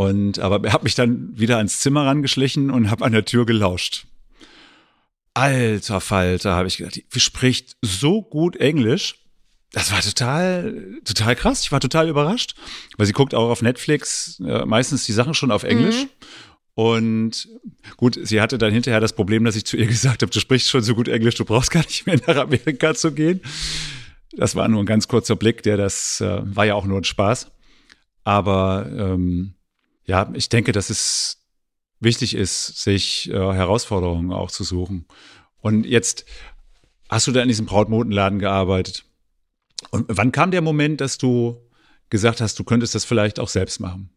Und 0.00 0.38
aber 0.38 0.72
habe 0.72 0.84
mich 0.84 0.94
dann 0.94 1.38
wieder 1.38 1.58
ans 1.58 1.80
Zimmer 1.80 2.06
rangeschlichen 2.06 2.70
und 2.70 2.90
habe 2.90 3.04
an 3.04 3.12
der 3.12 3.26
Tür 3.26 3.44
gelauscht. 3.44 4.06
Alter 5.34 6.00
Falter, 6.00 6.54
habe 6.54 6.68
ich 6.68 6.78
gedacht, 6.78 7.02
die 7.14 7.20
spricht 7.20 7.76
so 7.82 8.22
gut 8.22 8.56
Englisch. 8.56 9.16
Das 9.72 9.92
war 9.92 10.00
total, 10.00 10.98
total 11.04 11.36
krass. 11.36 11.64
Ich 11.64 11.70
war 11.70 11.80
total 11.80 12.08
überrascht, 12.08 12.54
weil 12.96 13.04
sie 13.06 13.12
guckt 13.12 13.34
auch 13.34 13.50
auf 13.50 13.60
Netflix 13.60 14.40
äh, 14.40 14.64
meistens 14.64 15.04
die 15.04 15.12
Sachen 15.12 15.34
schon 15.34 15.50
auf 15.50 15.64
Englisch. 15.64 16.04
Mhm. 16.04 16.08
Und 16.72 17.48
gut, 17.98 18.18
sie 18.22 18.40
hatte 18.40 18.56
dann 18.56 18.72
hinterher 18.72 19.00
das 19.00 19.12
Problem, 19.12 19.44
dass 19.44 19.54
ich 19.54 19.66
zu 19.66 19.76
ihr 19.76 19.86
gesagt 19.98 20.22
habe, 20.22 20.32
du 20.32 20.40
sprichst 20.40 20.70
schon 20.70 20.82
so 20.82 20.94
gut 20.94 21.08
Englisch, 21.08 21.34
du 21.34 21.44
brauchst 21.44 21.70
gar 21.70 21.84
nicht 21.84 22.06
mehr 22.06 22.18
nach 22.26 22.36
Amerika 22.36 22.94
zu 22.94 23.12
gehen. 23.12 23.42
Das 24.32 24.56
war 24.56 24.66
nur 24.66 24.82
ein 24.82 24.86
ganz 24.86 25.08
kurzer 25.08 25.36
Blick, 25.36 25.62
der 25.62 25.76
das 25.76 26.22
äh, 26.22 26.40
war 26.42 26.64
ja 26.64 26.74
auch 26.74 26.86
nur 26.86 26.96
ein 26.96 27.04
Spaß. 27.04 27.50
Aber 28.24 28.88
ähm, 28.90 29.56
ja, 30.10 30.28
ich 30.34 30.48
denke, 30.48 30.72
dass 30.72 30.90
es 30.90 31.38
wichtig 32.00 32.34
ist, 32.34 32.82
sich 32.82 33.30
äh, 33.30 33.32
Herausforderungen 33.32 34.32
auch 34.32 34.50
zu 34.50 34.64
suchen. 34.64 35.06
Und 35.58 35.86
jetzt 35.86 36.24
hast 37.08 37.28
du 37.28 37.32
da 37.32 37.42
in 37.42 37.46
diesem 37.46 37.66
Brautmodenladen 37.66 38.40
gearbeitet. 38.40 39.04
Und 39.90 40.06
wann 40.08 40.32
kam 40.32 40.50
der 40.50 40.62
Moment, 40.62 41.00
dass 41.00 41.16
du 41.16 41.64
gesagt 42.08 42.40
hast, 42.40 42.58
du 42.58 42.64
könntest 42.64 42.96
das 42.96 43.04
vielleicht 43.04 43.38
auch 43.38 43.48
selbst 43.48 43.78
machen? 43.78 44.10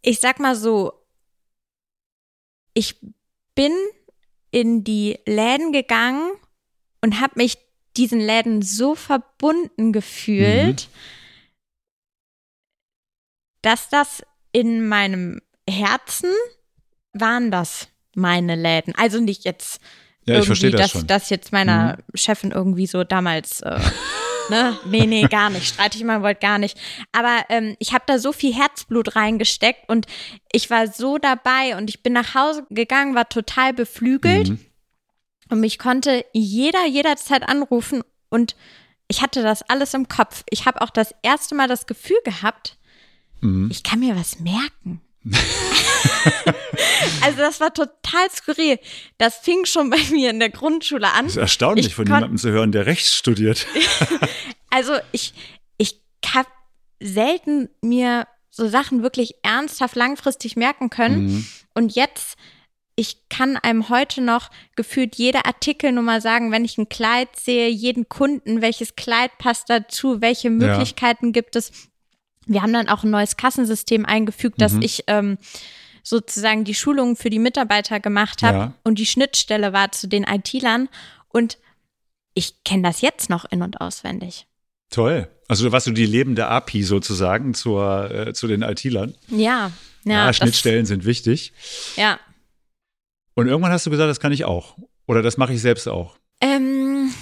Ich 0.00 0.18
sag 0.18 0.40
mal 0.40 0.56
so, 0.56 0.94
ich 2.72 2.96
bin 3.54 3.72
in 4.50 4.82
die 4.82 5.18
Läden 5.26 5.72
gegangen 5.72 6.32
und 7.02 7.20
habe 7.20 7.34
mich 7.36 7.58
diesen 7.96 8.20
Läden 8.20 8.62
so 8.62 8.94
verbunden 8.94 9.92
gefühlt, 9.92 10.88
mhm. 10.88 10.96
dass 13.62 13.88
das 13.88 14.22
in 14.52 14.88
meinem 14.88 15.40
Herzen 15.68 16.32
waren 17.12 17.50
das 17.50 17.88
meine 18.14 18.54
Läden. 18.56 18.94
Also 18.96 19.20
nicht 19.20 19.44
jetzt 19.44 19.80
ja, 20.24 20.38
ich 20.38 20.46
verstehe 20.46 20.70
das 20.70 20.80
dass 20.80 20.90
schon. 20.92 21.06
das 21.06 21.30
jetzt 21.30 21.52
meiner 21.52 21.96
mhm. 21.96 22.16
Chefin 22.16 22.52
irgendwie 22.52 22.86
so 22.86 23.02
damals 23.02 23.60
äh, 23.62 23.80
ne? 24.50 24.78
Nee, 24.86 25.06
nee, 25.06 25.22
gar 25.24 25.50
nicht. 25.50 25.66
Streite 25.66 25.96
ich 25.96 26.02
immer, 26.02 26.22
wollte 26.22 26.40
gar 26.40 26.58
nicht. 26.58 26.78
Aber 27.10 27.44
ähm, 27.48 27.76
ich 27.78 27.92
habe 27.92 28.04
da 28.06 28.18
so 28.18 28.32
viel 28.32 28.54
Herzblut 28.54 29.16
reingesteckt 29.16 29.88
und 29.88 30.06
ich 30.52 30.70
war 30.70 30.86
so 30.86 31.18
dabei 31.18 31.76
und 31.76 31.90
ich 31.90 32.02
bin 32.02 32.12
nach 32.12 32.34
Hause 32.34 32.64
gegangen, 32.70 33.14
war 33.14 33.28
total 33.28 33.72
beflügelt 33.72 34.50
Mhm. 34.50 34.58
Und 35.52 35.60
mich 35.60 35.78
konnte 35.78 36.24
jeder 36.32 36.86
jederzeit 36.86 37.48
anrufen 37.48 38.02
und 38.30 38.56
ich 39.08 39.20
hatte 39.22 39.42
das 39.42 39.62
alles 39.62 39.92
im 39.94 40.08
Kopf. 40.08 40.42
Ich 40.50 40.64
habe 40.66 40.80
auch 40.80 40.90
das 40.90 41.14
erste 41.22 41.54
Mal 41.54 41.68
das 41.68 41.86
Gefühl 41.86 42.18
gehabt, 42.24 42.78
Mhm. 43.42 43.68
ich 43.72 43.82
kann 43.82 43.98
mir 44.00 44.16
was 44.16 44.38
merken. 44.38 45.00
also 47.22 47.38
das 47.38 47.60
war 47.60 47.74
total 47.74 48.30
skurril. 48.30 48.78
Das 49.18 49.36
fing 49.36 49.64
schon 49.66 49.90
bei 49.90 49.98
mir 50.10 50.30
in 50.30 50.38
der 50.40 50.50
Grundschule 50.50 51.12
an. 51.12 51.24
Das 51.24 51.32
ist 51.34 51.38
erstaunlich 51.38 51.86
Ich 51.86 51.94
von 51.94 52.06
jemandem 52.06 52.38
zu 52.38 52.50
hören, 52.50 52.72
der 52.72 52.86
Rechts 52.86 53.14
studiert. 53.14 53.66
Also 54.74 54.94
ich, 55.12 55.34
ich 55.76 56.00
habe 56.34 56.48
selten 56.98 57.68
mir 57.82 58.26
so 58.48 58.66
Sachen 58.68 59.02
wirklich 59.02 59.34
ernsthaft 59.42 59.96
langfristig 59.96 60.56
merken 60.56 60.88
können. 60.88 61.26
Mhm. 61.26 61.46
Und 61.74 61.94
jetzt, 61.94 62.38
ich 62.94 63.28
kann 63.28 63.56
einem 63.56 63.88
heute 63.88 64.20
noch 64.20 64.50
gefühlt 64.76 65.16
jede 65.16 65.44
Artikelnummer 65.46 66.20
sagen, 66.20 66.52
wenn 66.52 66.64
ich 66.64 66.76
ein 66.78 66.88
Kleid 66.88 67.28
sehe, 67.36 67.68
jeden 67.68 68.08
Kunden, 68.08 68.60
welches 68.60 68.96
Kleid 68.96 69.30
passt 69.38 69.70
dazu, 69.70 70.20
welche 70.20 70.50
Möglichkeiten 70.50 71.32
gibt 71.32 71.56
es. 71.56 71.72
Wir 72.46 72.60
haben 72.62 72.72
dann 72.72 72.88
auch 72.88 73.02
ein 73.04 73.10
neues 73.10 73.36
Kassensystem 73.36 74.04
eingefügt, 74.04 74.60
dass 74.60 74.72
Mhm. 74.74 74.82
ich 74.82 75.04
ähm, 75.06 75.38
sozusagen 76.02 76.64
die 76.64 76.74
Schulungen 76.74 77.16
für 77.16 77.30
die 77.30 77.38
Mitarbeiter 77.38 78.00
gemacht 78.00 78.42
habe 78.42 78.58
Ja. 78.58 78.74
und 78.84 78.98
die 78.98 79.06
Schnittstelle 79.06 79.72
war 79.72 79.92
zu 79.92 80.08
den 80.08 80.24
IT-Lern. 80.24 80.88
Und 81.28 81.58
ich 82.34 82.64
kenne 82.64 82.82
das 82.82 83.00
jetzt 83.00 83.30
noch 83.30 83.44
in- 83.50 83.62
und 83.62 83.80
auswendig. 83.80 84.46
Toll. 84.90 85.28
Also 85.48 85.70
warst 85.72 85.86
du 85.86 85.92
die 85.92 86.04
lebende 86.06 86.46
API 86.48 86.82
sozusagen 86.82 87.54
zur, 87.54 88.10
äh, 88.10 88.32
zu 88.34 88.46
den 88.48 88.62
IT-Lern. 88.62 89.14
Ja, 89.28 89.70
ja. 90.04 90.12
Ja, 90.12 90.26
das- 90.26 90.36
Schnittstellen 90.38 90.84
sind 90.84 91.04
wichtig. 91.04 91.52
Ja. 91.96 92.18
Und 93.34 93.46
irgendwann 93.48 93.72
hast 93.72 93.86
du 93.86 93.90
gesagt, 93.90 94.10
das 94.10 94.20
kann 94.20 94.32
ich 94.32 94.44
auch. 94.44 94.76
Oder 95.06 95.22
das 95.22 95.36
mache 95.36 95.52
ich 95.52 95.60
selbst 95.60 95.88
auch. 95.88 96.16
Ähm, 96.40 97.12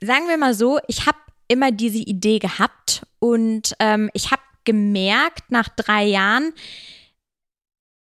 sagen 0.00 0.28
wir 0.28 0.38
mal 0.38 0.54
so, 0.54 0.78
ich 0.88 1.06
habe 1.06 1.18
immer 1.48 1.70
diese 1.70 1.98
Idee 1.98 2.38
gehabt 2.38 3.06
und 3.18 3.74
ähm, 3.78 4.10
ich 4.14 4.30
habe 4.30 4.42
gemerkt 4.64 5.50
nach 5.50 5.68
drei 5.68 6.04
Jahren, 6.04 6.52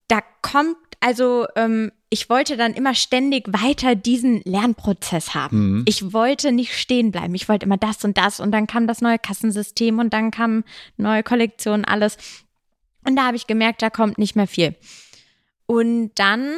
da 0.07 0.21
kommt, 0.41 0.77
also 0.99 1.45
ähm, 1.55 1.91
ich 2.09 2.29
wollte 2.29 2.57
dann 2.57 2.73
immer 2.73 2.93
ständig 2.93 3.45
weiter 3.47 3.95
diesen 3.95 4.41
Lernprozess 4.43 5.33
haben. 5.33 5.77
Mhm. 5.77 5.83
Ich 5.87 6.13
wollte 6.13 6.51
nicht 6.51 6.77
stehen 6.77 7.11
bleiben. 7.11 7.33
Ich 7.33 7.49
wollte 7.49 7.65
immer 7.65 7.77
das 7.77 8.03
und 8.03 8.17
das 8.17 8.39
und 8.39 8.51
dann 8.51 8.67
kam 8.67 8.85
das 8.85 9.01
neue 9.01 9.17
Kassensystem 9.17 9.97
und 9.97 10.13
dann 10.13 10.29
kam 10.29 10.63
neue 10.97 11.23
Kollektion, 11.23 11.85
alles. 11.85 12.17
Und 13.05 13.15
da 13.15 13.25
habe 13.25 13.35
ich 13.35 13.47
gemerkt, 13.47 13.81
da 13.81 13.89
kommt 13.89 14.17
nicht 14.19 14.35
mehr 14.35 14.47
viel. 14.47 14.75
Und 15.65 16.11
dann 16.15 16.55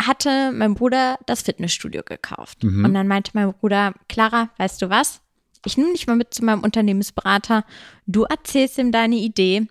hatte 0.00 0.52
mein 0.52 0.74
Bruder 0.74 1.18
das 1.26 1.42
Fitnessstudio 1.42 2.02
gekauft. 2.02 2.64
Mhm. 2.64 2.84
Und 2.84 2.94
dann 2.94 3.08
meinte 3.08 3.32
mein 3.34 3.52
Bruder, 3.52 3.94
Clara, 4.08 4.50
weißt 4.58 4.82
du 4.82 4.90
was? 4.90 5.20
Ich 5.64 5.76
nehme 5.76 5.92
dich 5.92 6.06
mal 6.06 6.16
mit 6.16 6.32
zu 6.32 6.44
meinem 6.44 6.62
Unternehmensberater. 6.62 7.64
Du 8.06 8.24
erzählst 8.24 8.78
ihm 8.78 8.92
deine 8.92 9.16
Idee 9.16 9.66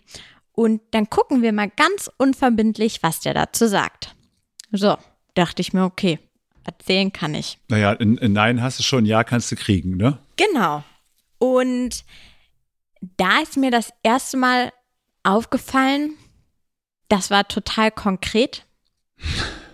und 0.51 0.81
dann 0.91 1.09
gucken 1.09 1.41
wir 1.41 1.53
mal 1.53 1.69
ganz 1.69 2.09
unverbindlich, 2.17 3.01
was 3.03 3.21
der 3.21 3.33
dazu 3.33 3.67
sagt. 3.67 4.15
So, 4.71 4.97
dachte 5.35 5.61
ich 5.61 5.73
mir, 5.73 5.83
okay, 5.83 6.19
erzählen 6.65 7.13
kann 7.13 7.35
ich. 7.35 7.59
Naja, 7.69 7.91
ein, 7.91 8.19
ein 8.19 8.33
Nein 8.33 8.61
hast 8.61 8.79
du 8.79 8.83
schon, 8.83 9.05
Ja 9.05 9.23
kannst 9.23 9.51
du 9.51 9.55
kriegen, 9.55 9.95
ne? 9.97 10.17
Genau. 10.35 10.83
Und 11.37 12.03
da 13.17 13.39
ist 13.41 13.55
mir 13.57 13.71
das 13.71 13.93
erste 14.03 14.37
Mal 14.37 14.73
aufgefallen, 15.23 16.15
das 17.07 17.29
war 17.31 17.47
total 17.47 17.91
konkret, 17.91 18.65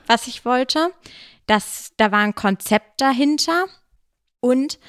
was 0.08 0.28
ich 0.28 0.46
wollte. 0.46 0.92
Das, 1.48 1.92
da 1.98 2.12
war 2.12 2.20
ein 2.20 2.36
Konzept 2.36 3.02
dahinter 3.02 3.66
und 4.40 4.80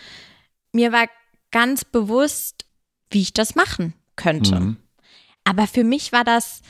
mir 0.72 0.92
war 0.92 1.06
ganz 1.50 1.84
bewusst, 1.84 2.66
wie 3.10 3.20
ich 3.22 3.32
das 3.32 3.54
machen 3.54 3.94
könnte. 4.16 4.58
Mhm. 4.60 4.76
Aber 5.44 5.66
für 5.66 5.84
mich 5.84 6.12
war 6.12 6.24
das 6.24 6.62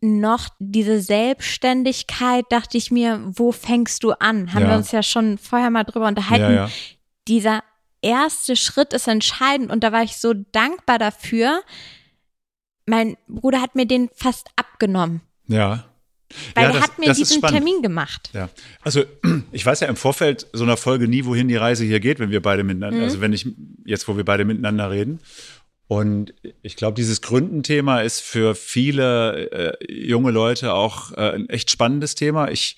noch 0.00 0.48
diese 0.58 1.00
Selbstständigkeit, 1.00 2.46
dachte 2.48 2.78
ich 2.78 2.90
mir, 2.90 3.20
wo 3.26 3.52
fängst 3.52 4.02
du 4.02 4.12
an? 4.12 4.54
Haben 4.54 4.62
Ja. 4.62 4.70
wir 4.70 4.76
uns 4.76 4.92
ja 4.92 5.02
schon 5.02 5.36
vorher 5.36 5.70
mal 5.70 5.84
drüber 5.84 6.08
unterhalten. 6.08 6.54
Ja, 6.54 6.66
ja. 6.66 6.70
Dieser 7.28 7.62
erste 8.00 8.56
Schritt 8.56 8.94
ist 8.94 9.08
entscheidend 9.08 9.70
und 9.70 9.84
da 9.84 9.92
war 9.92 10.02
ich 10.02 10.16
so 10.16 10.32
dankbar 10.32 10.98
dafür. 10.98 11.62
Mein 12.90 13.16
Bruder 13.28 13.60
hat 13.62 13.74
mir 13.76 13.86
den 13.86 14.10
fast 14.14 14.48
abgenommen, 14.56 15.20
Ja. 15.46 15.84
weil 16.54 16.64
ja, 16.64 16.70
er 16.70 16.72
das- 16.74 16.82
hat 16.82 16.98
mir 16.98 17.06
das 17.06 17.18
diesen. 17.18 17.40
Termin 17.40 17.82
gemacht. 17.82 18.30
Ja, 18.34 18.48
also 18.82 19.04
ich 19.52 19.64
weiß 19.64 19.80
ja 19.80 19.88
im 19.88 19.96
Vorfeld 19.96 20.46
so 20.52 20.64
einer 20.64 20.76
Folge 20.76 21.06
nie, 21.08 21.24
wohin 21.24 21.48
die 21.48 21.56
Reise 21.56 21.84
hier 21.84 22.00
geht, 22.00 22.18
wenn 22.18 22.30
wir 22.30 22.42
beide 22.42 22.64
miteinander, 22.64 22.98
Mhm. 22.98 23.04
also 23.04 23.20
wenn 23.20 23.32
ich 23.32 23.46
jetzt, 23.84 24.06
wo 24.08 24.16
wir 24.16 24.24
beide 24.24 24.44
miteinander 24.44 24.90
reden. 24.90 25.20
Und 25.86 26.34
ich 26.62 26.76
glaube, 26.76 26.94
dieses 26.94 27.20
Gründenthema 27.20 28.00
ist 28.00 28.20
für 28.20 28.54
viele 28.54 29.50
äh, 29.80 29.92
junge 29.92 30.30
Leute 30.30 30.72
auch 30.74 31.10
äh, 31.12 31.32
ein 31.34 31.48
echt 31.48 31.70
spannendes 31.70 32.14
Thema. 32.14 32.48
Ich, 32.50 32.76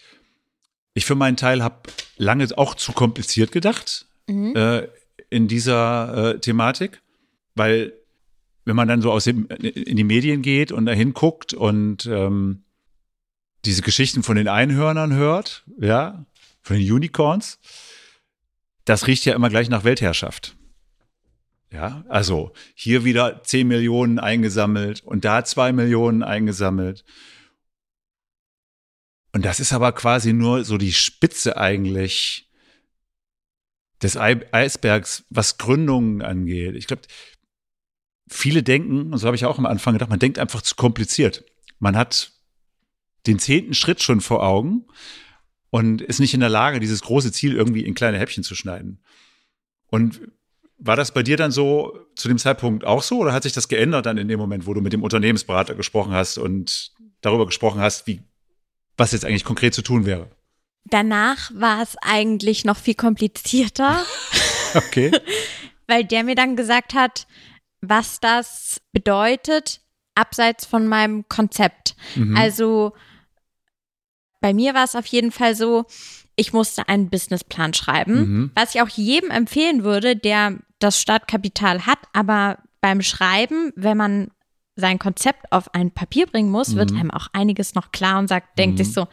ich 0.95 1.05
für 1.05 1.15
meinen 1.15 1.37
Teil 1.37 1.63
habe 1.63 1.91
lange 2.17 2.47
auch 2.57 2.75
zu 2.75 2.93
kompliziert 2.93 3.53
gedacht 3.53 4.07
Mhm. 4.29 4.55
äh, 4.57 4.89
in 5.31 5.47
dieser 5.49 6.35
äh, 6.37 6.39
Thematik, 6.39 7.03
weil 7.55 7.93
wenn 8.65 8.77
man 8.77 8.89
dann 8.89 9.03
so 9.03 9.11
aus 9.13 9.25
dem, 9.25 9.47
in 9.49 9.97
die 9.97 10.05
Medien 10.05 10.43
geht 10.43 10.73
und 10.73 10.87
dahin 10.87 11.15
guckt 11.15 11.53
und 11.55 12.07
ähm, 12.07 12.65
diese 13.65 13.83
Geschichten 13.83 14.23
von 14.23 14.37
den 14.37 14.49
Einhörnern 14.49 15.13
hört, 15.15 15.65
ja, 15.79 16.27
von 16.63 16.77
den 16.77 16.93
Unicorns, 16.93 17.59
das 18.85 19.07
riecht 19.07 19.25
ja 19.25 19.35
immer 19.35 19.49
gleich 19.49 19.69
nach 19.69 19.85
Weltherrschaft. 19.85 20.57
Ja, 21.73 22.05
also 22.09 22.53
hier 22.75 23.05
wieder 23.05 23.43
10 23.43 23.67
Millionen 23.67 24.19
eingesammelt 24.19 25.03
und 25.03 25.25
da 25.25 25.45
2 25.45 25.73
Millionen 25.73 26.23
eingesammelt. 26.23 27.05
Und 29.33 29.45
das 29.47 29.59
ist 29.61 29.73
aber 29.73 29.93
quasi 29.93 30.35
nur 30.35 30.65
so 30.65 30.77
die 30.77 30.93
Spitze 30.93 31.57
eigentlich 31.57 32.51
des 34.03 34.19
Ei- 34.19 34.47
Eisbergs, 34.53 35.25
was 35.31 35.57
Gründungen 35.57 36.21
angeht. 36.21 36.75
Ich 36.75 36.87
glaube, 36.87 37.03
viele 38.35 38.63
denken, 38.63 39.13
und 39.13 39.19
so 39.19 39.27
habe 39.27 39.37
ich 39.37 39.45
auch 39.45 39.59
am 39.59 39.67
Anfang 39.67 39.95
gedacht, 39.95 40.11
man 40.11 40.19
denkt 40.19 40.39
einfach 40.39 40.63
zu 40.63 40.75
kompliziert. 40.75 41.45
Man 41.79 41.97
hat 41.97 42.33
den 43.27 43.39
zehnten 43.39 43.75
Schritt 43.75 44.03
schon 44.03 44.21
vor 44.21 44.43
Augen 44.43 44.87
und 45.71 46.01
ist 46.03 46.21
nicht 46.21 46.35
in 46.35 46.41
der 46.41 46.49
Lage, 46.49 46.81
dieses 46.81 47.03
große 47.03 47.33
Ziel 47.33 47.55
irgendwie 47.55 47.85
in 47.85 47.95
kleine 47.95 48.19
Häppchen 48.19 48.43
zu 48.43 48.55
schneiden. 48.55 49.03
Und 49.89 50.21
war 50.79 50.97
das 50.97 51.15
bei 51.15 51.23
dir 51.23 51.37
dann 51.37 51.53
so 51.53 51.99
zu 52.17 52.29
dem 52.29 52.39
Zeitpunkt 52.39 52.85
auch 52.85 53.03
so 53.03 53.19
oder 53.19 53.33
hat 53.33 53.45
sich 53.45 53.53
das 53.53 53.69
geändert 53.69 54.07
dann 54.07 54.19
in 54.19 54.29
dem 54.29 54.41
Moment, 54.41 54.67
wo 54.67 54.75
du 54.75 54.81
mit 54.81 54.93
dem 54.93 55.03
Unternehmensberater 55.03 55.75
gesprochen 55.75 56.13
hast 56.13 56.39
und 56.39 56.93
darüber 57.21 57.47
gesprochen 57.47 57.81
hast, 57.81 58.07
wie, 58.07 58.23
was 58.97 59.13
jetzt 59.13 59.25
eigentlich 59.25 59.45
konkret 59.45 59.75
zu 59.75 59.83
tun 59.83 60.07
wäre? 60.07 60.31
Danach 60.85 61.53
war 61.55 61.81
es 61.83 61.97
eigentlich 62.03 62.65
noch 62.65 62.77
viel 62.77 62.95
komplizierter. 62.95 64.05
Okay. 64.75 65.13
weil 65.87 66.05
der 66.05 66.25
mir 66.25 66.35
dann 66.35 66.57
gesagt 66.57 66.95
hat, 66.95 67.27
was 67.83 68.21
das 68.21 68.81
bedeutet, 68.93 69.81
abseits 70.15 70.65
von 70.65 70.87
meinem 70.87 71.29
Konzept. 71.29 71.95
Mhm. 72.17 72.37
Also 72.37 72.93
bei 74.41 74.53
mir 74.55 74.75
war 74.75 74.85
es 74.85 74.97
auf 74.97 75.07
jeden 75.07 75.31
Fall 75.31 75.55
so, 75.55 75.85
ich 76.37 76.53
musste 76.53 76.89
einen 76.89 77.11
Businessplan 77.11 77.75
schreiben, 77.75 78.15
Mhm. 78.15 78.51
was 78.55 78.75
ich 78.75 78.81
auch 78.83 78.89
jedem 78.89 79.31
empfehlen 79.31 79.85
würde, 79.85 80.17
der 80.17 80.59
das 80.79 81.01
Startkapital 81.01 81.87
hat, 81.87 81.99
aber 82.13 82.59
beim 82.81 83.03
Schreiben, 83.03 83.73
wenn 83.77 83.97
man 83.97 84.31
sein 84.75 84.99
Konzept 84.99 85.53
auf 85.53 85.75
ein 85.75 85.91
Papier 85.91 86.27
bringen 86.27 86.51
muss, 86.51 86.75
wird 86.75 86.93
Mhm. 86.93 86.99
einem 86.99 87.11
auch 87.11 87.29
einiges 87.33 87.75
noch 87.75 87.93
klar 87.93 88.19
und 88.19 88.29
sagt, 88.29 88.59
denkt 88.59 88.79
Mhm. 88.79 88.85
sich 88.85 88.95
so, 88.95 89.07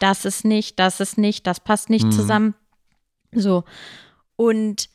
das 0.00 0.24
ist 0.24 0.44
nicht, 0.44 0.78
das 0.78 1.00
ist 1.00 1.16
nicht, 1.18 1.46
das 1.46 1.60
passt 1.60 1.90
nicht 1.90 2.06
Mhm. 2.06 2.12
zusammen. 2.12 2.54
So. 3.32 3.64
Und 4.36 4.88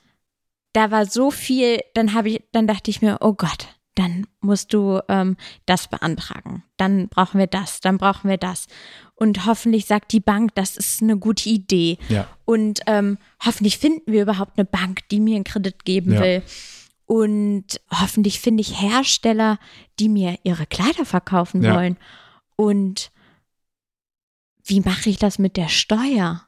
da 0.74 0.92
war 0.92 1.06
so 1.06 1.32
viel, 1.32 1.80
dann 1.94 2.14
habe 2.14 2.30
ich, 2.30 2.44
dann 2.52 2.68
dachte 2.68 2.90
ich 2.92 3.02
mir, 3.02 3.18
oh 3.22 3.34
Gott, 3.34 3.68
dann 3.96 4.26
musst 4.40 4.74
du 4.74 5.02
ähm, 5.10 5.36
das 5.66 5.90
beantragen. 5.90 6.64
Dann 6.78 7.10
brauchen 7.10 7.40
wir 7.40 7.48
das, 7.48 7.82
dann 7.82 7.98
brauchen 7.98 8.30
wir 8.30 8.38
das. 8.38 8.68
Und 9.16 9.46
hoffentlich 9.46 9.86
sagt 9.86 10.14
die 10.14 10.22
Bank, 10.22 10.56
das 10.56 10.78
ist 10.78 11.02
eine 11.02 11.18
gute 11.18 11.50
Idee. 11.50 11.98
Ja. 12.08 12.28
Und 12.46 12.80
ähm, 12.88 13.18
hoffentlich 13.44 13.78
finden 13.78 14.12
wir 14.12 14.22
überhaupt 14.24 14.58
eine 14.58 14.66
Bank, 14.66 15.08
die 15.10 15.20
mir 15.20 15.36
einen 15.36 15.44
Kredit 15.44 15.84
geben 15.84 16.14
Ja. 16.14 16.22
will. 16.22 16.44
Und 17.06 17.82
hoffentlich 17.92 18.40
finde 18.40 18.62
ich 18.62 18.82
Hersteller, 18.82 19.60
die 20.00 20.08
mir 20.08 20.40
ihre 20.44 20.66
Kleider 20.66 21.04
verkaufen 21.06 21.62
Ja. 21.62 21.76
wollen. 21.76 21.98
Und 22.56 23.12
wie 24.64 24.80
mache 24.80 25.10
ich 25.10 25.18
das 25.18 25.38
mit 25.38 25.58
der 25.58 25.68
Steuer? 25.68 26.46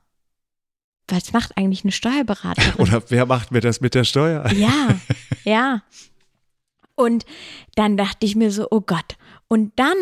Was 1.07 1.33
macht 1.33 1.57
eigentlich 1.57 1.83
eine 1.83 1.91
Steuerberaterin? 1.91 2.73
Oder 2.77 3.03
wer 3.09 3.25
macht 3.25 3.51
mir 3.51 3.61
das 3.61 3.81
mit 3.81 3.95
der 3.95 4.03
Steuer? 4.03 4.49
Ja, 4.51 4.99
ja. 5.43 5.83
Und 6.95 7.25
dann 7.75 7.97
dachte 7.97 8.25
ich 8.25 8.35
mir 8.35 8.51
so, 8.51 8.67
oh 8.69 8.81
Gott. 8.81 9.17
Und 9.47 9.73
dann 9.77 9.97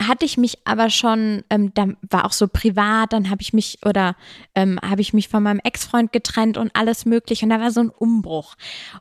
hatte 0.00 0.24
ich 0.24 0.36
mich 0.36 0.58
aber 0.66 0.90
schon, 0.90 1.42
ähm, 1.50 1.72
da 1.74 1.88
war 2.10 2.26
auch 2.26 2.32
so 2.32 2.48
privat, 2.48 3.12
dann 3.12 3.30
habe 3.30 3.42
ich 3.42 3.52
mich 3.52 3.78
oder 3.84 4.14
ähm, 4.54 4.78
habe 4.82 5.00
ich 5.00 5.14
mich 5.14 5.28
von 5.28 5.42
meinem 5.42 5.60
Ex-Freund 5.60 6.12
getrennt 6.12 6.58
und 6.58 6.70
alles 6.74 7.06
mögliche 7.06 7.46
und 7.46 7.50
da 7.50 7.60
war 7.60 7.70
so 7.70 7.80
ein 7.80 7.88
Umbruch. 7.88 8.56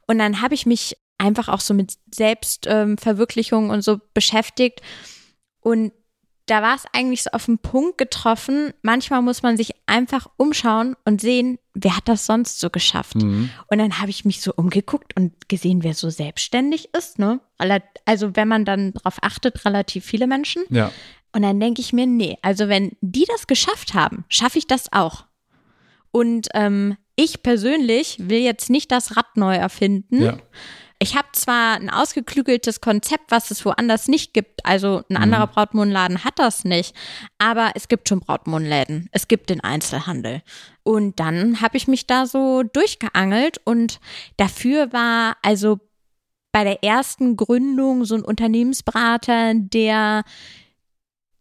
Und 0.08 0.20
dann 0.20 0.42
habe 0.42 0.54
ich 0.56 0.66
mich 0.66 0.98
einfach 1.18 1.50
auch 1.50 1.60
so 1.60 1.74
mit 1.74 1.98
Selbstverwirklichung 2.14 3.66
ähm, 3.66 3.70
und 3.72 3.82
so 3.82 4.00
beschäftigt 4.14 4.82
und 5.60 5.92
da 6.46 6.62
war 6.62 6.76
es 6.76 6.86
eigentlich 6.94 7.24
so 7.24 7.32
auf 7.32 7.46
den 7.46 7.58
Punkt 7.58 7.98
getroffen. 7.98 8.72
Manchmal 8.84 9.22
muss 9.22 9.42
man 9.42 9.58
sich 9.58 9.72
einfach 9.88 10.28
umschauen 10.38 10.96
und 11.04 11.20
sehen, 11.20 11.58
wer 11.74 11.98
hat 11.98 12.08
das 12.08 12.26
sonst 12.26 12.60
so 12.60 12.70
geschafft. 12.70 13.16
Mhm. 13.16 13.50
Und 13.68 13.78
dann 13.80 14.00
habe 14.00 14.12
ich 14.12 14.26
mich 14.26 14.42
so 14.42 14.54
umgeguckt 14.56 15.16
und 15.16 15.50
gesehen, 15.50 15.84
wer 15.84 15.96
so 15.96 16.10
selbstständig 16.10 16.90
ist. 16.96 17.18
Ne? 17.18 17.40
Also 18.06 18.36
wenn 18.36 18.48
man 18.48 18.64
dann 18.64 18.94
darauf 18.94 19.18
achtet, 19.22 19.66
relativ 19.66 20.06
viele 20.06 20.28
Menschen. 20.28 20.64
Ja. 20.70 20.92
Und 21.32 21.42
dann 21.42 21.60
denke 21.60 21.82
ich 21.82 21.94
mir, 21.94 22.06
nee, 22.06 22.38
also 22.42 22.70
wenn 22.70 22.96
die 23.02 23.26
das 23.28 23.48
geschafft 23.48 23.94
haben, 23.94 24.24
schaffe 24.30 24.60
ich 24.60 24.68
das 24.68 24.94
auch. 24.94 25.26
Und 26.12 26.48
ähm, 26.54 26.96
ich 27.16 27.44
persönlich 27.44 28.18
will 28.20 28.40
jetzt 28.40 28.70
nicht 28.70 28.92
das 28.92 29.18
Rad 29.18 29.36
neu 29.36 29.56
erfinden. 29.56 30.22
Ja 30.22 30.38
ich 31.00 31.16
habe 31.16 31.28
zwar 31.34 31.76
ein 31.76 31.90
ausgeklügeltes 31.90 32.80
Konzept, 32.80 33.30
was 33.30 33.52
es 33.52 33.66
woanders 33.66 34.08
nicht 34.08 34.34
gibt, 34.34 34.66
also 34.66 35.04
ein 35.10 35.18
anderer 35.18 35.48
mhm. 35.48 35.52
Brautmodenladen 35.52 36.24
hat 36.24 36.40
das 36.40 36.64
nicht, 36.64 36.96
aber 37.38 37.72
es 37.76 37.88
gibt 37.88 38.08
schon 38.08 38.22
Brautmodenläden, 38.22 39.10
es 39.12 39.28
gibt 39.28 39.50
den 39.50 39.62
Einzelhandel. 39.62 40.42
Und 40.84 41.20
dann 41.20 41.62
habe 41.62 41.78
ich 41.78 41.88
mich 41.88 42.08
da 42.08 42.26
so 42.26 42.64
durchgeangelt 42.64 43.60
und 43.66 44.00
dafür 44.38 44.94
war 44.94 45.36
also 45.42 45.80
bei 46.52 46.64
der 46.64 46.84
ersten 46.84 47.36
Gründung 47.36 48.06
so 48.06 48.16
ein 48.16 48.24
Unternehmensberater, 48.24 49.54
der 49.56 50.24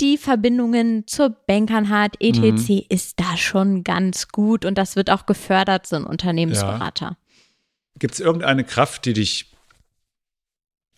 die 0.00 0.18
Verbindungen 0.18 1.06
zur 1.06 1.30
Bankern 1.30 1.88
hat, 1.88 2.16
etc., 2.20 2.40
mhm. 2.40 2.82
ist 2.88 3.20
da 3.20 3.36
schon 3.36 3.84
ganz 3.84 4.28
gut 4.28 4.64
und 4.64 4.76
das 4.76 4.96
wird 4.96 5.10
auch 5.10 5.26
gefördert, 5.26 5.86
so 5.86 5.94
ein 5.94 6.04
Unternehmensberater. 6.04 7.10
Ja. 7.10 7.16
Gibt 7.98 8.14
es 8.14 8.20
irgendeine 8.20 8.64
Kraft, 8.64 9.04
die 9.04 9.12
dich 9.12 9.52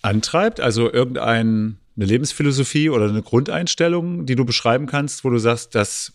antreibt? 0.02 0.60
Also 0.60 0.92
irgendeine 0.92 1.76
Lebensphilosophie 1.96 2.90
oder 2.90 3.08
eine 3.08 3.22
Grundeinstellung, 3.22 4.26
die 4.26 4.36
du 4.36 4.44
beschreiben 4.44 4.86
kannst, 4.86 5.24
wo 5.24 5.30
du 5.30 5.38
sagst, 5.38 5.74
das 5.74 6.12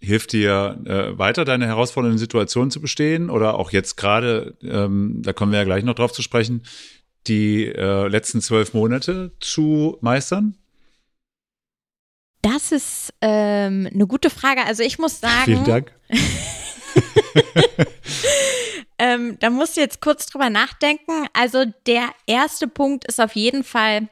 hilft 0.00 0.32
dir 0.32 0.80
äh, 0.84 1.16
weiter, 1.16 1.44
deine 1.44 1.66
herausfordernden 1.66 2.18
Situationen 2.18 2.70
zu 2.70 2.80
bestehen? 2.80 3.30
Oder 3.30 3.54
auch 3.54 3.70
jetzt 3.70 3.96
gerade, 3.96 4.56
ähm, 4.62 5.22
da 5.22 5.32
kommen 5.32 5.52
wir 5.52 5.60
ja 5.60 5.64
gleich 5.64 5.84
noch 5.84 5.94
drauf 5.94 6.12
zu 6.12 6.22
sprechen, 6.22 6.62
die 7.26 7.66
äh, 7.66 8.08
letzten 8.08 8.40
zwölf 8.40 8.74
Monate 8.74 9.32
zu 9.38 9.98
meistern? 10.00 10.56
Das 12.42 12.72
ist 12.72 13.14
ähm, 13.20 13.88
eine 13.92 14.06
gute 14.08 14.28
Frage. 14.28 14.66
Also 14.66 14.82
ich 14.82 14.98
muss 14.98 15.20
sagen. 15.20 15.44
Vielen 15.44 15.64
Dank. 15.64 15.92
Ähm, 19.02 19.36
da 19.40 19.50
musst 19.50 19.76
du 19.76 19.80
jetzt 19.80 20.00
kurz 20.00 20.26
drüber 20.26 20.48
nachdenken. 20.48 21.26
Also 21.32 21.64
der 21.86 22.10
erste 22.28 22.68
Punkt 22.68 23.04
ist 23.04 23.20
auf 23.20 23.34
jeden 23.34 23.64
Fall, 23.64 24.08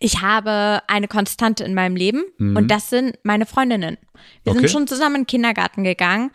ich 0.00 0.20
habe 0.20 0.82
eine 0.88 1.06
Konstante 1.06 1.62
in 1.62 1.74
meinem 1.74 1.94
Leben 1.94 2.24
mhm. 2.38 2.56
und 2.56 2.68
das 2.68 2.90
sind 2.90 3.16
meine 3.22 3.46
Freundinnen. 3.46 3.98
Wir 4.42 4.50
okay. 4.50 4.62
sind 4.62 4.70
schon 4.70 4.88
zusammen 4.88 5.14
in 5.14 5.20
den 5.22 5.26
Kindergarten 5.28 5.84
gegangen 5.84 6.32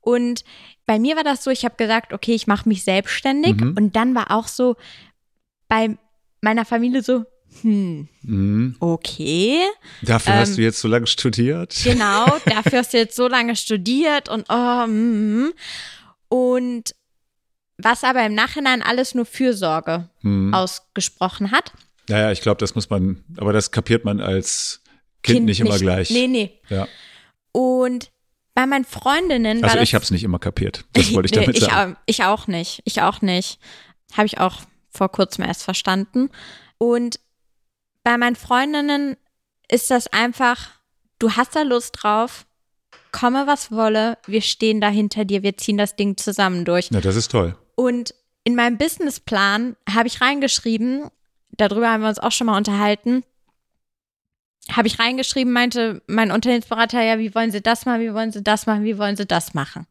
und 0.00 0.44
bei 0.86 1.00
mir 1.00 1.16
war 1.16 1.24
das 1.24 1.42
so, 1.42 1.50
ich 1.50 1.64
habe 1.64 1.74
gesagt, 1.74 2.12
okay, 2.12 2.32
ich 2.32 2.46
mache 2.46 2.68
mich 2.68 2.84
selbstständig 2.84 3.56
mhm. 3.56 3.74
und 3.76 3.96
dann 3.96 4.14
war 4.14 4.30
auch 4.30 4.46
so 4.46 4.76
bei 5.66 5.98
meiner 6.40 6.64
Familie 6.64 7.02
so, 7.02 7.24
hm, 7.62 8.06
mhm. 8.22 8.76
okay. 8.78 9.62
Dafür 10.02 10.34
ähm, 10.34 10.38
hast 10.38 10.58
du 10.58 10.62
jetzt 10.62 10.78
so 10.78 10.86
lange 10.86 11.08
studiert. 11.08 11.76
Genau, 11.82 12.24
dafür 12.44 12.78
hast 12.78 12.92
du 12.92 12.98
jetzt 12.98 13.16
so 13.16 13.26
lange 13.26 13.56
studiert 13.56 14.28
und 14.28 14.46
oh, 14.48 14.86
mm, 14.86 15.52
und 16.28 16.94
was 17.78 18.04
aber 18.04 18.24
im 18.24 18.34
Nachhinein 18.34 18.82
alles 18.82 19.14
nur 19.14 19.26
Fürsorge 19.26 20.08
mhm. 20.22 20.54
ausgesprochen 20.54 21.50
hat. 21.50 21.72
Naja, 22.08 22.32
ich 22.32 22.40
glaube, 22.40 22.58
das 22.58 22.74
muss 22.74 22.88
man, 22.88 23.24
aber 23.36 23.52
das 23.52 23.70
kapiert 23.70 24.04
man 24.04 24.20
als 24.20 24.82
Kind, 25.22 25.36
kind 25.38 25.46
nicht 25.46 25.60
immer 25.60 25.78
gleich. 25.78 26.10
Nee, 26.10 26.28
nee. 26.28 26.60
Ja. 26.68 26.86
Und 27.52 28.10
bei 28.54 28.66
meinen 28.66 28.84
Freundinnen. 28.84 29.62
Also 29.62 29.78
ich 29.78 29.94
habe 29.94 30.04
es 30.04 30.10
nicht 30.10 30.24
immer 30.24 30.38
kapiert. 30.38 30.84
Das 30.92 31.12
wollte 31.12 31.26
ich 31.26 31.32
damit 31.32 31.56
ich, 31.56 31.64
sagen. 31.64 31.96
Ich 32.06 32.24
auch 32.24 32.46
nicht. 32.46 32.80
Ich 32.84 33.02
auch 33.02 33.20
nicht. 33.22 33.58
Habe 34.12 34.26
ich 34.26 34.38
auch 34.38 34.62
vor 34.90 35.10
kurzem 35.10 35.44
erst 35.44 35.62
verstanden. 35.62 36.30
Und 36.78 37.20
bei 38.02 38.16
meinen 38.16 38.36
Freundinnen 38.36 39.16
ist 39.68 39.90
das 39.90 40.06
einfach, 40.08 40.70
du 41.18 41.32
hast 41.32 41.54
da 41.56 41.62
Lust 41.62 41.98
drauf, 42.00 42.46
komme 43.12 43.46
was 43.46 43.72
wolle, 43.72 44.16
wir 44.26 44.42
stehen 44.42 44.80
da 44.80 44.88
hinter 44.88 45.24
dir, 45.24 45.42
wir 45.42 45.56
ziehen 45.56 45.76
das 45.76 45.96
Ding 45.96 46.16
zusammen 46.16 46.64
durch. 46.64 46.90
Ja, 46.90 47.00
das 47.00 47.16
ist 47.16 47.30
toll. 47.30 47.56
Und 47.76 48.14
in 48.42 48.56
meinem 48.56 48.78
Businessplan 48.78 49.76
habe 49.88 50.08
ich 50.08 50.20
reingeschrieben, 50.20 51.10
darüber 51.50 51.90
haben 51.90 52.02
wir 52.02 52.08
uns 52.08 52.18
auch 52.18 52.32
schon 52.32 52.48
mal 52.48 52.56
unterhalten, 52.56 53.22
habe 54.72 54.88
ich 54.88 54.98
reingeschrieben, 54.98 55.52
meinte 55.52 56.02
mein 56.06 56.32
Unternehmensberater, 56.32 57.02
ja, 57.02 57.18
wie 57.18 57.34
wollen 57.34 57.52
Sie 57.52 57.62
das 57.62 57.86
machen, 57.86 58.00
wie 58.00 58.14
wollen 58.14 58.32
Sie 58.32 58.42
das 58.42 58.66
machen, 58.66 58.82
wie 58.82 58.98
wollen 58.98 59.16
Sie 59.16 59.26
das 59.26 59.54
machen? 59.54 59.86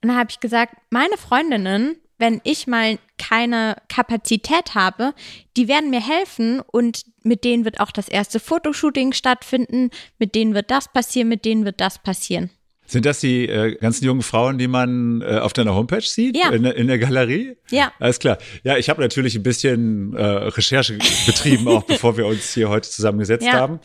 Und 0.00 0.08
dann 0.08 0.16
habe 0.16 0.30
ich 0.30 0.40
gesagt, 0.40 0.74
meine 0.90 1.16
Freundinnen, 1.16 1.96
wenn 2.18 2.40
ich 2.44 2.66
mal 2.66 2.98
keine 3.16 3.76
Kapazität 3.88 4.74
habe, 4.74 5.14
die 5.56 5.68
werden 5.68 5.90
mir 5.90 6.04
helfen 6.04 6.60
und 6.60 7.04
mit 7.22 7.44
denen 7.44 7.64
wird 7.64 7.80
auch 7.80 7.90
das 7.90 8.08
erste 8.08 8.40
Fotoshooting 8.40 9.12
stattfinden, 9.12 9.90
mit 10.18 10.34
denen 10.34 10.54
wird 10.54 10.70
das 10.70 10.88
passieren, 10.88 11.28
mit 11.28 11.44
denen 11.44 11.64
wird 11.64 11.80
das 11.80 11.98
passieren. 11.98 12.50
Sind 12.88 13.04
das 13.04 13.20
die 13.20 13.46
äh, 13.46 13.76
ganzen 13.76 14.06
jungen 14.06 14.22
Frauen, 14.22 14.56
die 14.56 14.66
man 14.66 15.20
äh, 15.20 15.38
auf 15.38 15.52
deiner 15.52 15.74
Homepage 15.74 16.00
sieht? 16.00 16.36
Ja. 16.36 16.48
In, 16.50 16.64
in 16.64 16.86
der 16.86 16.98
Galerie? 16.98 17.56
Ja. 17.70 17.92
Alles 17.98 18.18
klar. 18.18 18.38
Ja, 18.64 18.78
ich 18.78 18.88
habe 18.88 19.02
natürlich 19.02 19.36
ein 19.36 19.42
bisschen 19.42 20.14
äh, 20.16 20.24
Recherche 20.24 20.96
betrieben, 21.26 21.68
auch 21.68 21.82
bevor 21.86 22.16
wir 22.16 22.26
uns 22.26 22.54
hier 22.54 22.70
heute 22.70 22.88
zusammengesetzt 22.88 23.46
ja. 23.46 23.52
haben. 23.52 23.80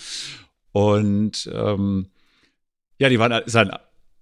Und 0.72 1.51
ähm, 1.54 2.08
ja, 2.97 3.10
die 3.10 3.20
waren 3.20 3.43
sahen 3.45 3.72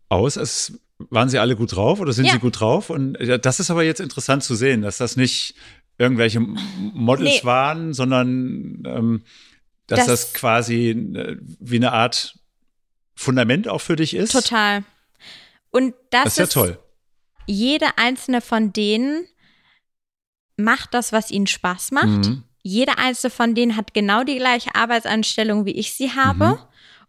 aus, 0.10 0.40
als 0.40 0.74
waren 1.10 1.30
sie 1.30 1.38
alle 1.38 1.56
gut 1.56 1.76
drauf 1.76 2.00
oder 2.00 2.12
sind 2.12 2.26
ja. 2.26 2.34
sie 2.34 2.40
gut 2.40 2.60
drauf? 2.60 2.90
Und 2.90 3.20
ja, 3.20 3.38
das 3.38 3.60
ist 3.60 3.70
aber 3.70 3.84
jetzt 3.84 4.02
interessant 4.02 4.44
zu 4.44 4.56
sehen, 4.56 4.82
dass 4.82 4.98
das 4.98 5.16
nicht 5.16 5.54
irgendwelche 6.00 6.40
Models 6.40 7.42
nee. 7.42 7.46
waren, 7.46 7.94
sondern 7.94 8.84
ähm, 8.86 9.22
dass 9.86 10.00
das, 10.00 10.08
das 10.08 10.34
quasi 10.34 10.90
äh, 10.90 11.38
wie 11.60 11.76
eine 11.76 11.92
Art 11.92 12.40
Fundament 13.16 13.68
auch 13.68 13.82
für 13.82 13.96
dich 13.96 14.16
ist. 14.16 14.32
Total. 14.32 14.84
Und 15.70 15.94
das, 16.10 16.24
das 16.24 16.34
ist 16.34 16.38
ja 16.38 16.44
ist 16.46 16.54
toll. 16.54 16.80
Jede 17.48 17.98
einzelne 17.98 18.42
von 18.42 18.74
denen 18.74 19.26
macht 20.58 20.94
das, 20.94 21.12
was 21.12 21.32
ihnen 21.32 21.48
Spaß 21.48 21.92
macht. 21.92 22.08
Mhm. 22.08 22.44
Jede 22.62 22.98
einzelne 22.98 23.32
von 23.32 23.56
denen 23.56 23.76
hat 23.76 23.94
genau 23.94 24.24
die 24.24 24.38
gleiche 24.38 24.76
Arbeitsanstellung, 24.76 25.66
wie 25.66 25.72
ich 25.72 25.94
sie 25.94 26.12
habe. 26.12 26.46
Mhm. 26.46 26.58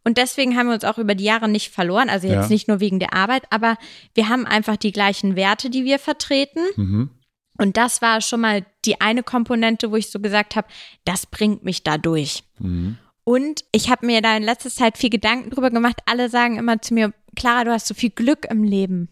Und 0.05 0.19
deswegen 0.19 0.57
haben 0.57 0.67
wir 0.67 0.75
uns 0.75 0.85
auch 0.85 0.99
über 0.99 1.15
die 1.15 1.25
Jahre 1.25 1.49
nicht 1.49 1.73
verloren. 1.73 2.09
Also 2.09 2.27
jetzt 2.27 2.45
ja. 2.45 2.49
nicht 2.49 2.69
nur 2.69 2.81
wegen 2.81 2.99
der 2.99 3.15
Arbeit, 3.15 3.45
aber 3.51 3.77
wir 4.15 4.29
haben 4.29 4.47
einfach 4.47 4.77
die 4.77 4.93
gleichen 4.93 5.37
Werte, 5.37 5.71
die 5.71 5.85
wir 5.85 5.99
vertreten. 5.99 6.61
Mhm. 6.77 7.11
Und 7.59 7.77
das 7.77 8.03
war 8.03 8.21
schon 8.21 8.41
mal 8.41 8.65
die 8.85 9.01
eine 9.01 9.23
Komponente, 9.23 9.91
wo 9.91 9.97
ich 9.97 10.11
so 10.11 10.19
gesagt 10.19 10.57
habe, 10.57 10.67
das 11.05 11.27
bringt 11.27 11.65
mich 11.65 11.83
da 11.85 11.99
durch. 11.99 12.43
Mhm. 12.59 12.99
Und 13.25 13.65
ich 13.71 13.89
habe 13.89 14.07
mir 14.07 14.21
da 14.21 14.37
in 14.37 14.43
letzter 14.43 14.71
Zeit 14.71 14.99
viel 14.99 15.11
Gedanken 15.11 15.51
drüber 15.51 15.71
gemacht. 15.71 16.01
Alle 16.07 16.29
sagen 16.29 16.59
immer 16.59 16.83
zu 16.83 16.95
mir, 16.95 17.13
Clara, 17.37 17.65
du 17.65 17.73
hast 17.73 17.87
so 17.87 17.95
viel 17.95 18.11
Glück 18.11 18.47
im 18.51 18.65
Leben. 18.65 19.09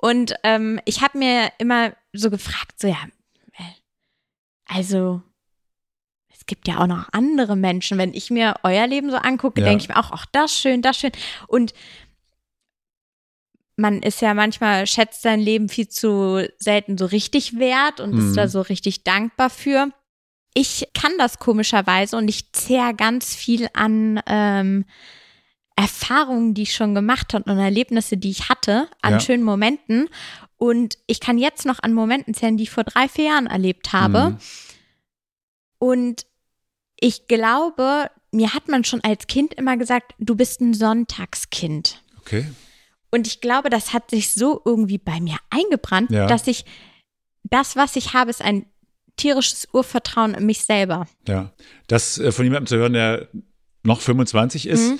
Und 0.00 0.34
ähm, 0.44 0.80
ich 0.84 1.02
habe 1.02 1.18
mir 1.18 1.50
immer 1.58 1.92
so 2.12 2.30
gefragt, 2.30 2.80
so 2.80 2.86
ja, 2.86 3.04
äh, 3.52 3.62
also 4.66 5.22
es 6.32 6.46
gibt 6.46 6.68
ja 6.68 6.78
auch 6.78 6.86
noch 6.86 7.08
andere 7.12 7.56
Menschen. 7.56 7.98
Wenn 7.98 8.14
ich 8.14 8.30
mir 8.30 8.54
euer 8.62 8.86
Leben 8.86 9.10
so 9.10 9.16
angucke, 9.16 9.60
ja. 9.60 9.66
denke 9.66 9.82
ich 9.82 9.88
mir 9.88 9.96
auch, 9.96 10.12
ach, 10.12 10.26
das 10.32 10.54
schön, 10.54 10.82
das 10.82 10.98
schön. 10.98 11.12
Und 11.48 11.74
man 13.76 14.02
ist 14.02 14.22
ja 14.22 14.34
manchmal, 14.34 14.86
schätzt 14.86 15.22
sein 15.22 15.40
Leben 15.40 15.68
viel 15.68 15.88
zu 15.88 16.48
selten 16.58 16.96
so 16.96 17.06
richtig 17.06 17.58
wert 17.58 18.00
und 18.00 18.14
mhm. 18.14 18.28
ist 18.28 18.36
da 18.36 18.44
mhm. 18.44 18.48
so 18.48 18.60
richtig 18.62 19.04
dankbar 19.04 19.50
für 19.50 19.90
ich 20.54 20.88
kann 20.94 21.12
das 21.18 21.38
komischerweise 21.38 22.16
und 22.16 22.28
ich 22.28 22.52
zehr 22.52 22.94
ganz 22.94 23.34
viel 23.34 23.68
an 23.74 24.20
ähm, 24.26 24.84
Erfahrungen, 25.76 26.54
die 26.54 26.62
ich 26.62 26.74
schon 26.74 26.94
gemacht 26.94 27.34
habe 27.34 27.50
und 27.50 27.58
Erlebnisse, 27.58 28.16
die 28.16 28.30
ich 28.30 28.48
hatte, 28.48 28.88
an 29.00 29.14
ja. 29.14 29.20
schönen 29.20 29.44
Momenten. 29.44 30.08
Und 30.56 30.98
ich 31.06 31.20
kann 31.20 31.38
jetzt 31.38 31.66
noch 31.66 31.78
an 31.80 31.92
Momenten 31.92 32.34
zählen, 32.34 32.56
die 32.56 32.64
ich 32.64 32.70
vor 32.70 32.82
drei, 32.82 33.08
vier 33.08 33.26
Jahren 33.26 33.46
erlebt 33.46 33.92
habe. 33.92 34.30
Mhm. 34.30 34.38
Und 35.78 36.26
ich 36.98 37.28
glaube, 37.28 38.10
mir 38.32 38.54
hat 38.54 38.66
man 38.66 38.82
schon 38.82 39.02
als 39.04 39.28
Kind 39.28 39.54
immer 39.54 39.76
gesagt, 39.76 40.14
du 40.18 40.34
bist 40.34 40.60
ein 40.60 40.74
Sonntagskind. 40.74 42.02
Okay. 42.18 42.46
Und 43.10 43.26
ich 43.26 43.40
glaube, 43.40 43.70
das 43.70 43.92
hat 43.92 44.10
sich 44.10 44.34
so 44.34 44.60
irgendwie 44.64 44.98
bei 44.98 45.20
mir 45.20 45.36
eingebrannt, 45.50 46.10
Ja. 46.10 46.26
dass 46.26 46.46
ich 46.46 46.64
das, 47.44 47.76
was 47.76 47.94
ich 47.96 48.14
habe, 48.14 48.30
ist 48.30 48.42
ein 48.42 48.66
tierisches 49.18 49.68
Urvertrauen 49.72 50.32
in 50.34 50.46
mich 50.46 50.62
selber. 50.64 51.06
Ja, 51.26 51.52
das 51.86 52.18
äh, 52.18 52.32
von 52.32 52.44
jemandem 52.44 52.66
zu 52.66 52.76
hören, 52.76 52.94
der 52.94 53.28
noch 53.82 54.00
25 54.00 54.66
ist, 54.66 54.90
Mhm. 54.92 54.98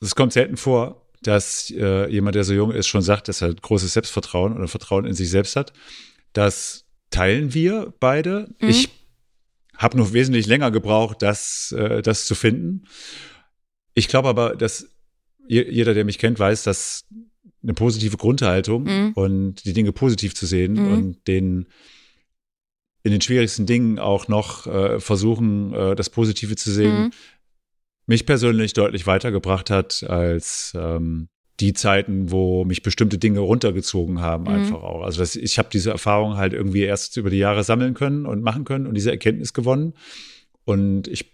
es 0.00 0.14
kommt 0.14 0.32
selten 0.34 0.56
vor, 0.58 1.06
dass 1.22 1.70
äh, 1.70 2.08
jemand, 2.10 2.34
der 2.36 2.44
so 2.44 2.52
jung 2.54 2.70
ist, 2.70 2.86
schon 2.86 3.02
sagt, 3.02 3.28
dass 3.28 3.40
er 3.42 3.52
großes 3.54 3.92
Selbstvertrauen 3.94 4.56
oder 4.56 4.68
Vertrauen 4.68 5.04
in 5.06 5.14
sich 5.14 5.30
selbst 5.30 5.56
hat. 5.56 5.72
Das 6.32 6.84
teilen 7.10 7.54
wir 7.54 7.92
beide. 7.98 8.54
Mhm. 8.60 8.68
Ich 8.68 8.88
habe 9.76 9.96
noch 9.96 10.12
wesentlich 10.12 10.46
länger 10.46 10.70
gebraucht, 10.70 11.22
das, 11.22 11.72
äh, 11.72 12.02
das 12.02 12.26
zu 12.26 12.34
finden. 12.34 12.84
Ich 13.94 14.08
glaube 14.08 14.28
aber, 14.28 14.54
dass 14.56 14.88
je- 15.46 15.68
jeder, 15.70 15.94
der 15.94 16.04
mich 16.04 16.18
kennt, 16.18 16.38
weiß, 16.38 16.62
dass 16.62 17.04
eine 17.62 17.74
positive 17.74 18.16
Grundhaltung 18.16 18.84
Mhm. 18.84 19.12
und 19.14 19.64
die 19.64 19.72
Dinge 19.72 19.92
positiv 19.92 20.34
zu 20.36 20.46
sehen 20.46 20.74
Mhm. 20.74 20.92
und 20.92 21.26
den 21.28 21.66
in 23.02 23.12
den 23.12 23.20
schwierigsten 23.20 23.66
Dingen 23.66 23.98
auch 23.98 24.28
noch 24.28 24.66
äh, 24.66 25.00
versuchen, 25.00 25.72
äh, 25.72 25.94
das 25.96 26.10
Positive 26.10 26.56
zu 26.56 26.70
sehen, 26.72 27.04
Mhm. 27.04 27.10
mich 28.06 28.26
persönlich 28.26 28.72
deutlich 28.72 29.06
weitergebracht 29.06 29.70
hat 29.70 30.02
als 30.08 30.72
ähm, 30.76 31.28
die 31.60 31.72
Zeiten, 31.72 32.30
wo 32.30 32.64
mich 32.64 32.82
bestimmte 32.82 33.18
Dinge 33.18 33.40
runtergezogen 33.40 34.20
haben, 34.20 34.44
Mhm. 34.44 34.48
einfach 34.50 34.82
auch. 34.82 35.02
Also 35.02 35.20
das, 35.20 35.36
ich 35.36 35.58
habe 35.58 35.68
diese 35.72 35.90
Erfahrung 35.90 36.36
halt 36.36 36.52
irgendwie 36.52 36.82
erst 36.82 37.16
über 37.16 37.30
die 37.30 37.38
Jahre 37.38 37.64
sammeln 37.64 37.94
können 37.94 38.26
und 38.26 38.42
machen 38.42 38.64
können 38.64 38.86
und 38.86 38.94
diese 38.94 39.10
Erkenntnis 39.10 39.52
gewonnen. 39.52 39.94
Und 40.64 41.08
ich 41.08 41.32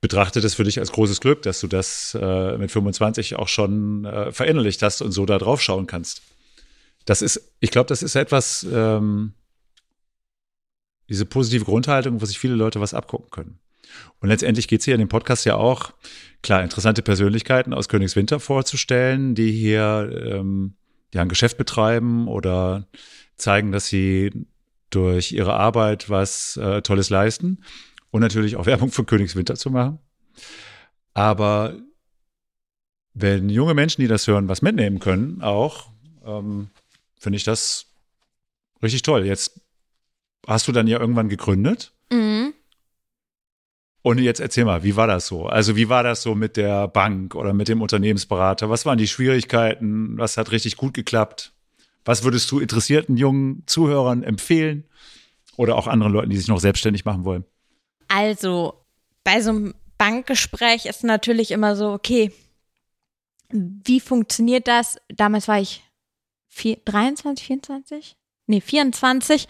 betrachte 0.00 0.40
das 0.40 0.54
für 0.54 0.64
dich 0.64 0.78
als 0.78 0.92
großes 0.92 1.20
Glück, 1.20 1.42
dass 1.42 1.60
du 1.60 1.66
das 1.66 2.16
äh, 2.18 2.56
mit 2.56 2.70
25 2.70 3.36
auch 3.36 3.48
schon 3.48 4.04
äh, 4.06 4.32
verinnerlicht 4.32 4.82
hast 4.82 5.02
und 5.02 5.12
so 5.12 5.26
da 5.26 5.38
drauf 5.38 5.60
schauen 5.60 5.86
kannst. 5.86 6.22
Das 7.04 7.20
ist, 7.20 7.52
ich 7.60 7.70
glaube, 7.70 7.88
das 7.88 8.02
ist 8.02 8.14
etwas, 8.14 8.66
ähm, 8.72 9.34
diese 11.10 11.26
positive 11.26 11.64
Grundhaltung, 11.66 12.22
wo 12.22 12.24
sich 12.24 12.38
viele 12.38 12.54
Leute 12.54 12.80
was 12.80 12.94
abgucken 12.94 13.30
können. 13.30 13.58
Und 14.20 14.28
letztendlich 14.28 14.68
geht 14.68 14.80
es 14.80 14.84
hier 14.84 14.94
in 14.94 15.00
dem 15.00 15.08
Podcast 15.08 15.44
ja 15.44 15.56
auch, 15.56 15.92
klar, 16.42 16.62
interessante 16.62 17.02
Persönlichkeiten 17.02 17.74
aus 17.74 17.88
Königswinter 17.88 18.38
vorzustellen, 18.38 19.34
die 19.34 19.50
hier 19.50 20.10
ähm, 20.24 20.74
ja, 21.12 21.22
ein 21.22 21.28
Geschäft 21.28 21.58
betreiben 21.58 22.28
oder 22.28 22.86
zeigen, 23.36 23.72
dass 23.72 23.88
sie 23.88 24.46
durch 24.90 25.32
ihre 25.32 25.54
Arbeit 25.54 26.08
was 26.08 26.56
äh, 26.56 26.80
Tolles 26.82 27.10
leisten 27.10 27.64
und 28.10 28.20
natürlich 28.20 28.56
auch 28.56 28.66
Werbung 28.66 28.90
für 28.92 29.04
Königswinter 29.04 29.56
zu 29.56 29.70
machen. 29.70 29.98
Aber 31.12 31.76
wenn 33.14 33.48
junge 33.48 33.74
Menschen, 33.74 34.00
die 34.00 34.08
das 34.08 34.28
hören, 34.28 34.48
was 34.48 34.62
mitnehmen 34.62 35.00
können, 35.00 35.42
auch, 35.42 35.90
ähm, 36.24 36.70
finde 37.18 37.36
ich 37.36 37.44
das 37.44 37.86
richtig 38.82 39.02
toll. 39.02 39.26
Jetzt 39.26 39.60
hast 40.46 40.68
du 40.68 40.72
dann 40.72 40.86
ja 40.86 40.98
irgendwann 40.98 41.28
gegründet. 41.28 41.92
Mhm. 42.10 42.54
Und 44.02 44.18
jetzt 44.18 44.40
erzähl 44.40 44.64
mal, 44.64 44.82
wie 44.82 44.96
war 44.96 45.06
das 45.06 45.26
so? 45.26 45.46
Also 45.46 45.76
wie 45.76 45.90
war 45.90 46.02
das 46.02 46.22
so 46.22 46.34
mit 46.34 46.56
der 46.56 46.88
Bank 46.88 47.34
oder 47.34 47.52
mit 47.52 47.68
dem 47.68 47.82
Unternehmensberater? 47.82 48.70
Was 48.70 48.86
waren 48.86 48.96
die 48.96 49.08
Schwierigkeiten? 49.08 50.16
Was 50.16 50.38
hat 50.38 50.52
richtig 50.52 50.76
gut 50.76 50.94
geklappt? 50.94 51.52
Was 52.04 52.24
würdest 52.24 52.50
du 52.50 52.60
interessierten 52.60 53.18
jungen 53.18 53.62
Zuhörern 53.66 54.22
empfehlen? 54.22 54.84
Oder 55.56 55.76
auch 55.76 55.86
anderen 55.86 56.12
Leuten, 56.12 56.30
die 56.30 56.38
sich 56.38 56.48
noch 56.48 56.60
selbstständig 56.60 57.04
machen 57.04 57.26
wollen? 57.26 57.44
Also, 58.08 58.86
bei 59.22 59.42
so 59.42 59.50
einem 59.50 59.74
Bankgespräch 59.98 60.86
ist 60.86 61.04
natürlich 61.04 61.50
immer 61.50 61.76
so, 61.76 61.92
okay, 61.92 62.32
wie 63.50 64.00
funktioniert 64.00 64.66
das? 64.66 64.96
Damals 65.08 65.46
war 65.46 65.60
ich 65.60 65.82
vier, 66.48 66.78
23, 66.86 67.46
24? 67.46 68.16
Nee, 68.50 68.60
24 68.60 69.48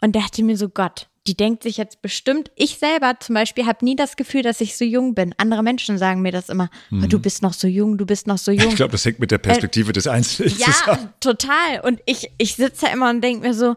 und 0.00 0.16
dachte 0.16 0.42
mir 0.42 0.56
so, 0.56 0.68
Gott, 0.68 1.08
die 1.26 1.36
denkt 1.36 1.62
sich 1.62 1.76
jetzt 1.76 2.00
bestimmt, 2.00 2.50
ich 2.56 2.78
selber 2.78 3.14
zum 3.20 3.34
Beispiel 3.34 3.66
habe 3.66 3.84
nie 3.84 3.96
das 3.96 4.16
Gefühl, 4.16 4.42
dass 4.42 4.60
ich 4.62 4.76
so 4.76 4.84
jung 4.84 5.14
bin. 5.14 5.34
Andere 5.36 5.62
Menschen 5.62 5.98
sagen 5.98 6.22
mir 6.22 6.32
das 6.32 6.48
immer, 6.48 6.70
oh, 6.90 7.06
du 7.06 7.18
bist 7.18 7.42
noch 7.42 7.52
so 7.52 7.68
jung, 7.68 7.98
du 7.98 8.06
bist 8.06 8.26
noch 8.26 8.38
so 8.38 8.50
jung. 8.50 8.68
Ich 8.70 8.76
glaube, 8.76 8.92
das 8.92 9.04
hängt 9.04 9.18
mit 9.18 9.30
der 9.30 9.38
Perspektive 9.38 9.92
des 9.92 10.06
Einzelnen 10.06 10.50
zusammen. 10.54 10.98
Ja, 11.02 11.12
total. 11.20 11.80
Und 11.82 12.00
ich, 12.06 12.30
ich 12.38 12.56
sitze 12.56 12.86
da 12.86 12.92
immer 12.92 13.10
und 13.10 13.20
denke 13.20 13.46
mir 13.46 13.52
so, 13.54 13.76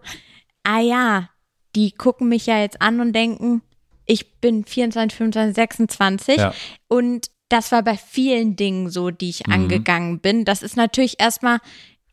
ah 0.64 0.80
ja, 0.80 1.30
die 1.76 1.92
gucken 1.92 2.30
mich 2.30 2.46
ja 2.46 2.60
jetzt 2.60 2.82
an 2.82 3.02
und 3.02 3.12
denken, 3.14 3.62
ich 4.06 4.40
bin 4.40 4.64
24, 4.64 5.18
25, 5.18 5.56
26. 5.56 6.38
Ja. 6.38 6.54
Und 6.88 7.28
das 7.50 7.72
war 7.74 7.84
bei 7.84 7.98
vielen 7.98 8.56
Dingen 8.56 8.90
so, 8.90 9.10
die 9.10 9.30
ich 9.30 9.46
Mhm. 9.48 9.54
angegangen 9.54 10.20
bin. 10.20 10.46
Das 10.46 10.64
ist 10.64 10.78
natürlich 10.78 11.20
erstmal 11.20 11.60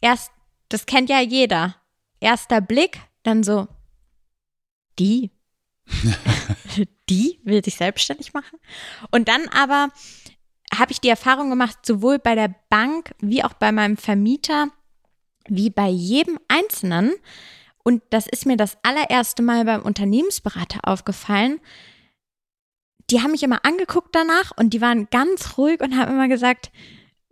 erst, 0.01 0.33
das 0.69 0.87
kennt 0.87 1.11
ja 1.11 1.21
jeder. 1.21 1.77
Erster 2.21 2.61
Blick, 2.61 3.01
dann 3.23 3.43
so, 3.43 3.69
die. 4.99 5.31
die 7.09 7.41
will 7.45 7.65
sich 7.65 7.77
selbstständig 7.77 8.35
machen. 8.35 8.59
Und 9.11 9.29
dann 9.29 9.49
aber 9.49 9.89
habe 10.77 10.93
ich 10.93 11.01
die 11.01 11.09
Erfahrung 11.09 11.51
gemacht, 11.51 11.79
sowohl 11.85 12.19
bei 12.19 12.35
der 12.35 12.55
Bank 12.69 13.15
wie 13.21 13.43
auch 13.43 13.55
bei 13.55 13.73
meinem 13.73 13.97
Vermieter, 13.97 14.69
wie 15.49 15.71
bei 15.71 15.89
jedem 15.89 16.39
Einzelnen. 16.49 17.15
Und 17.83 18.03
das 18.11 18.27
ist 18.27 18.45
mir 18.45 18.57
das 18.57 18.77
allererste 18.83 19.43
Mal 19.43 19.65
beim 19.65 19.83
Unternehmensberater 19.83 20.81
aufgefallen. 20.83 21.61
Die 23.11 23.23
haben 23.23 23.31
mich 23.31 23.43
immer 23.43 23.65
angeguckt 23.65 24.15
danach 24.15 24.53
und 24.57 24.75
die 24.75 24.83
waren 24.83 25.09
ganz 25.09 25.57
ruhig 25.57 25.81
und 25.81 25.97
haben 25.97 26.13
immer 26.13 26.29
gesagt, 26.29 26.71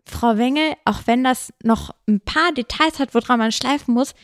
Frau 0.06 0.38
Wengel, 0.38 0.74
auch 0.86 1.00
wenn 1.06 1.24
das 1.24 1.52
noch 1.62 1.94
ein 2.08 2.20
paar 2.20 2.52
Details 2.52 2.98
hat, 2.98 3.14
woran 3.14 3.38
man 3.38 3.52
schleifen 3.52 3.92
muss, 3.92 4.14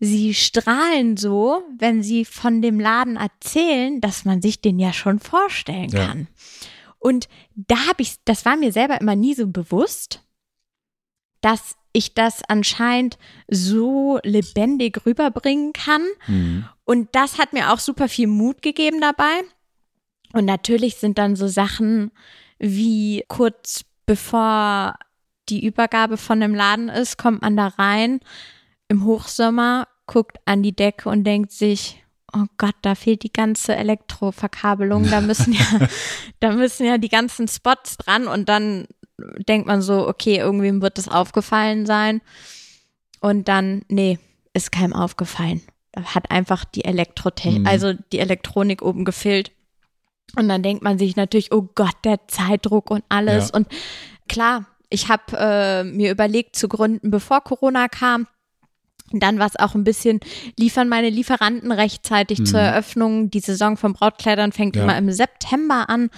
Sie 0.00 0.32
strahlen 0.34 1.16
so, 1.16 1.62
wenn 1.76 2.02
Sie 2.02 2.24
von 2.24 2.62
dem 2.62 2.78
Laden 2.78 3.16
erzählen, 3.16 4.00
dass 4.00 4.24
man 4.24 4.40
sich 4.40 4.60
den 4.60 4.78
ja 4.78 4.92
schon 4.92 5.18
vorstellen 5.18 5.90
Ja. 5.90 6.06
kann. 6.06 6.28
Und 6.98 7.28
da 7.54 7.76
habe 7.88 8.02
ich, 8.02 8.16
das 8.24 8.44
war 8.44 8.56
mir 8.56 8.72
selber 8.72 9.00
immer 9.00 9.16
nie 9.16 9.34
so 9.34 9.46
bewusst, 9.46 10.22
dass 11.40 11.76
ich 11.92 12.14
das 12.14 12.42
anscheinend 12.48 13.18
so 13.48 14.18
lebendig 14.22 15.04
rüberbringen 15.06 15.72
kann. 15.72 16.02
Mhm. 16.26 16.68
Und 16.84 17.08
das 17.12 17.38
hat 17.38 17.52
mir 17.52 17.72
auch 17.72 17.78
super 17.78 18.08
viel 18.08 18.26
Mut 18.26 18.62
gegeben 18.62 19.00
dabei. 19.00 19.40
Und 20.32 20.44
natürlich 20.44 20.96
sind 20.96 21.18
dann 21.18 21.36
so 21.36 21.48
Sachen 21.48 22.10
wie 22.58 23.24
kurz 23.28 23.84
bevor 24.06 24.96
die 25.48 25.64
Übergabe 25.64 26.16
von 26.16 26.40
dem 26.40 26.54
Laden 26.54 26.88
ist, 26.88 27.16
kommt 27.16 27.42
man 27.42 27.56
da 27.56 27.68
rein 27.68 28.20
im 28.88 29.04
Hochsommer, 29.04 29.86
guckt 30.06 30.38
an 30.44 30.62
die 30.62 30.74
Decke 30.74 31.08
und 31.08 31.24
denkt 31.24 31.52
sich, 31.52 32.02
oh 32.32 32.44
Gott, 32.56 32.74
da 32.82 32.94
fehlt 32.94 33.22
die 33.22 33.32
ganze 33.32 33.76
Elektroverkabelung, 33.76 35.08
da 35.10 35.20
müssen 35.20 35.52
ja, 35.52 35.88
da 36.40 36.52
müssen 36.52 36.86
ja 36.86 36.98
die 36.98 37.08
ganzen 37.08 37.48
Spots 37.48 37.96
dran 37.96 38.26
und 38.26 38.48
dann 38.48 38.86
denkt 39.48 39.66
man 39.66 39.82
so, 39.82 40.06
okay, 40.08 40.36
irgendwem 40.36 40.80
wird 40.80 40.98
das 40.98 41.08
aufgefallen 41.08 41.86
sein. 41.86 42.20
Und 43.20 43.48
dann, 43.48 43.82
nee, 43.88 44.18
ist 44.54 44.70
keinem 44.70 44.92
aufgefallen. 44.92 45.62
Hat 45.96 46.30
einfach 46.30 46.64
die 46.64 46.84
Elektrotechnik, 46.84 47.62
Mhm. 47.62 47.66
also 47.66 47.92
die 48.12 48.20
Elektronik 48.20 48.80
oben 48.82 49.04
gefehlt. 49.04 49.50
Und 50.36 50.48
dann 50.48 50.62
denkt 50.62 50.84
man 50.84 50.98
sich 50.98 51.16
natürlich, 51.16 51.52
oh 51.52 51.68
Gott, 51.74 51.96
der 52.04 52.28
Zeitdruck 52.28 52.90
und 52.90 53.02
alles. 53.08 53.48
Ja. 53.48 53.56
Und 53.56 53.68
klar, 54.28 54.66
ich 54.88 55.08
habe 55.08 55.36
äh, 55.36 55.84
mir 55.84 56.12
überlegt 56.12 56.54
zu 56.54 56.68
gründen, 56.68 57.10
bevor 57.10 57.40
Corona 57.40 57.88
kam. 57.88 58.28
Dann 59.12 59.38
war 59.38 59.46
es 59.46 59.56
auch 59.56 59.74
ein 59.74 59.84
bisschen, 59.84 60.20
liefern 60.58 60.88
meine 60.88 61.10
Lieferanten 61.10 61.72
rechtzeitig 61.72 62.44
zur 62.44 62.60
Eröffnung. 62.60 63.30
Die 63.30 63.40
Saison 63.40 63.76
von 63.76 63.92
Brautkleidern 63.94 64.52
fängt 64.52 64.76
Ja. 64.76 64.82
immer 64.84 64.96
im 64.98 65.10
September 65.10 65.88
an. 65.88 66.10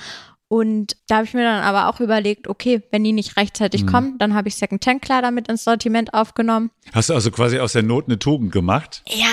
Und 0.49 0.97
da 1.07 1.17
habe 1.19 1.27
ich 1.27 1.35
mir 1.35 1.45
dann 1.45 1.63
aber 1.63 1.89
auch 1.89 2.01
überlegt, 2.01 2.49
okay, 2.49 2.83
wenn 2.91 3.05
die 3.05 3.13
nicht 3.13 3.37
rechtzeitig 3.37 3.87
kommen, 3.87 4.19
dann 4.19 4.35
habe 4.35 4.49
ich 4.49 4.57
Second-Hand-Kleider 4.57 5.31
mit 5.31 5.47
ins 5.47 5.63
Sortiment 5.63 6.13
aufgenommen. 6.13 6.73
Hast 6.93 7.09
du 7.11 7.15
also 7.15 7.31
quasi 7.31 7.61
aus 7.61 7.73
der 7.75 7.85
Not 7.85 8.07
eine 8.07 8.19
Tugend 8.19 8.51
gemacht? 8.51 9.03
Ja. 9.07 9.33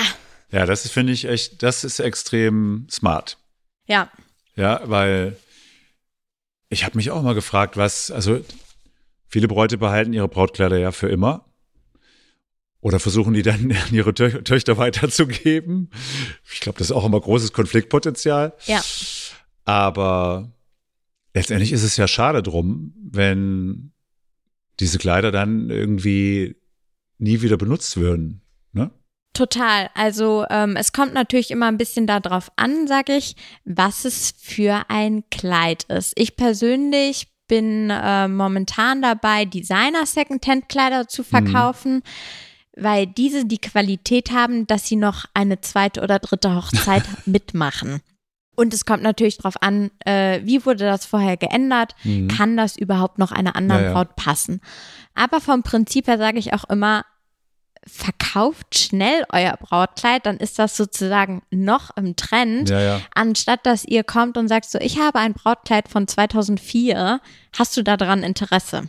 Ja, 0.52 0.64
das 0.64 0.84
ist, 0.84 0.92
finde 0.92 1.12
ich 1.12 1.24
echt, 1.24 1.62
das 1.64 1.82
ist 1.82 1.98
extrem 1.98 2.86
smart. 2.88 3.36
Ja. 3.88 4.08
Ja, 4.54 4.80
weil 4.84 5.36
ich 6.68 6.84
habe 6.84 6.96
mich 6.96 7.10
auch 7.10 7.22
mal 7.22 7.34
gefragt, 7.34 7.76
was, 7.76 8.10
also 8.12 8.38
viele 9.26 9.48
Bräute 9.48 9.76
behalten 9.76 10.12
ihre 10.12 10.28
Brautkleider 10.28 10.78
ja 10.78 10.92
für 10.92 11.08
immer. 11.08 11.44
Oder 12.80 13.00
versuchen 13.00 13.34
die 13.34 13.42
dann 13.42 13.72
an 13.72 13.88
ihre 13.92 14.14
Tö 14.14 14.42
Töchter 14.42 14.78
weiterzugeben. 14.78 15.90
Ich 16.52 16.60
glaube, 16.60 16.78
das 16.78 16.88
ist 16.88 16.96
auch 16.96 17.04
immer 17.04 17.20
großes 17.20 17.52
Konfliktpotenzial. 17.52 18.54
Ja. 18.66 18.82
Aber 19.64 20.52
letztendlich 21.34 21.72
ist 21.72 21.82
es 21.82 21.96
ja 21.96 22.06
schade 22.06 22.42
drum, 22.42 22.94
wenn 23.02 23.92
diese 24.80 24.98
Kleider 24.98 25.32
dann 25.32 25.70
irgendwie 25.70 26.56
nie 27.18 27.42
wieder 27.42 27.56
benutzt 27.56 27.96
würden. 27.96 28.42
Ne? 28.72 28.92
Total. 29.32 29.90
Also 29.94 30.46
ähm, 30.48 30.76
es 30.76 30.92
kommt 30.92 31.14
natürlich 31.14 31.50
immer 31.50 31.66
ein 31.66 31.78
bisschen 31.78 32.06
darauf 32.06 32.52
an, 32.54 32.86
sag 32.86 33.08
ich, 33.08 33.34
was 33.64 34.04
es 34.04 34.32
für 34.38 34.84
ein 34.88 35.24
Kleid 35.30 35.82
ist. 35.84 36.12
Ich 36.16 36.36
persönlich 36.36 37.26
bin 37.48 37.90
äh, 37.90 38.28
momentan 38.28 39.02
dabei, 39.02 39.46
Designer 39.46 40.06
Secondhand-Kleider 40.06 41.08
zu 41.08 41.24
verkaufen. 41.24 41.96
Mhm 41.96 42.02
weil 42.78 43.06
diese 43.06 43.44
die 43.44 43.60
Qualität 43.60 44.30
haben, 44.30 44.66
dass 44.66 44.86
sie 44.86 44.96
noch 44.96 45.24
eine 45.34 45.60
zweite 45.60 46.02
oder 46.02 46.18
dritte 46.18 46.54
Hochzeit 46.54 47.04
mitmachen. 47.26 48.00
Und 48.54 48.74
es 48.74 48.84
kommt 48.84 49.04
natürlich 49.04 49.36
darauf 49.36 49.62
an, 49.62 49.92
äh, 50.04 50.40
wie 50.42 50.66
wurde 50.66 50.84
das 50.84 51.06
vorher 51.06 51.36
geändert? 51.36 51.94
Mhm. 52.02 52.26
Kann 52.26 52.56
das 52.56 52.76
überhaupt 52.76 53.18
noch 53.18 53.30
einer 53.30 53.54
anderen 53.54 53.84
ja. 53.84 53.92
Braut 53.92 54.16
passen? 54.16 54.60
Aber 55.14 55.40
vom 55.40 55.62
Prinzip 55.62 56.08
her 56.08 56.18
sage 56.18 56.38
ich 56.38 56.54
auch 56.54 56.64
immer, 56.64 57.04
verkauft 57.86 58.76
schnell 58.76 59.24
euer 59.32 59.56
Brautkleid, 59.56 60.26
dann 60.26 60.38
ist 60.38 60.58
das 60.58 60.76
sozusagen 60.76 61.42
noch 61.50 61.96
im 61.96 62.16
Trend, 62.16 62.68
ja, 62.68 62.80
ja. 62.80 63.00
anstatt 63.14 63.64
dass 63.64 63.84
ihr 63.84 64.04
kommt 64.04 64.36
und 64.36 64.48
sagt 64.48 64.66
so, 64.66 64.78
ich 64.78 64.98
habe 64.98 65.18
ein 65.20 65.34
Brautkleid 65.34 65.88
von 65.88 66.06
2004, 66.06 67.20
hast 67.56 67.76
du 67.76 67.82
daran 67.82 68.22
Interesse? 68.22 68.88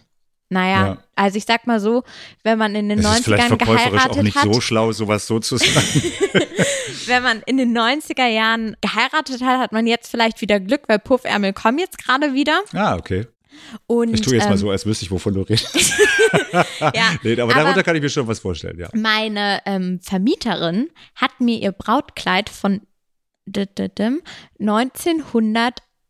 Naja, 0.50 0.88
ja. 0.88 0.98
also 1.16 1.38
ich 1.38 1.46
sag 1.46 1.68
mal 1.68 1.80
so, 1.80 2.04
wenn 2.44 2.58
man 2.58 2.74
in 2.74 2.90
den 2.90 3.00
es 3.00 3.06
90ern 3.06 3.52
ist 3.52 3.60
geheiratet 3.60 4.18
auch 4.18 4.24
nicht 4.24 4.36
hat. 4.36 4.52
so 4.52 4.60
schlau, 4.60 4.92
sowas 4.92 5.28
so 5.28 5.40
zu 5.40 5.58
sagen. 5.58 5.72
wenn 7.06 7.22
man 7.22 7.42
in 7.46 7.58
den 7.58 7.78
90er 7.78 8.26
Jahren 8.28 8.76
geheiratet 8.82 9.42
hat, 9.42 9.60
hat 9.60 9.72
man 9.72 9.86
jetzt 9.86 10.10
vielleicht 10.10 10.42
wieder 10.42 10.60
Glück, 10.60 10.82
weil 10.88 10.98
Puffärmel 10.98 11.54
kommen 11.54 11.78
jetzt 11.78 12.04
gerade 12.04 12.34
wieder. 12.34 12.62
Ah, 12.74 12.96
okay. 12.96 13.28
Und, 13.86 14.14
ich 14.14 14.22
tue 14.22 14.34
jetzt 14.34 14.46
ähm, 14.46 14.52
mal 14.52 14.58
so, 14.58 14.72
als 14.72 14.86
wüsste 14.86 15.06
ich, 15.06 15.12
wovon 15.12 15.34
du 15.34 15.42
redest. 15.42 15.76
ja, 16.52 17.16
nee, 17.24 17.34
aber, 17.34 17.44
aber 17.44 17.54
darunter 17.54 17.84
kann 17.84 17.96
ich 17.96 18.02
mir 18.02 18.10
schon 18.10 18.28
was 18.28 18.40
vorstellen, 18.40 18.80
ja. 18.80 18.90
Meine 18.94 19.62
ähm, 19.66 20.00
Vermieterin 20.02 20.90
hat 21.16 21.40
mir 21.40 21.60
ihr 21.60 21.72
Brautkleid 21.72 22.50
von 22.50 22.82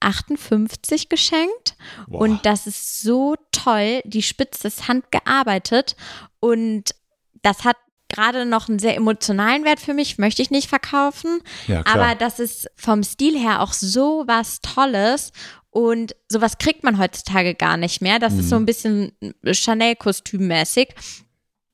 1958 0.02 1.10
geschenkt. 1.10 1.76
Boah. 2.08 2.22
Und 2.22 2.45
das 2.45 2.68
ist 2.68 3.02
so 3.02 3.36
toll. 3.52 4.02
Die 4.06 4.24
Spitze 4.24 4.68
ist 4.68 4.88
handgearbeitet. 4.88 5.95
Und 6.39 6.95
das 7.41 7.64
hat 7.66 7.78
gerade 8.10 8.45
noch 8.45 8.68
einen 8.68 8.80
sehr 8.80 8.95
emotionalen 8.95 9.64
Wert 9.64 9.80
für 9.80 9.93
mich, 9.93 10.18
möchte 10.18 10.41
ich 10.41 10.50
nicht 10.50 10.68
verkaufen. 10.68 11.41
Ja, 11.68 11.84
aber 11.86 12.16
das 12.16 12.39
ist 12.39 12.70
vom 12.76 13.04
Stil 13.04 13.39
her 13.39 13.62
auch 13.62 13.72
so 13.72 14.24
was 14.26 14.62
Tolles 14.62 15.32
und 15.72 16.16
sowas 16.28 16.58
kriegt 16.58 16.84
man 16.84 16.97
heutzutage 16.97 17.54
gar 17.54 17.78
nicht 17.78 18.02
mehr. 18.02 18.20
Das 18.20 18.34
mhm. 18.34 18.39
ist 18.39 18.50
so 18.50 18.56
mhm. 18.56 18.64
ein 18.64 18.66
bisschen 18.66 19.12
Chanel-Kostümmäßig. 19.45 20.89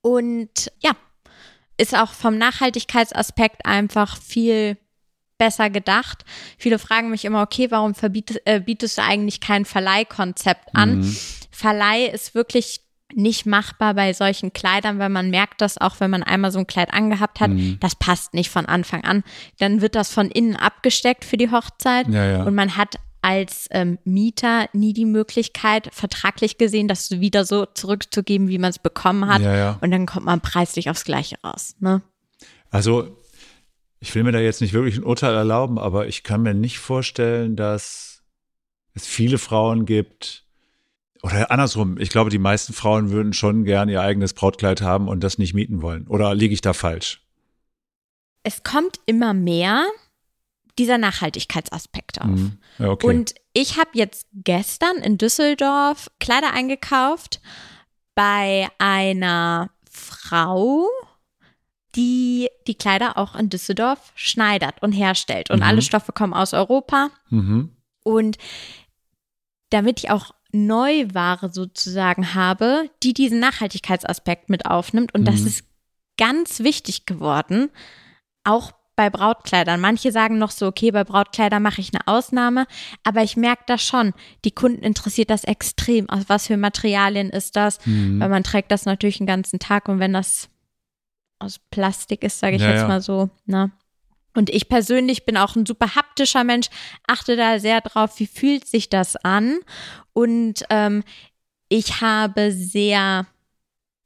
Und 0.02 0.72
ja, 0.80 0.92
ist 1.78 1.96
auch 1.98 2.12
vom 2.12 2.38
Nachhaltigkeitsaspekt 2.38 3.66
einfach 3.66 4.18
viel 4.22 4.78
besser 5.38 5.70
gedacht. 5.70 6.24
Viele 6.58 6.80
fragen 6.80 7.10
mich 7.10 7.26
immer, 7.26 7.42
okay, 7.42 7.72
warum 7.72 7.96
verbietest, 7.96 8.42
äh, 8.46 8.60
bietest 8.60 8.98
du 8.98 9.04
eigentlich 9.04 9.40
kein 9.40 9.66
Verleihkonzept 9.66 10.70
an? 10.74 11.00
Mhm. 11.00 11.18
Verleih 11.52 12.06
ist 12.08 12.36
wirklich 12.36 12.82
nicht 13.14 13.46
machbar 13.46 13.94
bei 13.94 14.14
solchen 14.14 14.52
Kleidern, 14.52 15.00
weil 15.00 15.10
man 15.10 15.30
merkt 15.30 15.62
das 15.62 15.78
auch, 15.78 16.00
wenn 16.00 16.10
man 16.10 16.24
einmal 16.24 16.52
so 16.52 16.60
ein 16.60 16.68
Kleid 16.68 16.94
angehabt 16.94 17.40
hat, 17.40 17.52
mhm. 17.52 17.78
das 17.80 17.96
passt 17.96 18.34
nicht 18.34 18.50
von 18.50 18.66
Anfang 18.66 19.04
an. 19.04 19.24
Dann 19.60 19.82
wird 19.82 19.96
das 19.96 20.12
von 20.12 20.30
innen 20.32 20.56
abgesteckt 20.56 21.24
für 21.24 21.38
die 21.38 21.52
Hochzeit 21.52 22.08
ja, 22.10 22.26
ja. 22.26 22.44
und 22.44 22.56
man 22.56 22.76
hat 22.78 22.96
als 23.22 23.68
ähm, 23.72 23.98
Mieter 24.04 24.68
nie 24.74 24.94
die 24.94 25.06
Möglichkeit, 25.06 25.90
vertraglich 25.92 26.60
gesehen, 26.60 26.88
das 26.88 27.10
wieder 27.10 27.44
so 27.44 27.66
zurückzugeben, 27.66 28.50
wie 28.50 28.60
man 28.60 28.70
es 28.70 28.78
bekommen 28.78 29.28
hat. 29.28 29.42
Ja. 29.42 29.80
Und 29.82 29.90
dann 29.90 30.06
kommt 30.06 30.28
man 30.28 30.42
preislich 30.42 30.92
aufs 30.92 31.06
Gleiche 31.06 31.38
raus. 31.44 31.76
Ne? 31.80 32.04
Also, 32.70 33.18
ich 34.06 34.14
will 34.14 34.24
mir 34.24 34.32
da 34.32 34.40
jetzt 34.40 34.62
nicht 34.62 34.74
wirklich 34.74 34.98
ein 34.98 35.04
Urteil 35.04 35.34
erlauben, 35.34 35.80
aber 35.80 36.08
ich 36.08 36.22
kann 36.22 36.44
mir 36.44 36.54
nicht 36.54 36.78
vorstellen, 36.78 37.56
dass 37.56 38.22
es 38.94 39.08
viele 39.08 39.40
Frauen 39.40 39.88
gibt, 39.88 40.46
oder 41.24 41.50
andersrum, 41.50 41.98
ich 41.98 42.12
glaube, 42.12 42.30
die 42.30 42.38
meisten 42.38 42.72
Frauen 42.72 43.10
würden 43.10 43.34
schon 43.34 43.64
gern 43.66 43.90
ihr 43.90 44.02
eigenes 44.02 44.34
Brautkleid 44.34 44.82
haben 44.82 45.08
und 45.08 45.24
das 45.24 45.40
nicht 45.40 45.56
mieten 45.56 45.82
wollen. 45.82 46.06
Oder 46.06 46.36
liege 46.36 46.54
ich 46.54 46.62
da 46.62 46.74
falsch? 46.74 47.26
Es 48.44 48.62
kommt 48.62 49.00
immer 49.08 49.34
mehr 49.34 49.88
dieser 50.78 51.00
Nachhaltigkeitsaspekt 51.00 52.22
auf. 52.22 52.28
Mhm. 52.28 52.60
Ja, 52.78 52.90
okay. 52.90 53.08
Und 53.08 53.34
ich 53.54 53.80
habe 53.80 53.90
jetzt 53.94 54.28
gestern 54.36 54.98
in 54.98 55.18
Düsseldorf 55.18 56.12
Kleider 56.20 56.54
eingekauft 56.54 57.42
bei 58.14 58.68
einer 58.78 59.72
Frau, 59.90 60.88
die 61.96 62.50
die 62.68 62.76
Kleider 62.76 63.18
auch 63.18 63.36
in 63.36 63.50
Düsseldorf 63.50 64.12
schneidert 64.16 64.82
und 64.82 64.92
herstellt. 64.92 65.50
Und 65.50 65.58
mhm. 65.60 65.66
alle 65.66 65.82
Stoffe 65.82 66.12
kommen 66.12 66.34
aus 66.34 66.54
Europa. 66.54 67.10
Mhm. 67.30 67.72
Und 68.04 68.38
damit 69.70 70.00
ich 70.00 70.10
auch 70.10 70.32
Neuware 70.52 71.50
sozusagen 71.52 72.34
habe, 72.34 72.90
die 73.04 73.14
diesen 73.14 73.40
Nachhaltigkeitsaspekt 73.40 74.50
mit 74.50 74.66
aufnimmt. 74.66 75.14
Und 75.14 75.26
das 75.26 75.42
mhm. 75.42 75.48
ist 75.48 75.66
ganz 76.18 76.60
wichtig 76.60 77.06
geworden, 77.06 77.70
auch 78.44 78.72
bei 78.96 79.10
Brautkleidern. 79.10 79.82
Manche 79.82 80.14
sagen 80.14 80.38
noch 80.38 80.52
so, 80.52 80.68
okay, 80.68 80.92
bei 80.92 81.04
Brautkleidern 81.04 81.62
mache 81.62 81.82
ich 81.82 81.92
eine 81.94 82.08
Ausnahme, 82.08 82.66
aber 83.04 83.24
ich 83.24 83.36
merke 83.36 83.64
das 83.68 83.82
schon. 83.82 84.14
Die 84.46 84.52
Kunden 84.52 84.84
interessiert 84.84 85.30
das 85.30 85.44
extrem. 85.44 86.10
Aus 86.10 86.24
was 86.28 86.48
für 86.48 86.56
Materialien 86.56 87.30
ist 87.30 87.58
das? 87.58 87.86
Mhm. 87.86 88.22
Weil 88.22 88.30
man 88.30 88.44
trägt 88.44 88.72
das 88.72 88.86
natürlich 88.86 89.18
den 89.18 89.28
ganzen 89.28 89.60
Tag 89.60 89.90
und 89.90 90.00
wenn 90.00 90.14
das 90.14 90.50
aus 91.40 91.60
Plastik 91.72 92.24
ist, 92.24 92.40
sage 92.40 92.56
ich 92.56 92.62
ja, 92.62 92.70
jetzt 92.70 92.82
ja. 92.82 92.88
mal 92.88 93.02
so, 93.02 93.30
ne? 93.46 93.72
Und 94.36 94.50
ich 94.50 94.68
persönlich 94.68 95.26
bin 95.26 95.38
auch 95.38 95.56
ein 95.56 95.66
super 95.66 95.96
haptischer 95.96 96.44
Mensch, 96.44 96.68
achte 97.08 97.38
da 97.38 97.58
sehr 97.58 97.80
drauf, 97.80 98.20
wie 98.20 98.28
fühlt 98.28 98.68
sich 98.68 98.90
das 98.90 99.16
an. 99.16 99.60
Und 100.12 100.66
ähm, 100.70 101.04
ich 101.70 102.02
habe 102.02 102.52
sehr 102.52 103.28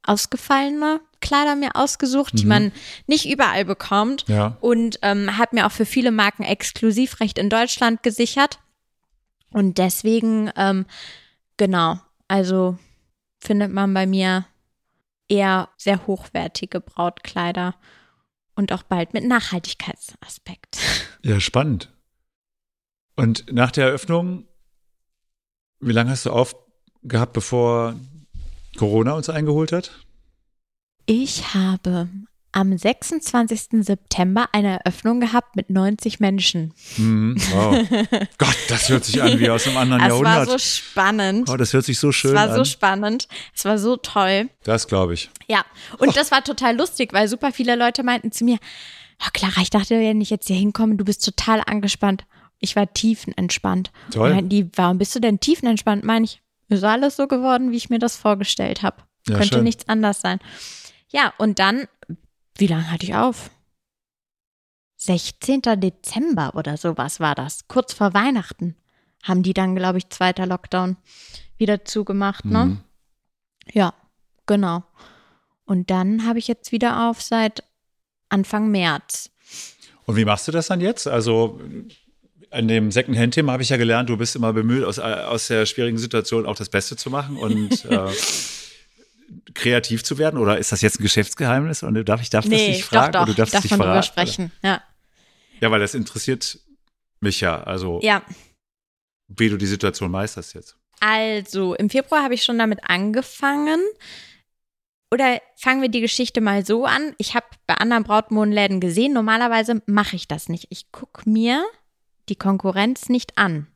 ausgefallene 0.04 1.00
Kleider 1.20 1.56
mir 1.56 1.74
ausgesucht, 1.74 2.32
die 2.38 2.44
mhm. 2.44 2.48
man 2.48 2.72
nicht 3.06 3.28
überall 3.28 3.64
bekommt. 3.64 4.24
Ja. 4.28 4.56
Und 4.60 5.00
ähm, 5.02 5.36
hat 5.36 5.52
mir 5.52 5.66
auch 5.66 5.72
für 5.72 5.84
viele 5.84 6.12
Marken 6.12 6.44
Exklusivrecht 6.44 7.36
in 7.36 7.50
Deutschland 7.50 8.02
gesichert. 8.02 8.60
Und 9.52 9.78
deswegen, 9.78 10.50
ähm, 10.56 10.86
genau, 11.56 11.98
also 12.28 12.78
findet 13.40 13.72
man 13.72 13.92
bei 13.92 14.06
mir 14.06 14.46
eher 15.30 15.70
sehr 15.76 16.06
hochwertige 16.06 16.80
Brautkleider 16.80 17.74
und 18.54 18.72
auch 18.72 18.82
bald 18.82 19.14
mit 19.14 19.24
Nachhaltigkeitsaspekt. 19.24 20.78
Ja, 21.22 21.38
spannend. 21.38 21.92
Und 23.14 23.52
nach 23.52 23.70
der 23.70 23.88
Eröffnung, 23.88 24.48
wie 25.78 25.92
lange 25.92 26.12
hast 26.12 26.24
du 26.24 26.30
aufgehabt, 26.30 27.34
bevor 27.34 27.94
Corona 28.78 29.12
uns 29.12 29.28
eingeholt 29.28 29.70
hat? 29.72 30.06
Ich 31.04 31.52
habe 31.52 32.08
am 32.52 32.76
26. 32.76 33.84
September 33.84 34.48
eine 34.52 34.80
Eröffnung 34.80 35.20
gehabt 35.20 35.56
mit 35.56 35.70
90 35.70 36.20
Menschen. 36.20 36.74
Mhm, 36.96 37.36
wow. 37.52 37.86
Gott, 38.38 38.56
das 38.68 38.88
hört 38.88 39.04
sich 39.04 39.22
an 39.22 39.38
wie 39.38 39.50
aus 39.50 39.66
einem 39.66 39.76
anderen 39.76 40.02
es 40.02 40.08
Jahrhundert. 40.08 40.42
Es 40.42 40.48
war 40.48 40.52
so 40.52 40.58
spannend. 40.58 41.48
Oh, 41.48 41.56
das 41.56 41.72
hört 41.72 41.84
sich 41.84 41.98
so 41.98 42.12
schön 42.12 42.36
an. 42.36 42.36
Es 42.36 42.48
war 42.48 42.50
an. 42.50 42.56
so 42.56 42.64
spannend. 42.64 43.28
Es 43.54 43.64
war 43.64 43.78
so 43.78 43.96
toll. 43.96 44.48
Das 44.64 44.88
glaube 44.88 45.14
ich. 45.14 45.30
Ja, 45.48 45.64
und 45.98 46.08
oh. 46.08 46.12
das 46.12 46.30
war 46.30 46.42
total 46.42 46.76
lustig, 46.76 47.12
weil 47.12 47.28
super 47.28 47.52
viele 47.52 47.76
Leute 47.76 48.02
meinten 48.02 48.32
zu 48.32 48.44
mir, 48.44 48.58
oh 49.22 49.28
Clara, 49.32 49.60
ich 49.62 49.70
dachte, 49.70 49.98
wenn 49.98 50.20
ich 50.20 50.30
jetzt 50.30 50.48
hier 50.48 50.56
hinkomme, 50.56 50.96
du 50.96 51.04
bist 51.04 51.24
total 51.24 51.62
angespannt. 51.66 52.24
Ich 52.58 52.76
war 52.76 52.92
tiefenentspannt. 52.92 53.90
Toll. 54.10 54.32
Und 54.32 54.48
die, 54.50 54.68
warum 54.76 54.98
bist 54.98 55.14
du 55.14 55.20
denn 55.20 55.40
tiefenentspannt? 55.40 56.04
Meine 56.04 56.26
ich, 56.26 56.42
ist 56.68 56.84
alles 56.84 57.16
so 57.16 57.26
geworden, 57.26 57.70
wie 57.70 57.76
ich 57.76 57.90
mir 57.90 57.98
das 57.98 58.16
vorgestellt 58.16 58.82
habe. 58.82 59.02
Ja, 59.28 59.36
Könnte 59.36 59.56
schön. 59.56 59.64
nichts 59.64 59.88
anders 59.88 60.20
sein. 60.20 60.38
Ja, 61.08 61.32
und 61.38 61.58
dann, 61.58 61.86
wie 62.60 62.66
lange 62.66 62.90
hatte 62.90 63.04
ich 63.04 63.14
auf? 63.14 63.50
16. 64.96 65.62
Dezember 65.76 66.54
oder 66.54 66.76
sowas 66.76 67.20
war 67.20 67.34
das. 67.34 67.66
Kurz 67.68 67.94
vor 67.94 68.12
Weihnachten 68.12 68.76
haben 69.22 69.42
die 69.42 69.54
dann, 69.54 69.74
glaube 69.74 69.98
ich, 69.98 70.10
zweiter 70.10 70.46
Lockdown 70.46 70.96
wieder 71.56 71.84
zugemacht, 71.84 72.44
ne? 72.44 72.66
Mhm. 72.66 72.80
Ja, 73.72 73.94
genau. 74.46 74.84
Und 75.64 75.90
dann 75.90 76.26
habe 76.26 76.38
ich 76.38 76.48
jetzt 76.48 76.72
wieder 76.72 77.08
auf 77.08 77.22
seit 77.22 77.64
Anfang 78.28 78.70
März. 78.70 79.30
Und 80.04 80.16
wie 80.16 80.24
machst 80.24 80.48
du 80.48 80.52
das 80.52 80.66
dann 80.66 80.80
jetzt? 80.80 81.06
Also 81.06 81.60
an 82.50 82.68
dem 82.68 82.90
Secondhand-Thema 82.90 83.52
habe 83.52 83.62
ich 83.62 83.68
ja 83.68 83.76
gelernt, 83.76 84.10
du 84.10 84.16
bist 84.16 84.36
immer 84.36 84.52
bemüht, 84.52 84.84
aus, 84.84 84.98
aus 84.98 85.46
der 85.46 85.66
schwierigen 85.66 85.98
Situation 85.98 86.46
auch 86.46 86.56
das 86.56 86.68
Beste 86.68 86.96
zu 86.96 87.10
machen 87.10 87.36
und 87.36 87.84
äh, 87.90 88.10
kreativ 89.54 90.04
zu 90.04 90.18
werden? 90.18 90.38
Oder 90.38 90.58
ist 90.58 90.72
das 90.72 90.80
jetzt 90.80 91.00
ein 91.00 91.02
Geschäftsgeheimnis? 91.02 91.82
Und 91.82 91.94
darf 92.08 92.22
ich 92.22 92.30
darf 92.30 92.44
nee, 92.44 92.56
das 92.56 92.76
nicht 92.76 92.84
fragen? 92.84 93.12
Doch, 93.12 93.20
doch, 93.20 93.26
du 93.26 93.34
darfst 93.34 93.54
darf 93.54 93.64
nicht 93.64 93.76
man 93.76 93.88
drüber 93.88 94.02
sprechen, 94.02 94.52
ja. 94.62 94.82
Ja, 95.60 95.70
weil 95.70 95.80
das 95.80 95.94
interessiert 95.94 96.58
mich 97.20 97.40
ja. 97.40 97.62
Also, 97.62 98.00
ja. 98.02 98.22
wie 99.28 99.48
du 99.48 99.56
die 99.56 99.66
Situation 99.66 100.10
meisterst 100.10 100.54
jetzt. 100.54 100.76
Also, 101.00 101.74
im 101.74 101.90
Februar 101.90 102.22
habe 102.22 102.34
ich 102.34 102.44
schon 102.44 102.58
damit 102.58 102.80
angefangen. 102.84 103.80
Oder 105.12 105.40
fangen 105.56 105.82
wir 105.82 105.88
die 105.88 106.00
Geschichte 106.00 106.40
mal 106.40 106.64
so 106.64 106.84
an. 106.84 107.14
Ich 107.18 107.34
habe 107.34 107.46
bei 107.66 107.74
anderen 107.74 108.04
Brautmodenläden 108.04 108.80
gesehen, 108.80 109.12
normalerweise 109.12 109.82
mache 109.86 110.16
ich 110.16 110.28
das 110.28 110.48
nicht. 110.48 110.68
Ich 110.70 110.92
gucke 110.92 111.28
mir 111.28 111.64
die 112.28 112.36
Konkurrenz 112.36 113.08
nicht 113.08 113.36
an. 113.36 113.66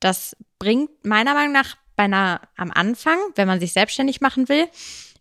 Das 0.00 0.36
bringt 0.58 1.04
meiner 1.04 1.34
Meinung 1.34 1.52
nach 1.52 1.76
bei 1.98 2.04
einer 2.04 2.40
am 2.56 2.70
Anfang, 2.70 3.18
wenn 3.34 3.48
man 3.48 3.58
sich 3.58 3.72
selbstständig 3.72 4.20
machen 4.20 4.48
will, 4.48 4.68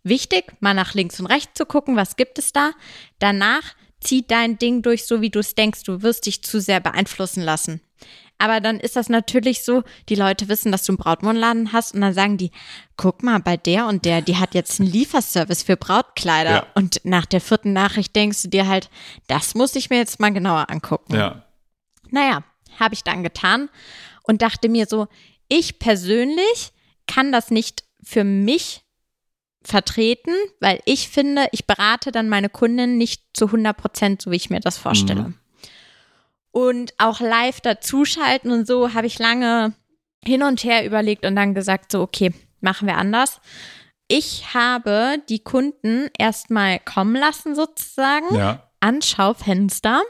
wichtig, 0.03 0.53
mal 0.59 0.75
nach 0.75 0.93
links 0.93 1.19
und 1.19 1.25
rechts 1.25 1.55
zu 1.55 1.65
gucken, 1.65 1.95
was 1.95 2.15
gibt 2.15 2.38
es 2.38 2.53
da. 2.53 2.71
Danach 3.17 3.63
zieh 3.99 4.23
dein 4.25 4.59
Ding 4.59 4.84
durch, 4.84 5.05
so 5.05 5.19
wie 5.19 5.32
du 5.32 5.39
es 5.39 5.55
denkst. 5.55 5.84
Du 5.84 6.03
wirst 6.03 6.28
dich 6.28 6.43
zu 6.43 6.61
sehr 6.61 6.80
beeinflussen 6.80 7.41
lassen. 7.41 7.82
Aber 8.38 8.61
dann 8.61 8.80
ist 8.80 8.95
das 8.95 9.09
natürlich 9.09 9.65
so, 9.65 9.84
die 10.07 10.13
Leute 10.13 10.49
wissen, 10.49 10.71
dass 10.71 10.84
du 10.84 10.91
einen 10.91 10.99
Brautmodenladen 10.99 11.73
hast 11.73 11.95
und 11.95 12.01
dann 12.01 12.13
sagen 12.13 12.38
die, 12.38 12.51
guck 12.95 13.23
mal, 13.23 13.39
bei 13.39 13.57
der 13.57 13.88
und 13.88 14.05
der, 14.05 14.21
die 14.21 14.38
hat 14.38 14.53
jetzt 14.53 14.80
einen 14.80 14.91
Lieferservice 14.91 15.63
für 15.63 15.78
Brautkleider. 15.78 16.51
Ja. 16.51 16.67
Und 16.75 17.01
nach 17.03 17.25
der 17.25 17.41
vierten 17.41 17.73
Nachricht 17.73 18.15
denkst 18.15 18.43
du 18.43 18.49
dir 18.49 18.67
halt, 18.67 18.91
das 19.25 19.55
muss 19.55 19.75
ich 19.75 19.89
mir 19.89 19.97
jetzt 19.97 20.19
mal 20.19 20.32
genauer 20.32 20.69
angucken. 20.69 21.15
Ja. 21.15 21.43
Naja, 22.11 22.43
habe 22.80 22.93
ich 22.93 23.03
dann 23.03 23.23
getan 23.23 23.69
und 24.21 24.43
dachte 24.43 24.69
mir 24.69 24.86
so, 24.86 25.07
ich 25.48 25.80
persönlich 25.80 26.72
kann 27.08 27.32
das 27.32 27.52
nicht 27.52 27.84
für 28.04 28.24
mich 28.24 28.84
vertreten, 29.64 30.34
weil 30.60 30.80
ich 30.86 31.10
finde, 31.10 31.48
ich 31.52 31.66
berate 31.66 32.12
dann 32.12 32.30
meine 32.30 32.50
Kunden 32.50 32.98
nicht 32.98 33.24
zu 33.34 33.45
100 33.45 33.76
Prozent, 33.76 34.22
so 34.22 34.32
wie 34.32 34.38
ich 34.38 34.50
mir 34.50 34.60
das 34.60 34.78
vorstelle. 34.78 35.24
Mhm. 35.24 35.34
Und 36.52 36.93
auch 36.98 37.20
live 37.20 37.62
dazuschalten 37.62 38.52
und 38.52 38.66
so 38.66 38.93
habe 38.93 39.08
ich 39.08 39.20
lange 39.20 39.74
hin 40.24 40.43
und 40.43 40.64
her 40.64 40.86
überlegt 40.86 41.26
und 41.26 41.36
dann 41.36 41.54
gesagt, 41.54 41.91
so, 41.91 42.02
okay, 42.02 42.34
machen 42.62 42.88
wir 42.88 42.98
anders. 42.98 43.41
Ich 44.08 44.54
habe 44.54 45.22
die 45.28 45.39
Kunden 45.39 46.10
erstmal 46.18 46.80
kommen 46.80 47.16
lassen 47.16 47.56
sozusagen 47.56 48.34
Ja. 48.36 48.66
An 48.80 49.01
Schaufenster 49.01 50.01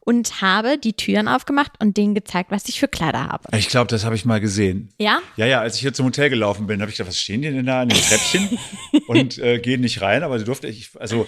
und 0.00 0.40
habe 0.42 0.78
die 0.78 0.92
Türen 0.94 1.28
aufgemacht 1.28 1.72
und 1.80 1.96
denen 1.96 2.14
gezeigt, 2.14 2.50
was 2.50 2.68
ich 2.68 2.80
für 2.80 2.88
Kleider 2.88 3.26
habe. 3.26 3.56
Ich 3.56 3.68
glaube, 3.68 3.86
das 3.88 4.04
habe 4.04 4.14
ich 4.14 4.24
mal 4.24 4.40
gesehen. 4.40 4.90
Ja? 4.98 5.20
Ja, 5.36 5.46
ja, 5.46 5.60
als 5.60 5.76
ich 5.76 5.82
hier 5.82 5.92
zum 5.94 6.06
Hotel 6.06 6.30
gelaufen 6.30 6.66
bin, 6.66 6.80
habe 6.80 6.90
ich 6.90 6.96
gedacht, 6.96 7.10
was 7.10 7.20
stehen 7.20 7.42
die 7.42 7.50
denn 7.50 7.66
da 7.66 7.82
an 7.82 7.88
den 7.88 7.98
Treppchen 8.00 8.58
und 9.06 9.38
äh, 9.38 9.58
gehen 9.58 9.80
nicht 9.80 10.00
rein, 10.02 10.22
aber 10.22 10.38
sie 10.38 10.44
durfte 10.44 10.66
ich, 10.66 10.90
also 10.98 11.26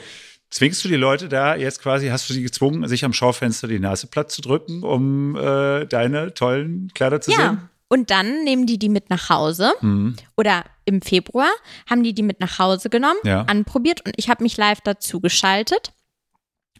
zwingst 0.50 0.84
du 0.84 0.88
die 0.88 0.96
Leute 0.96 1.28
da 1.28 1.54
jetzt 1.54 1.80
quasi, 1.80 2.08
hast 2.08 2.28
du 2.28 2.34
sie 2.34 2.42
gezwungen, 2.42 2.86
sich 2.88 3.04
am 3.04 3.12
Schaufenster 3.12 3.68
die 3.68 3.78
Nase 3.78 4.06
platt 4.08 4.30
zu 4.32 4.42
drücken, 4.42 4.82
um 4.82 5.36
äh, 5.36 5.86
deine 5.86 6.34
tollen 6.34 6.90
Kleider 6.94 7.20
zu 7.20 7.30
Ja. 7.30 7.36
sehen? 7.36 7.68
Und 7.92 8.10
dann 8.10 8.44
nehmen 8.44 8.66
die 8.66 8.78
die 8.78 8.88
mit 8.88 9.10
nach 9.10 9.28
Hause 9.30 9.72
Mhm. 9.80 10.14
oder 10.36 10.64
im 10.84 11.02
Februar 11.02 11.48
haben 11.88 12.02
die 12.04 12.14
die 12.14 12.22
mit 12.22 12.38
nach 12.40 12.58
Hause 12.60 12.88
genommen, 12.88 13.18
Ja. 13.24 13.42
anprobiert 13.42 14.00
und 14.06 14.12
ich 14.16 14.28
habe 14.28 14.42
mich 14.44 14.56
live 14.56 14.80
dazu 14.80 15.20
geschaltet. 15.20 15.92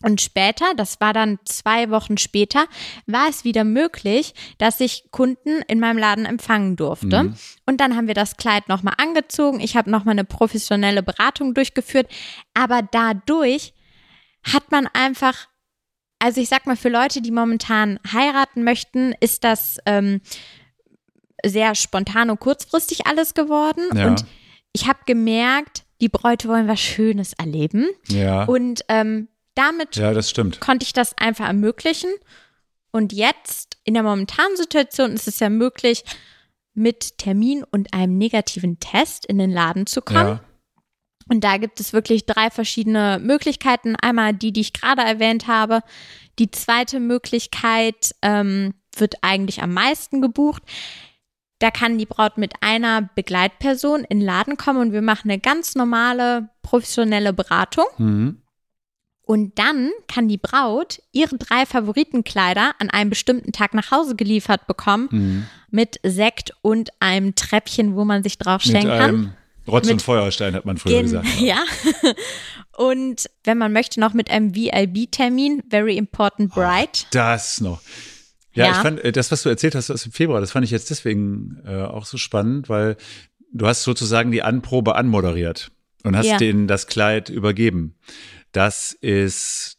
Und 0.02 0.20
später, 0.20 0.72
das 0.76 1.00
war 1.00 1.12
dann 1.12 1.38
zwei 1.44 1.90
Wochen 1.90 2.16
später, 2.16 2.64
war 3.06 3.28
es 3.28 3.44
wieder 3.44 3.64
möglich, 3.64 4.34
dass 4.58 4.80
ich 4.80 5.10
Kunden 5.10 5.62
in 5.68 5.78
meinem 5.78 5.98
Laden 5.98 6.24
empfangen 6.24 6.76
durfte. 6.76 7.24
Mhm. 7.24 7.34
Und 7.66 7.80
dann 7.80 7.96
haben 7.96 8.06
wir 8.06 8.14
das 8.14 8.36
Kleid 8.36 8.68
nochmal 8.68 8.94
angezogen. 8.96 9.60
Ich 9.60 9.76
habe 9.76 9.90
nochmal 9.90 10.12
eine 10.12 10.24
professionelle 10.24 11.02
Beratung 11.02 11.52
durchgeführt. 11.52 12.10
Aber 12.54 12.80
dadurch 12.82 13.74
hat 14.42 14.70
man 14.70 14.86
einfach, 14.86 15.48
also 16.18 16.40
ich 16.40 16.48
sag 16.48 16.66
mal, 16.66 16.76
für 16.76 16.88
Leute, 16.88 17.20
die 17.20 17.30
momentan 17.30 18.00
heiraten 18.10 18.64
möchten, 18.64 19.14
ist 19.20 19.44
das 19.44 19.78
ähm, 19.84 20.22
sehr 21.44 21.74
spontan 21.74 22.30
und 22.30 22.40
kurzfristig 22.40 23.06
alles 23.06 23.34
geworden. 23.34 23.82
Ja. 23.94 24.06
Und 24.06 24.24
ich 24.72 24.88
habe 24.88 25.00
gemerkt, 25.04 25.84
die 26.00 26.08
Bräute 26.08 26.48
wollen 26.48 26.68
was 26.68 26.80
Schönes 26.80 27.34
erleben. 27.34 27.86
Ja. 28.08 28.44
Und 28.44 28.82
ähm, 28.88 29.28
damit 29.54 29.96
ja, 29.96 30.12
das 30.12 30.30
stimmt. 30.30 30.60
konnte 30.60 30.84
ich 30.84 30.92
das 30.92 31.16
einfach 31.18 31.46
ermöglichen. 31.46 32.10
Und 32.92 33.12
jetzt, 33.12 33.78
in 33.84 33.94
der 33.94 34.02
momentanen 34.02 34.56
Situation, 34.56 35.12
ist 35.12 35.28
es 35.28 35.38
ja 35.38 35.48
möglich, 35.48 36.04
mit 36.74 37.18
Termin 37.18 37.64
und 37.70 37.92
einem 37.92 38.16
negativen 38.18 38.80
Test 38.80 39.26
in 39.26 39.38
den 39.38 39.50
Laden 39.50 39.86
zu 39.86 40.02
kommen. 40.02 40.38
Ja. 40.38 40.44
Und 41.28 41.44
da 41.44 41.58
gibt 41.58 41.78
es 41.78 41.92
wirklich 41.92 42.26
drei 42.26 42.50
verschiedene 42.50 43.20
Möglichkeiten. 43.22 43.94
Einmal 43.96 44.34
die, 44.34 44.52
die 44.52 44.62
ich 44.62 44.72
gerade 44.72 45.02
erwähnt 45.02 45.46
habe. 45.46 45.80
Die 46.38 46.50
zweite 46.50 46.98
Möglichkeit 46.98 48.14
ähm, 48.22 48.74
wird 48.96 49.16
eigentlich 49.22 49.62
am 49.62 49.72
meisten 49.72 50.20
gebucht. 50.22 50.62
Da 51.60 51.70
kann 51.70 51.98
die 51.98 52.06
Braut 52.06 52.38
mit 52.38 52.54
einer 52.62 53.10
Begleitperson 53.14 54.04
in 54.04 54.20
den 54.20 54.26
Laden 54.26 54.56
kommen 54.56 54.80
und 54.80 54.92
wir 54.92 55.02
machen 55.02 55.30
eine 55.30 55.38
ganz 55.38 55.74
normale 55.74 56.48
professionelle 56.62 57.32
Beratung. 57.32 57.84
Mhm. 57.98 58.42
Und 59.30 59.60
dann 59.60 59.90
kann 60.08 60.26
die 60.26 60.38
Braut 60.38 61.00
ihre 61.12 61.38
drei 61.38 61.64
Favoritenkleider 61.64 62.72
an 62.80 62.90
einem 62.90 63.10
bestimmten 63.10 63.52
Tag 63.52 63.74
nach 63.74 63.92
Hause 63.92 64.16
geliefert 64.16 64.66
bekommen 64.66 65.08
Mhm. 65.12 65.46
mit 65.70 66.00
Sekt 66.02 66.52
und 66.62 66.90
einem 66.98 67.36
Treppchen, 67.36 67.94
wo 67.94 68.04
man 68.04 68.24
sich 68.24 68.38
Mit 68.40 68.46
draufstellen 68.46 68.88
kann. 68.88 69.00
einem 69.00 69.32
Rotz 69.68 69.86
und 69.86 69.94
Mit- 69.96 70.02
Feuerstein 70.02 70.54
hat 70.54 70.64
man 70.64 70.78
früher 70.78 71.02
gesagt. 71.02 71.28
Ja. 71.40 71.62
Und 72.76 73.26
wenn 73.44 73.58
man 73.58 73.72
möchte, 73.72 74.00
noch 74.00 74.14
mit 74.14 74.30
einem 74.30 74.54
VIB-Termin, 74.54 75.62
Very 75.70 75.96
Important 75.96 76.52
Bride. 76.52 76.90
Das 77.12 77.60
noch. 77.60 77.82
Ja, 78.52 78.64
Ja. 78.66 78.70
ich 78.72 78.78
fand 78.78 78.98
äh, 79.04 79.12
das, 79.12 79.30
was 79.30 79.42
du 79.44 79.48
erzählt 79.48 79.74
hast 79.76 79.90
aus 79.90 80.02
dem 80.02 80.12
Februar, 80.12 80.40
das 80.40 80.50
fand 80.52 80.64
ich 80.64 80.70
jetzt 80.72 80.90
deswegen 80.90 81.58
äh, 81.66 81.82
auch 81.82 82.04
so 82.04 82.16
spannend, 82.16 82.68
weil 82.68 82.96
du 83.52 83.66
hast 83.68 83.84
sozusagen 83.84 84.32
die 84.32 84.42
Anprobe 84.42 84.96
anmoderiert 84.96 85.70
und 86.02 86.16
hast 86.16 86.26
Ja. 86.26 86.36
denen 86.38 86.66
das 86.66 86.86
Kleid 86.88 87.28
übergeben. 87.28 87.94
Das 88.52 88.92
ist, 88.92 89.78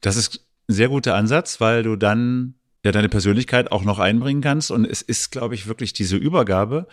das 0.00 0.16
ist 0.16 0.46
ein 0.68 0.74
sehr 0.74 0.88
guter 0.88 1.14
Ansatz, 1.14 1.60
weil 1.60 1.82
du 1.82 1.96
dann 1.96 2.54
ja 2.84 2.92
deine 2.92 3.08
Persönlichkeit 3.08 3.70
auch 3.70 3.84
noch 3.84 3.98
einbringen 3.98 4.40
kannst 4.40 4.70
und 4.70 4.84
es 4.84 5.02
ist, 5.02 5.30
glaube 5.30 5.54
ich, 5.54 5.66
wirklich 5.66 5.92
diese 5.92 6.16
Übergabe. 6.16 6.88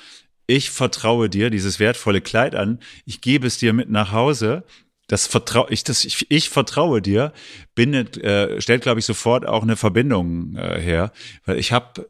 Ich 0.45 0.72
vertraue 0.72 1.30
dir 1.30 1.50
dieses 1.50 1.80
wertvolle 1.80 2.22
Kleid 2.22 2.56
an. 2.56 2.80
Ich 3.06 3.22
gebe 3.22 3.47
es 3.47 3.58
dir 3.58 3.74
mit 3.74 3.89
nach 3.89 4.12
Hause. 4.12 4.64
Das 5.08 5.26
vertraue 5.26 5.72
ich, 5.72 5.84
das 5.84 6.06
ich, 6.06 6.30
ich 6.30 6.50
vertraue 6.50 7.02
dir, 7.02 7.34
bindet, 7.74 8.18
äh, 8.18 8.62
stellt, 8.62 8.84
glaube 8.84 9.00
ich, 9.00 9.06
sofort 9.06 9.47
auch 9.47 9.64
eine 9.64 9.76
Verbindung 9.76 10.56
äh, 10.56 10.80
her, 10.80 11.12
weil 11.45 11.58
ich 11.58 11.72
habe 11.72 12.08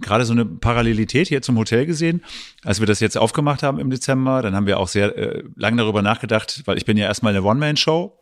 gerade 0.00 0.24
so 0.24 0.32
eine 0.32 0.44
Parallelität 0.44 1.28
hier 1.28 1.42
zum 1.42 1.56
Hotel 1.58 1.86
gesehen, 1.86 2.22
als 2.64 2.80
wir 2.80 2.86
das 2.86 3.00
jetzt 3.00 3.16
aufgemacht 3.16 3.62
haben 3.62 3.78
im 3.78 3.90
Dezember. 3.90 4.42
Dann 4.42 4.54
haben 4.54 4.66
wir 4.66 4.78
auch 4.78 4.88
sehr 4.88 5.16
äh, 5.16 5.44
lange 5.56 5.78
darüber 5.78 6.02
nachgedacht, 6.02 6.62
weil 6.66 6.76
ich 6.76 6.84
bin 6.84 6.96
ja 6.96 7.06
erstmal 7.06 7.34
eine 7.34 7.44
One-Man-Show. 7.44 8.18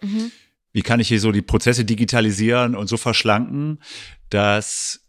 Wie 0.73 0.83
kann 0.83 1.01
ich 1.01 1.09
hier 1.09 1.21
so 1.21 1.33
die 1.33 1.43
Prozesse 1.43 1.85
digitalisieren 1.85 2.77
und 2.77 2.89
so 2.89 2.97
verschlanken, 2.97 3.81
dass 4.31 5.01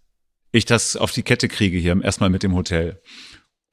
ich 0.51 0.65
das 0.65 0.95
auf 0.95 1.11
die 1.11 1.23
Kette 1.23 1.47
kriege 1.47 1.77
hier 1.77 2.01
erstmal 2.01 2.29
mit 2.29 2.43
dem 2.43 2.55
Hotel. 2.55 3.01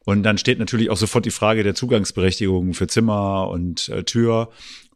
Und 0.04 0.22
dann 0.22 0.38
steht 0.38 0.58
natürlich 0.58 0.90
auch 0.90 0.96
sofort 0.96 1.26
die 1.26 1.30
Frage 1.30 1.64
der 1.64 1.74
Zugangsberechtigung 1.74 2.74
für 2.74 2.86
Zimmer 2.86 3.48
und 3.48 3.88
äh, 3.88 4.04
Tür. 4.04 4.50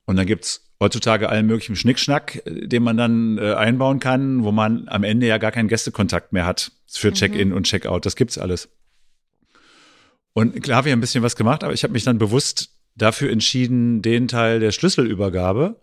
Und 0.05 0.17
dann 0.17 0.27
gibt's 0.27 0.70
heutzutage 0.81 1.29
allen 1.29 1.47
möglichen 1.47 1.77
Schnickschnack, 1.77 2.43
äh, 2.47 2.67
den 2.67 2.83
man 2.83 2.97
dann 2.97 3.39
äh, 3.39 3.53
einbauen 3.55 4.01
kann, 4.01 4.43
wo 4.45 4.53
man 4.53 4.89
am 4.89 5.05
Ende 5.05 5.27
ja 5.27 5.39
gar 5.39 5.53
keinen 5.53 5.69
Gästekontakt 5.69 6.33
mehr 6.33 6.47
hat 6.47 6.73
für 6.89 7.13
Check-in 7.13 7.53
und 7.53 7.65
Check-out. 7.67 8.07
Das 8.07 8.17
gibt's 8.17 8.39
alles. 8.39 8.69
Und 10.33 10.63
klar 10.63 10.79
habe 10.79 10.89
ich 10.89 10.93
ein 10.93 11.01
bisschen 11.01 11.23
was 11.23 11.37
gemacht, 11.37 11.65
aber 11.65 11.73
ich 11.75 11.83
habe 11.83 11.93
mich 11.93 12.05
dann 12.05 12.19
bewusst 12.19 12.71
dafür 12.97 13.31
entschieden, 13.31 14.01
den 14.03 14.29
Teil 14.29 14.61
der 14.61 14.73
Schlüsselübergabe 14.73 15.81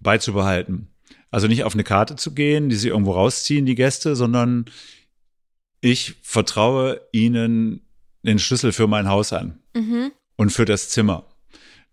beizubehalten. 0.00 0.88
Also 1.30 1.48
nicht 1.48 1.64
auf 1.64 1.74
eine 1.74 1.84
Karte 1.84 2.16
zu 2.16 2.34
gehen, 2.34 2.68
die 2.68 2.76
sie 2.76 2.88
irgendwo 2.88 3.12
rausziehen, 3.12 3.66
die 3.66 3.74
Gäste, 3.74 4.16
sondern 4.16 4.66
ich 5.80 6.14
vertraue 6.22 7.00
ihnen 7.12 7.82
den 8.22 8.38
Schlüssel 8.38 8.72
für 8.72 8.86
mein 8.86 9.08
Haus 9.08 9.32
an 9.32 9.60
Mhm. 9.74 10.12
und 10.36 10.50
für 10.50 10.64
das 10.64 10.88
Zimmer. 10.88 11.24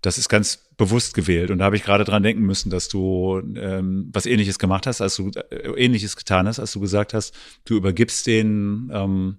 Das 0.03 0.17
ist 0.17 0.29
ganz 0.29 0.69
bewusst 0.77 1.13
gewählt. 1.13 1.49
Und 1.49 1.59
da 1.59 1.65
habe 1.65 1.75
ich 1.75 1.83
gerade 1.83 2.03
dran 2.03 2.21
denken 2.23 2.43
müssen, 2.43 2.69
dass 2.69 2.89
du 2.89 3.41
ähm, 3.55 4.09
was 4.11 4.25
ähnliches 4.25 4.59
gemacht 4.59 4.85
hast, 4.85 5.01
als 5.01 5.15
du 5.15 5.31
äh, 5.31 5.69
ähnliches 5.77 6.15
getan 6.15 6.47
hast, 6.47 6.59
als 6.59 6.73
du 6.73 6.79
gesagt 6.79 7.13
hast, 7.13 7.33
du 7.65 7.75
übergibst 7.75 8.27
den 8.27 8.91
ähm, 8.93 9.37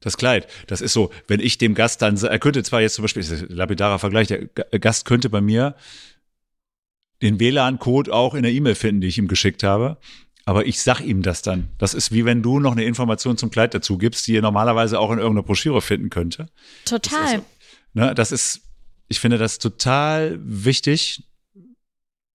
das 0.00 0.16
Kleid. 0.16 0.48
Das 0.66 0.80
ist 0.80 0.92
so, 0.92 1.10
wenn 1.26 1.40
ich 1.40 1.56
dem 1.56 1.74
Gast 1.74 2.02
dann, 2.02 2.16
er 2.16 2.38
könnte 2.38 2.62
zwar 2.62 2.80
jetzt 2.80 2.94
zum 2.94 3.02
Beispiel, 3.02 3.22
das 3.22 3.30
ist 3.30 3.50
ein 3.50 3.56
lapidarer 3.56 3.98
Vergleich, 3.98 4.28
der 4.28 4.48
Gast 4.78 5.04
könnte 5.04 5.30
bei 5.30 5.40
mir 5.40 5.74
den 7.22 7.40
WLAN-Code 7.40 8.12
auch 8.12 8.34
in 8.34 8.42
der 8.42 8.52
E-Mail 8.52 8.74
finden, 8.74 9.00
die 9.00 9.06
ich 9.06 9.18
ihm 9.18 9.28
geschickt 9.28 9.62
habe. 9.62 9.98
Aber 10.44 10.66
ich 10.66 10.80
sag 10.80 11.00
ihm 11.00 11.22
das 11.22 11.42
dann. 11.42 11.70
Das 11.78 11.92
ist 11.92 12.12
wie 12.12 12.24
wenn 12.24 12.42
du 12.42 12.60
noch 12.60 12.72
eine 12.72 12.84
Information 12.84 13.36
zum 13.36 13.50
Kleid 13.50 13.74
dazu 13.74 13.98
gibst, 13.98 14.26
die 14.28 14.36
er 14.36 14.42
normalerweise 14.42 15.00
auch 15.00 15.10
in 15.10 15.18
irgendeiner 15.18 15.44
Broschüre 15.44 15.82
finden 15.82 16.08
könnte. 16.08 16.48
Total. 16.84 17.42
Ne, 17.94 18.14
das 18.14 18.30
ist, 18.30 18.60
ich 19.08 19.20
finde 19.20 19.38
das 19.38 19.58
total 19.58 20.38
wichtig, 20.42 21.24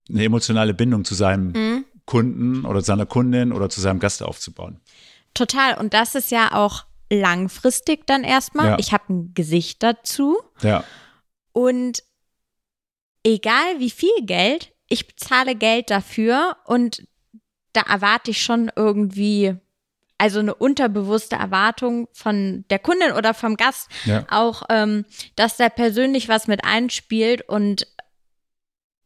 eine 0.10 0.24
emotionale 0.24 0.74
Bindung 0.74 1.06
zu 1.06 1.16
seinem 1.16 1.52
Mhm. 1.52 1.86
Kunden 2.06 2.66
oder 2.66 2.82
seiner 2.82 3.06
Kundin 3.06 3.54
oder 3.54 3.70
zu 3.70 3.80
seinem 3.80 4.00
Gast 4.00 4.22
aufzubauen. 4.24 4.82
Total. 5.34 5.78
Und 5.78 5.94
das 5.94 6.16
ist 6.16 6.32
ja 6.32 6.54
auch 6.54 6.86
langfristig 7.10 8.06
dann 8.08 8.24
erstmal. 8.24 8.72
Ja. 8.72 8.80
Ich 8.80 8.92
habe 8.92 9.14
ein 9.14 9.34
Gesicht 9.34 9.82
dazu. 9.84 10.38
Ja, 10.62 10.84
Und 11.54 12.04
egal 13.24 13.80
wie 13.80 13.90
viel 13.92 14.10
Geld, 14.24 14.74
ich 14.88 15.08
bezahle 15.08 15.56
Geld 15.56 15.90
dafür 15.90 16.58
und 16.66 17.06
da 17.74 17.82
erwarte 17.82 18.32
ich 18.32 18.42
schon 18.44 18.70
irgendwie 18.76 19.56
also 20.22 20.38
eine 20.38 20.54
unterbewusste 20.54 21.36
Erwartung 21.36 22.08
von 22.14 22.64
der 22.70 22.78
Kundin 22.78 23.14
oder 23.14 23.34
vom 23.34 23.58
Gast 23.58 23.90
ja. 24.06 24.24
auch, 24.30 24.62
ähm, 24.70 25.04
dass 25.36 25.58
da 25.58 25.68
persönlich 25.68 26.30
was 26.30 26.48
mit 26.48 26.64
einspielt 26.64 27.42
und 27.50 27.88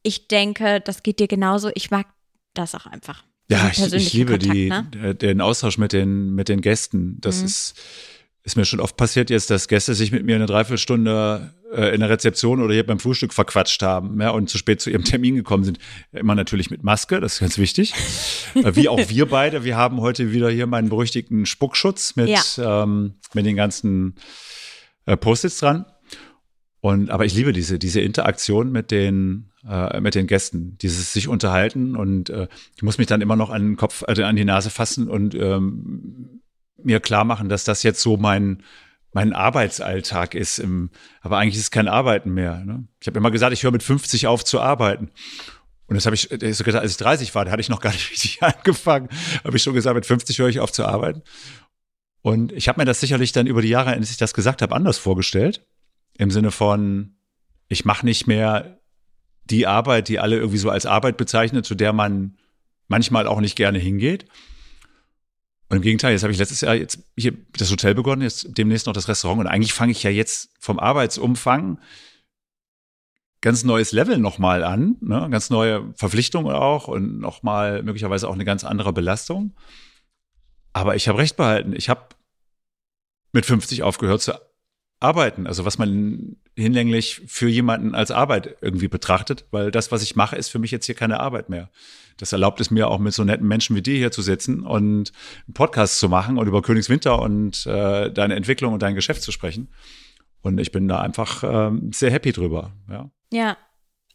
ich 0.03 0.27
denke, 0.27 0.81
das 0.81 1.03
geht 1.03 1.21
dir 1.21 1.29
genauso. 1.29 1.71
Ich 1.73 1.89
mag 1.89 2.05
das 2.53 2.75
auch 2.75 2.85
einfach. 2.85 3.23
Ja, 3.49 3.69
ich, 3.71 3.93
ich, 3.93 4.11
liebe 4.11 4.33
Kontakt, 4.33 4.53
die, 4.53 4.69
ne? 4.69 5.15
den 5.15 5.39
Austausch 5.39 5.77
mit 5.77 5.93
den, 5.93 6.35
mit 6.35 6.49
den 6.49 6.59
Gästen. 6.59 7.17
Das 7.21 7.39
mhm. 7.39 7.45
ist, 7.45 7.75
ist 8.45 8.55
mir 8.55 8.65
schon 8.65 8.79
oft 8.79 8.95
passiert 8.95 9.31
jetzt, 9.31 9.49
dass 9.49 9.67
Gäste 9.67 9.95
sich 9.95 10.11
mit 10.11 10.23
mir 10.23 10.35
eine 10.35 10.45
Dreiviertelstunde 10.45 11.51
äh, 11.73 11.95
in 11.95 11.99
der 11.99 12.11
Rezeption 12.11 12.61
oder 12.61 12.75
hier 12.75 12.85
beim 12.85 12.99
Frühstück 12.99 13.33
verquatscht 13.33 13.81
haben 13.81 14.21
ja, 14.21 14.29
und 14.29 14.51
zu 14.51 14.59
spät 14.59 14.81
zu 14.81 14.91
ihrem 14.91 15.03
Termin 15.03 15.35
gekommen 15.35 15.63
sind. 15.63 15.79
Immer 16.11 16.35
natürlich 16.35 16.69
mit 16.69 16.83
Maske, 16.83 17.19
das 17.19 17.33
ist 17.33 17.39
ganz 17.39 17.57
wichtig. 17.57 17.93
Äh, 18.53 18.75
wie 18.75 18.87
auch 18.87 19.09
wir 19.09 19.25
beide. 19.25 19.65
Wir 19.65 19.75
haben 19.75 19.99
heute 19.99 20.31
wieder 20.31 20.49
hier 20.49 20.65
meinen 20.65 20.87
berüchtigten 20.87 21.45
Spuckschutz 21.45 22.15
mit, 22.15 22.29
ja. 22.29 22.83
ähm, 22.83 23.15
mit 23.33 23.45
den 23.45 23.57
ganzen 23.57 24.15
äh, 25.05 25.17
Post-its 25.17 25.57
dran. 25.57 25.85
Und, 26.79 27.09
aber 27.09 27.25
ich 27.25 27.33
liebe 27.33 27.51
diese, 27.51 27.79
diese 27.79 27.99
Interaktion 27.99 28.71
mit 28.71 28.91
den, 28.91 29.51
äh, 29.67 29.99
mit 29.99 30.13
den 30.13 30.27
Gästen, 30.27 30.77
dieses 30.77 31.11
sich 31.11 31.27
unterhalten 31.27 31.95
und 31.95 32.29
äh, 32.29 32.47
ich 32.75 32.83
muss 32.83 32.99
mich 32.99 33.07
dann 33.07 33.21
immer 33.21 33.35
noch 33.35 33.49
an 33.49 33.63
den 33.63 33.75
Kopf, 33.75 34.03
also 34.07 34.23
an 34.23 34.35
die 34.35 34.45
Nase 34.45 34.69
fassen 34.69 35.09
und 35.09 35.33
ähm, 35.33 36.41
mir 36.85 36.99
klar 36.99 37.23
machen, 37.23 37.49
dass 37.49 37.63
das 37.63 37.83
jetzt 37.83 38.01
so 38.01 38.17
mein, 38.17 38.63
mein 39.11 39.33
Arbeitsalltag 39.33 40.35
ist. 40.35 40.59
Im, 40.59 40.89
aber 41.21 41.37
eigentlich 41.37 41.55
ist 41.55 41.63
es 41.63 41.71
kein 41.71 41.87
Arbeiten 41.87 42.33
mehr. 42.33 42.63
Ne? 42.65 42.87
Ich 42.99 43.07
habe 43.07 43.17
immer 43.17 43.31
gesagt, 43.31 43.53
ich 43.53 43.63
höre 43.63 43.71
mit 43.71 43.83
50 43.83 44.27
auf 44.27 44.45
zu 44.45 44.59
arbeiten. 44.59 45.11
Und 45.87 45.95
das 45.95 46.05
habe 46.05 46.15
ich, 46.15 46.29
das 46.29 46.63
gesagt, 46.63 46.81
als 46.81 46.91
ich 46.91 46.97
30 46.97 47.35
war, 47.35 47.45
da 47.45 47.51
hatte 47.51 47.61
ich 47.61 47.69
noch 47.69 47.79
gar 47.79 47.91
nicht 47.91 48.09
richtig 48.11 48.41
angefangen, 48.41 49.09
habe 49.43 49.55
ich 49.55 49.63
schon 49.63 49.73
gesagt, 49.73 49.95
mit 49.95 50.05
50 50.05 50.39
höre 50.39 50.49
ich 50.49 50.59
auf 50.59 50.71
zu 50.71 50.85
arbeiten. 50.85 51.21
Und 52.21 52.51
ich 52.53 52.67
habe 52.67 52.81
mir 52.81 52.85
das 52.85 52.99
sicherlich 52.99 53.33
dann 53.33 53.45
über 53.45 53.61
die 53.61 53.69
Jahre, 53.69 53.91
als 53.91 54.09
ich 54.09 54.17
das 54.17 54.33
gesagt 54.33 54.63
habe, 54.63 54.75
anders 54.75 54.97
vorgestellt. 54.97 55.65
Im 56.17 56.31
Sinne 56.31 56.49
von, 56.49 57.17
ich 57.67 57.85
mache 57.85 58.05
nicht 58.05 58.25
mehr 58.25 58.79
die 59.43 59.67
Arbeit, 59.67 60.07
die 60.07 60.19
alle 60.19 60.37
irgendwie 60.37 60.57
so 60.57 60.71
als 60.71 60.87
Arbeit 60.87 61.17
bezeichnen, 61.17 61.63
zu 61.63 61.75
der 61.75 61.93
man 61.93 62.37
manchmal 62.87 63.27
auch 63.27 63.41
nicht 63.41 63.55
gerne 63.55 63.77
hingeht. 63.77 64.25
Und 65.69 65.77
im 65.77 65.81
Gegenteil, 65.81 66.11
jetzt 66.11 66.23
habe 66.23 66.31
ich 66.31 66.39
letztes 66.39 66.61
Jahr 66.61 66.75
jetzt 66.75 66.99
hier 67.17 67.33
das 67.53 67.71
Hotel 67.71 67.95
begonnen, 67.95 68.21
jetzt 68.21 68.57
demnächst 68.57 68.85
noch 68.85 68.93
das 68.93 69.07
Restaurant. 69.07 69.41
Und 69.41 69.47
eigentlich 69.47 69.73
fange 69.73 69.91
ich 69.91 70.03
ja 70.03 70.11
jetzt 70.11 70.51
vom 70.59 70.79
Arbeitsumfang 70.79 71.79
ganz 73.41 73.63
neues 73.63 73.91
Level 73.91 74.17
nochmal 74.17 74.63
an, 74.63 74.97
ne? 75.01 75.27
ganz 75.29 75.49
neue 75.49 75.93
Verpflichtungen 75.95 76.55
auch 76.55 76.87
und 76.87 77.19
nochmal 77.19 77.83
möglicherweise 77.83 78.27
auch 78.27 78.33
eine 78.33 78.45
ganz 78.45 78.63
andere 78.63 78.93
Belastung. 78.93 79.55
Aber 80.73 80.95
ich 80.95 81.07
habe 81.07 81.19
recht 81.19 81.37
behalten. 81.37 81.73
Ich 81.75 81.89
habe 81.89 82.09
mit 83.31 83.45
50 83.45 83.83
aufgehört 83.83 84.21
zu 84.21 84.33
arbeiten, 85.05 85.47
also 85.47 85.65
was 85.65 85.77
man 85.77 86.35
hinlänglich 86.55 87.21
für 87.27 87.47
jemanden 87.47 87.95
als 87.95 88.11
Arbeit 88.11 88.57
irgendwie 88.61 88.87
betrachtet, 88.87 89.45
weil 89.51 89.71
das, 89.71 89.91
was 89.91 90.01
ich 90.01 90.15
mache, 90.15 90.35
ist 90.35 90.49
für 90.49 90.59
mich 90.59 90.71
jetzt 90.71 90.85
hier 90.85 90.95
keine 90.95 91.19
Arbeit 91.19 91.49
mehr. 91.49 91.69
Das 92.17 92.31
erlaubt 92.31 92.61
es 92.61 92.71
mir 92.71 92.87
auch 92.87 92.99
mit 92.99 93.13
so 93.13 93.23
netten 93.23 93.47
Menschen 93.47 93.75
wie 93.75 93.81
dir 93.81 93.97
hier 93.97 94.11
zu 94.11 94.21
sitzen 94.21 94.61
und 94.61 95.11
einen 95.47 95.53
Podcast 95.53 95.99
zu 95.99 96.09
machen 96.09 96.37
und 96.37 96.47
über 96.47 96.61
Königswinter 96.61 97.21
und 97.21 97.65
äh, 97.65 98.11
deine 98.11 98.35
Entwicklung 98.35 98.73
und 98.73 98.81
dein 98.81 98.95
Geschäft 98.95 99.21
zu 99.21 99.31
sprechen. 99.31 99.69
Und 100.41 100.59
ich 100.59 100.71
bin 100.71 100.87
da 100.87 101.01
einfach 101.01 101.43
ähm, 101.43 101.91
sehr 101.93 102.11
happy 102.11 102.31
drüber. 102.31 102.71
Ja, 102.89 103.09
ja 103.31 103.57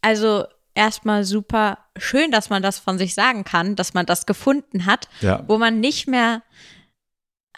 also 0.00 0.44
erstmal 0.74 1.24
super 1.24 1.78
schön, 1.96 2.30
dass 2.30 2.48
man 2.48 2.62
das 2.62 2.78
von 2.78 2.98
sich 2.98 3.14
sagen 3.14 3.44
kann, 3.44 3.76
dass 3.76 3.94
man 3.94 4.06
das 4.06 4.26
gefunden 4.26 4.86
hat, 4.86 5.08
ja. 5.20 5.44
wo 5.46 5.58
man 5.58 5.80
nicht 5.80 6.08
mehr 6.08 6.42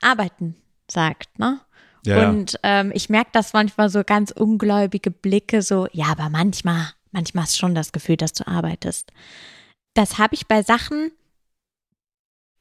arbeiten 0.01 0.57
sagt, 0.91 1.39
ne? 1.39 1.61
Ja, 2.05 2.30
und 2.30 2.59
ähm, 2.62 2.90
ich 2.94 3.09
merke 3.09 3.30
das 3.32 3.53
manchmal 3.53 3.88
so 3.88 4.03
ganz 4.05 4.32
ungläubige 4.32 5.11
Blicke, 5.11 5.62
so, 5.62 5.86
ja, 5.92 6.07
aber 6.07 6.28
manchmal, 6.30 6.88
manchmal 7.12 7.44
hast 7.44 7.55
du 7.55 7.59
schon 7.59 7.74
das 7.74 7.92
Gefühl, 7.92 8.16
dass 8.16 8.32
du 8.32 8.46
arbeitest. 8.46 9.12
Das 9.94 10.18
habe 10.18 10.34
ich 10.34 10.48
bei 10.48 10.62
Sachen, 10.62 11.12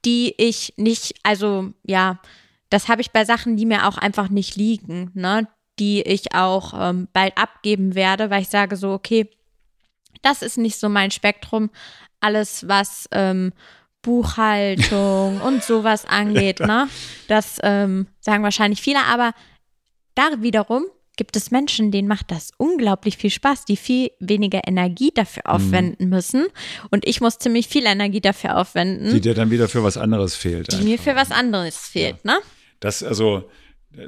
die 0.06 0.36
ich 0.38 0.74
nicht, 0.78 1.16
also 1.24 1.74
ja, 1.84 2.20
das 2.70 2.88
habe 2.88 3.02
ich 3.02 3.12
bei 3.12 3.26
Sachen, 3.26 3.58
die 3.58 3.66
mir 3.66 3.88
auch 3.88 3.98
einfach 3.98 4.30
nicht 4.30 4.56
liegen, 4.56 5.12
ne? 5.14 5.48
Die 5.80 6.02
ich 6.02 6.36
auch 6.36 6.74
ähm, 6.76 7.08
bald 7.12 7.38
abgeben 7.38 7.96
werde, 7.96 8.30
weil 8.30 8.44
ich 8.44 8.50
sage 8.50 8.76
so, 8.76 8.92
okay, 8.92 9.30
das 10.22 10.42
ist 10.42 10.58
nicht 10.58 10.78
so 10.78 10.90
mein 10.90 11.12
Spektrum. 11.12 11.70
Alles, 12.20 12.68
was 12.68 13.08
ähm, 13.12 13.54
Buchhaltung 14.02 15.42
und 15.42 15.64
sowas 15.64 16.06
angeht, 16.06 16.60
ne? 16.60 16.88
Das 17.28 17.60
ähm, 17.64 18.08
sagen 18.20 18.44
wahrscheinlich 18.44 18.82
viele, 18.82 19.04
aber 19.06 19.34
da 20.16 20.42
wiederum 20.42 20.86
gibt 21.18 21.36
es 21.36 21.52
Menschen, 21.52 21.92
denen 21.92 22.08
macht 22.08 22.32
das 22.32 22.52
unglaublich 22.58 23.18
viel 23.18 23.30
Spaß, 23.30 23.66
die 23.66 23.78
viel 23.78 24.10
weniger 24.20 24.62
Energie 24.68 25.12
dafür 25.14 25.44
mhm. 25.46 25.52
aufwenden 25.52 26.10
müssen. 26.10 26.48
Und 26.90 27.08
ich 27.08 27.22
muss 27.22 27.38
ziemlich 27.38 27.68
viel 27.68 27.86
Energie 27.86 28.22
dafür 28.22 28.58
aufwenden. 28.58 29.14
Die 29.14 29.22
dir 29.22 29.36
dann 29.36 29.52
wieder 29.52 29.68
für 29.68 29.84
was 29.84 29.98
anderes 29.98 30.36
fehlt. 30.36 30.72
Die 30.72 30.78
einfach. 30.78 30.88
mir 30.88 30.98
für 30.98 31.16
was 31.16 31.32
anderes 31.32 31.78
fehlt, 31.78 32.18
ja. 32.24 32.34
ne? 32.34 32.40
Das, 32.80 33.04
also, 33.04 33.50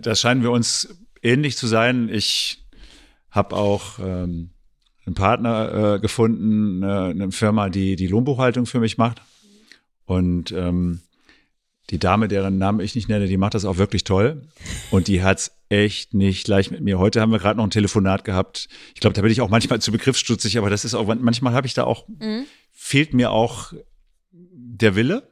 da 0.02 0.16
scheinen 0.16 0.42
wir 0.42 0.52
uns 0.52 0.96
ähnlich 1.22 1.58
zu 1.58 1.68
sein. 1.68 2.10
Ich 2.12 2.66
habe 3.30 3.56
auch 3.56 4.00
ähm, 4.00 4.50
einen 5.06 5.16
Partner 5.16 5.96
äh, 5.96 6.00
gefunden, 6.00 6.84
eine, 6.84 7.06
eine 7.10 7.32
Firma, 7.32 7.70
die 7.70 7.96
die 7.96 8.08
Lohnbuchhaltung 8.08 8.66
für 8.66 8.80
mich 8.80 8.98
macht. 8.98 9.22
Und 10.06 10.52
ähm, 10.52 11.02
die 11.90 12.00
Dame, 12.00 12.28
deren 12.28 12.58
Namen 12.58 12.80
ich 12.80 12.96
nicht 12.96 13.10
nenne, 13.10 13.28
die 13.28 13.38
macht 13.38 13.54
das 13.54 13.66
auch 13.66 13.78
wirklich 13.78 14.04
toll. 14.04 14.48
Und 14.90 15.08
die 15.08 15.22
hat's 15.22 15.58
echt 15.70 16.14
nicht 16.14 16.48
leicht 16.48 16.72
mit 16.72 16.82
mir. 16.82 17.00
Heute 17.00 17.20
haben 17.20 17.32
wir 17.32 17.40
gerade 17.40 17.58
noch 17.58 17.66
ein 17.66 17.72
Telefonat 17.72 18.24
gehabt. 18.24 18.68
Ich 18.94 19.02
glaube, 19.02 19.14
da 19.14 19.22
bin 19.22 19.32
ich 19.32 19.42
auch 19.42 19.50
manchmal 19.50 19.82
zu 19.82 19.92
begriffsstutzig, 19.92 20.58
aber 20.58 20.70
das 20.70 20.86
ist 20.86 20.94
auch, 20.94 21.14
manchmal 21.16 21.54
habe 21.54 21.68
ich 21.68 21.74
da 21.74 21.84
auch, 21.84 22.08
mhm. 22.08 22.46
fehlt 22.72 23.14
mir 23.14 23.32
auch 23.32 23.74
der 24.32 24.96
Wille 24.96 25.28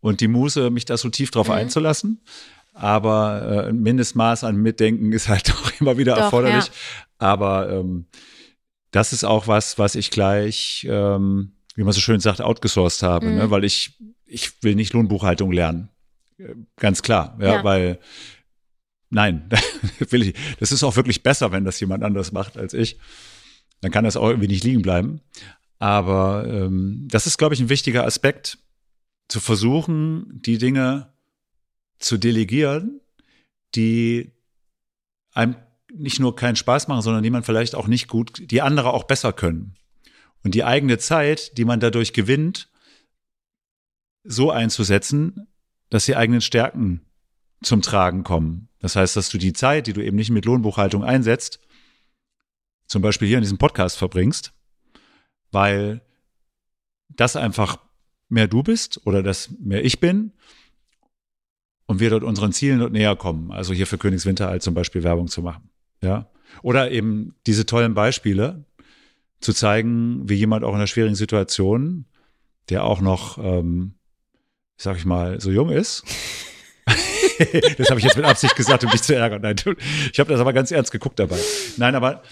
und 0.00 0.20
die 0.20 0.28
Muße, 0.28 0.70
mich 0.70 0.84
da 0.84 0.96
so 0.96 1.10
tief 1.10 1.30
drauf 1.30 1.48
mhm. 1.48 1.54
einzulassen. 1.54 2.20
Aber 2.74 3.66
äh, 3.66 3.68
ein 3.68 3.80
Mindestmaß 3.80 4.44
an 4.44 4.56
Mitdenken 4.56 5.12
ist 5.12 5.28
halt 5.28 5.52
auch 5.54 5.72
immer 5.80 5.98
wieder 5.98 6.14
Doch, 6.14 6.22
erforderlich. 6.22 6.66
Ja. 6.66 6.72
Aber 7.18 7.70
ähm, 7.70 8.06
das 8.90 9.12
ist 9.12 9.24
auch 9.24 9.46
was, 9.46 9.78
was 9.78 9.94
ich 9.94 10.10
gleich 10.10 10.86
ähm, 10.88 11.52
wie 11.74 11.84
man 11.84 11.92
so 11.92 12.00
schön 12.00 12.20
sagt, 12.20 12.40
outgesourced 12.40 13.02
habe, 13.02 13.26
ne? 13.26 13.32
mhm. 13.32 13.38
ne? 13.38 13.50
weil 13.50 13.64
ich, 13.64 13.98
ich 14.26 14.62
will 14.62 14.74
nicht 14.74 14.92
Lohnbuchhaltung 14.92 15.52
lernen. 15.52 15.88
Ganz 16.76 17.02
klar, 17.02 17.36
ja, 17.40 17.56
ja. 17.56 17.64
weil 17.64 18.00
nein, 19.10 19.48
will 20.10 20.22
ich. 20.22 20.34
Das 20.58 20.72
ist 20.72 20.82
auch 20.82 20.96
wirklich 20.96 21.22
besser, 21.22 21.52
wenn 21.52 21.64
das 21.64 21.78
jemand 21.80 22.02
anders 22.02 22.32
macht 22.32 22.56
als 22.56 22.74
ich. 22.74 22.98
Dann 23.80 23.90
kann 23.90 24.04
das 24.04 24.16
auch 24.16 24.28
irgendwie 24.28 24.48
nicht 24.48 24.64
liegen 24.64 24.82
bleiben. 24.82 25.20
Aber 25.78 26.46
ähm, 26.46 27.08
das 27.10 27.26
ist, 27.26 27.38
glaube 27.38 27.54
ich, 27.54 27.60
ein 27.60 27.68
wichtiger 27.68 28.04
Aspekt, 28.04 28.58
zu 29.28 29.40
versuchen, 29.40 30.42
die 30.42 30.58
Dinge 30.58 31.12
zu 31.98 32.18
delegieren, 32.18 33.00
die 33.74 34.32
einem 35.32 35.56
nicht 35.92 36.20
nur 36.20 36.36
keinen 36.36 36.56
Spaß 36.56 36.88
machen, 36.88 37.02
sondern 37.02 37.22
die 37.22 37.30
man 37.30 37.42
vielleicht 37.42 37.74
auch 37.74 37.86
nicht 37.86 38.08
gut, 38.08 38.50
die 38.50 38.62
andere 38.62 38.92
auch 38.92 39.04
besser 39.04 39.32
können 39.32 39.76
und 40.44 40.54
die 40.54 40.64
eigene 40.64 40.98
Zeit, 40.98 41.56
die 41.58 41.64
man 41.64 41.80
dadurch 41.80 42.12
gewinnt, 42.12 42.68
so 44.24 44.50
einzusetzen, 44.50 45.46
dass 45.90 46.06
die 46.06 46.16
eigenen 46.16 46.40
Stärken 46.40 47.00
zum 47.62 47.82
Tragen 47.82 48.24
kommen. 48.24 48.68
Das 48.80 48.96
heißt, 48.96 49.16
dass 49.16 49.28
du 49.28 49.38
die 49.38 49.52
Zeit, 49.52 49.86
die 49.86 49.92
du 49.92 50.04
eben 50.04 50.16
nicht 50.16 50.30
mit 50.30 50.44
Lohnbuchhaltung 50.44 51.04
einsetzt, 51.04 51.60
zum 52.86 53.02
Beispiel 53.02 53.28
hier 53.28 53.38
in 53.38 53.42
diesem 53.42 53.58
Podcast 53.58 53.96
verbringst, 53.96 54.52
weil 55.50 56.02
das 57.08 57.36
einfach 57.36 57.78
mehr 58.28 58.48
du 58.48 58.62
bist 58.62 59.00
oder 59.06 59.22
das 59.22 59.50
mehr 59.60 59.84
ich 59.84 60.00
bin 60.00 60.32
und 61.86 62.00
wir 62.00 62.10
dort 62.10 62.24
unseren 62.24 62.52
Zielen 62.52 62.80
dort 62.80 62.92
näher 62.92 63.16
kommen. 63.16 63.52
Also 63.52 63.74
hier 63.74 63.86
für 63.86 63.98
Königswinter 63.98 64.58
zum 64.60 64.74
Beispiel 64.74 65.02
Werbung 65.02 65.28
zu 65.28 65.42
machen. 65.42 65.70
Ja. 66.02 66.30
Oder 66.62 66.90
eben 66.90 67.34
diese 67.46 67.66
tollen 67.66 67.94
Beispiele, 67.94 68.64
zu 69.42 69.52
zeigen, 69.52 70.28
wie 70.28 70.34
jemand 70.34 70.64
auch 70.64 70.70
in 70.70 70.76
einer 70.76 70.86
schwierigen 70.86 71.14
Situation, 71.14 72.06
der 72.68 72.84
auch 72.84 73.00
noch, 73.00 73.38
ähm, 73.38 73.94
sag 74.76 74.96
ich 74.96 75.04
mal, 75.04 75.40
so 75.40 75.50
jung 75.50 75.70
ist. 75.70 76.04
das 77.78 77.90
habe 77.90 77.98
ich 77.98 78.04
jetzt 78.04 78.16
mit 78.16 78.24
Absicht 78.24 78.56
gesagt, 78.56 78.84
um 78.84 78.90
dich 78.90 79.02
zu 79.02 79.14
ärgern. 79.14 79.42
Nein, 79.42 79.56
ich 80.12 80.18
habe 80.18 80.30
das 80.30 80.40
aber 80.40 80.52
ganz 80.52 80.70
ernst 80.70 80.92
geguckt 80.92 81.18
dabei. 81.18 81.38
Nein, 81.76 81.94
aber 81.94 82.22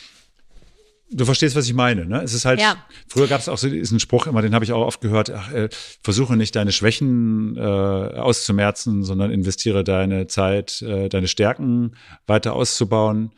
du 1.10 1.24
verstehst, 1.24 1.56
was 1.56 1.66
ich 1.66 1.74
meine. 1.74 2.06
Ne? 2.06 2.22
Es 2.22 2.34
ist 2.34 2.44
halt, 2.44 2.60
ja. 2.60 2.76
früher 3.08 3.26
gab 3.26 3.40
es 3.40 3.48
auch 3.48 3.58
so 3.58 3.68
diesen 3.68 4.00
Spruch, 4.00 4.26
immer, 4.26 4.42
den 4.42 4.54
habe 4.54 4.64
ich 4.64 4.72
auch 4.72 4.86
oft 4.86 5.00
gehört, 5.00 5.30
ach, 5.30 5.52
äh, 5.52 5.68
versuche 6.02 6.36
nicht 6.36 6.56
deine 6.56 6.72
Schwächen 6.72 7.56
äh, 7.56 7.60
auszumerzen, 7.60 9.02
sondern 9.02 9.30
investiere 9.30 9.84
deine 9.84 10.26
Zeit, 10.26 10.82
äh, 10.82 11.08
deine 11.08 11.28
Stärken 11.28 11.96
weiter 12.26 12.54
auszubauen. 12.54 13.32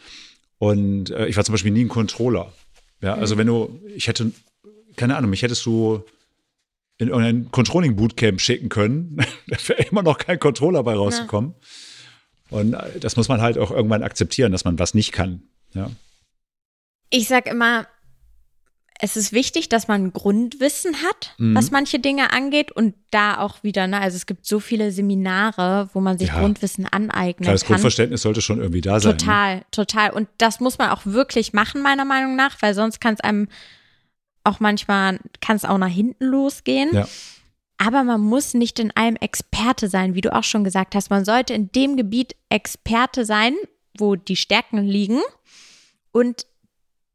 Und 0.59 1.11
äh, 1.11 1.27
ich 1.27 1.37
war 1.37 1.45
zum 1.45 1.55
Beispiel 1.55 1.73
nie 1.73 1.85
ein 1.85 1.89
Controller. 1.89 2.53
Ja, 3.03 3.15
also 3.15 3.37
wenn 3.37 3.47
du, 3.49 3.81
ich 3.95 4.09
hätte, 4.09 4.31
keine 4.97 5.17
Ahnung, 5.17 5.31
mich 5.31 5.43
hättest 5.43 5.67
du 5.67 6.05
in 6.99 7.09
irgendein 7.09 7.51
Controlling 7.51 7.97
Bootcamp 7.97 8.41
schicken 8.41 8.69
können. 8.69 9.17
da 9.49 9.57
wäre 9.67 9.83
immer 9.83 10.03
noch 10.03 10.19
kein 10.19 10.39
Controller 10.39 10.83
bei 10.85 10.95
rausgekommen. 10.95 11.55
Ja. 12.51 12.59
Und 12.59 12.75
äh, 12.75 13.01
das 13.01 13.17
muss 13.17 13.29
man 13.29 13.41
halt 13.41 13.59
auch 13.59 13.71
irgendwann 13.71 14.03
akzeptieren, 14.03 14.53
dass 14.53 14.65
man 14.65 14.79
was 14.79 14.95
nicht 14.95 15.13
kann. 15.13 15.43
Ja. 15.75 15.91
Ich 17.11 17.29
sag 17.29 17.47
immer, 17.47 17.87
es 19.05 19.17
ist 19.17 19.33
wichtig, 19.33 19.69
dass 19.69 19.89
man 19.89 20.13
Grundwissen 20.13 20.95
hat, 21.03 21.35
mhm. 21.37 21.57
was 21.57 21.73
manche 21.73 21.99
Dinge 21.99 22.33
angeht 22.33 22.71
und 22.71 22.95
da 23.11 23.39
auch 23.39 23.65
wieder, 23.65 23.89
ne, 23.89 24.01
also 24.01 24.17
es 24.17 24.27
gibt 24.27 24.47
so 24.47 24.61
viele 24.61 24.93
Seminare, 24.93 25.91
wo 25.93 26.01
man 26.01 26.19
sich 26.19 26.29
ja. 26.29 26.39
Grundwissen 26.39 26.87
aneignen 26.87 27.43
Klar, 27.43 27.55
das 27.55 27.65
kann. 27.65 27.75
Grundverständnis 27.75 28.23
sollte 28.23 28.41
schon 28.41 28.61
irgendwie 28.61 28.81
da 28.81 29.01
sein. 29.01 29.11
Ne? 29.11 29.17
Total, 29.17 29.57
ne? 29.57 29.65
total. 29.73 30.11
Und 30.11 30.29
das 30.39 30.61
muss 30.61 30.79
man 30.79 30.91
auch 30.91 31.05
wirklich 31.05 31.53
machen, 31.53 31.83
meiner 31.83 32.05
Meinung 32.05 32.37
nach, 32.37 32.63
weil 32.63 32.75
sonst 32.75 33.01
kann 33.01 33.15
es 33.15 33.21
einem 33.21 33.49
auch 34.45 34.61
manchmal, 34.61 35.19
kann 35.41 35.57
es 35.57 35.65
auch 35.65 35.79
nach 35.79 35.89
hinten 35.89 36.25
losgehen. 36.25 36.91
Ja. 36.95 37.09
Aber 37.79 38.05
man 38.05 38.21
muss 38.21 38.55
nicht 38.55 38.79
in 38.79 38.93
allem 38.97 39.17
Experte 39.17 39.89
sein, 39.89 40.15
wie 40.15 40.21
du 40.21 40.33
auch 40.33 40.45
schon 40.45 40.63
gesagt 40.63 40.95
hast. 40.95 41.11
Man 41.11 41.25
sollte 41.25 41.55
in 41.55 41.73
dem 41.73 41.97
Gebiet 41.97 42.37
Experte 42.51 43.25
sein, 43.25 43.57
wo 43.99 44.15
die 44.15 44.37
Stärken 44.37 44.79
liegen. 44.79 45.19
Und 46.13 46.47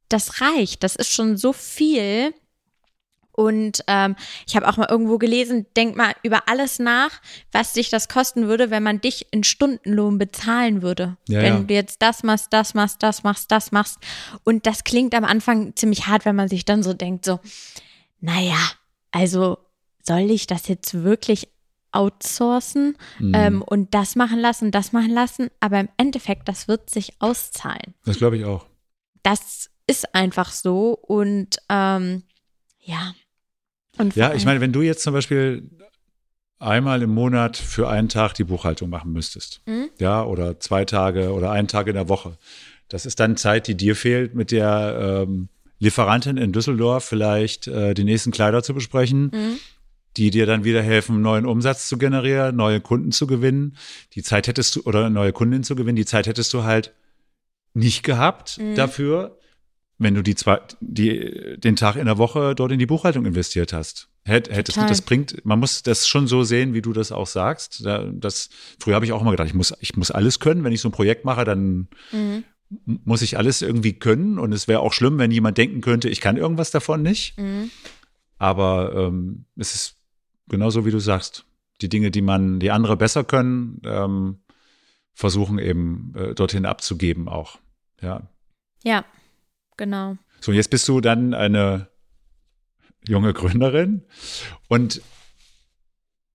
das 0.10 0.42
reicht. 0.42 0.84
Das 0.84 0.96
ist 0.96 1.12
schon 1.12 1.38
so 1.38 1.54
viel. 1.54 2.34
Und 3.40 3.84
ähm, 3.86 4.16
ich 4.48 4.56
habe 4.56 4.68
auch 4.68 4.78
mal 4.78 4.88
irgendwo 4.90 5.20
gelesen, 5.20 5.68
denk 5.76 5.96
mal 5.96 6.16
über 6.24 6.50
alles 6.50 6.80
nach, 6.80 7.22
was 7.52 7.74
dich 7.74 7.90
das 7.92 8.10
kosten 8.10 8.48
würde, 8.48 8.72
wenn 8.72 8.82
man 8.82 9.00
dich 9.00 9.28
in 9.30 9.44
Stundenlohn 9.44 10.18
bezahlen 10.18 10.82
würde. 10.82 11.18
Ja, 11.28 11.42
wenn 11.42 11.54
ja. 11.54 11.60
du 11.60 11.74
jetzt 11.74 12.02
das 12.02 12.24
machst, 12.24 12.52
das 12.52 12.74
machst, 12.74 13.04
das 13.04 13.22
machst, 13.22 13.52
das 13.52 13.72
machst. 13.72 14.00
Und 14.44 14.66
das 14.66 14.84
klingt 14.84 15.14
am 15.14 15.24
Anfang 15.24 15.76
ziemlich 15.76 16.08
hart, 16.08 16.26
wenn 16.26 16.36
man 16.36 16.48
sich 16.48 16.66
dann 16.66 16.82
so 16.82 16.94
denkt, 16.94 17.26
so, 17.26 17.40
naja, 18.22 18.58
also 19.12 19.60
soll 20.02 20.32
ich 20.32 20.48
das 20.48 20.68
jetzt 20.68 21.04
wirklich 21.04 21.48
outsourcen 21.92 22.98
mhm. 23.20 23.34
ähm, 23.36 23.62
und 23.62 23.94
das 23.94 24.16
machen 24.16 24.40
lassen, 24.40 24.72
das 24.72 24.94
machen 24.94 25.12
lassen? 25.12 25.50
Aber 25.60 25.80
im 25.80 25.90
Endeffekt, 25.98 26.48
das 26.48 26.68
wird 26.68 26.90
sich 26.90 27.14
auszahlen. 27.20 27.94
Das 28.04 28.18
glaube 28.18 28.38
ich 28.38 28.46
auch. 28.46 28.66
Das 29.22 29.70
ist 29.88 30.14
einfach 30.14 30.52
so 30.52 30.92
und 30.94 31.58
ähm, 31.70 32.24
ja. 32.82 33.14
Und 33.98 34.16
ja, 34.16 34.34
ich 34.34 34.46
meine, 34.46 34.62
wenn 34.62 34.74
du 34.74 34.82
jetzt 34.82 35.02
zum 35.02 35.14
Beispiel 35.14 35.70
einmal 36.60 37.02
im 37.02 37.14
Monat 37.14 37.58
für 37.58 37.90
einen 37.90 38.10
Tag 38.10 38.34
die 38.34 38.44
Buchhaltung 38.44 38.90
machen 38.90 39.12
müsstest, 39.12 39.62
mhm. 39.66 39.90
ja, 40.00 40.24
oder 40.24 40.60
zwei 40.60 40.86
Tage 40.86 41.34
oder 41.34 41.52
einen 41.52 41.68
Tag 41.68 41.88
in 41.88 41.96
der 41.96 42.10
Woche, 42.10 42.38
das 42.90 43.06
ist 43.06 43.20
dann 43.20 43.38
Zeit, 43.38 43.68
die 43.68 43.76
dir 43.76 43.96
fehlt, 43.96 44.36
mit 44.36 44.52
der 44.52 45.26
ähm, 45.28 45.50
Lieferantin 45.80 46.38
in 46.38 46.54
Düsseldorf 46.54 47.04
vielleicht 47.04 47.68
äh, 47.68 47.94
die 47.94 48.04
nächsten 48.04 48.32
Kleider 48.32 48.64
zu 48.64 48.74
besprechen. 48.74 49.32
Mhm 49.34 49.60
die 50.18 50.32
dir 50.32 50.46
dann 50.46 50.64
wieder 50.64 50.82
helfen, 50.82 51.22
neuen 51.22 51.46
Umsatz 51.46 51.88
zu 51.88 51.98
generieren, 51.98 52.56
neue 52.56 52.82
Kunden 52.82 53.12
zu 53.12 53.28
gewinnen. 53.28 53.78
Die 54.14 54.24
Zeit 54.24 54.48
hättest 54.48 54.76
du, 54.76 54.82
oder 54.82 55.10
neue 55.10 55.32
Kundin 55.32 55.64
zu 55.64 55.76
gewinnen, 55.76 55.96
die 55.96 56.06
Zeit 56.06 56.28
hättest 56.28 56.54
du 56.54 56.64
halt 56.64 56.94
nicht 57.74 58.04
gehabt 58.04 58.58
mhm. 58.58 58.76
dafür, 58.76 59.37
wenn 59.98 60.14
du 60.14 60.22
die 60.22 60.36
zwei, 60.36 60.62
die, 60.80 61.58
den 61.58 61.76
Tag 61.76 61.96
in 61.96 62.06
der 62.06 62.18
Woche 62.18 62.54
dort 62.54 62.72
in 62.72 62.80
die 62.80 62.86
Buchhaltung 62.86 63.26
investiert 63.26 63.74
hast. 63.74 64.10
Hätt, 64.24 64.50
hättest 64.50 64.78
du, 64.78 64.82
das 64.82 65.02
bringt, 65.02 65.46
man 65.46 65.60
muss 65.60 65.84
das 65.84 66.08
schon 66.08 66.28
so 66.28 66.44
sehen, 66.44 66.74
wie 66.74 66.82
du 66.82 66.94
das 66.94 67.12
auch 67.12 67.28
sagst. 67.28 67.86
Das, 67.86 68.50
früher 68.80 68.96
habe 68.96 69.06
ich 69.06 69.14
auch 69.14 69.22
immer 69.22 69.32
gedacht, 69.32 69.48
ich 69.48 69.54
muss, 69.54 69.74
ich 69.80 69.96
muss 69.96 70.12
alles 70.12 70.40
können. 70.40 70.64
Wenn 70.64 70.74
ich 70.74 70.82
so 70.82 70.90
ein 70.90 70.94
Projekt 70.94 71.26
mache, 71.26 71.46
dann 71.46 71.88
mhm. 72.12 72.44
muss 72.86 73.22
ich 73.22 73.38
alles 73.38 73.62
irgendwie 73.62 73.94
können. 73.94 74.38
Und 74.38 74.52
es 74.52 74.68
wäre 74.68 74.82
auch 74.82 74.94
schlimm, 74.94 75.18
wenn 75.18 75.32
jemand 75.32 75.58
denken 75.58 75.82
könnte, 75.82 76.10
ich 76.10 76.22
kann 76.22 76.38
irgendwas 76.38 76.72
davon 76.72 77.02
nicht. 77.02 77.38
Mhm. 77.40 77.72
Aber 78.38 78.94
ähm, 78.96 79.46
es 79.56 79.74
ist 79.74 79.96
genauso, 80.50 80.86
wie 80.86 80.92
du 80.92 81.00
sagst. 81.00 81.46
Die 81.82 81.90
Dinge, 81.90 82.12
die 82.12 82.22
man, 82.22 82.60
die 82.60 82.72
andere 82.72 82.98
besser 82.98 83.24
können, 83.24 83.82
ähm, 83.86 84.40
versuchen 85.14 85.58
eben 85.58 86.14
äh, 86.16 86.36
dorthin 86.36 86.66
abzugeben 86.66 87.30
auch. 87.30 87.60
Ja. 88.02 88.30
Ja, 88.84 89.06
Genau. 89.78 90.18
So, 90.42 90.52
jetzt 90.52 90.70
bist 90.70 90.88
du 90.88 91.02
dann 91.02 91.34
eine 91.34 91.88
junge 93.08 93.34
Gründerin 93.34 94.04
und 94.68 95.02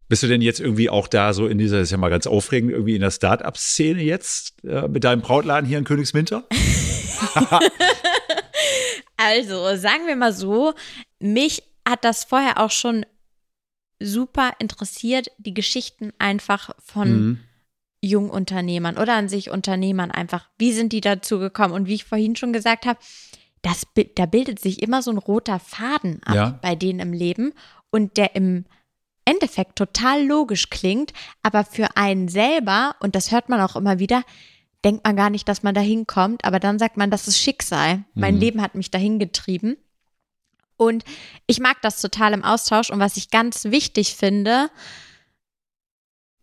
bist 0.08 0.22
du 0.22 0.26
denn 0.26 0.42
jetzt 0.42 0.60
irgendwie 0.60 0.90
auch 0.90 1.08
da 1.08 1.32
so 1.32 1.46
in 1.46 1.58
dieser, 1.58 1.78
das 1.78 1.88
ist 1.88 1.92
ja 1.92 1.96
mal 1.96 2.10
ganz 2.10 2.26
aufregend, 2.26 2.72
irgendwie 2.72 2.94
in 2.94 3.00
der 3.00 3.10
Start-up-Szene 3.10 4.02
jetzt 4.02 4.62
äh, 4.64 4.86
mit 4.88 5.04
deinem 5.04 5.22
Brautladen 5.22 5.66
hier 5.66 5.78
in 5.78 5.84
Königswinter? 5.84 6.44
also, 9.16 9.74
sagen 9.76 10.06
wir 10.06 10.16
mal 10.16 10.32
so, 10.32 10.74
mich 11.18 11.62
hat 11.88 12.04
das 12.04 12.24
vorher 12.24 12.60
auch 12.60 12.70
schon 12.70 13.06
super 14.00 14.52
interessiert, 14.58 15.28
die 15.38 15.54
Geschichten 15.54 16.12
einfach 16.18 16.70
von 16.78 17.08
mhm. 17.08 17.40
Jungunternehmern 18.02 18.98
oder 18.98 19.14
an 19.14 19.28
sich 19.28 19.50
Unternehmern 19.50 20.10
einfach. 20.10 20.48
Wie 20.58 20.72
sind 20.72 20.92
die 20.92 21.00
dazu 21.00 21.38
gekommen? 21.38 21.72
Und 21.72 21.86
wie 21.86 21.94
ich 21.94 22.04
vorhin 22.04 22.36
schon 22.36 22.52
gesagt 22.52 22.84
habe, 22.84 22.98
das, 23.62 23.86
da 24.16 24.26
bildet 24.26 24.58
sich 24.58 24.82
immer 24.82 25.02
so 25.02 25.10
ein 25.10 25.18
roter 25.18 25.60
Faden 25.60 26.20
ab 26.24 26.34
ja. 26.34 26.58
bei 26.60 26.74
denen 26.74 27.00
im 27.00 27.12
Leben 27.12 27.54
und 27.90 28.16
der 28.16 28.34
im 28.34 28.64
Endeffekt 29.24 29.76
total 29.76 30.26
logisch 30.26 30.68
klingt, 30.68 31.12
aber 31.44 31.64
für 31.64 31.96
einen 31.96 32.26
selber, 32.26 32.96
und 32.98 33.14
das 33.14 33.30
hört 33.30 33.48
man 33.48 33.60
auch 33.60 33.76
immer 33.76 34.00
wieder, 34.00 34.24
denkt 34.84 35.04
man 35.04 35.14
gar 35.14 35.30
nicht, 35.30 35.48
dass 35.48 35.62
man 35.62 35.74
da 35.74 35.80
hinkommt, 35.80 36.44
aber 36.44 36.58
dann 36.58 36.80
sagt 36.80 36.96
man, 36.96 37.10
das 37.10 37.28
ist 37.28 37.38
Schicksal. 37.38 38.04
Mein 38.14 38.34
mhm. 38.34 38.40
Leben 38.40 38.62
hat 38.62 38.74
mich 38.74 38.90
dahin 38.90 39.20
getrieben. 39.20 39.76
Und 40.76 41.04
ich 41.46 41.60
mag 41.60 41.80
das 41.82 42.00
total 42.00 42.32
im 42.32 42.42
Austausch. 42.42 42.90
Und 42.90 42.98
was 42.98 43.16
ich 43.16 43.30
ganz 43.30 43.66
wichtig 43.66 44.16
finde, 44.16 44.70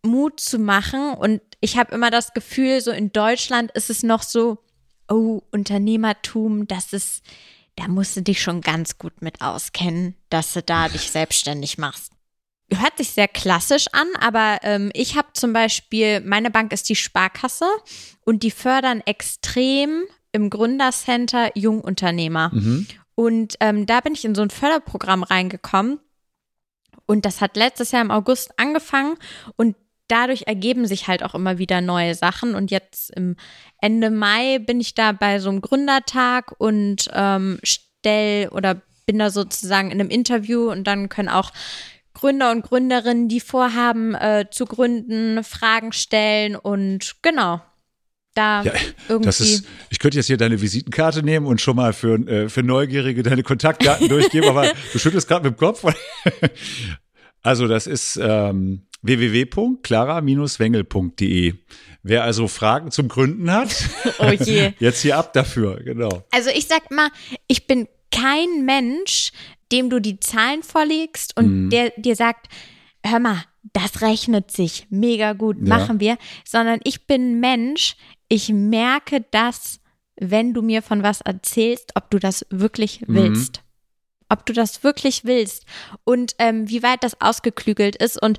Mut 0.03 0.39
zu 0.39 0.59
machen. 0.59 1.13
Und 1.13 1.41
ich 1.59 1.77
habe 1.77 1.93
immer 1.93 2.11
das 2.11 2.33
Gefühl, 2.33 2.81
so 2.81 2.91
in 2.91 3.11
Deutschland 3.11 3.71
ist 3.71 3.89
es 3.89 4.03
noch 4.03 4.23
so, 4.23 4.59
oh, 5.09 5.41
Unternehmertum, 5.51 6.67
das 6.67 6.93
ist, 6.93 7.23
da 7.75 7.87
musst 7.87 8.15
du 8.15 8.21
dich 8.21 8.41
schon 8.41 8.61
ganz 8.61 8.97
gut 8.97 9.21
mit 9.21 9.41
auskennen, 9.41 10.15
dass 10.29 10.53
du 10.53 10.61
da 10.61 10.89
dich 10.89 11.11
selbstständig 11.11 11.77
machst. 11.77 12.11
Hört 12.71 12.97
sich 12.97 13.09
sehr 13.09 13.27
klassisch 13.27 13.87
an, 13.93 14.07
aber 14.19 14.59
ähm, 14.61 14.91
ich 14.93 15.17
habe 15.17 15.29
zum 15.33 15.53
Beispiel, 15.53 16.19
meine 16.21 16.51
Bank 16.51 16.71
ist 16.71 16.87
die 16.87 16.95
Sparkasse 16.95 17.65
und 18.25 18.43
die 18.43 18.51
fördern 18.51 19.01
extrem 19.05 20.03
im 20.31 20.51
Gründercenter 20.51 21.57
Jungunternehmer. 21.57 22.51
Mhm. 22.53 22.87
Und 23.15 23.55
ähm, 23.59 23.87
da 23.87 24.01
bin 24.01 24.13
ich 24.13 24.23
in 24.23 24.35
so 24.35 24.43
ein 24.43 24.51
Förderprogramm 24.51 25.23
reingekommen. 25.23 25.99
Und 27.07 27.25
das 27.25 27.41
hat 27.41 27.57
letztes 27.57 27.91
Jahr 27.91 28.03
im 28.03 28.11
August 28.11 28.57
angefangen 28.59 29.17
und 29.55 29.75
dadurch 30.09 30.43
ergeben 30.47 30.85
sich 30.85 31.07
halt 31.07 31.23
auch 31.23 31.35
immer 31.35 31.57
wieder 31.57 31.79
neue 31.79 32.15
Sachen. 32.15 32.55
Und 32.55 32.71
jetzt 32.71 33.11
im 33.11 33.37
Ende 33.81 34.09
Mai 34.09 34.59
bin 34.59 34.81
ich 34.81 34.95
da 34.95 35.13
bei 35.13 35.39
so 35.39 35.49
einem 35.49 35.61
Gründertag 35.61 36.53
und 36.57 37.09
ähm, 37.13 37.59
stell 37.63 38.49
oder 38.49 38.81
bin 39.05 39.19
da 39.19 39.29
sozusagen 39.29 39.91
in 39.91 39.99
einem 39.99 40.09
Interview 40.09 40.69
und 40.69 40.85
dann 40.85 41.09
können 41.09 41.29
auch 41.29 41.51
Gründer 42.13 42.51
und 42.51 42.63
Gründerinnen, 42.63 43.29
die 43.29 43.39
vorhaben 43.39 44.13
äh, 44.13 44.45
zu 44.51 44.65
gründen, 44.65 45.43
Fragen 45.43 45.93
stellen 45.93 46.55
und 46.55 47.15
genau. 47.21 47.61
Da 48.35 48.61
ja, 48.61 48.73
irgendwie. 49.07 49.25
Das 49.25 49.39
ist, 49.39 49.65
ich 49.89 49.99
könnte 49.99 50.17
jetzt 50.17 50.27
hier 50.27 50.37
deine 50.37 50.61
Visitenkarte 50.61 51.23
nehmen 51.23 51.47
und 51.47 51.61
schon 51.61 51.75
mal 51.75 51.93
für, 51.93 52.15
äh, 52.27 52.49
für 52.49 52.61
Neugierige 52.61 53.23
deine 53.23 53.41
Kontaktdaten 53.41 54.07
durchgeben, 54.07 54.49
aber 54.49 54.71
du 54.93 54.99
schüttelst 54.99 55.27
gerade 55.27 55.49
mit 55.49 55.57
dem 55.57 55.59
Kopf. 55.59 55.83
also, 57.41 57.67
das 57.67 57.87
ist 57.87 58.19
ähm, 58.21 58.83
www.clara-wengel.de. 59.01 61.53
Wer 62.03 62.23
also 62.23 62.47
Fragen 62.47 62.91
zum 62.91 63.07
Gründen 63.07 63.51
hat, 63.51 63.89
oh 64.19 64.31
je. 64.31 64.73
jetzt 64.79 65.01
hier 65.01 65.17
ab 65.17 65.33
dafür, 65.33 65.81
genau. 65.83 66.23
Also 66.31 66.49
ich 66.49 66.67
sag 66.67 66.91
mal, 66.91 67.09
ich 67.47 67.67
bin 67.67 67.87
kein 68.11 68.65
Mensch, 68.65 69.31
dem 69.71 69.89
du 69.89 69.99
die 69.99 70.19
Zahlen 70.19 70.63
vorlegst 70.63 71.37
und 71.37 71.67
mm. 71.67 71.69
der 71.69 71.93
dir 71.97 72.15
sagt, 72.15 72.47
hör 73.05 73.19
mal, 73.19 73.43
das 73.73 74.01
rechnet 74.01 74.51
sich 74.51 74.87
mega 74.89 75.33
gut, 75.33 75.57
ja. 75.59 75.67
machen 75.67 75.99
wir, 75.99 76.17
sondern 76.45 76.79
ich 76.83 77.05
bin 77.05 77.39
Mensch, 77.39 77.95
ich 78.27 78.49
merke 78.49 79.23
das, 79.31 79.79
wenn 80.19 80.53
du 80.53 80.61
mir 80.61 80.81
von 80.81 81.03
was 81.03 81.21
erzählst, 81.21 81.91
ob 81.95 82.09
du 82.09 82.19
das 82.19 82.45
wirklich 82.49 83.01
mhm. 83.01 83.15
willst. 83.15 83.57
Mm. 83.57 83.61
Ob 84.31 84.45
du 84.45 84.53
das 84.53 84.83
wirklich 84.83 85.25
willst 85.25 85.65
und 86.03 86.35
ähm, 86.37 86.69
wie 86.69 86.83
weit 86.83 87.03
das 87.03 87.19
ausgeklügelt 87.19 87.95
ist 87.95 88.21
und 88.21 88.37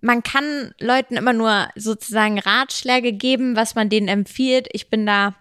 man 0.00 0.22
kann 0.22 0.74
Leuten 0.80 1.16
immer 1.16 1.32
nur 1.32 1.68
sozusagen 1.74 2.38
Ratschläge 2.38 3.12
geben, 3.12 3.56
was 3.56 3.74
man 3.74 3.88
denen 3.88 4.08
empfiehlt. 4.08 4.68
Ich 4.72 4.90
bin 4.90 5.06
da 5.06 5.34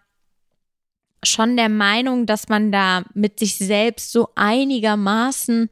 schon 1.24 1.58
der 1.58 1.70
Meinung, 1.70 2.26
dass 2.26 2.50
man 2.50 2.72
da 2.72 3.04
mit 3.14 3.40
sich 3.40 3.58
selbst 3.58 4.12
so 4.12 4.30
einigermaßen 4.36 5.70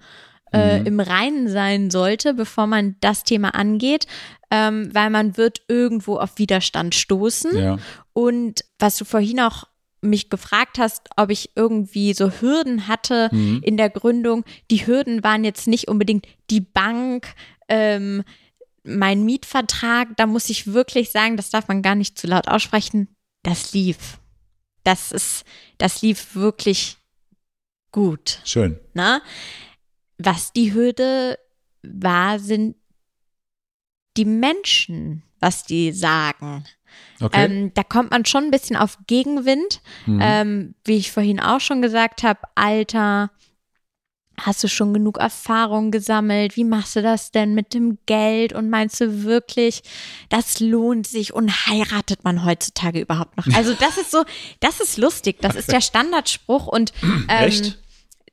äh, 0.51 0.79
mhm. 0.79 0.85
im 0.85 0.99
Reinen 0.99 1.47
sein 1.47 1.89
sollte, 1.89 2.33
bevor 2.33 2.67
man 2.67 2.95
das 3.01 3.23
Thema 3.23 3.55
angeht, 3.55 4.05
ähm, 4.51 4.93
weil 4.93 5.09
man 5.09 5.37
wird 5.37 5.61
irgendwo 5.67 6.17
auf 6.17 6.37
Widerstand 6.37 6.95
stoßen. 6.95 7.57
Ja. 7.57 7.77
Und 8.13 8.63
was 8.79 8.97
du 8.97 9.05
vorhin 9.05 9.39
auch 9.39 9.65
mich 10.01 10.29
gefragt 10.29 10.77
hast, 10.77 11.09
ob 11.15 11.29
ich 11.29 11.51
irgendwie 11.55 12.13
so 12.13 12.29
Hürden 12.29 12.87
hatte 12.87 13.29
Mhm. 13.31 13.61
in 13.63 13.77
der 13.77 13.89
Gründung. 13.89 14.43
Die 14.69 14.85
Hürden 14.85 15.23
waren 15.23 15.43
jetzt 15.43 15.67
nicht 15.67 15.87
unbedingt 15.87 16.27
die 16.49 16.59
Bank, 16.59 17.33
ähm, 17.69 18.23
mein 18.83 19.23
Mietvertrag. 19.23 20.09
Da 20.17 20.25
muss 20.25 20.49
ich 20.49 20.73
wirklich 20.73 21.11
sagen, 21.11 21.37
das 21.37 21.49
darf 21.49 21.67
man 21.67 21.81
gar 21.81 21.95
nicht 21.95 22.17
zu 22.17 22.27
laut 22.27 22.47
aussprechen. 22.47 23.07
Das 23.43 23.73
lief. 23.73 24.19
Das 24.83 25.11
ist, 25.11 25.45
das 25.77 26.01
lief 26.01 26.35
wirklich 26.35 26.97
gut. 27.91 28.41
Schön. 28.43 28.79
Ne? 28.93 29.21
Was 30.17 30.51
die 30.53 30.73
Hürde 30.73 31.39
war, 31.81 32.39
sind 32.39 32.75
die 34.17 34.25
Menschen, 34.25 35.23
was 35.39 35.63
die 35.63 35.91
sagen. 35.91 36.65
Okay. 37.19 37.45
Ähm, 37.45 37.73
da 37.73 37.83
kommt 37.83 38.11
man 38.11 38.25
schon 38.25 38.45
ein 38.45 38.51
bisschen 38.51 38.75
auf 38.75 38.97
Gegenwind. 39.07 39.81
Mhm. 40.05 40.19
Ähm, 40.21 40.75
wie 40.83 40.97
ich 40.97 41.11
vorhin 41.11 41.39
auch 41.39 41.59
schon 41.59 41.81
gesagt 41.81 42.23
habe, 42.23 42.39
Alter, 42.55 43.31
hast 44.39 44.63
du 44.63 44.67
schon 44.67 44.93
genug 44.93 45.17
Erfahrung 45.19 45.91
gesammelt? 45.91 46.55
Wie 46.55 46.63
machst 46.63 46.95
du 46.95 47.01
das 47.01 47.31
denn 47.31 47.53
mit 47.53 47.73
dem 47.73 47.97
Geld? 48.05 48.53
Und 48.53 48.69
meinst 48.69 48.99
du 48.99 49.23
wirklich, 49.23 49.83
das 50.29 50.59
lohnt 50.59 51.07
sich? 51.07 51.33
Und 51.33 51.49
heiratet 51.67 52.23
man 52.23 52.43
heutzutage 52.43 52.99
überhaupt 52.99 53.37
noch? 53.37 53.45
Also 53.55 53.73
das 53.73 53.97
ist 53.97 54.11
so, 54.11 54.23
das 54.59 54.79
ist 54.79 54.97
lustig. 54.97 55.37
Das 55.41 55.55
ist 55.55 55.71
der 55.71 55.81
Standardspruch. 55.81 56.67
Und 56.67 56.93
ähm, 57.03 57.25
Echt? 57.29 57.79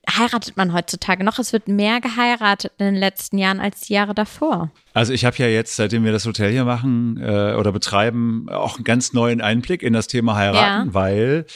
heiratet 0.09 0.57
man 0.57 0.73
heutzutage 0.73 1.23
noch? 1.23 1.39
Es 1.39 1.53
wird 1.53 1.69
mehr 1.69 2.01
geheiratet 2.01 2.73
in 2.79 2.87
den 2.87 2.95
letzten 2.97 3.37
Jahren 3.39 3.61
als 3.61 3.83
die 3.83 3.93
Jahre 3.93 4.15
davor. 4.15 4.71
Also 4.95 5.13
ich 5.13 5.25
habe 5.25 5.37
ja 5.37 5.47
jetzt, 5.47 5.77
seitdem 5.77 6.05
wir 6.05 6.13
das 6.13 6.27
Hotel 6.27 6.51
hier 6.51 6.65
machen 6.65 7.19
äh, 7.23 7.55
oder 7.59 7.73
betreiben, 7.73 8.49
auch 8.51 8.77
einen 8.77 8.85
ganz 8.85 9.13
neuen 9.13 9.41
Einblick 9.41 9.83
in 9.83 9.93
das 9.93 10.07
Thema 10.07 10.35
heiraten, 10.37 10.89
Ja. 10.89 10.95
weil 10.95 11.47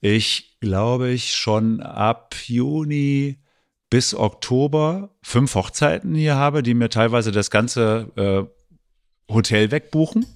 ich 0.00 0.56
glaube 0.60 1.10
ich 1.10 1.34
schon 1.36 1.80
ab 1.80 2.34
Juni 2.46 3.38
bis 3.90 4.14
Oktober 4.14 5.10
fünf 5.22 5.54
Hochzeiten 5.54 6.14
hier 6.14 6.36
habe, 6.36 6.62
die 6.62 6.74
mir 6.74 6.88
teilweise 6.88 7.32
das 7.32 7.50
ganze 7.50 8.10
äh, 8.16 9.32
Hotel 9.32 9.70
wegbuchen. 9.70 10.26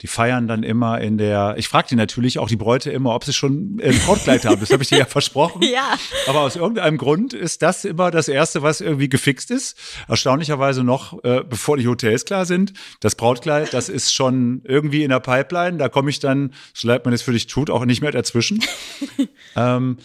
Die 0.00 0.08
feiern 0.08 0.48
dann 0.48 0.64
immer 0.64 1.00
in 1.00 1.16
der, 1.16 1.54
ich 1.58 1.68
frage 1.68 1.86
die 1.90 1.94
natürlich 1.94 2.40
auch 2.40 2.48
die 2.48 2.56
Bräute 2.56 2.90
immer, 2.90 3.14
ob 3.14 3.22
sie 3.24 3.32
schon 3.32 3.80
ein 3.80 3.96
Brautkleid 4.00 4.44
haben. 4.44 4.58
Das 4.58 4.72
habe 4.72 4.82
ich 4.82 4.88
dir 4.88 4.98
ja 4.98 5.04
versprochen. 5.04 5.62
Ja. 5.72 5.96
Aber 6.26 6.40
aus 6.40 6.56
irgendeinem 6.56 6.98
Grund 6.98 7.32
ist 7.32 7.62
das 7.62 7.84
immer 7.84 8.10
das 8.10 8.28
Erste, 8.28 8.62
was 8.62 8.80
irgendwie 8.80 9.08
gefixt 9.08 9.50
ist. 9.50 9.78
Erstaunlicherweise 10.08 10.82
noch, 10.82 11.22
äh, 11.24 11.44
bevor 11.48 11.76
die 11.76 11.86
Hotels 11.86 12.24
klar 12.24 12.46
sind. 12.46 12.72
Das 13.00 13.14
Brautkleid, 13.14 13.72
das 13.72 13.88
ist 13.88 14.12
schon 14.12 14.60
irgendwie 14.64 15.04
in 15.04 15.10
der 15.10 15.20
Pipeline. 15.20 15.78
Da 15.78 15.88
komme 15.88 16.10
ich 16.10 16.18
dann, 16.18 16.52
so 16.74 16.88
leid 16.88 17.04
man 17.04 17.14
es 17.14 17.22
für 17.22 17.32
dich 17.32 17.46
tut, 17.46 17.70
auch 17.70 17.84
nicht 17.84 18.02
mehr 18.02 18.10
dazwischen. 18.10 18.62
ähm, 19.56 19.98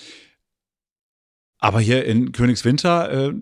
aber 1.59 1.79
hier 1.79 2.05
in 2.05 2.31
Königswinter 2.31 3.11
äh, 3.11 3.34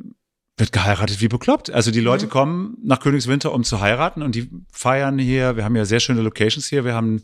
wird 0.57 0.71
geheiratet 0.71 1.21
wie 1.21 1.27
bekloppt. 1.27 1.69
Also 1.69 1.91
die 1.91 1.99
Leute 1.99 2.27
kommen 2.27 2.77
nach 2.81 2.99
Königswinter, 2.99 3.53
um 3.53 3.63
zu 3.63 3.81
heiraten 3.81 4.21
und 4.21 4.35
die 4.35 4.49
feiern 4.71 5.19
hier. 5.19 5.57
Wir 5.57 5.65
haben 5.65 5.75
ja 5.75 5.85
sehr 5.85 5.99
schöne 5.99 6.21
Locations 6.21 6.65
hier. 6.67 6.85
Wir 6.85 6.93
haben 6.93 7.23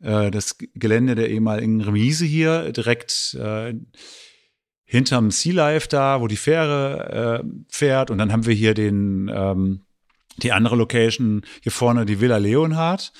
äh, 0.00 0.30
das 0.30 0.56
Gelände 0.74 1.14
der 1.14 1.28
ehemaligen 1.28 1.80
Remise 1.80 2.24
hier 2.24 2.70
direkt 2.72 3.34
äh, 3.34 3.74
hinterm 4.84 5.30
Sea 5.30 5.54
Life 5.54 5.88
da, 5.88 6.20
wo 6.20 6.28
die 6.28 6.36
Fähre 6.36 7.42
äh, 7.42 7.48
fährt. 7.68 8.10
Und 8.10 8.18
dann 8.18 8.32
haben 8.32 8.46
wir 8.46 8.54
hier 8.54 8.74
den, 8.74 9.30
ähm, 9.32 9.82
die 10.38 10.52
andere 10.52 10.76
Location 10.76 11.42
hier 11.62 11.72
vorne, 11.72 12.06
die 12.06 12.20
Villa 12.20 12.38
Leonhard, 12.38 13.12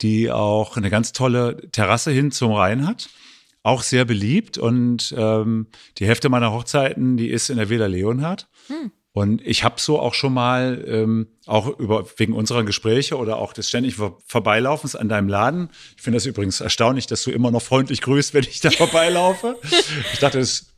die 0.00 0.30
auch 0.30 0.76
eine 0.76 0.90
ganz 0.90 1.12
tolle 1.12 1.70
Terrasse 1.70 2.10
hin 2.10 2.30
zum 2.30 2.52
Rhein 2.52 2.86
hat. 2.86 3.10
Auch 3.62 3.82
sehr 3.82 4.04
beliebt 4.04 4.58
und 4.58 5.14
ähm, 5.16 5.68
die 5.98 6.06
Hälfte 6.06 6.28
meiner 6.28 6.52
Hochzeiten, 6.52 7.16
die 7.16 7.28
ist 7.28 7.48
in 7.48 7.58
der 7.58 7.68
Villa 7.68 7.86
Leonhard. 7.86 8.48
Und 9.12 9.46
ich 9.46 9.62
habe 9.62 9.78
so 9.78 10.00
auch 10.00 10.14
schon 10.14 10.32
mal, 10.32 10.82
ähm, 10.86 11.28
auch 11.46 11.78
über, 11.78 12.06
wegen 12.16 12.32
unserer 12.32 12.64
Gespräche 12.64 13.18
oder 13.18 13.36
auch 13.36 13.52
des 13.52 13.68
ständigen 13.68 13.94
Vor 13.94 14.18
Vorbeilaufens 14.26 14.96
an 14.96 15.08
deinem 15.08 15.28
Laden. 15.28 15.68
Ich 15.96 16.02
finde 16.02 16.16
das 16.16 16.26
übrigens 16.26 16.60
erstaunlich, 16.60 17.06
dass 17.06 17.22
du 17.22 17.30
immer 17.30 17.50
noch 17.50 17.60
freundlich 17.60 18.00
grüßt, 18.00 18.32
wenn 18.32 18.44
ich 18.44 18.60
da 18.60 18.70
vorbeilaufe. 18.72 19.58
Ich 20.12 20.18
dachte, 20.18 20.40
es 20.40 20.72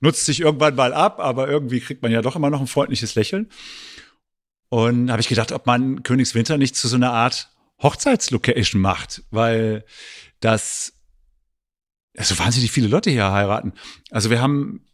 nutzt 0.00 0.24
sich 0.24 0.40
irgendwann 0.40 0.74
mal 0.74 0.94
ab, 0.94 1.20
aber 1.20 1.48
irgendwie 1.48 1.80
kriegt 1.80 2.02
man 2.02 2.12
ja 2.12 2.22
doch 2.22 2.34
immer 2.34 2.48
noch 2.48 2.60
ein 2.60 2.66
freundliches 2.66 3.14
Lächeln. 3.14 3.50
Und 4.70 5.10
habe 5.10 5.20
ich 5.20 5.28
gedacht, 5.28 5.52
ob 5.52 5.66
man 5.66 6.02
Königswinter 6.02 6.56
nicht 6.56 6.76
zu 6.76 6.88
so 6.88 6.96
einer 6.96 7.12
Art 7.12 7.50
Hochzeitslocation 7.82 8.80
macht, 8.80 9.22
weil 9.30 9.84
das 10.40 10.94
also 12.16 12.38
wahnsinnig 12.38 12.70
viele 12.70 12.88
Leute 12.88 13.10
hier 13.10 13.30
heiraten. 13.30 13.72
Also 14.10 14.30
wir 14.30 14.40
haben 14.40 14.86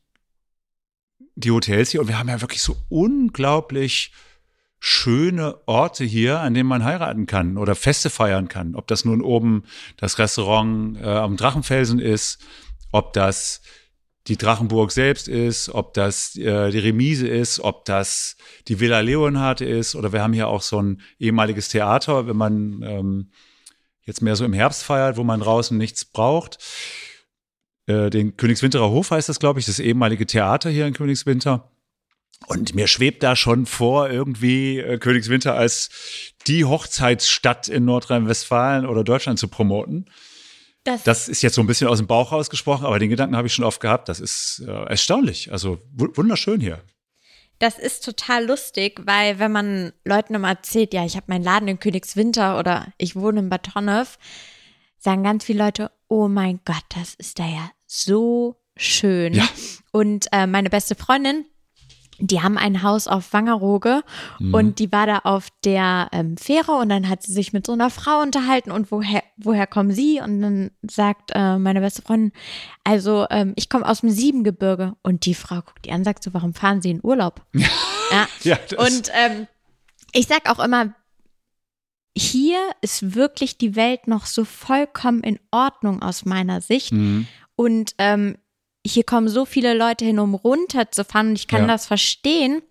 die 1.34 1.50
Hotels 1.50 1.90
hier 1.90 2.00
und 2.00 2.08
wir 2.08 2.18
haben 2.18 2.28
ja 2.28 2.40
wirklich 2.40 2.62
so 2.62 2.76
unglaublich 2.88 4.12
schöne 4.78 5.56
Orte 5.66 6.04
hier, 6.04 6.40
an 6.40 6.54
denen 6.54 6.68
man 6.68 6.84
heiraten 6.84 7.26
kann 7.26 7.56
oder 7.56 7.76
Feste 7.76 8.10
feiern 8.10 8.48
kann. 8.48 8.74
Ob 8.74 8.88
das 8.88 9.04
nun 9.04 9.22
oben 9.22 9.62
das 9.96 10.18
Restaurant 10.18 10.98
äh, 11.00 11.04
am 11.04 11.36
Drachenfelsen 11.36 12.00
ist, 12.00 12.40
ob 12.90 13.12
das 13.12 13.62
die 14.26 14.36
Drachenburg 14.36 14.92
selbst 14.92 15.28
ist, 15.28 15.68
ob 15.68 15.94
das 15.94 16.36
äh, 16.36 16.70
die 16.70 16.78
Remise 16.78 17.26
ist, 17.26 17.60
ob 17.60 17.84
das 17.84 18.36
die 18.68 18.80
Villa 18.80 19.00
Leonhard 19.00 19.60
ist 19.60 19.94
oder 19.94 20.12
wir 20.12 20.22
haben 20.22 20.32
hier 20.32 20.48
auch 20.48 20.62
so 20.62 20.80
ein 20.80 21.00
ehemaliges 21.18 21.68
Theater, 21.68 22.26
wenn 22.26 22.36
man 22.36 22.82
ähm, 22.82 23.30
jetzt 24.04 24.22
mehr 24.22 24.36
so 24.36 24.44
im 24.44 24.52
Herbst 24.52 24.82
feiert, 24.82 25.16
wo 25.16 25.24
man 25.24 25.40
draußen 25.40 25.76
nichts 25.76 26.04
braucht. 26.04 26.58
Äh, 27.86 28.10
den 28.10 28.36
Königswinterer 28.36 28.90
Hof 28.90 29.10
heißt 29.10 29.28
das, 29.28 29.40
glaube 29.40 29.60
ich, 29.60 29.66
das 29.66 29.78
ehemalige 29.78 30.26
Theater 30.26 30.70
hier 30.70 30.86
in 30.86 30.94
Königswinter. 30.94 31.70
Und 32.46 32.74
mir 32.74 32.88
schwebt 32.88 33.22
da 33.22 33.36
schon 33.36 33.66
vor, 33.66 34.10
irgendwie 34.10 34.78
äh, 34.78 34.98
Königswinter 34.98 35.54
als 35.54 35.90
die 36.46 36.64
Hochzeitsstadt 36.64 37.68
in 37.68 37.84
Nordrhein-Westfalen 37.84 38.86
oder 38.86 39.04
Deutschland 39.04 39.38
zu 39.38 39.48
promoten. 39.48 40.06
Das, 40.84 41.04
Das 41.04 41.28
ist 41.28 41.42
jetzt 41.42 41.54
so 41.54 41.60
ein 41.60 41.68
bisschen 41.68 41.86
aus 41.86 41.98
dem 41.98 42.08
Bauch 42.08 42.32
rausgesprochen, 42.32 42.84
aber 42.86 42.98
den 42.98 43.10
Gedanken 43.10 43.36
habe 43.36 43.46
ich 43.46 43.54
schon 43.54 43.64
oft 43.64 43.80
gehabt. 43.80 44.08
Das 44.08 44.18
ist 44.18 44.64
äh, 44.66 44.70
erstaunlich. 44.70 45.52
Also 45.52 45.78
wu- 45.92 46.08
wunderschön 46.14 46.60
hier. 46.60 46.82
Das 47.60 47.78
ist 47.78 48.04
total 48.04 48.44
lustig, 48.46 49.00
weil 49.04 49.38
wenn 49.38 49.52
man 49.52 49.92
Leuten 50.04 50.34
immer 50.34 50.48
erzählt, 50.48 50.92
ja, 50.92 51.04
ich 51.04 51.14
habe 51.14 51.26
meinen 51.28 51.44
Laden 51.44 51.68
in 51.68 51.78
Königswinter 51.78 52.58
oder 52.58 52.88
ich 52.98 53.14
wohne 53.14 53.38
in 53.38 53.48
Bad 53.50 53.76
Honnef, 53.76 54.18
sagen 55.02 55.22
ganz 55.24 55.44
viele 55.44 55.64
Leute, 55.64 55.90
oh 56.08 56.28
mein 56.28 56.60
Gott, 56.64 56.84
das 56.96 57.14
ist 57.14 57.38
da 57.38 57.46
ja 57.46 57.70
so 57.86 58.56
schön. 58.76 59.34
Ja. 59.34 59.44
Und 59.90 60.26
äh, 60.32 60.46
meine 60.46 60.70
beste 60.70 60.94
Freundin, 60.94 61.44
die 62.18 62.40
haben 62.40 62.56
ein 62.56 62.82
Haus 62.84 63.08
auf 63.08 63.32
Wangerooge 63.32 64.02
Mhm. 64.38 64.54
und 64.54 64.78
die 64.78 64.92
war 64.92 65.06
da 65.06 65.18
auf 65.24 65.48
der 65.64 66.08
ähm, 66.12 66.36
Fähre 66.36 66.72
und 66.72 66.88
dann 66.88 67.08
hat 67.08 67.22
sie 67.24 67.32
sich 67.32 67.52
mit 67.52 67.66
so 67.66 67.72
einer 67.72 67.90
Frau 67.90 68.20
unterhalten 68.20 68.70
und 68.70 68.92
woher, 68.92 69.24
woher 69.38 69.66
kommen 69.66 69.90
sie? 69.90 70.20
Und 70.20 70.40
dann 70.40 70.70
sagt 70.82 71.32
äh, 71.34 71.58
meine 71.58 71.80
beste 71.80 72.02
Freundin, 72.02 72.32
also 72.84 73.26
ähm, 73.30 73.54
ich 73.56 73.68
komme 73.68 73.88
aus 73.88 74.02
dem 74.02 74.10
Siebengebirge 74.10 74.94
und 75.02 75.26
die 75.26 75.34
Frau 75.34 75.56
guckt 75.56 75.84
die 75.84 75.90
an, 75.90 76.04
sagt 76.04 76.22
so, 76.22 76.32
warum 76.32 76.54
fahren 76.54 76.80
sie 76.80 76.90
in 76.90 77.00
Urlaub? 77.02 77.42
ja. 77.54 78.28
Ja, 78.42 78.58
Und 78.76 79.10
ähm, 79.14 79.48
ich 80.12 80.26
sag 80.28 80.48
auch 80.48 80.62
immer, 80.62 80.94
hier 82.16 82.58
ist 82.82 83.14
wirklich 83.14 83.56
die 83.58 83.74
Welt 83.76 84.06
noch 84.06 84.26
so 84.26 84.44
vollkommen 84.44 85.22
in 85.22 85.38
Ordnung 85.50 86.02
aus 86.02 86.24
meiner 86.24 86.60
Sicht. 86.60 86.92
Mhm. 86.92 87.26
Und 87.56 87.94
ähm, 87.98 88.36
hier 88.86 89.04
kommen 89.04 89.28
so 89.28 89.44
viele 89.44 89.74
Leute 89.74 90.04
hin, 90.04 90.18
um 90.18 90.34
runterzufahren. 90.34 91.28
Und 91.30 91.36
ich 91.38 91.48
kann 91.48 91.62
Ja. 91.62 91.66
das 91.68 91.86
verstehen, 91.86 92.62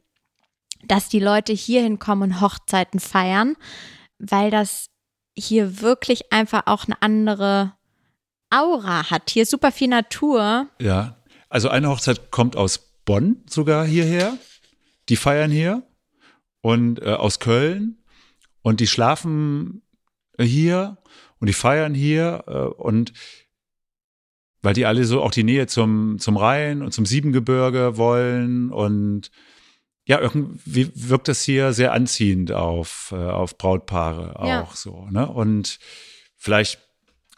dass 0.85 1.09
die 1.09 1.19
Leute 1.19 1.53
hier 1.53 1.81
hinkommen 1.81 2.31
und 2.31 2.41
Hochzeiten 2.41 2.99
feiern, 2.99 3.55
weil 4.19 4.51
das 4.51 4.88
hier 5.38 5.81
wirklich 5.81 6.31
einfach 6.31 6.63
auch 6.65 6.85
eine 6.85 7.01
andere 7.01 7.73
Aura 8.49 9.09
hat. 9.09 9.30
Hier 9.30 9.43
ist 9.43 9.51
super 9.51 9.72
viel 9.72 9.88
Natur. 9.88 10.68
Ja, 10.80 11.18
also 11.49 11.69
eine 11.69 11.89
Hochzeit 11.89 12.31
kommt 12.31 12.55
aus 12.55 12.91
Bonn 13.05 13.43
sogar 13.49 13.85
hierher. 13.85 14.38
Die 15.09 15.15
feiern 15.15 15.51
hier 15.51 15.84
und 16.61 17.01
äh, 17.01 17.13
aus 17.13 17.39
Köln 17.39 17.97
und 18.62 18.80
die 18.80 18.88
schlafen 18.88 19.82
hier 20.40 20.98
und 21.40 21.48
die 21.48 21.54
feiern 21.54 21.94
hier 21.94 22.44
äh, 22.48 22.52
und 22.82 23.14
weil 24.62 24.74
die 24.76 24.86
alle 24.86 25.06
so 25.06 25.22
auch 25.24 25.32
die 25.32 25.44
Nähe 25.44 25.66
zum, 25.68 26.20
zum 26.20 26.38
Rhein 26.38 26.82
und 26.84 26.92
zum 26.94 27.06
Siebengebirge 27.06 27.98
wollen 27.98 28.72
und 28.72 29.32
ja, 30.06 30.20
irgendwie 30.20 30.92
wirkt 30.94 31.28
das 31.28 31.42
hier 31.44 31.74
sehr 31.74 31.94
anziehend 31.94 32.52
auf, 32.52 33.12
äh, 33.12 33.16
auf 33.16 33.58
Brautpaare 33.58 34.40
auch 34.40 34.48
Ja. 34.48 34.70
so. 34.74 35.08
Ne? 35.10 35.28
Und 35.28 35.80
vielleicht 36.38 36.80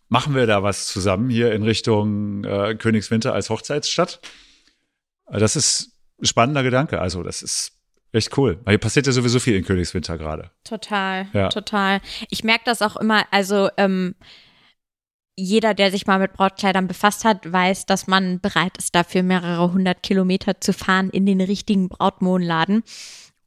machen 0.08 0.34
wir 0.34 0.48
da 0.48 0.64
was 0.64 0.88
zusammen 0.88 1.30
hier 1.30 1.54
in 1.54 1.64
Richtung 1.64 2.44
äh, 2.46 2.76
Königswinter 2.76 3.34
als 3.34 3.50
Hochzeitsstadt. 3.50 4.22
Äh, 5.28 5.40
Das 5.40 5.56
ist 5.56 5.92
ein 6.22 6.26
spannender 6.26 6.64
Gedanke. 6.64 7.02
Also, 7.02 7.22
das 7.22 7.42
ist 7.42 7.73
echt 8.14 8.38
cool. 8.38 8.60
Weil 8.64 8.74
hier 8.74 8.80
passiert 8.80 9.06
ja 9.08 9.12
sowieso 9.12 9.40
viel 9.40 9.56
in 9.56 9.66
Königswinter 9.66 10.18
gerade. 10.18 10.52
Total, 10.64 11.28
Ja. 11.34 11.50
total. 11.50 12.00
Ich 12.30 12.44
merke 12.44 12.64
das 12.66 12.82
auch 12.82 12.96
immer, 12.96 13.26
also 13.32 13.70
ähm, 13.78 14.16
jeder, 15.36 15.74
der 15.74 15.90
sich 15.92 16.06
mal 16.06 16.20
mit 16.20 16.34
Brautkleidern 16.34 16.88
befasst 16.88 17.26
hat, 17.26 17.52
weiß, 17.52 17.86
dass 17.88 18.06
man 18.08 18.40
bereit 18.40 18.78
ist, 18.78 18.94
dafür 18.94 19.24
mehrere 19.24 19.72
hundert 19.74 20.04
Kilometer 20.04 20.62
zu 20.62 20.74
fahren 20.74 21.10
in 21.10 21.26
den 21.26 21.42
richtigen 21.42 21.90
Brautmodenladen. 21.90 22.84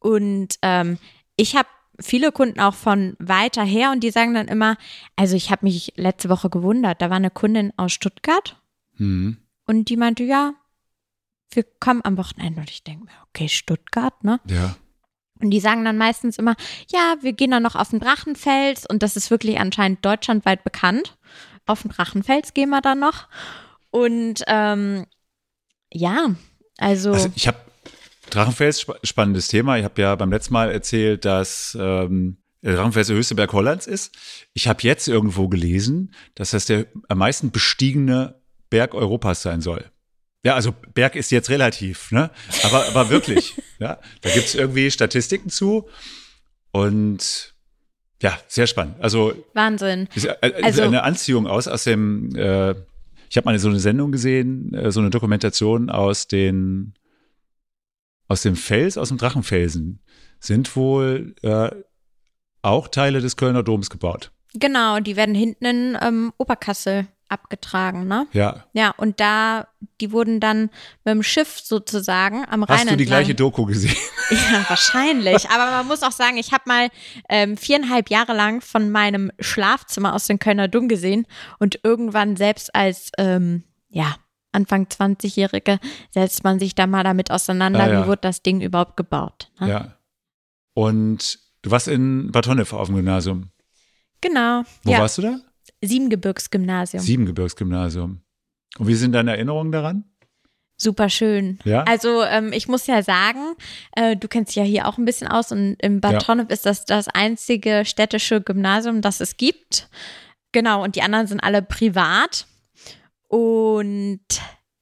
Und 0.00 0.56
ähm, 0.62 0.98
ich 1.36 1.54
habe 1.54 1.68
viele 2.00 2.32
Kunden 2.32 2.58
auch 2.60 2.74
von 2.74 3.16
weiter 3.20 3.62
her 3.64 3.92
und 3.92 4.02
die 4.02 4.10
sagen 4.10 4.34
dann 4.34 4.48
immer, 4.48 4.76
also 5.14 5.36
ich 5.36 5.50
habe 5.50 5.64
mich 5.64 5.92
letzte 5.96 6.28
Woche 6.28 6.50
gewundert, 6.50 7.00
da 7.00 7.08
war 7.08 7.16
eine 7.16 7.30
Kundin 7.30 7.72
aus 7.76 7.92
Stuttgart 7.92 8.60
Mhm. 8.98 9.36
und 9.66 9.88
die 9.90 9.96
meinte, 9.96 10.24
ja, 10.24 10.54
wir 11.50 11.64
kommen 11.80 12.02
am 12.04 12.16
Wochenende. 12.16 12.60
Und 12.60 12.70
ich 12.70 12.82
denke 12.84 13.04
mir, 13.04 13.10
okay, 13.28 13.48
Stuttgart, 13.48 14.24
ne? 14.24 14.40
Ja. 14.48 14.76
Und 15.40 15.50
die 15.50 15.60
sagen 15.60 15.84
dann 15.84 15.98
meistens 15.98 16.38
immer, 16.38 16.56
ja, 16.90 17.16
wir 17.20 17.34
gehen 17.34 17.50
dann 17.50 17.62
noch 17.62 17.74
auf 17.74 17.90
den 17.90 18.00
Drachenfels 18.00 18.86
und 18.86 19.02
das 19.02 19.16
ist 19.16 19.30
wirklich 19.30 19.58
anscheinend 19.60 20.04
deutschlandweit 20.04 20.64
bekannt. 20.64 21.18
Auf 21.66 21.82
den 21.82 21.90
Drachenfels 21.90 22.54
gehen 22.54 22.70
wir 22.70 22.80
dann 22.80 23.00
noch. 23.00 23.28
Und 23.90 24.42
ähm, 24.46 25.06
ja, 25.92 26.34
also, 26.78 27.12
Also 27.12 27.30
ich 27.34 27.46
habe 27.46 27.58
Drachenfels, 28.30 28.80
spa- 28.80 28.98
spannendes 29.02 29.48
Thema. 29.48 29.76
Ich 29.78 29.84
habe 29.84 30.00
ja 30.00 30.14
beim 30.14 30.32
letzten 30.32 30.54
Mal 30.54 30.70
erzählt, 30.70 31.24
dass 31.24 31.76
ähm, 31.78 32.38
der 32.62 32.74
Drachenfels 32.74 33.08
der 33.08 33.16
höchste 33.16 33.34
Berg 33.34 33.52
Hollands 33.52 33.86
ist. 33.86 34.16
Ich 34.54 34.68
habe 34.68 34.82
jetzt 34.82 35.06
irgendwo 35.06 35.48
gelesen, 35.48 36.14
dass 36.34 36.50
das 36.50 36.64
der 36.66 36.86
am 37.08 37.18
meisten 37.18 37.50
bestiegene 37.50 38.40
Berg 38.70 38.94
Europas 38.94 39.42
sein 39.42 39.60
soll. 39.60 39.84
Ja, 40.44 40.54
also 40.54 40.72
Berg 40.94 41.16
ist 41.16 41.30
jetzt 41.32 41.50
relativ, 41.50 42.12
ne? 42.12 42.30
Aber, 42.62 42.86
aber 42.88 43.10
wirklich, 43.10 43.54
ja. 43.78 43.98
Da 44.20 44.30
gibt's 44.30 44.54
irgendwie 44.54 44.90
Statistiken 44.90 45.50
zu. 45.50 45.88
Und 46.72 47.54
ja, 48.22 48.38
sehr 48.48 48.66
spannend. 48.66 48.96
Also 49.00 49.34
Wahnsinn. 49.54 50.08
ist, 50.14 50.24
äh, 50.26 50.48
ist 50.58 50.64
Also- 50.64 50.82
eine 50.82 51.02
Anziehung 51.02 51.46
aus, 51.46 51.68
aus 51.68 51.84
dem, 51.84 52.34
äh, 52.36 52.70
ich 53.28 53.36
habe 53.36 53.44
mal 53.46 53.58
so 53.58 53.68
eine 53.68 53.80
Sendung 53.80 54.12
gesehen, 54.12 54.72
äh, 54.74 54.90
so 54.92 55.00
eine 55.00 55.10
Dokumentation 55.10 55.90
aus 55.90 56.28
den, 56.28 56.94
aus 58.28 58.42
dem 58.42 58.56
Fels, 58.56 58.98
aus 58.98 59.08
dem 59.08 59.18
Drachenfelsen, 59.18 60.00
sind 60.40 60.74
wohl 60.76 61.34
äh, 61.42 61.70
auch 62.62 62.88
Teile 62.88 63.20
des 63.20 63.36
Kölner 63.36 63.62
Doms 63.62 63.90
gebaut. 63.90 64.32
Genau, 64.54 65.00
die 65.00 65.16
werden 65.16 65.34
hinten 65.34 65.64
in 65.64 65.98
ähm, 66.00 66.32
Oberkassel 66.38 67.06
abgetragen, 67.28 68.06
ne? 68.06 68.26
Ja. 68.32 68.64
Ja, 68.72 68.94
und 68.96 69.20
da, 69.20 69.68
die 70.00 70.12
wurden 70.12 70.38
dann 70.40 70.70
mit 71.04 71.14
dem 71.14 71.22
Schiff 71.22 71.60
sozusagen 71.62 72.44
am 72.48 72.62
Rhein 72.62 72.78
Hast 72.78 72.90
du 72.90 72.96
die 72.96 73.04
entlang- 73.04 73.06
gleiche 73.24 73.34
Doku 73.34 73.64
gesehen? 73.66 73.96
Ja, 74.30 74.64
wahrscheinlich. 74.68 75.48
Aber 75.50 75.70
man 75.70 75.86
muss 75.86 76.02
auch 76.02 76.10
sagen, 76.10 76.36
ich 76.36 76.50
habe 76.52 76.64
mal 76.66 76.88
ähm, 77.28 77.56
viereinhalb 77.56 78.10
Jahre 78.10 78.34
lang 78.34 78.60
von 78.60 78.90
meinem 78.90 79.30
Schlafzimmer 79.38 80.14
aus 80.14 80.26
dem 80.26 80.40
Kölner 80.40 80.66
Dom 80.66 80.88
gesehen 80.88 81.26
und 81.60 81.78
irgendwann 81.84 82.36
selbst 82.36 82.74
als, 82.74 83.12
ähm, 83.18 83.62
ja, 83.88 84.16
Anfang 84.50 84.86
20-Jährige 84.86 85.78
setzt 86.10 86.42
man 86.42 86.58
sich 86.58 86.74
da 86.74 86.86
mal 86.88 87.04
damit 87.04 87.30
auseinander, 87.30 87.84
Ah, 87.84 87.88
ja. 87.88 88.02
wie 88.02 88.08
wurde 88.08 88.22
das 88.22 88.42
Ding 88.42 88.60
überhaupt 88.62 88.96
gebaut. 88.96 89.50
Ne? 89.60 89.68
Ja. 89.68 89.96
Und 90.74 91.38
du 91.62 91.70
warst 91.70 91.88
in 91.88 92.32
Bad 92.32 92.46
Honnef 92.48 92.72
auf 92.72 92.88
dem 92.88 92.96
Gymnasium. 92.96 93.50
Genau. 94.20 94.62
Wo 94.82 94.90
ja, 94.92 94.98
warst 95.00 95.18
du 95.18 95.22
da? 95.22 95.36
Siebengebirgsgymnasium. 95.82 97.02
Siebengebirgsgymnasium. 97.02 98.20
Und 98.78 98.86
wie 98.86 98.94
sind 98.94 99.12
deine 99.12 99.32
Erinnerungen 99.32 99.72
daran? 99.72 100.04
Super 100.78 101.08
schön. 101.08 101.58
Ja. 101.64 101.84
Also 101.84 102.22
ähm, 102.22 102.52
ich 102.52 102.68
muss 102.68 102.86
ja 102.86 103.02
sagen, 103.02 103.54
äh, 103.92 104.14
du 104.14 104.28
kennst 104.28 104.50
dich 104.50 104.56
ja 104.56 104.62
hier 104.62 104.86
auch 104.86 104.98
ein 104.98 105.06
bisschen 105.06 105.26
aus 105.28 105.50
und 105.50 105.76
im 105.80 106.00
Bad 106.00 106.22
Ja. 106.22 106.28
Honnef 106.28 106.50
ist 106.50 106.66
das 106.66 106.84
das 106.84 107.08
einzige 107.08 107.84
städtische 107.86 108.42
Gymnasium, 108.42 109.00
das 109.00 109.20
es 109.20 109.38
gibt. 109.38 109.88
Genau, 110.52 110.82
und 110.84 110.94
die 110.96 111.02
anderen 111.02 111.26
sind 111.26 111.40
alle 111.40 111.62
privat. 111.62 112.46
Und 113.28 114.20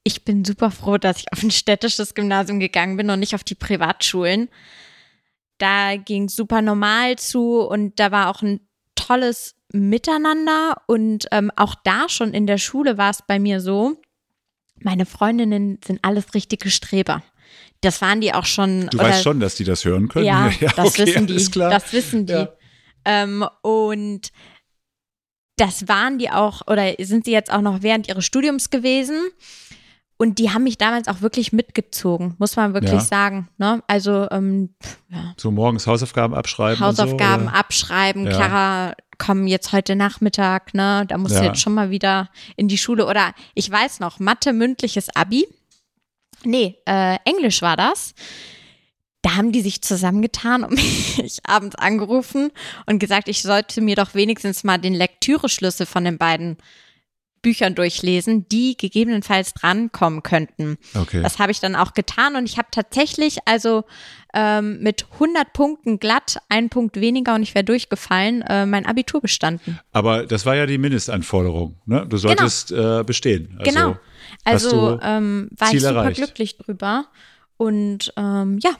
ich 0.03 0.25
bin 0.25 0.43
super 0.43 0.69
froh, 0.69 0.97
dass 0.97 1.19
ich 1.19 1.31
auf 1.31 1.41
ein 1.41 1.51
städtisches 1.51 2.13
Gymnasium 2.13 2.59
gegangen 2.59 2.97
bin 2.97 3.09
und 3.09 3.19
nicht 3.19 3.33
auf 3.33 3.43
die 3.43 3.55
Privatschulen. 3.55 4.49
Da 5.57 5.95
ging 5.95 6.25
es 6.25 6.35
super 6.35 6.61
normal 6.61 7.17
zu 7.17 7.61
und 7.61 7.99
da 7.99 8.11
war 8.11 8.29
auch 8.29 8.41
ein 8.41 8.59
tolles 8.95 9.54
Miteinander. 9.73 10.81
Und 10.87 11.27
ähm, 11.31 11.51
auch 11.55 11.75
da 11.83 12.07
schon 12.09 12.33
in 12.33 12.47
der 12.47 12.57
Schule 12.57 12.97
war 12.97 13.09
es 13.11 13.21
bei 13.27 13.39
mir 13.39 13.61
so, 13.61 13.97
meine 14.81 15.05
Freundinnen 15.05 15.79
sind 15.85 15.99
alles 16.03 16.33
richtige 16.33 16.69
Streber. 16.69 17.23
Das 17.81 18.01
waren 18.01 18.21
die 18.21 18.33
auch 18.33 18.45
schon. 18.45 18.87
Du 18.89 18.97
oder- 18.97 19.07
weißt 19.09 19.23
schon, 19.23 19.39
dass 19.39 19.55
die 19.55 19.63
das 19.63 19.85
hören 19.85 20.07
können. 20.07 20.25
ja, 20.25 20.49
das 20.75 20.77
okay, 20.87 21.05
wissen 21.07 21.27
die. 21.27 21.49
Das 21.59 21.93
wissen 21.93 22.25
die. 22.25 22.33
Ja. 22.33 22.49
Ähm, 23.05 23.45
und 23.61 24.31
das 25.57 25.87
waren 25.87 26.17
die 26.17 26.29
auch, 26.31 26.61
oder 26.67 26.93
sind 26.99 27.25
sie 27.25 27.31
jetzt 27.31 27.51
auch 27.53 27.61
noch 27.61 27.81
während 27.81 28.07
ihres 28.09 28.25
Studiums 28.25 28.69
gewesen. 28.71 29.17
Und 30.17 30.39
die 30.39 30.51
haben 30.51 30.63
mich 30.63 30.77
damals 30.77 31.09
auch 31.09 31.19
wirklich 31.21 31.51
mitgezogen, 31.51 32.35
muss 32.37 32.55
man 32.55 32.73
wirklich 32.73 32.91
Ja. 32.93 32.99
sagen. 33.01 33.49
Ne? 33.57 33.83
Also 33.87 34.27
ähm, 34.31 34.73
ja. 35.09 35.33
So 35.37 35.51
morgens 35.51 35.87
Hausaufgaben 35.87 36.33
abschreiben. 36.33 36.79
Hausaufgaben 36.79 37.43
so, 37.45 37.49
abschreiben, 37.49 38.25
Ja. 38.25 38.31
Clara, 38.31 38.93
komm 39.17 39.47
jetzt 39.47 39.71
heute 39.71 39.95
Nachmittag, 39.95 40.73
ne? 40.73 41.05
Da 41.07 41.17
musst 41.17 41.35
du 41.35 41.39
Ja. 41.39 41.45
jetzt 41.45 41.61
schon 41.61 41.73
mal 41.73 41.89
wieder 41.89 42.29
in 42.55 42.67
die 42.67 42.77
Schule. 42.77 43.05
Oder 43.07 43.33
ich 43.53 43.69
weiß 43.69 43.99
noch, 43.99 44.19
Mathe 44.19 44.53
mündliches 44.53 45.07
Abi. 45.15 45.47
Nee, 46.43 46.77
äh, 46.85 47.17
Englisch 47.25 47.61
war 47.61 47.75
das. 47.77 48.13
Da 49.21 49.35
haben 49.35 49.51
die 49.51 49.61
sich 49.61 49.81
zusammengetan 49.81 50.63
und 50.63 50.73
mich 51.17 51.39
abends 51.47 51.75
angerufen 51.75 52.51
und 52.85 52.99
gesagt, 52.99 53.27
ich 53.27 53.41
sollte 53.41 53.81
mir 53.81 53.95
doch 53.95 54.13
wenigstens 54.13 54.63
mal 54.63 54.77
den 54.77 54.93
Lektüreschlüssel 54.93 55.85
von 55.87 56.03
den 56.03 56.17
beiden 56.19 56.57
Büchern 57.45 57.75
durchlesen, 57.75 58.49
die 58.49 58.75
gegebenenfalls 58.75 59.53
drankommen 59.53 60.23
könnten. 60.23 60.77
Okay. 60.95 61.21
Das 61.21 61.37
habe 61.37 61.51
ich 61.51 61.59
dann 61.59 61.75
auch 61.75 61.93
getan 61.93 62.35
und 62.35 62.45
ich 62.45 62.57
habe 62.57 62.69
tatsächlich 62.71 63.37
also 63.45 63.83
ähm, 64.33 64.79
mit 64.81 65.05
100 65.13 65.53
Punkten 65.53 65.99
glatt, 65.99 66.39
einen 66.49 66.69
Punkt 66.69 66.99
weniger 66.99 67.35
und 67.35 67.43
ich 67.43 67.53
wäre 67.53 67.63
durchgefallen, 67.63 68.41
äh, 68.41 68.65
mein 68.65 68.87
Abitur 68.87 69.21
bestanden. 69.21 69.79
Aber 69.91 70.25
das 70.25 70.47
war 70.47 70.55
ja 70.55 70.65
die 70.65 70.79
Mindestanforderung. 70.79 71.79
Ne? 71.85 72.07
Du 72.09 72.17
solltest 72.17 72.71
äh, 72.71 73.03
bestehen. 73.05 73.55
Also, 73.59 73.71
genau. 73.71 73.97
Also 74.43 74.99
ähm, 75.03 75.49
war 75.55 75.67
Ziel 75.67 75.77
ich 75.77 75.83
super 75.83 75.95
erreicht. 75.97 76.17
glücklich 76.17 76.57
drüber 76.57 77.05
und 77.57 78.11
ähm, 78.17 78.57
ja, 78.63 78.71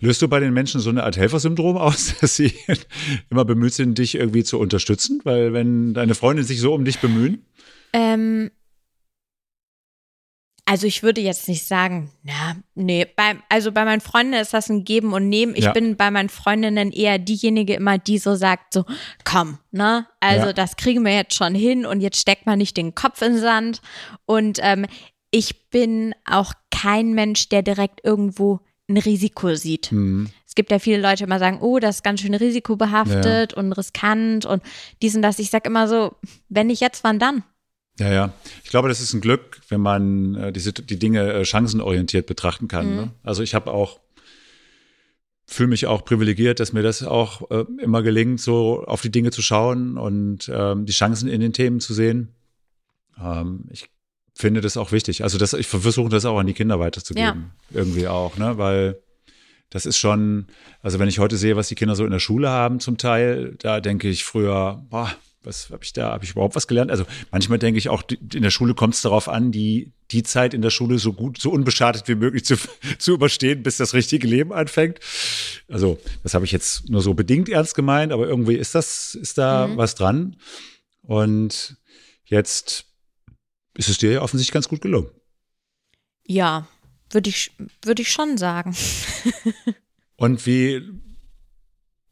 Löst 0.00 0.22
du 0.22 0.28
bei 0.28 0.40
den 0.40 0.52
Menschen 0.52 0.80
so 0.80 0.90
eine 0.90 1.04
Art 1.04 1.16
Helfersyndrom 1.16 1.76
aus, 1.76 2.14
dass 2.20 2.36
sie 2.36 2.52
immer 3.30 3.44
bemüht 3.44 3.74
sind, 3.74 3.98
dich 3.98 4.16
irgendwie 4.16 4.44
zu 4.44 4.58
unterstützen? 4.58 5.20
Weil 5.24 5.52
wenn 5.52 5.94
deine 5.94 6.14
Freunde 6.14 6.42
sich 6.44 6.60
so 6.60 6.74
um 6.74 6.84
dich 6.84 6.98
bemühen, 6.98 7.44
Ähm, 7.94 8.50
also 10.66 10.86
ich 10.86 11.02
würde 11.02 11.20
jetzt 11.20 11.46
nicht 11.46 11.66
sagen, 11.66 12.10
na, 12.22 12.56
nee, 12.74 13.04
bei, 13.16 13.36
also 13.50 13.70
bei 13.70 13.84
meinen 13.84 14.00
Freunden 14.00 14.32
ist 14.32 14.54
das 14.54 14.70
ein 14.70 14.84
Geben 14.84 15.12
und 15.12 15.28
Nehmen. 15.28 15.54
Ich 15.54 15.64
Ja. 15.64 15.72
bin 15.72 15.96
bei 15.96 16.10
meinen 16.10 16.30
Freundinnen 16.30 16.90
eher 16.90 17.18
diejenige 17.18 17.74
immer, 17.74 17.98
die 17.98 18.16
so 18.18 18.34
sagt, 18.34 18.72
so, 18.72 18.84
komm, 19.24 19.58
ne? 19.72 20.06
Also 20.20 20.46
Ja. 20.46 20.52
das 20.54 20.76
kriegen 20.76 21.04
wir 21.04 21.12
jetzt 21.14 21.34
schon 21.34 21.54
hin 21.54 21.84
und 21.84 22.00
jetzt 22.00 22.18
steckt 22.18 22.46
man 22.46 22.58
nicht 22.58 22.76
den 22.78 22.94
Kopf 22.94 23.20
in 23.20 23.34
den 23.34 23.40
Sand. 23.42 23.82
Und 24.24 24.58
ähm, 24.62 24.86
ich 25.30 25.68
bin 25.68 26.14
auch 26.24 26.54
kein 26.70 27.12
Mensch, 27.12 27.50
der 27.50 27.60
direkt 27.62 28.00
irgendwo 28.02 28.60
ein 28.88 28.96
Risiko 28.96 29.54
sieht. 29.54 29.90
hm, 29.90 30.30
Es 30.46 30.54
gibt 30.54 30.70
ja 30.70 30.78
viele 30.78 30.98
Leute, 31.02 31.16
die 31.18 31.24
immer 31.24 31.38
sagen, 31.38 31.58
oh, 31.60 31.78
das 31.78 31.96
ist 31.96 32.02
ganz 32.04 32.20
schön 32.20 32.34
risikobehaftet 32.34 33.52
und 33.54 33.72
riskant 33.72 34.46
und 34.46 34.62
dies 35.02 35.14
und 35.14 35.22
das. 35.22 35.38
Ich 35.38 35.50
sag 35.50 35.66
immer 35.66 35.88
so, 35.88 36.14
wenn 36.48 36.68
nicht 36.68 36.80
jetzt, 36.80 37.04
wann 37.04 37.18
dann? 37.18 37.44
Ja, 37.98 38.12
ja. 38.12 38.32
Ich 38.64 38.70
glaube, 38.70 38.88
das 38.88 39.00
ist 39.00 39.14
ein 39.14 39.20
Glück, 39.20 39.60
wenn 39.68 39.80
man 39.80 40.34
äh, 40.34 40.52
diese, 40.52 40.72
die 40.72 40.98
Dinge 40.98 41.32
äh, 41.32 41.44
chancenorientiert 41.44 42.26
betrachten 42.26 42.68
kann. 42.68 42.90
Mhm. 42.90 42.96
Ne? 42.96 43.10
Also 43.22 43.42
ich 43.42 43.54
habe 43.54 43.70
auch, 43.70 44.00
fühle 45.46 45.68
mich 45.68 45.86
auch 45.86 46.04
privilegiert, 46.04 46.58
dass 46.60 46.72
mir 46.72 46.82
das 46.82 47.02
auch 47.02 47.50
äh, 47.50 47.64
immer 47.80 48.02
gelingt, 48.02 48.40
so 48.40 48.84
auf 48.84 49.02
die 49.02 49.10
Dinge 49.10 49.30
zu 49.30 49.42
schauen 49.42 49.96
und 49.96 50.50
ähm, 50.52 50.86
die 50.86 50.92
Chancen 50.92 51.28
in 51.28 51.40
den 51.40 51.52
Themen 51.52 51.80
zu 51.80 51.94
sehen. 51.94 52.34
Ähm, 53.20 53.66
ich 53.70 53.88
finde 54.34 54.60
das 54.60 54.76
auch 54.76 54.90
wichtig. 54.90 55.22
Also 55.22 55.38
das, 55.38 55.52
ich 55.52 55.68
versuche 55.68 56.08
das 56.08 56.24
auch 56.24 56.38
an 56.38 56.46
die 56.46 56.54
Kinder 56.54 56.80
weiterzugeben. 56.80 57.52
Irgendwie 57.70 58.08
auch, 58.08 58.36
ne? 58.36 58.58
Weil 58.58 58.98
das 59.70 59.86
ist 59.86 59.98
schon, 59.98 60.46
also 60.82 60.98
wenn 60.98 61.08
ich 61.08 61.18
heute 61.18 61.36
sehe, 61.36 61.56
was 61.56 61.68
die 61.68 61.74
Kinder 61.74 61.96
so 61.96 62.04
in 62.04 62.10
der 62.10 62.18
Schule 62.18 62.48
haben 62.48 62.80
zum 62.80 62.96
Teil, 62.96 63.56
da 63.58 63.80
denke 63.80 64.08
ich 64.08 64.24
früher, 64.24 64.84
boah, 64.90 65.10
was 65.46 65.70
habe 65.70 65.84
ich 65.84 65.92
da, 65.92 66.10
habe 66.12 66.24
ich 66.24 66.30
überhaupt 66.32 66.54
was 66.56 66.66
gelernt? 66.66 66.90
Also 66.90 67.04
manchmal 67.30 67.58
denke 67.58 67.78
ich 67.78 67.88
auch, 67.88 68.02
in 68.32 68.42
der 68.42 68.50
Schule 68.50 68.74
kommt 68.74 68.94
es 68.94 69.02
darauf 69.02 69.28
an, 69.28 69.52
die, 69.52 69.92
die 70.10 70.22
Zeit 70.22 70.54
in 70.54 70.62
der 70.62 70.70
Schule 70.70 70.98
so 70.98 71.12
gut, 71.12 71.40
so 71.40 71.50
unbeschadet 71.50 72.08
wie 72.08 72.14
möglich 72.14 72.44
zu, 72.44 72.56
zu 72.98 73.12
überstehen, 73.14 73.62
bis 73.62 73.76
das 73.76 73.94
richtige 73.94 74.26
Leben 74.26 74.52
anfängt. 74.52 75.00
Also 75.68 75.98
das 76.22 76.34
habe 76.34 76.44
ich 76.44 76.52
jetzt 76.52 76.88
nur 76.88 77.02
so 77.02 77.14
bedingt 77.14 77.48
ernst 77.48 77.74
gemeint, 77.74 78.12
aber 78.12 78.26
irgendwie 78.26 78.54
ist 78.56 78.74
das, 78.74 79.14
ist 79.14 79.38
da 79.38 79.66
Mhm. 79.66 79.76
was 79.76 79.94
dran. 79.94 80.36
Und 81.02 81.76
jetzt 82.24 82.86
ist 83.76 83.88
es 83.88 83.98
dir 83.98 84.12
ja 84.12 84.22
offensichtlich 84.22 84.52
ganz 84.54 84.68
gut 84.68 84.80
gelungen. 84.80 85.10
Ja, 86.26 86.66
würde 87.10 87.28
ich, 87.28 87.52
würde 87.82 88.02
ich 88.02 88.10
schon 88.10 88.38
sagen. 88.38 88.74
Und 90.16 90.46
wie 90.46 90.82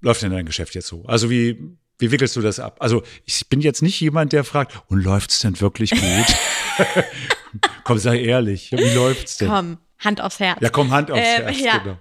läuft 0.00 0.22
denn 0.22 0.32
dein 0.32 0.44
Geschäft 0.46 0.74
jetzt 0.74 0.88
so? 0.88 1.04
Also 1.06 1.30
wie, 1.30 1.76
Wie 2.02 2.10
wickelst 2.10 2.34
du 2.34 2.40
das 2.40 2.58
ab? 2.58 2.76
Also 2.80 3.02
ich 3.24 3.48
bin 3.48 3.60
jetzt 3.60 3.80
nicht 3.80 4.00
jemand, 4.00 4.32
der 4.32 4.42
fragt, 4.42 4.82
und 4.88 5.02
läuft 5.02 5.30
es 5.30 5.38
denn 5.38 5.60
wirklich 5.60 5.92
gut? 5.92 6.36
komm, 7.84 7.98
sei 7.98 8.20
ehrlich, 8.22 8.72
wie 8.72 8.94
läuft's 8.94 9.36
denn? 9.38 9.48
Komm, 9.48 9.78
Hand 10.00 10.20
aufs 10.20 10.40
Herz. 10.40 10.58
Ja, 10.60 10.68
komm, 10.68 10.90
Hand 10.90 11.12
aufs 11.12 11.20
Ähm, 11.22 11.46
Herz. 11.46 11.60
ja. 11.60 11.78
Genau. 11.78 11.98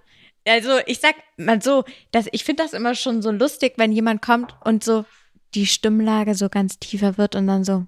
Also 0.48 0.80
ich 0.88 0.99
sag 0.99 1.14
mal 1.38 1.61
so, 1.61 1.84
dass 2.11 2.26
ich 2.32 2.44
finde 2.44 2.64
das 2.64 2.73
immer 2.73 2.95
schon 2.95 3.22
so 3.22 3.30
lustig, 3.30 3.73
wenn 3.78 3.91
jemand 3.91 4.23
kommt 4.23 4.56
und 4.61 4.84
so 4.84 5.06
die 5.53 5.68
Stimmlage 5.68 6.34
so 6.34 6.49
ganz 6.49 6.80
tiefer 6.80 7.19
wird 7.19 7.36
und 7.36 7.45
dann 7.45 7.64
so 7.64 7.86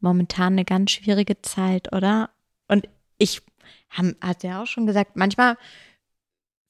momentan 0.00 0.52
eine 0.52 0.66
ganz 0.66 0.90
schwierige 0.90 1.40
Zeit, 1.40 1.92
oder? 1.94 2.28
Und 2.66 2.88
ich 3.16 3.40
haben, 3.88 4.16
hat 4.20 4.42
ja 4.42 4.62
auch 4.62 4.66
schon 4.66 4.86
gesagt, 4.86 5.16
manchmal 5.16 5.56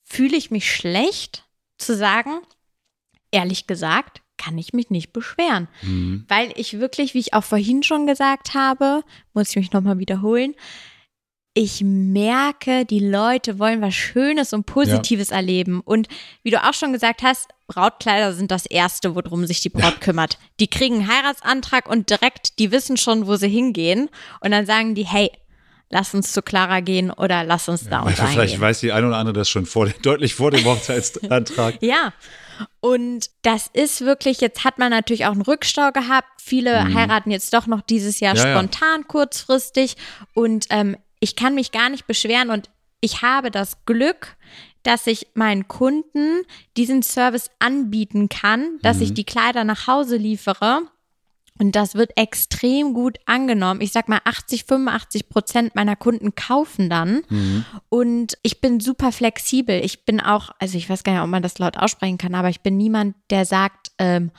fühle 0.05 0.37
ich 0.37 0.53
mich 0.53 0.73
schlecht 0.73 1.47
zu 1.79 1.97
sagen, 1.97 2.41
ehrlich 3.33 3.67
gesagt, 3.67 4.23
kann 4.39 4.57
ich 4.57 4.73
mich 4.73 4.89
nicht 4.91 5.13
beschweren, 5.13 5.69
Mhm. 5.83 6.25
weil 6.29 6.53
ich 6.57 6.79
wirklich, 6.81 7.13
wie 7.15 7.19
ich 7.19 7.35
auch 7.35 7.45
vorhin 7.45 7.83
schon 7.83 8.07
gesagt 8.07 8.55
habe, 8.55 9.03
muss 9.35 9.51
ich 9.51 9.57
mich 9.57 9.73
nochmal 9.73 9.99
wiederholen, 9.99 10.55
ich 11.55 11.83
merke, 11.83 12.85
die 12.85 13.01
Leute 13.01 13.59
wollen 13.59 13.81
was 13.81 13.95
Schönes 13.95 14.53
und 14.53 14.65
Positives 14.67 15.31
erleben. 15.33 15.81
Und 15.81 16.07
wie 16.45 16.51
du 16.51 16.63
auch 16.63 16.73
schon 16.75 16.93
gesagt 16.93 17.23
hast, 17.23 17.49
Brautkleider 17.67 18.33
sind 18.33 18.53
das 18.53 18.65
Erste, 18.65 19.17
worum 19.17 19.45
sich 19.45 19.61
die 19.61 19.69
Braut 19.71 20.01
kümmert. 20.01 20.39
Die 20.61 20.69
kriegen 20.69 20.97
einen 21.01 21.09
Heiratsantrag 21.09 21.89
und 21.89 22.11
direkt, 22.11 22.61
die 22.61 22.71
wissen 22.71 22.97
schon, 22.97 23.27
wo 23.27 23.35
sie 23.35 23.49
hingehen. 23.49 24.09
Und 24.41 24.53
dann 24.53 24.67
sagen 24.67 24.95
die, 24.95 25.05
hey, 25.05 25.33
lass 25.91 26.15
uns 26.15 26.33
zu 26.33 26.43
Clara 26.43 26.79
gehen 26.79 27.11
oder 27.11 27.43
lass 27.43 27.69
uns 27.69 27.89
da 27.89 28.03
Weil 28.03 28.09
und 28.13 28.19
da 28.21 28.27
vielleicht 28.27 28.53
hingehen. 28.53 28.61
weiß 28.69 28.81
die 28.81 28.93
eine 28.93 29.09
oder 29.09 29.17
andere 29.17 29.33
das 29.35 29.49
schon 29.51 29.67
vor, 29.67 29.89
deutlich 30.03 30.35
vor 30.35 30.53
dem 30.53 30.65
Hochzeitsantrag. 30.65 31.79
Ja. 31.83 32.13
Und 32.81 33.31
das 33.43 33.69
ist 33.73 34.01
wirklich, 34.03 34.41
jetzt 34.41 34.65
hat 34.65 34.79
man 34.79 34.91
natürlich 34.91 35.27
auch 35.27 35.33
einen 35.33 35.43
Rückstau 35.43 35.91
gehabt. 35.93 36.29
Viele 36.43 36.95
heiraten 36.95 37.31
jetzt 37.31 37.53
doch 37.55 37.67
noch 37.67 37.81
dieses 37.83 38.21
Jahr 38.21 38.35
Mhm. 38.35 38.39
Ja, 38.41 38.47
ja. 38.49 38.55
spontan, 38.59 39.07
kurzfristig. 39.09 39.97
Und 40.35 40.67
ähm, 40.71 40.97
ich 41.21 41.37
kann 41.37 41.55
mich 41.55 41.73
gar 41.73 41.89
nicht 41.89 42.07
beschweren 42.07 42.51
und 42.51 42.71
ich 43.01 43.23
habe 43.23 43.51
das 43.51 43.85
Glück, 43.87 44.37
dass 44.83 45.07
ich 45.07 45.29
meinen 45.35 45.69
Kunden 45.69 46.43
diesen 46.77 47.03
Service 47.03 47.51
anbieten 47.59 48.29
kann, 48.29 48.79
dass 48.83 48.99
Mhm. 48.99 49.03
ich 49.03 49.15
die 49.15 49.25
Kleider 49.25 49.65
nach 49.65 49.87
Hause 49.87 50.17
liefere. 50.17 50.83
Und 51.61 51.75
das 51.77 51.95
wird 51.95 52.13
extrem 52.17 52.95
gut 52.95 53.19
angenommen. 53.27 53.81
Ich 53.81 53.93
sag 53.93 54.09
mal, 54.09 54.21
80, 54.25 54.65
85 54.65 55.29
Prozent 55.29 55.75
meiner 55.75 55.97
Kunden 55.97 56.35
kaufen 56.35 56.89
dann. 56.89 57.23
Und 57.89 58.39
ich 58.43 58.61
bin 58.61 58.81
super 58.81 59.13
flexibel. 59.13 59.81
Ich 59.85 60.05
bin 60.05 60.21
auch, 60.21 60.51
also 60.59 60.79
ich 60.79 60.89
weiß 60.89 61.03
gar 61.05 61.13
nicht, 61.15 61.23
ob 61.23 61.29
man 61.29 61.43
das 61.43 61.59
laut 61.59 61.77
aussprechen 61.77 62.19
kann, 62.19 62.35
aber 62.35 62.49
ich 62.49 62.61
bin 62.61 62.77
niemand, 62.77 63.17
der 63.31 63.45
sagt, 63.45 63.93
ähm, 63.99 64.31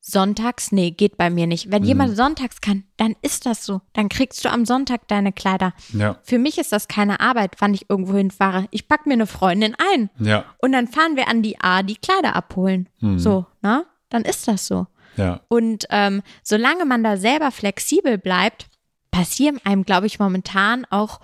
sonntags, 0.00 0.70
nee, 0.70 0.92
geht 0.92 1.16
bei 1.16 1.30
mir 1.30 1.46
nicht. 1.48 1.70
Wenn 1.72 1.82
jemand 1.88 2.16
sonntags 2.16 2.60
kann, 2.60 2.84
dann 2.96 3.16
ist 3.22 3.44
das 3.44 3.64
so. 3.66 3.80
Dann 3.92 4.08
kriegst 4.08 4.44
du 4.44 4.50
am 4.50 4.64
Sonntag 4.64 5.08
deine 5.08 5.32
Kleider. 5.32 5.72
Ja, 5.92 6.18
Für 6.22 6.38
mich 6.38 6.58
ist 6.58 6.70
das 6.72 6.86
keine 6.86 7.18
Arbeit, 7.18 7.56
wann 7.58 7.74
ich 7.74 7.90
irgendwo 7.90 8.16
hinfahre. 8.16 8.68
Ich 8.70 8.86
pack 8.86 9.06
mir 9.06 9.14
eine 9.14 9.26
Freundin 9.26 9.74
ein. 9.94 10.10
ja, 10.20 10.44
Und 10.58 10.72
dann 10.72 10.86
fahren 10.86 11.16
wir 11.16 11.26
an 11.28 11.42
die 11.42 11.58
A, 11.60 11.82
die 11.82 11.96
Kleider 11.96 12.36
abholen. 12.36 12.88
So, 13.18 13.46
ne? 13.62 13.84
Dann 14.08 14.22
ist 14.22 14.46
das 14.46 14.66
so. 14.68 14.86
Ja. 15.16 15.40
Und 15.48 15.86
ähm, 15.90 16.22
solange 16.42 16.84
man 16.84 17.02
da 17.04 17.16
selber 17.16 17.50
flexibel 17.50 18.18
bleibt, 18.18 18.66
passieren 19.10 19.60
einem, 19.64 19.84
glaube 19.84 20.06
ich, 20.06 20.18
momentan 20.18 20.84
auch 20.90 21.20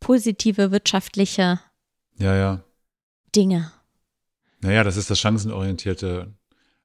positive 0.00 0.70
wirtschaftliche 0.70 1.60
Ja, 2.18 2.34
ja. 2.36 2.60
Dinge. 3.34 3.72
Naja, 4.60 4.82
das 4.84 4.96
ist 4.96 5.10
das 5.10 5.18
chancenorientierte 5.18 6.32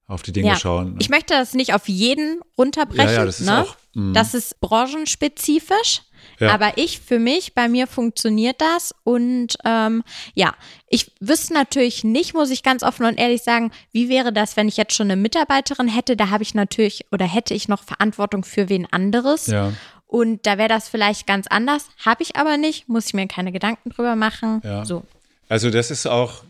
auf 0.08 0.22
die 0.24 0.32
Dinge 0.34 0.50
Ja. 0.50 0.56
schauen. 0.56 0.94
ne? 0.94 0.98
Ich 1.00 1.10
möchte 1.10 1.34
das 1.34 1.54
nicht 1.54 1.74
auf 1.74 1.88
jeden 1.88 2.40
runterbrechen. 2.58 3.06
ja, 3.10 3.20
ja, 3.20 3.26
das 3.26 3.40
ist 3.40 3.48
ne? 3.48 3.62
auch. 3.64 3.76
mm, 3.94 4.14
Das 4.14 4.34
ist 4.34 4.60
branchenspezifisch. 4.60 6.02
Ja. 6.40 6.54
Aber 6.54 6.78
ich, 6.78 7.00
für 7.00 7.20
mich, 7.20 7.54
bei 7.54 7.68
mir 7.68 7.88
funktioniert 7.88 8.62
das. 8.62 8.94
Und 9.04 9.58
ähm, 9.66 10.04
ja, 10.34 10.54
ich 10.88 11.12
wüsste 11.20 11.54
natürlich 11.54 12.04
nicht, 12.04 12.34
muss 12.34 12.50
ich 12.50 12.64
ganz 12.64 12.84
offen 12.84 13.06
und 13.06 13.20
ehrlich 13.20 13.44
sagen, 13.44 13.72
wie 13.92 14.10
wäre 14.10 14.32
das, 14.34 14.58
wenn 14.58 14.68
ich 14.68 14.78
jetzt 14.78 14.94
schon 14.94 15.12
eine 15.12 15.22
Mitarbeiterin 15.22 15.88
hätte? 15.88 16.16
Da 16.16 16.30
habe 16.30 16.44
ich 16.44 16.56
natürlich 16.56 17.06
oder 17.12 17.26
hätte 17.26 17.54
ich 17.54 17.68
noch 17.68 17.84
Verantwortung 17.84 18.44
für 18.44 18.70
wen 18.70 18.86
anderes. 18.92 19.48
ja, 19.48 19.74
Und 20.08 20.46
da 20.46 20.58
wäre 20.58 20.70
das 20.70 20.90
vielleicht 20.90 21.28
ganz 21.28 21.48
anders. 21.48 21.90
Habe 22.06 22.24
ich 22.24 22.36
aber 22.36 22.58
nicht, 22.58 22.88
muss 22.88 23.08
ich 23.08 23.14
mir 23.14 23.28
keine 23.28 23.52
Gedanken 23.52 23.90
drüber 23.90 24.16
machen. 24.16 24.62
Ja. 24.64 24.86
So. 24.86 25.04
also 25.48 25.70
das 25.70 25.92
ist 25.92 26.08
auch, 26.08 26.44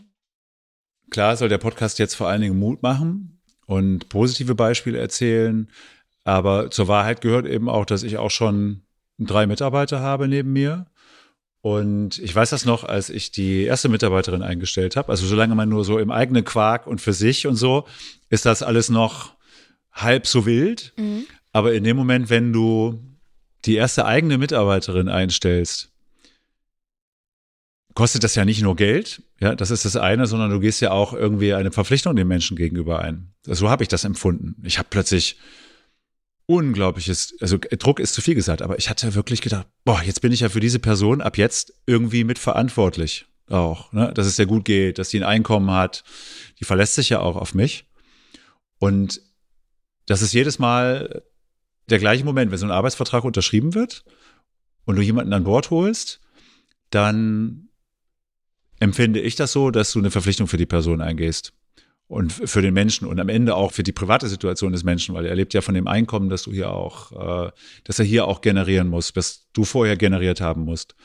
klar 1.10 1.36
soll 1.36 1.48
der 1.48 1.58
Podcast 1.58 1.98
jetzt 1.98 2.14
vor 2.14 2.28
allen 2.28 2.40
Dingen 2.40 2.58
Mut 2.58 2.82
machen 2.82 3.40
und 3.66 4.08
positive 4.08 4.54
Beispiele 4.54 4.98
erzählen. 4.98 5.68
Aber 6.24 6.70
zur 6.70 6.88
Wahrheit 6.88 7.20
gehört 7.20 7.46
eben 7.46 7.68
auch, 7.68 7.84
dass 7.84 8.02
ich 8.02 8.18
auch 8.18 8.30
schon 8.30 8.82
drei 9.26 9.46
Mitarbeiter 9.46 10.00
habe 10.00 10.28
neben 10.28 10.52
mir. 10.52 10.86
Und 11.62 12.18
ich 12.18 12.34
weiß 12.34 12.50
das 12.50 12.64
noch, 12.64 12.84
als 12.84 13.10
ich 13.10 13.32
die 13.32 13.64
erste 13.64 13.88
Mitarbeiterin 13.88 14.42
eingestellt 14.42 14.96
habe. 14.96 15.10
Also 15.10 15.26
solange 15.26 15.54
man 15.54 15.68
nur 15.68 15.84
so 15.84 15.98
im 15.98 16.10
eigenen 16.10 16.44
Quark 16.44 16.86
und 16.86 17.00
für 17.00 17.12
sich 17.12 17.46
und 17.46 17.56
so, 17.56 17.86
ist 18.30 18.46
das 18.46 18.62
alles 18.62 18.88
noch 18.88 19.34
halb 19.92 20.26
so 20.26 20.46
wild. 20.46 20.94
Aber 21.52 21.74
in 21.74 21.84
dem 21.84 21.96
Moment, 21.96 22.30
wenn 22.30 22.52
du 22.52 22.98
die 23.66 23.74
erste 23.74 24.06
eigene 24.06 24.38
Mitarbeiterin 24.38 25.08
einstellst, 25.08 25.92
kostet 27.94 28.24
das 28.24 28.34
ja 28.34 28.44
nicht 28.44 28.62
nur 28.62 28.76
Geld, 28.76 29.22
ja, 29.40 29.54
das 29.54 29.70
ist 29.70 29.84
das 29.84 29.96
eine, 29.96 30.26
sondern 30.26 30.50
du 30.50 30.60
gehst 30.60 30.80
ja 30.80 30.92
auch 30.92 31.12
irgendwie 31.12 31.52
eine 31.54 31.72
Verpflichtung 31.72 32.16
dem 32.16 32.28
Menschen 32.28 32.56
gegenüber 32.56 33.00
ein. 33.00 33.32
So 33.44 33.68
habe 33.68 33.82
ich 33.82 33.88
das 33.88 34.04
empfunden. 34.04 34.54
Ich 34.64 34.78
habe 34.78 34.88
plötzlich 34.90 35.36
unglaubliches, 36.50 37.36
also 37.40 37.58
Druck 37.58 38.00
ist 38.00 38.12
zu 38.12 38.20
viel 38.20 38.34
gesagt, 38.34 38.60
aber 38.60 38.76
ich 38.76 38.90
hatte 38.90 39.14
wirklich 39.14 39.40
gedacht, 39.40 39.68
boah, 39.84 40.02
jetzt 40.02 40.20
bin 40.20 40.32
ich 40.32 40.40
ja 40.40 40.48
für 40.48 40.58
diese 40.58 40.80
Person 40.80 41.20
ab 41.20 41.38
jetzt 41.38 41.72
irgendwie 41.86 42.24
mitverantwortlich 42.24 43.26
auch, 43.48 43.92
ne? 43.92 44.12
dass 44.12 44.26
es 44.26 44.36
ihr 44.36 44.46
gut 44.46 44.64
geht, 44.64 44.98
dass 44.98 45.10
die 45.10 45.18
ein 45.18 45.24
Einkommen 45.24 45.70
hat, 45.70 46.02
die 46.58 46.64
verlässt 46.64 46.96
sich 46.96 47.08
ja 47.08 47.20
auch 47.20 47.36
auf 47.36 47.54
mich. 47.54 47.84
Und 48.80 49.22
das 50.06 50.22
ist 50.22 50.32
jedes 50.32 50.58
Mal 50.58 51.22
der 51.88 52.00
gleiche 52.00 52.24
Moment, 52.24 52.50
wenn 52.50 52.58
so 52.58 52.66
ein 52.66 52.72
Arbeitsvertrag 52.72 53.22
unterschrieben 53.22 53.74
wird 53.74 54.04
und 54.86 54.96
du 54.96 55.02
jemanden 55.02 55.32
an 55.32 55.44
Bord 55.44 55.70
holst, 55.70 56.20
dann 56.90 57.68
empfinde 58.80 59.20
ich 59.20 59.36
das 59.36 59.52
so, 59.52 59.70
dass 59.70 59.92
du 59.92 60.00
eine 60.00 60.10
Verpflichtung 60.10 60.48
für 60.48 60.56
die 60.56 60.66
Person 60.66 61.00
eingehst 61.00 61.52
und 62.10 62.32
für 62.32 62.60
den 62.60 62.74
Menschen 62.74 63.06
und 63.06 63.20
am 63.20 63.28
Ende 63.28 63.54
auch 63.54 63.70
für 63.70 63.84
die 63.84 63.92
private 63.92 64.28
Situation 64.28 64.72
des 64.72 64.82
Menschen, 64.82 65.14
weil 65.14 65.26
er 65.26 65.36
lebt 65.36 65.54
ja 65.54 65.60
von 65.60 65.76
dem 65.76 65.86
Einkommen, 65.86 66.28
dass 66.28 66.42
du 66.42 66.50
hier 66.50 66.72
auch, 66.72 67.12
äh, 67.46 67.52
dass 67.84 68.00
er 68.00 68.04
hier 68.04 68.26
auch 68.26 68.40
generieren 68.40 68.88
muss, 68.88 69.14
was 69.14 69.48
du 69.52 69.62
vorher 69.64 69.96
generiert 69.96 70.40
haben 70.40 70.62
musst. 70.64 70.96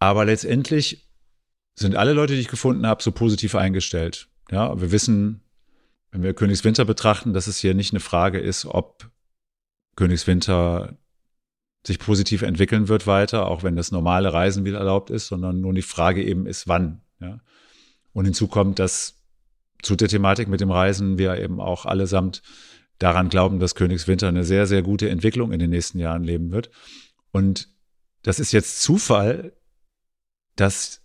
Aber 0.00 0.26
letztendlich 0.26 1.08
sind 1.76 1.96
alle 1.96 2.12
Leute, 2.12 2.34
die 2.34 2.40
ich 2.40 2.48
gefunden 2.48 2.86
habe, 2.86 3.02
so 3.02 3.10
positiv 3.10 3.54
eingestellt. 3.54 4.28
Ja, 4.50 4.78
wir 4.78 4.92
wissen, 4.92 5.40
wenn 6.10 6.22
wir 6.22 6.34
Königswinter 6.34 6.84
betrachten, 6.84 7.32
dass 7.32 7.46
es 7.46 7.56
hier 7.56 7.72
nicht 7.72 7.94
eine 7.94 8.00
Frage 8.00 8.40
ist, 8.40 8.66
ob 8.66 9.10
Königswinter 9.96 10.98
sich 11.86 11.98
positiv 11.98 12.42
entwickeln 12.42 12.88
wird 12.88 13.06
weiter, 13.06 13.46
auch 13.46 13.62
wenn 13.62 13.76
das 13.76 13.92
normale 13.92 14.30
Reisen 14.30 14.66
wieder 14.66 14.78
erlaubt 14.80 15.08
ist, 15.08 15.28
sondern 15.28 15.62
nur 15.62 15.72
die 15.72 15.80
Frage 15.80 16.22
eben 16.22 16.46
ist, 16.46 16.68
wann. 16.68 17.00
Ja. 17.18 17.40
Und 18.12 18.26
hinzu 18.26 18.46
kommt, 18.46 18.78
dass 18.78 19.13
zu 19.84 19.96
der 19.96 20.08
Thematik 20.08 20.48
mit 20.48 20.60
dem 20.60 20.70
Reisen 20.70 21.18
wir 21.18 21.38
eben 21.38 21.60
auch 21.60 21.86
allesamt 21.86 22.42
daran 22.98 23.28
glauben, 23.28 23.58
dass 23.58 23.74
Königswinter 23.74 24.28
eine 24.28 24.44
sehr, 24.44 24.66
sehr 24.66 24.82
gute 24.82 25.10
Entwicklung 25.10 25.52
in 25.52 25.58
den 25.58 25.70
nächsten 25.70 25.98
Jahren 25.98 26.24
leben 26.24 26.52
wird. 26.52 26.70
Und 27.32 27.68
das 28.22 28.40
ist 28.40 28.52
jetzt 28.52 28.80
Zufall, 28.80 29.52
dass 30.56 31.02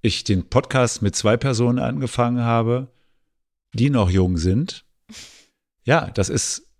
ich 0.00 0.24
den 0.24 0.48
Podcast 0.48 1.02
mit 1.02 1.14
zwei 1.14 1.36
Personen 1.36 1.78
angefangen 1.78 2.44
habe, 2.44 2.92
die 3.74 3.90
noch 3.90 4.10
jung 4.10 4.36
sind. 4.36 4.84
Ja, 5.84 6.10
das 6.10 6.28
ist 6.28 6.72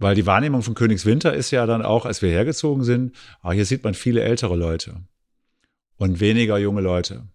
weil 0.00 0.14
die 0.14 0.26
Wahrnehmung 0.26 0.62
von 0.62 0.74
Königswinter 0.74 1.34
ist 1.34 1.50
ja 1.50 1.66
dann 1.66 1.82
auch, 1.82 2.06
als 2.06 2.22
wir 2.22 2.30
hergezogen 2.30 2.84
sind, 2.84 3.14
ah, 3.42 3.52
hier 3.52 3.66
sieht 3.66 3.84
man 3.84 3.92
viele 3.92 4.22
ältere 4.22 4.56
Leute 4.56 4.96
und 5.98 6.20
weniger 6.20 6.56
junge 6.56 6.80
Leute. 6.80 7.28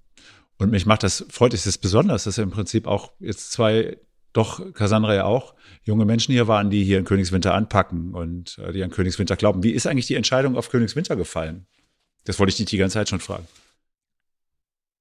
Und 0.57 0.71
mich 0.71 0.85
macht 0.85 1.03
das, 1.03 1.25
freut 1.29 1.51
mich 1.51 1.63
das 1.63 1.77
besonders, 1.77 2.23
dass 2.23 2.37
im 2.37 2.51
Prinzip 2.51 2.87
auch 2.87 3.11
jetzt 3.19 3.51
zwei, 3.51 3.97
doch 4.33 4.73
Cassandra 4.73 5.13
ja 5.13 5.25
auch, 5.25 5.53
junge 5.83 6.05
Menschen 6.05 6.31
hier 6.31 6.47
waren, 6.47 6.69
die 6.69 6.83
hier 6.83 6.97
in 6.97 7.05
Königswinter 7.05 7.53
anpacken 7.53 8.13
und 8.13 8.57
äh, 8.59 8.71
die 8.71 8.83
an 8.83 8.89
Königswinter 8.89 9.35
glauben. 9.35 9.63
Wie 9.63 9.71
ist 9.71 9.85
eigentlich 9.85 10.07
die 10.07 10.15
Entscheidung 10.15 10.57
auf 10.57 10.69
Königswinter 10.69 11.15
gefallen? 11.15 11.67
Das 12.23 12.39
wollte 12.39 12.51
ich 12.51 12.57
dich 12.57 12.65
die 12.67 12.77
ganze 12.77 12.95
Zeit 12.95 13.09
schon 13.09 13.19
fragen. 13.19 13.47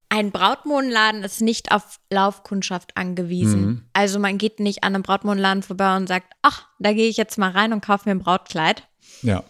Ein 0.09 0.31
Brautmodenladen 0.31 1.24
ist 1.24 1.40
nicht 1.40 1.72
auf 1.72 1.98
Laufkundschaft 2.10 2.97
angewiesen. 2.97 3.60
Mhm. 3.60 3.82
Also 3.93 4.20
man 4.20 4.39
geht 4.39 4.60
nicht 4.60 4.85
an 4.85 4.94
einem 4.94 5.02
Brautmodenladen 5.02 5.62
vorbei 5.62 5.97
und 5.97 6.06
sagt, 6.06 6.32
ach, 6.43 6.68
da 6.78 6.93
gehe 6.93 7.09
ich 7.09 7.16
jetzt 7.16 7.39
mal 7.39 7.51
rein 7.51 7.72
und 7.72 7.85
kaufe 7.85 8.09
mir 8.09 8.14
ein 8.14 8.20
Brautkleid. 8.20 8.86
Ja. 9.22 9.43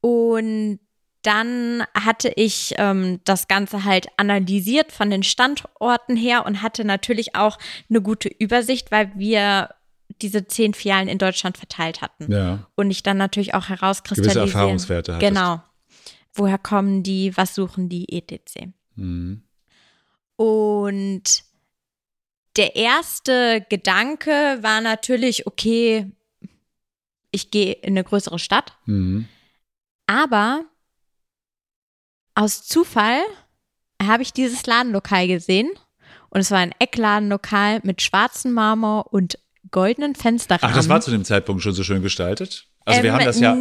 Und 0.00 0.78
dann 1.22 1.84
hatte 1.94 2.32
ich 2.34 2.74
ähm, 2.78 3.20
das 3.24 3.48
Ganze 3.48 3.84
halt 3.84 4.06
analysiert 4.16 4.92
von 4.92 5.10
den 5.10 5.22
Standorten 5.22 6.16
her 6.16 6.44
und 6.46 6.62
hatte 6.62 6.84
natürlich 6.84 7.34
auch 7.36 7.58
eine 7.88 8.00
gute 8.02 8.28
Übersicht, 8.28 8.90
weil 8.90 9.12
wir 9.14 9.70
diese 10.20 10.46
zehn 10.46 10.74
Filialen 10.74 11.08
in 11.08 11.18
Deutschland 11.18 11.56
verteilt 11.56 12.02
hatten. 12.02 12.30
Ja. 12.30 12.66
Und 12.74 12.90
ich 12.90 13.02
dann 13.02 13.16
natürlich 13.16 13.54
auch 13.54 13.62
Gewisse 13.66 13.80
herauskristallisieren. 13.80 14.48
Erfahrungswerte 14.48 15.14
hattest. 15.14 15.28
Genau. 15.28 15.62
Woher 16.34 16.58
kommen 16.58 17.02
die, 17.02 17.36
was 17.36 17.54
suchen 17.54 17.88
die, 17.88 18.06
etc. 18.12 18.66
Mhm. 18.96 19.42
Und 20.36 21.22
der 22.56 22.76
erste 22.76 23.64
Gedanke 23.68 24.58
war 24.60 24.80
natürlich, 24.80 25.46
okay, 25.46 26.10
ich 27.30 27.50
gehe 27.50 27.72
in 27.72 27.94
eine 27.94 28.04
größere 28.04 28.38
Stadt, 28.38 28.76
Mhm. 28.86 29.26
aber 30.06 30.64
aus 32.34 32.64
Zufall 32.64 33.20
habe 34.02 34.22
ich 34.22 34.32
dieses 34.32 34.66
Ladenlokal 34.66 35.28
gesehen 35.28 35.70
und 36.30 36.40
es 36.40 36.50
war 36.50 36.58
ein 36.58 36.74
Eckladenlokal 36.78 37.80
mit 37.82 38.02
schwarzem 38.02 38.52
Marmor 38.52 39.12
und 39.12 39.38
goldenen 39.70 40.14
Fensterrahmen. 40.14 40.72
Ach, 40.72 40.76
das 40.76 40.88
war 40.88 41.00
zu 41.00 41.10
dem 41.10 41.24
Zeitpunkt 41.24 41.62
schon 41.62 41.72
so 41.72 41.82
schön 41.84 42.02
gestaltet? 42.02 42.66
Also 42.84 43.02
wir 43.02 43.10
Ähm, 43.10 43.16
haben 43.16 43.24
das 43.24 43.40
ja. 43.40 43.54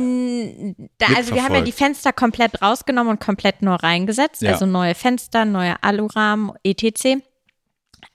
Da, 0.98 1.16
also 1.16 1.36
wir 1.36 1.44
haben 1.44 1.54
ja 1.54 1.62
die 1.62 1.72
Fenster 1.72 2.12
komplett 2.12 2.62
rausgenommen 2.62 3.12
und 3.12 3.20
komplett 3.20 3.62
neu 3.62 3.76
reingesetzt. 3.76 4.42
Ja. 4.42 4.54
Also 4.54 4.66
neue 4.66 4.96
Fenster, 4.96 5.46
neue 5.46 5.82
Alurahmen, 5.84 6.54
etc. 6.64 7.22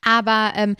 Aber 0.04 0.52
ähm, 0.56 0.76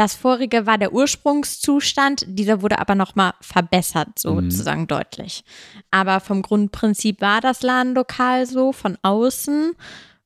das 0.00 0.14
vorige 0.14 0.64
war 0.64 0.78
der 0.78 0.94
Ursprungszustand, 0.94 2.24
dieser 2.26 2.62
wurde 2.62 2.78
aber 2.78 2.94
nochmal 2.94 3.34
verbessert, 3.42 4.08
Mhm. 4.24 4.50
sozusagen 4.50 4.86
deutlich. 4.86 5.44
Aber 5.90 6.20
vom 6.20 6.40
Grundprinzip 6.40 7.20
war 7.20 7.42
das 7.42 7.60
Ladenlokal 7.60 8.46
so, 8.46 8.72
von 8.72 8.96
außen, 9.02 9.72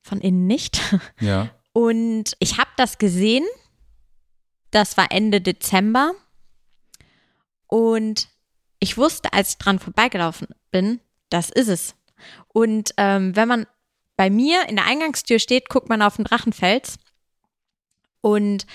von 0.01 0.21
innen 0.21 0.47
nicht. 0.47 0.79
Ja. 1.19 1.49
Und 1.73 2.37
ich 2.39 2.57
habe 2.57 2.69
das 2.77 2.99
gesehen. 2.99 3.43
Das 4.71 4.95
war 4.95 5.11
Ende 5.11 5.41
Dezember. 5.41 6.13
Und 7.67 8.29
ich 8.79 8.97
wusste, 8.97 9.33
als 9.33 9.49
ich 9.49 9.57
dran 9.57 9.79
vorbeigelaufen 9.79 10.47
bin, 10.71 11.01
das 11.29 11.49
ist 11.49 11.67
es. 11.67 11.95
Und 12.47 12.91
ähm, 12.95 13.35
wenn 13.35 13.49
man 13.49 13.67
bei 14.15 14.29
mir 14.29 14.69
in 14.69 14.77
der 14.77 14.85
Eingangstür 14.85 15.39
steht, 15.39 15.67
guckt 15.67 15.89
man 15.89 16.01
auf 16.01 16.15
den 16.15 16.23
Drachenfels. 16.23 16.97
Und 18.21 18.65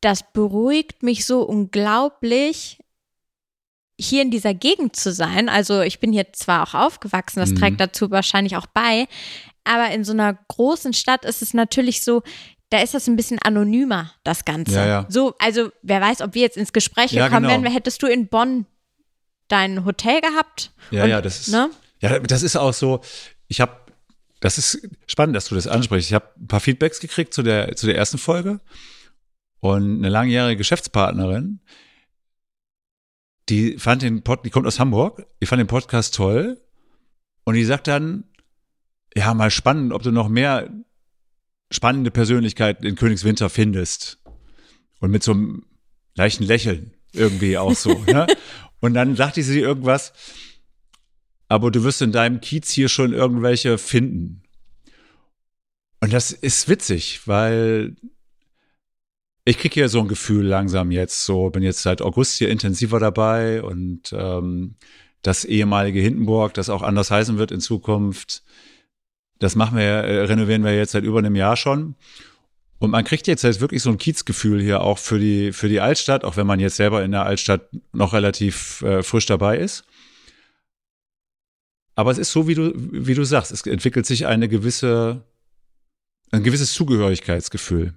das 0.00 0.32
beruhigt 0.32 1.02
mich 1.02 1.24
so 1.26 1.42
unglaublich, 1.42 2.78
hier 3.98 4.22
in 4.22 4.30
dieser 4.30 4.52
Gegend 4.52 4.94
zu 4.96 5.12
sein. 5.12 5.48
Also 5.48 5.80
ich 5.80 6.00
bin 6.00 6.12
hier 6.12 6.32
zwar 6.32 6.62
auch 6.68 6.74
aufgewachsen, 6.74 7.40
das 7.40 7.50
Mhm. 7.50 7.56
trägt 7.56 7.80
dazu 7.80 8.10
wahrscheinlich 8.10 8.56
auch 8.56 8.66
bei, 8.66 9.08
aber 9.64 9.90
in 9.90 10.04
so 10.04 10.12
einer 10.12 10.34
großen 10.48 10.92
Stadt 10.92 11.24
ist 11.24 11.40
es 11.42 11.54
natürlich 11.54 12.04
so, 12.04 12.22
da 12.70 12.80
ist 12.82 12.94
das 12.94 13.06
ein 13.06 13.16
bisschen 13.16 13.38
anonymer, 13.42 14.12
das 14.22 14.44
Ganze. 14.44 14.74
Ja, 14.74 14.86
ja. 14.86 15.06
So, 15.08 15.34
also 15.38 15.70
wer 15.82 16.00
weiß, 16.00 16.20
ob 16.20 16.34
wir 16.34 16.42
jetzt 16.42 16.56
ins 16.56 16.72
Gespräch 16.72 17.12
Ja, 17.12 17.28
gekommen 17.28 17.48
genau. 17.48 17.62
wären, 17.62 17.72
hättest 17.72 18.02
du 18.02 18.06
in 18.06 18.26
Bonn 18.28 18.66
dein 19.48 19.84
Hotel 19.84 20.20
gehabt? 20.20 20.72
Ja, 20.90 21.04
Und, 21.04 21.10
ja, 21.10 21.22
das 21.22 21.40
ist. 21.40 21.48
Ne? 21.48 21.70
Ja, 22.00 22.18
das 22.18 22.42
ist 22.42 22.56
auch 22.56 22.74
so. 22.74 23.00
Ich 23.48 23.60
habe, 23.60 23.72
das 24.40 24.58
ist 24.58 24.86
spannend, 25.06 25.36
dass 25.36 25.46
du 25.48 25.54
das 25.54 25.66
ansprichst. 25.68 26.10
Ich 26.10 26.14
habe 26.14 26.26
ein 26.38 26.48
paar 26.48 26.60
Feedbacks 26.60 27.00
gekriegt 27.00 27.32
zu 27.32 27.42
der, 27.42 27.76
zu 27.76 27.86
der 27.86 27.96
ersten 27.96 28.18
Folge. 28.18 28.60
Und 29.60 29.98
eine 29.98 30.08
langjährige 30.08 30.58
Geschäftspartnerin, 30.58 31.60
die 33.48 33.78
fand 33.78 34.02
den 34.02 34.22
Pod, 34.22 34.44
die 34.44 34.50
kommt 34.50 34.66
aus 34.66 34.80
Hamburg, 34.80 35.26
die 35.40 35.46
fand 35.46 35.60
den 35.60 35.66
Podcast 35.66 36.14
toll. 36.14 36.60
Und 37.44 37.54
die 37.54 37.64
sagt 37.64 37.86
dann, 37.86 38.24
ja, 39.14 39.32
mal 39.34 39.50
spannend, 39.50 39.92
ob 39.92 40.02
du 40.02 40.10
noch 40.10 40.28
mehr 40.28 40.70
spannende 41.70 42.10
Persönlichkeiten 42.10 42.84
in 42.84 42.96
Königswinter 42.96 43.48
findest. 43.48 44.18
Und 44.98 45.10
mit 45.10 45.22
so 45.22 45.32
einem 45.32 45.66
leichten 46.14 46.44
Lächeln 46.44 46.94
irgendwie 47.12 47.56
auch 47.56 47.74
so. 47.74 47.94
ne? 48.06 48.26
Und 48.80 48.94
dann 48.94 49.16
sagte 49.16 49.42
sie 49.42 49.60
irgendwas, 49.60 50.12
aber 51.48 51.70
du 51.70 51.84
wirst 51.84 52.02
in 52.02 52.12
deinem 52.12 52.40
Kiez 52.40 52.70
hier 52.70 52.88
schon 52.88 53.12
irgendwelche 53.12 53.78
finden. 53.78 54.42
Und 56.00 56.12
das 56.12 56.32
ist 56.32 56.68
witzig, 56.68 57.26
weil 57.26 57.96
ich 59.46 59.58
kriege 59.58 59.74
hier 59.74 59.88
so 59.88 60.00
ein 60.00 60.08
Gefühl 60.08 60.44
langsam 60.44 60.90
jetzt, 60.90 61.24
so 61.24 61.50
bin 61.50 61.62
jetzt 61.62 61.80
seit 61.80 62.02
August 62.02 62.36
hier 62.36 62.50
intensiver 62.50 62.98
dabei 62.98 63.62
und 63.62 64.12
ähm, 64.12 64.74
das 65.22 65.44
ehemalige 65.44 66.00
Hindenburg, 66.00 66.52
das 66.54 66.68
auch 66.68 66.82
anders 66.82 67.12
heißen 67.12 67.38
wird 67.38 67.52
in 67.52 67.60
Zukunft, 67.60 68.42
das 69.38 69.54
machen 69.54 69.78
wir, 69.78 69.84
äh, 69.84 70.24
renovieren 70.24 70.64
wir 70.64 70.74
jetzt 70.74 70.92
seit 70.92 71.04
über 71.04 71.20
einem 71.20 71.36
Jahr 71.36 71.56
schon. 71.56 71.94
Und 72.78 72.90
man 72.90 73.04
kriegt 73.04 73.28
jetzt 73.28 73.44
halt 73.44 73.60
wirklich 73.60 73.82
so 73.82 73.90
ein 73.90 73.98
Kiezgefühl 73.98 74.60
hier 74.60 74.80
auch 74.80 74.98
für 74.98 75.20
die, 75.20 75.52
für 75.52 75.68
die 75.68 75.80
Altstadt, 75.80 76.24
auch 76.24 76.36
wenn 76.36 76.46
man 76.46 76.58
jetzt 76.58 76.76
selber 76.76 77.04
in 77.04 77.12
der 77.12 77.24
Altstadt 77.24 77.68
noch 77.92 78.12
relativ 78.12 78.82
äh, 78.82 79.04
frisch 79.04 79.26
dabei 79.26 79.58
ist. 79.58 79.84
Aber 81.94 82.10
es 82.10 82.18
ist 82.18 82.32
so, 82.32 82.48
wie 82.48 82.54
du, 82.54 82.72
wie 82.74 83.14
du 83.14 83.24
sagst, 83.24 83.52
es 83.52 83.62
entwickelt 83.62 84.06
sich 84.06 84.26
eine 84.26 84.48
gewisse, 84.48 85.22
ein 86.32 86.42
gewisses 86.42 86.72
Zugehörigkeitsgefühl. 86.72 87.94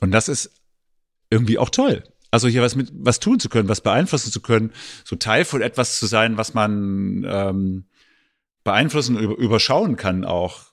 Und 0.00 0.12
das 0.12 0.28
ist 0.28 0.63
irgendwie 1.34 1.58
auch 1.58 1.70
toll. 1.70 2.04
Also 2.30 2.48
hier 2.48 2.62
was 2.62 2.74
mit, 2.74 2.88
was 2.92 3.20
tun 3.20 3.38
zu 3.38 3.48
können, 3.48 3.68
was 3.68 3.80
beeinflussen 3.80 4.32
zu 4.32 4.40
können, 4.40 4.72
so 5.04 5.14
Teil 5.16 5.44
von 5.44 5.62
etwas 5.62 5.98
zu 5.98 6.06
sein, 6.06 6.36
was 6.36 6.54
man 6.54 7.24
ähm, 7.28 7.84
beeinflussen, 8.64 9.18
über, 9.18 9.36
überschauen 9.36 9.96
kann 9.96 10.24
auch. 10.24 10.72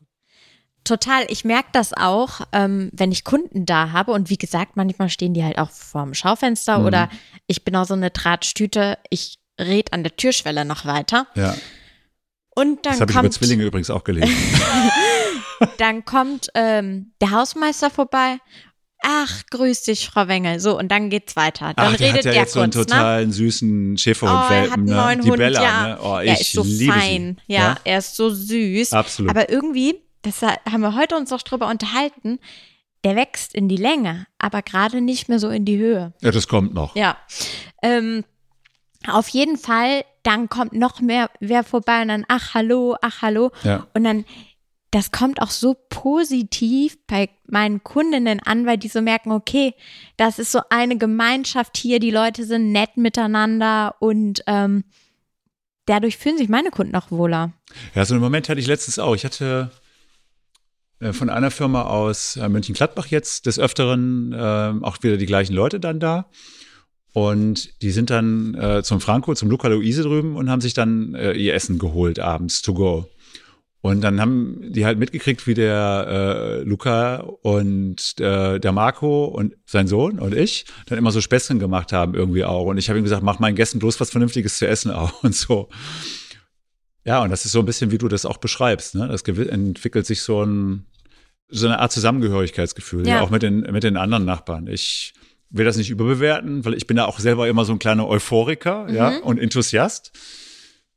Total. 0.83 1.25
Ich 1.29 1.45
merke 1.45 1.69
das 1.73 1.93
auch, 1.93 2.41
ähm, 2.53 2.89
wenn 2.93 3.11
ich 3.11 3.23
Kunden 3.23 3.67
da 3.67 3.91
habe. 3.91 4.11
Und 4.13 4.31
wie 4.31 4.37
gesagt, 4.39 4.75
manchmal 4.75 5.09
stehen 5.09 5.35
die 5.35 5.43
halt 5.43 5.59
auch 5.59 5.69
vorm 5.69 6.15
Schaufenster 6.15 6.79
Mhm. 6.79 6.85
oder 6.85 7.09
ich 7.45 7.63
bin 7.63 7.75
auch 7.75 7.85
so 7.85 7.93
eine 7.93 8.11
Tratstüte. 8.11 8.97
Ich 9.11 9.37
red 9.59 9.93
an 9.93 10.01
der 10.01 10.15
Türschwelle 10.15 10.65
noch 10.65 10.85
weiter. 10.85 11.27
Ja, 11.35 11.55
Und 12.55 12.85
dann 12.87 12.93
das 12.93 13.01
habe 13.01 13.11
ich 13.11 13.17
über 13.17 13.29
Zwillinge 13.29 13.63
übrigens 13.65 13.91
auch 13.91 14.03
gelesen. 14.03 14.33
dann 15.77 16.03
kommt 16.05 16.49
ähm, 16.55 17.11
der 17.21 17.29
Hausmeister 17.31 17.91
vorbei. 17.91 18.39
Ach, 19.03 19.41
grüß 19.49 19.83
dich, 19.83 20.07
Frau 20.07 20.27
Wengel. 20.27 20.59
So, 20.59 20.77
und 20.77 20.89
dann 20.89 21.09
geht's 21.09 21.35
weiter. 21.35 21.73
Dann 21.73 21.93
Ach, 21.93 21.97
der 21.97 22.07
redet 22.09 22.19
hat 22.19 22.25
ja 22.25 22.31
der 22.33 22.41
jetzt 22.41 22.53
so 22.53 22.59
einen 22.59 22.71
kurz, 22.71 22.87
ne? 22.89 22.95
totalen 22.95 23.31
süßen 23.31 23.93
Oh, 23.93 23.97
Schäferhund-Welpen, 23.97 24.87
er 24.87 24.95
hat 24.95 25.09
einen 25.09 25.19
ne? 25.19 25.25
Die 25.25 25.37
Bella, 25.37 25.63
ja. 25.63 25.87
ne? 25.87 25.99
Oh, 26.01 26.17
er 26.17 26.33
ich 26.33 26.41
ist 26.41 26.51
so 26.53 26.63
liebe 26.63 26.93
fein. 26.93 27.41
sie. 27.47 27.53
Ja, 27.53 27.75
er 27.83 27.97
ist 27.97 28.15
so 28.15 28.29
süß. 28.29 28.93
Absolut. 28.93 29.31
Aber 29.31 29.49
irgendwie, 29.49 29.95
das 30.21 30.41
haben 30.43 30.81
wir 30.81 30.95
heute 30.95 31.15
uns 31.17 31.31
noch 31.31 31.41
drüber 31.41 31.67
unterhalten, 31.67 32.39
der 33.03 33.15
wächst 33.15 33.55
in 33.55 33.67
die 33.67 33.77
Länge, 33.77 34.27
aber 34.37 34.61
gerade 34.61 35.01
nicht 35.01 35.27
mehr 35.29 35.39
so 35.39 35.49
in 35.49 35.65
die 35.65 35.77
Höhe. 35.77 36.13
ja, 36.21 36.29
das 36.31 36.47
kommt 36.47 36.73
noch. 36.75 36.95
Ja. 36.95 37.17
Ähm, 37.81 38.23
auf 39.07 39.29
jeden 39.29 39.57
Fall, 39.57 40.05
dann 40.21 40.47
kommt 40.49 40.73
noch 40.73 41.01
mehr 41.01 41.31
wer 41.39 41.63
vorbei 41.63 42.03
und 42.03 42.09
dann, 42.09 42.25
ach 42.27 42.53
hallo, 42.53 42.95
ach 43.01 43.23
hallo. 43.23 43.49
Ja. 43.63 43.87
Und 43.95 44.03
dann, 44.03 44.25
das 44.91 45.11
kommt 45.11 45.41
auch 45.41 45.51
so 45.51 45.75
positiv 45.89 46.97
bei 47.07 47.29
meinen 47.47 47.81
Kundinnen 47.83 48.41
an, 48.41 48.65
weil 48.65 48.77
die 48.77 48.89
so 48.89 49.01
merken, 49.01 49.31
okay, 49.31 49.73
das 50.17 50.37
ist 50.37 50.51
so 50.51 50.59
eine 50.69 50.97
Gemeinschaft 50.97 51.77
hier, 51.77 51.99
die 51.99 52.11
Leute 52.11 52.45
sind 52.45 52.73
nett 52.73 52.97
miteinander 52.97 53.95
und 53.99 54.43
ähm, 54.47 54.83
dadurch 55.85 56.17
fühlen 56.17 56.37
sich 56.37 56.49
meine 56.49 56.71
Kunden 56.71 56.95
auch 56.95 57.09
wohler. 57.09 57.53
Ja, 57.95 58.03
so 58.03 58.13
einen 58.13 58.23
Moment 58.23 58.49
hatte 58.49 58.59
ich 58.59 58.67
letztens 58.67 58.99
auch. 58.99 59.15
Ich 59.15 59.23
hatte 59.23 59.71
äh, 60.99 61.13
von 61.13 61.29
einer 61.29 61.51
Firma 61.51 61.83
aus 61.83 62.35
äh, 62.35 62.49
Mönchengladbach 62.49 63.07
jetzt 63.07 63.45
des 63.45 63.59
Öfteren 63.59 64.33
äh, 64.33 64.73
auch 64.81 65.01
wieder 65.03 65.15
die 65.15 65.25
gleichen 65.25 65.53
Leute 65.53 65.79
dann 65.79 66.01
da. 66.01 66.29
Und 67.13 67.81
die 67.81 67.91
sind 67.91 68.09
dann 68.09 68.55
äh, 68.55 68.83
zum 68.83 69.01
Franco, 69.01 69.33
zum 69.35 69.49
Luca 69.49 69.67
Luise 69.69 70.03
drüben 70.03 70.35
und 70.35 70.49
haben 70.49 70.61
sich 70.61 70.73
dann 70.73 71.13
äh, 71.15 71.33
ihr 71.33 71.53
Essen 71.53 71.79
geholt 71.79 72.19
abends 72.19 72.61
to 72.61 72.73
go. 72.73 73.09
Und 73.81 74.01
dann 74.01 74.21
haben 74.21 74.61
die 74.71 74.85
halt 74.85 74.99
mitgekriegt, 74.99 75.47
wie 75.47 75.55
der 75.55 76.05
äh, 76.07 76.63
Luca 76.63 77.15
und 77.15 78.19
äh, 78.19 78.59
der 78.59 78.71
Marco 78.71 79.25
und 79.25 79.55
sein 79.65 79.87
Sohn 79.87 80.19
und 80.19 80.35
ich 80.35 80.65
dann 80.85 80.99
immer 80.99 81.11
so 81.11 81.19
Späßchen 81.19 81.57
gemacht 81.57 81.91
haben 81.91 82.13
irgendwie 82.13 82.43
auch. 82.43 82.67
Und 82.67 82.77
ich 82.77 82.89
habe 82.89 82.99
ihm 82.99 83.03
gesagt, 83.03 83.23
mach 83.23 83.39
meinen 83.39 83.55
Gästen 83.55 83.79
bloß 83.79 83.99
was 83.99 84.11
Vernünftiges 84.11 84.57
zu 84.59 84.67
essen 84.67 84.91
auch 84.91 85.23
und 85.23 85.33
so. 85.35 85.69
Ja, 87.05 87.23
und 87.23 87.31
das 87.31 87.45
ist 87.45 87.53
so 87.53 87.59
ein 87.59 87.65
bisschen, 87.65 87.89
wie 87.89 87.97
du 87.97 88.07
das 88.07 88.25
auch 88.25 88.37
beschreibst. 88.37 88.93
Ne? 88.93 89.07
Das 89.07 89.23
entwickelt 89.23 90.05
sich 90.05 90.21
so, 90.21 90.43
ein, 90.43 90.85
so 91.47 91.65
eine 91.65 91.79
Art 91.79 91.91
Zusammengehörigkeitsgefühl, 91.91 93.07
Ja. 93.07 93.15
ja. 93.15 93.21
auch 93.21 93.31
mit 93.31 93.41
den, 93.41 93.61
mit 93.61 93.83
den 93.83 93.97
anderen 93.97 94.25
Nachbarn. 94.25 94.67
Ich 94.67 95.13
will 95.49 95.65
das 95.65 95.77
nicht 95.77 95.89
überbewerten, 95.89 96.63
weil 96.65 96.75
ich 96.75 96.85
bin 96.85 96.97
ja 96.97 97.05
auch 97.05 97.19
selber 97.19 97.47
immer 97.47 97.65
so 97.65 97.73
ein 97.73 97.79
kleiner 97.79 98.07
Euphoriker 98.07 98.87
ja, 98.91 99.17
und 99.17 99.39
Enthusiast. 99.39 100.11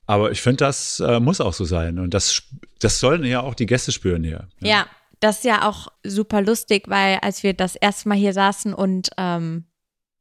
Aber 0.06 0.30
ich 0.30 0.42
finde, 0.42 0.58
das 0.58 1.00
äh, 1.00 1.20
muss 1.20 1.40
auch 1.40 1.54
so 1.54 1.64
sein. 1.64 1.98
Und 1.98 2.12
das, 2.12 2.42
das 2.80 3.00
sollen 3.00 3.24
ja 3.24 3.40
auch 3.40 3.54
die 3.54 3.66
Gäste 3.66 3.92
spüren 3.92 4.22
hier. 4.22 4.48
Ja, 4.60 4.86
das 5.20 5.38
ist 5.38 5.44
ja 5.44 5.68
auch 5.68 5.88
super 6.02 6.42
lustig, 6.42 6.84
weil 6.88 7.18
als 7.22 7.42
wir 7.42 7.54
das 7.54 7.76
erste 7.76 8.08
Mal 8.08 8.18
hier 8.18 8.34
saßen 8.34 8.74
und 8.74 9.10
ähm, 9.16 9.64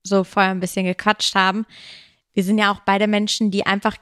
so 0.03 0.23
vorher 0.23 0.51
ein 0.51 0.59
bisschen 0.59 0.85
gequatscht 0.85 1.35
haben, 1.35 1.65
wir 2.33 2.43
sind 2.43 2.57
ja 2.57 2.71
auch 2.71 2.79
beide 2.85 3.07
Menschen, 3.07 3.51
die 3.51 3.65
einfach 3.65 3.97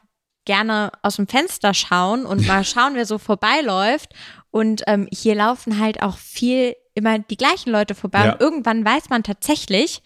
gerne 0.45 0.91
aus 1.01 1.17
dem 1.17 1.27
Fenster 1.27 1.73
schauen 1.73 2.25
und 2.25 2.47
mal 2.47 2.63
schauen, 2.65 2.93
wer 2.95 3.05
so 3.05 3.17
vorbeiläuft. 3.17 4.13
Und 4.51 4.83
ähm, 4.87 5.07
hier 5.11 5.35
laufen 5.35 5.79
halt 5.79 6.01
auch 6.03 6.17
viel 6.17 6.75
immer 6.93 7.19
die 7.19 7.37
gleichen 7.37 7.71
Leute 7.71 7.95
vorbei. 7.95 8.25
Ja. 8.25 8.33
Und 8.33 8.41
irgendwann 8.41 8.85
weiß 8.85 9.09
man 9.09 9.23
tatsächlich, 9.23 10.01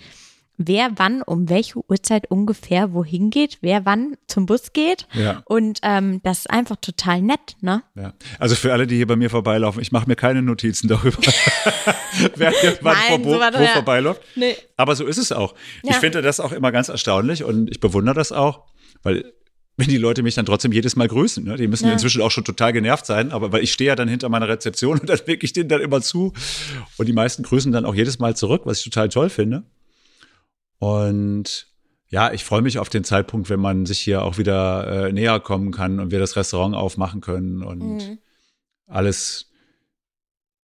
wer 0.58 0.90
wann 0.96 1.22
um 1.22 1.50
welche 1.50 1.80
Uhrzeit 1.90 2.30
ungefähr 2.32 2.94
wohin 2.94 3.30
geht, 3.30 3.58
wer 3.62 3.86
wann 3.86 4.16
zum 4.28 4.46
Bus 4.46 4.74
geht. 4.74 5.08
Ja. 5.14 5.42
Und 5.46 5.80
ähm, 5.84 6.22
das 6.24 6.40
ist 6.40 6.50
einfach 6.50 6.78
total 6.78 7.22
nett, 7.22 7.58
ne? 7.62 7.84
Ja. 7.96 8.14
Also 8.40 8.56
für 8.56 8.72
alle, 8.74 8.88
die 8.88 8.96
hier 8.96 9.08
bei 9.08 9.16
mir 9.16 9.30
vorbeilaufen, 9.30 9.82
ich 9.82 9.92
mache 9.92 10.08
mir 10.08 10.16
keine 10.16 10.42
Notizen 10.42 10.88
darüber, 10.88 11.18
wer 12.36 12.52
hier 12.52 12.78
wann 12.82 12.96
Nein, 13.10 13.24
vor, 13.24 13.34
so 13.34 13.60
wo 13.60 13.64
ja. 13.64 13.68
vorbeiläuft. 13.70 14.22
Nee. 14.36 14.56
Aber 14.78 14.96
so 14.96 15.06
ist 15.06 15.18
es 15.18 15.32
auch. 15.32 15.56
Ich 15.84 15.90
Ja. 15.92 16.00
finde 16.00 16.22
das 16.22 16.40
auch 16.40 16.52
immer 16.52 16.72
ganz 16.72 16.90
erstaunlich 16.90 17.44
und 17.44 17.70
ich 17.70 17.80
bewundere 17.80 18.16
das 18.16 18.32
auch, 18.32 18.64
weil 19.04 19.34
wenn 19.78 19.88
die 19.90 19.98
Leute 19.98 20.24
mich 20.24 20.36
dann 20.36 20.46
trotzdem 20.46 20.72
jedes 20.72 20.96
Mal 20.96 21.10
grüßen, 21.10 21.44
ne? 21.44 21.58
die 21.58 21.68
müssen 21.68 21.88
Ja. 21.88 21.92
inzwischen 21.94 22.22
auch 22.22 22.32
schon 22.32 22.46
total 22.46 22.72
genervt 22.72 23.06
sein, 23.06 23.34
aber 23.34 23.52
weil 23.52 23.62
ich 23.62 23.74
stehe 23.74 23.90
ja 23.90 23.96
dann 23.96 24.08
hinter 24.08 24.30
meiner 24.30 24.48
Rezeption 24.48 25.00
und 25.02 25.10
dann 25.10 25.20
winke 25.26 25.46
ich 25.46 25.52
denen 25.54 25.68
dann 25.68 25.82
immer 25.82 26.02
zu 26.02 26.32
und 26.98 27.08
die 27.08 27.14
meisten 27.14 27.44
grüßen 27.44 27.72
dann 27.74 27.84
auch 27.86 27.94
jedes 27.96 28.20
Mal 28.20 28.36
zurück, 28.38 28.62
was 28.66 28.78
ich 28.80 28.86
total 28.86 29.10
toll 29.10 29.30
finde. 29.30 29.64
Und 30.80 31.68
ja, 32.08 32.32
ich 32.32 32.44
freue 32.46 32.62
mich 32.62 32.80
auf 32.80 32.90
den 32.90 33.04
Zeitpunkt, 33.04 33.50
wenn 33.50 33.60
man 33.60 33.86
sich 33.86 34.00
hier 34.00 34.24
auch 34.24 34.38
wieder 34.38 35.08
äh, 35.08 35.12
näher 35.12 35.40
kommen 35.40 35.72
kann 35.72 36.00
und 36.00 36.12
wir 36.12 36.20
das 36.20 36.36
Restaurant 36.36 36.76
aufmachen 36.76 37.22
können 37.22 37.64
und 37.64 37.98
Mhm. 37.98 38.18
alles 38.88 39.52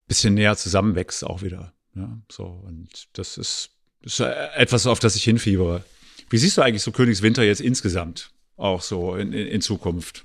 bisschen 0.06 0.34
näher 0.34 0.56
zusammenwächst 0.56 1.24
auch 1.24 1.42
wieder. 1.42 1.72
Ja, 1.94 2.18
so 2.30 2.44
und 2.44 3.08
das 3.12 3.38
ist, 3.38 3.70
ist 4.02 4.20
äh, 4.20 4.48
etwas, 4.56 4.86
auf 4.86 4.98
das 4.98 5.14
ich 5.14 5.24
hinfiebere. 5.24 5.84
Wie 6.28 6.38
siehst 6.38 6.56
du 6.56 6.62
eigentlich 6.62 6.82
so 6.82 6.92
Königswinter 6.92 7.42
jetzt 7.44 7.60
insgesamt 7.60 8.30
auch 8.56 8.82
so 8.82 9.14
in, 9.16 9.32
in, 9.32 9.46
in 9.46 9.60
Zukunft? 9.60 10.24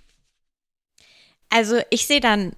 Also 1.49 1.79
ich 1.91 2.07
sehe 2.07 2.19
dann 2.19 2.55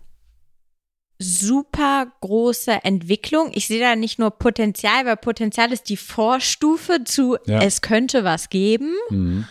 super 1.19 2.11
große 2.21 2.83
Entwicklung. 2.83 3.51
Ich 3.53 3.67
sehe 3.67 3.79
da 3.79 3.95
nicht 3.95 4.19
nur 4.19 4.31
Potenzial, 4.31 5.05
weil 5.05 5.17
Potenzial 5.17 5.71
ist 5.71 5.89
die 5.89 5.97
Vorstufe 5.97 7.03
zu, 7.03 7.37
Ja. 7.45 7.61
es 7.61 7.81
könnte 7.81 8.23
was 8.23 8.49
geben. 8.49 8.93
Mhm. 9.09 9.47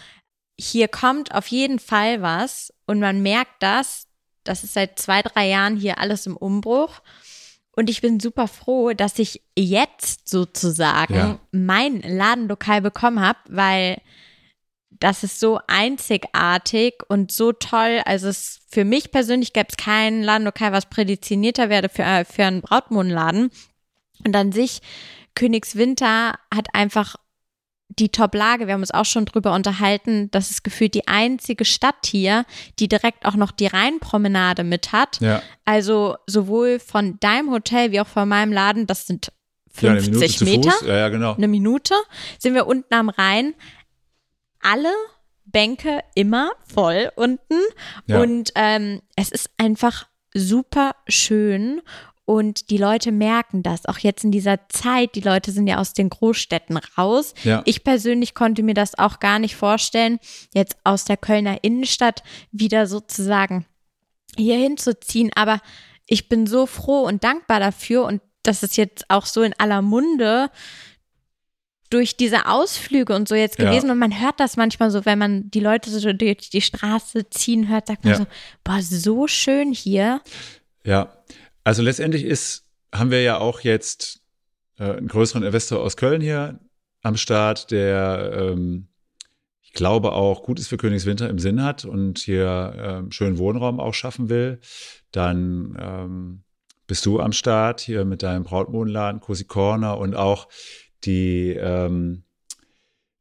Hier 0.59 0.89
kommt 0.89 1.35
auf 1.35 1.49
jeden 1.49 1.79
Fall 1.79 2.23
was 2.23 2.73
und 2.87 3.01
man 3.01 3.23
merkt 3.23 3.63
das. 3.63 4.07
Das 4.45 4.63
ist 4.65 4.75
seit 4.75 4.99
zwei, 4.99 5.23
drei 5.23 5.49
Jahren 5.49 5.77
hier 5.77 5.99
alles 5.99 6.27
im 6.27 6.37
Umbruch. 6.37 7.01
Und 7.73 7.91
ich 7.91 8.01
bin 8.01 8.21
super 8.21 8.49
froh, 8.49 8.93
dass 8.95 9.19
ich 9.19 9.43
jetzt 9.59 10.29
sozusagen 10.31 11.15
Ja. 11.15 11.39
mein 11.53 12.01
Ladenlokal 12.01 12.81
bekommen 12.81 13.21
habe, 13.21 13.39
weil 13.49 14.01
das 15.01 15.23
ist 15.23 15.41
so 15.41 15.61
einzigartig 15.67 16.95
und 17.09 17.33
so 17.33 17.53
toll. 17.53 18.01
Also 18.05 18.29
es, 18.29 18.61
für 18.69 18.85
mich 18.85 19.11
persönlich 19.11 19.53
gäbe 19.53 19.69
es 19.71 19.77
kein 19.77 20.23
Ladenlokal, 20.23 20.73
was 20.73 20.87
prädestinierter 20.87 21.69
wäre 21.69 21.89
für, 21.89 22.03
äh, 22.03 22.25
für 22.25 22.45
einen 22.45 22.63
Brautmodenladen. 22.63 23.51
Und 24.25 24.37
an 24.37 24.53
sich, 24.53 24.81
Königswinter 25.35 26.39
hat 26.53 26.69
einfach 26.73 27.17
die 27.89 28.11
Top-Lage. 28.11 28.67
Wir 28.67 28.75
haben 28.75 28.81
uns 28.81 28.91
auch 28.91 29.05
schon 29.05 29.25
drüber 29.25 29.55
unterhalten. 29.55 30.31
Das 30.31 30.51
ist 30.51 30.65
gefühlt 30.65 30.95
die 30.95 31.09
einzige 31.09 31.65
Stadt 31.65 32.07
hier, 32.07 32.45
die 32.79 32.89
direkt 32.89 33.25
auch 33.25 33.37
noch 33.37 33.53
die 33.53 33.67
Rheinpromenade 33.67 34.65
mit 34.65 34.93
hat. 34.93 35.21
Ja. 35.21 35.43
Also 35.65 36.17
sowohl 36.27 36.79
von 36.79 37.19
deinem 37.21 37.51
Hotel 37.51 37.93
wie 37.93 38.01
auch 38.01 38.07
von 38.07 38.29
meinem 38.29 38.53
Laden, 38.53 38.87
das 38.87 39.07
sind 39.07 39.33
Ja, 39.81 39.93
eine 39.93 40.03
50 40.03 40.11
Minute 40.11 40.39
zu 40.39 40.45
Meter 40.45 40.71
Fuß. 40.73 40.89
Ja, 40.89 40.97
ja, 40.97 41.09
genau. 41.09 41.35
eine 41.35 41.49
Minute, 41.49 41.95
sind 42.39 42.55
wir 42.55 42.67
unten 42.67 42.93
am 42.93 43.09
Rhein. 43.09 43.55
Alle 44.67 44.93
Bänke 45.45 46.01
immer 46.15 46.51
voll 46.67 47.11
unten. 47.15 47.61
Ja. 48.07 48.21
Und 48.21 48.53
ähm, 48.57 49.01
es 49.15 49.31
ist 49.31 49.51
einfach 49.57 50.09
super 50.35 50.97
schön. 51.09 51.81
Und 52.25 52.71
die 52.71 52.77
Leute 52.77 53.13
merken 53.13 53.63
das, 53.63 53.87
auch 53.87 53.99
jetzt 53.99 54.25
in 54.25 54.33
dieser 54.33 54.69
Zeit. 54.69 55.15
Die 55.15 55.21
Leute 55.21 55.53
sind 55.53 55.69
ja 55.69 55.79
aus 55.79 55.93
den 55.93 56.11
Großstädten 56.11 56.77
raus. 56.99 57.35
Ja. 57.45 57.63
Ich 57.65 57.85
persönlich 57.85 58.35
konnte 58.35 58.65
mir 58.65 58.75
das 58.75 58.99
auch 58.99 59.21
gar 59.21 59.39
nicht 59.39 59.55
vorstellen, 59.55 60.19
jetzt 60.53 60.77
aus 60.83 61.05
der 61.05 61.17
Kölner 61.17 61.63
Innenstadt 61.63 62.25
wieder 62.51 62.89
sozusagen 62.89 63.65
hier 64.37 64.57
hinzuziehen. 64.57 65.31
Aber 65.37 65.61
ich 66.09 66.29
bin 66.29 66.49
so 66.49 66.67
froh 66.67 67.03
und 67.03 67.23
dankbar 67.23 67.61
dafür 67.61 68.05
und 68.05 68.21
das 68.43 68.65
ist 68.65 68.77
jetzt 68.77 69.09
auch 69.09 69.27
so 69.27 69.43
in 69.43 69.55
aller 69.59 69.83
Munde 69.83 70.51
durch 71.91 72.17
diese 72.17 72.47
Ausflüge 72.47 73.15
und 73.15 73.29
so 73.29 73.35
jetzt 73.35 73.59
Ja. 73.59 73.67
gewesen. 73.71 73.91
Und 73.91 73.99
man 73.99 74.21
hört 74.21 74.39
das 74.41 74.57
manchmal 74.57 74.91
so, 74.91 75.05
wenn 75.05 75.19
man 75.19 75.51
die 75.51 75.61
Leute 75.61 75.91
so 75.91 76.13
durch 76.13 76.51
die 76.51 76.61
Straße 76.61 77.29
ziehen 77.31 77.69
hört, 77.69 77.87
sagt 77.87 78.05
man 78.05 78.13
Ja. 78.13 78.19
so, 78.19 78.27
boah, 78.65 78.81
so 78.83 79.27
schön 79.27 79.73
hier. 79.73 80.21
Ja, 80.85 81.17
also 81.65 81.83
letztendlich 81.83 82.25
ist, 82.25 82.65
haben 82.95 83.11
wir 83.11 83.23
ja 83.23 83.39
auch 83.39 83.61
jetzt 83.61 84.21
äh, 84.79 84.85
einen 84.85 85.09
größeren 85.09 85.43
Investor 85.43 85.81
aus 85.81 85.97
Köln 85.97 86.21
hier 86.21 86.61
am 87.03 87.17
Start, 87.17 87.71
der 87.71 88.33
ähm, 88.35 88.89
ich 89.63 89.73
glaube 89.73 90.13
auch 90.13 90.43
Gutes 90.43 90.69
für 90.69 90.77
Königswinter 90.77 91.29
im 91.29 91.39
Sinn 91.39 91.63
hat 91.63 91.85
und 91.85 92.19
hier 92.19 92.75
ähm, 92.79 93.13
schönen 93.13 93.39
Wohnraum 93.39 93.79
auch 93.81 93.95
schaffen 93.95 94.29
will. 94.29 94.61
Dann 95.13 95.77
ähm, 95.81 96.43
bist 96.87 97.05
du 97.05 97.21
am 97.21 97.33
Start 97.33 97.81
hier 97.81 98.05
mit 98.05 98.23
deinem 98.23 98.45
Brautmodenladen 98.45 99.21
Cosi 99.21 99.45
Corner 99.45 99.99
und 99.99 100.15
auch 100.15 100.49
die 101.05 101.51
ähm, 101.51 102.23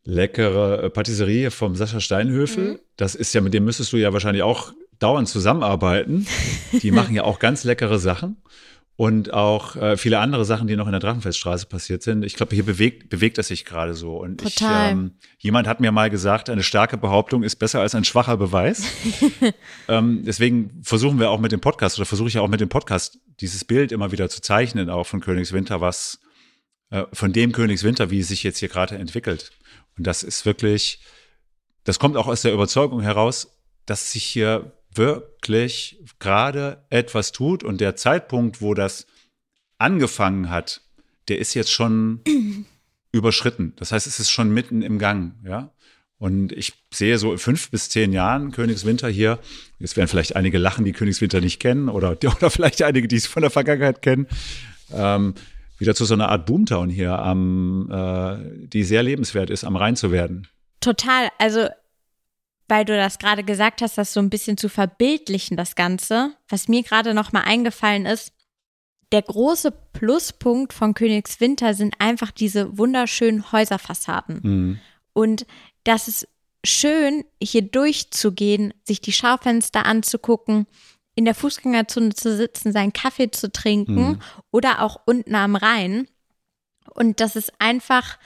leckere 0.06 0.84
äh, 0.84 0.90
Patisserie 0.90 1.52
vom 1.52 1.76
Sascha 1.76 2.00
Steinhöfel. 2.00 2.74
Mhm. 2.74 2.80
Das 2.96 3.16
ist 3.16 3.34
ja, 3.34 3.42
mit 3.42 3.54
dem 3.54 3.66
müsstest 3.66 3.92
du 3.92 3.98
ja 3.98 4.14
wahrscheinlich 4.14 4.44
auch 4.44 4.74
dauernd 5.00 5.28
zusammenarbeiten. 5.28 6.26
Die 6.82 6.92
machen 6.92 7.16
ja 7.16 7.24
auch 7.24 7.40
ganz 7.40 7.64
leckere 7.64 8.00
Sachen. 8.00 8.38
Und 8.98 9.34
auch 9.34 9.76
äh, 9.76 9.98
viele 9.98 10.20
andere 10.20 10.46
Sachen, 10.46 10.68
die 10.68 10.78
noch 10.78 10.86
in 10.86 10.94
der 10.94 11.02
Drachenfeststraße 11.02 11.66
passiert 11.66 12.02
sind. 12.02 12.24
Ich 12.24 12.36
glaube, 12.36 12.56
hier 12.56 12.64
bewegt, 12.64 13.10
bewegt 13.10 13.38
es 13.38 13.50
sich 13.50 13.66
gerade 13.66 13.94
so. 13.94 14.16
Und 14.16 14.40
Total. 14.40 14.86
ich, 14.86 14.92
ähm, 14.94 15.12
jemand 15.38 15.68
hat 15.68 15.82
mir 15.82 15.92
mal 15.92 16.10
gesagt, 16.10 16.50
eine 16.50 16.64
starke 16.64 16.96
Behauptung 16.96 17.44
ist 17.44 17.58
besser 17.58 17.82
als 17.82 17.94
ein 17.94 18.06
schwacher 18.06 18.38
Beweis. 18.38 18.86
ähm, 19.90 20.24
deswegen 20.26 20.80
versuchen 20.82 21.20
wir 21.20 21.30
auch 21.30 21.42
mit 21.42 21.52
dem 21.52 21.60
Podcast, 21.60 22.00
oder 22.00 22.06
versuche 22.06 22.30
ich 22.30 22.36
ja 22.36 22.42
auch 22.42 22.48
mit 22.48 22.62
dem 22.62 22.70
Podcast, 22.70 23.20
dieses 23.42 23.66
Bild 23.66 23.92
immer 23.92 24.14
wieder 24.14 24.30
zu 24.30 24.40
zeichnen, 24.40 24.90
auch 24.90 25.06
von 25.06 25.20
Königswinter, 25.20 25.82
was 25.82 26.22
äh, 26.90 27.04
von 27.14 27.34
dem 27.34 27.52
Königswinter, 27.52 28.10
wie 28.12 28.20
es 28.20 28.28
sich 28.28 28.44
jetzt 28.44 28.60
hier 28.60 28.70
gerade 28.70 28.96
entwickelt. 28.96 29.52
Und 29.98 30.06
das 30.08 30.24
ist 30.24 30.46
wirklich, 30.46 31.00
das 31.84 32.00
kommt 32.00 32.18
auch 32.18 32.28
aus 32.28 32.42
der 32.42 32.54
Überzeugung 32.54 33.02
heraus, 33.02 33.58
dass 33.86 34.12
sich 34.12 34.24
hier 34.24 34.74
wirklich 34.94 36.00
gerade 36.20 36.86
etwas 36.90 37.32
tut 37.32 37.64
und 37.64 37.82
der 37.82 37.96
Zeitpunkt, 37.96 38.62
wo 38.62 38.74
das 38.74 39.08
angefangen 39.78 40.50
hat, 40.50 40.82
der 41.28 41.40
ist 41.40 41.54
jetzt 41.54 41.72
schon 41.72 42.22
überschritten. 43.12 43.74
Das 43.78 43.92
heißt, 43.92 44.08
es 44.08 44.20
ist 44.20 44.30
schon 44.30 44.54
mitten 44.54 44.82
im 44.82 45.00
Gang, 45.00 45.36
ja. 45.46 45.72
Und 46.18 46.54
ich 46.54 46.74
sehe 46.94 47.18
so 47.18 47.34
in 47.34 47.38
fünf 47.38 47.70
bis 47.72 47.90
zehn 47.90 48.14
Jahren 48.14 48.52
Königswinter 48.52 49.10
hier. 49.10 49.38
Jetzt 49.80 49.98
werden 49.98 50.08
vielleicht 50.08 50.36
einige 50.38 50.58
lachen, 50.58 50.86
die 50.86 50.94
Königswinter 50.94 51.42
nicht 51.42 51.60
kennen 51.60 51.90
oder, 51.90 52.12
oder 52.38 52.50
vielleicht 52.50 52.82
einige, 52.84 53.08
die 53.08 53.18
es 53.18 53.28
von 53.28 53.42
der 53.42 53.52
Vergangenheit 53.52 54.02
kennen. 54.02 54.28
Ähm, 54.94 55.34
wieder 55.78 55.96
zu 55.96 56.06
so 56.06 56.14
einer 56.14 56.30
Art 56.30 56.46
Boomtown 56.46 56.90
hier, 56.90 57.20
am, 57.20 57.90
äh, 57.92 58.68
die 58.68 58.84
sehr 58.84 59.04
lebenswert 59.04 59.50
ist, 59.50 59.64
am 59.64 59.76
Rhein 59.76 59.96
zu 59.96 60.12
werden. 60.12 60.48
Total. 60.80 61.30
Also, 61.38 61.68
weil 62.68 62.86
du 62.86 62.96
das 62.96 63.20
gerade 63.20 63.44
gesagt 63.44 63.82
hast, 63.82 63.98
das 63.98 64.14
so 64.14 64.20
ein 64.20 64.30
bisschen 64.30 64.58
zu 64.58 64.70
verbildlichen, 64.70 65.58
das 65.58 65.76
Ganze. 65.76 66.34
Was 66.50 66.68
mir 66.68 66.84
gerade 66.84 67.14
noch 67.14 67.32
mal 67.32 67.42
eingefallen 67.42 68.06
ist, 68.06 68.32
der 69.12 69.22
große 69.22 69.72
Pluspunkt 69.94 70.74
von 70.74 70.94
Königswinter 70.94 71.74
sind 71.74 71.96
einfach 72.00 72.32
diese 72.32 72.78
wunderschönen 72.78 73.52
Häuserfassaden. 73.52 74.40
Mhm. 74.44 74.80
Und 75.14 75.46
das 75.84 76.08
ist 76.08 76.28
schön, 76.66 77.24
hier 77.42 77.62
durchzugehen, 77.62 78.74
sich 78.84 79.02
die 79.02 79.12
Schaufenster 79.14 79.86
anzugucken, 79.86 80.66
in 81.16 81.26
der 81.26 81.36
Fußgängerzone 81.36 82.14
zu 82.14 82.36
sitzen, 82.36 82.72
seinen 82.74 82.94
Kaffee 82.94 83.32
zu 83.32 83.52
trinken 83.52 83.96
Mhm. 83.96 84.20
oder 84.52 84.82
auch 84.82 85.00
unten 85.06 85.34
am 85.36 85.56
Rhein. 85.56 86.08
Und 86.94 87.20
das 87.22 87.36
ist 87.36 87.54
einfach 87.60 88.18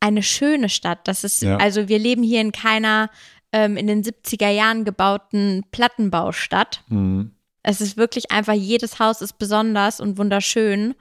eine 0.00 0.22
schöne 0.22 0.68
Stadt. 0.68 1.06
Das 1.08 1.24
ist, 1.24 1.42
Ja. 1.42 1.56
also 1.58 1.88
wir 1.88 1.98
leben 1.98 2.22
hier 2.22 2.40
in 2.40 2.52
keiner 2.52 3.10
ähm, 3.52 3.76
in 3.76 3.86
den 3.86 4.02
70er 4.02 4.48
Jahren 4.50 4.84
gebauten 4.84 5.64
Plattenbaustadt. 5.70 6.82
Mhm. 6.88 7.30
Es 7.62 7.80
ist 7.80 7.96
wirklich 7.96 8.32
einfach, 8.32 8.52
jedes 8.52 8.98
Haus 8.98 9.20
ist 9.22 9.38
besonders 9.38 10.00
und 10.00 10.18
wunderschön. 10.18 10.94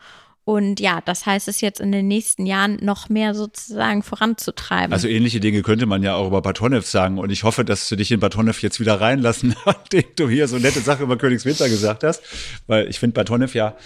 Und 0.46 0.82
ja, 0.82 1.00
das 1.02 1.26
heißt 1.26 1.48
es 1.48 1.62
jetzt 1.62 1.80
in 1.80 1.92
den 1.94 2.08
nächsten 2.08 2.46
Jahren 2.46 2.78
noch 2.82 3.08
mehr 3.08 3.34
sozusagen 3.34 4.04
voranzutreiben. 4.04 4.92
Also 4.92 5.08
ähnliche 5.08 5.40
Dinge 5.40 5.62
könnte 5.62 5.86
man 5.86 6.04
ja 6.04 6.16
auch 6.16 6.28
über 6.28 6.42
Batonev 6.42 6.86
sagen. 6.86 7.18
Und 7.18 7.30
ich 7.30 7.44
hoffe, 7.44 7.64
dass 7.64 7.88
du 7.88 7.96
dich 7.96 8.12
in 8.12 8.20
Batonev 8.20 8.62
jetzt 8.62 8.80
wieder 8.82 9.00
reinlassen, 9.00 9.56
nachdem 9.66 10.04
du 10.18 10.28
hier 10.28 10.48
so 10.50 10.58
nette 10.58 10.82
Sachen 10.82 11.04
über 11.04 11.18
Königswinter 11.18 11.70
gesagt 11.70 12.04
hast. 12.04 12.22
Weil 12.68 12.90
ich 12.90 13.00
finde 13.00 13.14
Batonev 13.14 13.54
ja, 13.56 13.78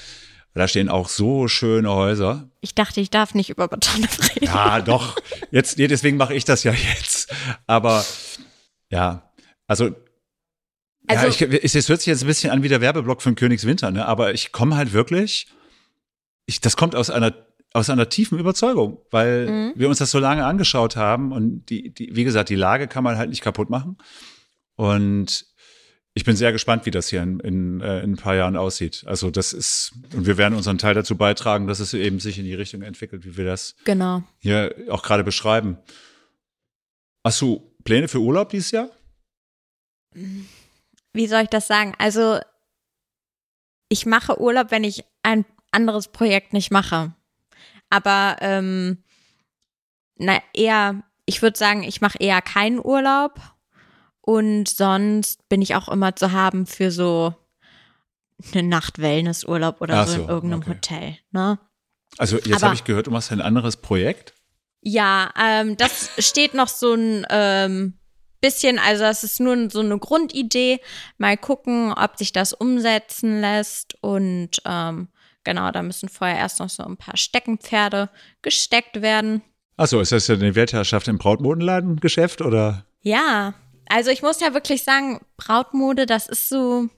da 0.56 0.68
stehen 0.68 0.90
auch 0.90 1.08
so 1.10 1.48
schöne 1.48 1.92
Häuser. 1.92 2.50
ich 2.62 2.74
dachte, 2.74 3.00
ich 3.02 3.12
darf 3.12 3.36
nicht 3.36 3.52
über 3.52 3.68
Batonev 3.68 4.20
reden. 4.36 4.46
Ja, 4.46 4.82
doch. 4.82 5.16
Jetzt, 5.52 5.78
nee, 5.78 5.88
deswegen 5.88 6.18
mache 6.18 6.34
ich 6.34 6.46
das 6.46 6.64
ja 6.64 6.72
jetzt. 6.72 7.32
Aber 7.68 8.04
ja, 8.90 9.32
also. 9.68 9.92
Also- 11.06 11.28
ja, 11.28 11.30
ich, 11.30 11.64
es 11.64 11.76
es 11.76 11.88
hört 11.88 12.02
sich 12.02 12.08
jetzt 12.08 12.24
ein 12.24 12.28
bisschen 12.28 12.50
an 12.50 12.64
wie 12.64 12.70
der 12.70 12.82
Werbeblock 12.82 13.22
von 13.22 13.36
Königswinter, 13.36 13.92
ne? 13.92 14.08
Aber 14.08 14.34
ich 14.34 14.52
komme 14.52 14.76
halt 14.76 14.92
wirklich, 14.92 15.48
ich, 16.48 16.60
das 16.62 16.76
kommt 16.76 16.96
aus 16.96 17.10
einer 17.12 17.46
aus 17.74 17.90
einer 17.92 18.10
tiefen 18.10 18.40
Überzeugung, 18.40 19.02
weil 19.12 19.46
Mhm. 19.48 19.74
wir 19.76 19.90
uns 19.90 20.00
das 20.00 20.10
so 20.10 20.18
lange 20.20 20.46
angeschaut 20.46 20.96
haben 20.96 21.32
und 21.32 21.66
die, 21.70 21.94
die, 21.94 22.16
wie 22.16 22.24
gesagt, 22.24 22.50
die 22.50 22.56
Lage 22.56 22.88
kann 22.88 23.04
man 23.04 23.18
halt 23.18 23.30
nicht 23.30 23.42
kaputt 23.42 23.70
machen. 23.70 23.98
Und 24.76 25.46
ich 26.16 26.24
bin 26.24 26.36
sehr 26.36 26.52
gespannt, 26.54 26.86
wie 26.88 26.92
das 26.92 27.10
hier 27.10 27.22
in, 27.22 27.40
in, 27.42 27.82
äh, 27.82 28.00
in 28.02 28.14
ein 28.14 28.16
paar 28.16 28.36
Jahren 28.36 28.56
aussieht. 28.56 29.04
Also 29.06 29.30
das 29.30 29.54
ist, 29.54 29.92
und 30.16 30.26
wir 30.26 30.38
werden 30.38 30.56
unseren 30.56 30.80
Teil 30.80 30.96
dazu 30.96 31.18
beitragen, 31.18 31.68
dass 31.68 31.80
es 31.80 31.94
eben 31.94 32.20
sich 32.20 32.40
in 32.40 32.46
die 32.46 32.56
Richtung 32.56 32.82
entwickelt, 32.82 33.26
wie 33.26 33.38
wir 33.38 33.46
das 33.46 33.76
Genau. 33.84 34.24
hier 34.40 34.74
auch 34.90 35.04
gerade 35.04 35.24
beschreiben. 35.26 35.78
Hast 37.24 37.42
du 37.42 37.76
Pläne 37.84 38.08
für 38.08 38.20
Urlaub 38.22 38.50
dieses 38.50 38.72
Jahr? 38.72 38.90
Wie 41.14 41.28
soll 41.28 41.42
ich 41.44 41.50
das 41.50 41.68
sagen? 41.68 41.94
Also, 42.00 42.40
ich 43.90 44.06
mache 44.06 44.40
Urlaub, 44.42 44.72
wenn 44.72 44.84
ich 44.86 45.04
ein 45.22 45.46
anderes 45.72 46.08
Projekt 46.10 46.54
nicht 46.54 46.72
mache. 46.72 47.14
Aber, 47.90 48.38
ähm, 48.42 49.04
na, 50.18 50.40
eher, 50.54 51.04
ich 51.26 51.42
würde 51.42 51.58
sagen, 51.58 51.84
ich 51.84 52.02
mache 52.02 52.18
eher 52.20 52.42
keinen 52.42 52.80
Urlaub. 52.84 53.40
Und 54.22 54.68
sonst 54.68 55.48
bin 55.48 55.62
ich 55.62 55.76
auch 55.76 55.88
immer 55.88 56.16
zu 56.16 56.34
haben 56.34 56.66
für 56.66 56.92
so 56.92 57.34
eine 58.52 58.64
Nacht 58.64 59.00
Wellnessurlaub 59.00 59.82
oder 59.82 60.06
so, 60.06 60.14
so, 60.14 60.22
in 60.24 60.30
irgendeinem 60.30 60.62
okay. 60.62 60.70
Hotel. 60.70 61.18
Ne? 61.32 61.60
Also 62.18 62.38
jetzt 62.38 62.64
habe 62.64 62.76
ich 62.76 62.84
gehört, 62.84 63.08
du 63.08 63.12
machst 63.12 63.32
ein 63.32 63.42
anderes 63.42 63.78
Projekt. 63.78 64.34
Ja, 64.82 65.32
ähm, 65.40 65.78
das 65.78 66.12
steht 66.20 66.54
noch 66.54 66.68
so 66.68 66.94
ein 66.94 67.26
ähm, 67.30 68.00
bisschen, 68.42 68.80
also 68.80 69.04
das 69.04 69.24
ist 69.24 69.40
nur 69.40 69.70
so 69.70 69.80
eine 69.80 69.98
Grundidee. 69.98 70.80
Mal 71.18 71.38
gucken, 71.38 71.94
ob 71.94 72.18
sich 72.18 72.32
das 72.32 72.54
umsetzen 72.54 73.42
lässt. 73.42 73.96
Und 74.02 74.62
ähm, 74.66 75.10
genau, 75.48 75.72
da 75.72 75.82
müssen 75.82 76.10
vorher 76.10 76.38
erst 76.38 76.60
noch 76.60 76.70
so 76.70 76.84
ein 76.84 76.98
paar 76.98 77.16
Steckenpferde 77.16 78.10
gesteckt 78.42 79.02
werden. 79.02 79.42
Achso, 79.78 80.02
ist 80.02 80.12
das 80.12 80.28
ja 80.28 80.36
eine 80.36 80.56
Weltherrschaft 80.56 81.08
im 81.08 81.18
Brautmodenladengeschäft 81.18 82.42
oder? 82.42 82.86
Ja, 83.02 83.54
also 83.88 84.12
ich 84.12 84.22
muss 84.22 84.42
ja 84.42 84.54
wirklich 84.54 84.84
sagen, 84.84 85.22
Brautmode, 85.38 86.06
das 86.06 86.28
ist 86.28 86.50
so, 86.50 86.90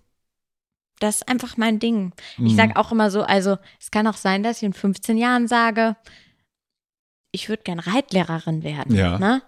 das 1.00 1.18
ist 1.18 1.30
einfach 1.30 1.58
mein 1.58 1.78
Ding. 1.80 2.14
Ich 2.38 2.54
Mhm. 2.54 2.56
sage 2.56 2.76
auch 2.78 2.92
immer 2.92 3.12
so, 3.12 3.22
also 3.22 3.58
es 3.80 3.92
kann 3.92 4.08
auch 4.08 4.18
sein, 4.18 4.42
dass 4.42 4.58
ich 4.58 4.64
in 4.64 4.74
15 4.74 5.18
Jahren 5.18 5.48
sage, 5.48 5.96
ich 7.32 7.48
würde 7.50 7.62
gern 7.64 7.80
Reitlehrerin 7.80 8.64
werden. 8.64 8.96
Ja. 8.96 9.20
Ne? 9.20 9.44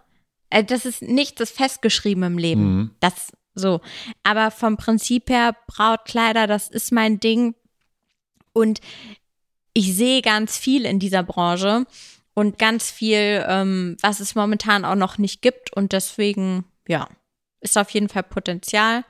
Äh, 0.52 0.64
Das 0.64 0.86
ist 0.86 1.02
nichts 1.02 1.40
das 1.40 1.49
festgeschrieben 1.49 2.23
im 2.23 2.38
Leben. 2.38 2.76
Mhm. 2.78 2.91
Das 2.99 3.32
so. 3.56 3.82
Aber 4.23 4.52
vom 4.52 4.78
Prinzip 4.78 5.30
her, 5.30 5.56
Brautkleider, 5.68 6.45
das 6.48 6.69
ist 6.69 6.91
mein 6.91 7.19
Ding. 7.19 7.56
Und 8.53 8.80
ich 9.73 9.95
sehe 9.95 10.22
ganz 10.22 10.57
viel 10.57 10.86
in 10.86 10.99
dieser 10.99 11.23
Branche 11.23 11.86
und 12.34 12.60
ganz 12.60 12.91
viel, 12.91 13.44
ähm, 13.48 13.98
was 14.02 14.19
es 14.19 14.36
momentan 14.36 14.86
auch 14.86 14.95
noch 14.95 15.18
nicht 15.18 15.41
gibt. 15.41 15.73
Und 15.73 15.94
deswegen, 15.94 16.65
ja, 16.88 17.07
ist 17.61 17.78
auf 17.78 17.90
jeden 17.91 18.10
Fall 18.10 18.23
Potenzial. 18.23 19.03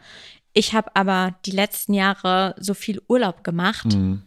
Ich 0.54 0.74
habe 0.74 0.96
aber 0.96 1.36
die 1.46 1.52
letzten 1.52 1.94
Jahre 1.94 2.56
so 2.60 2.74
viel 2.74 3.02
Urlaub 3.08 3.44
gemacht. 3.44 3.86
Mhm. 3.86 4.24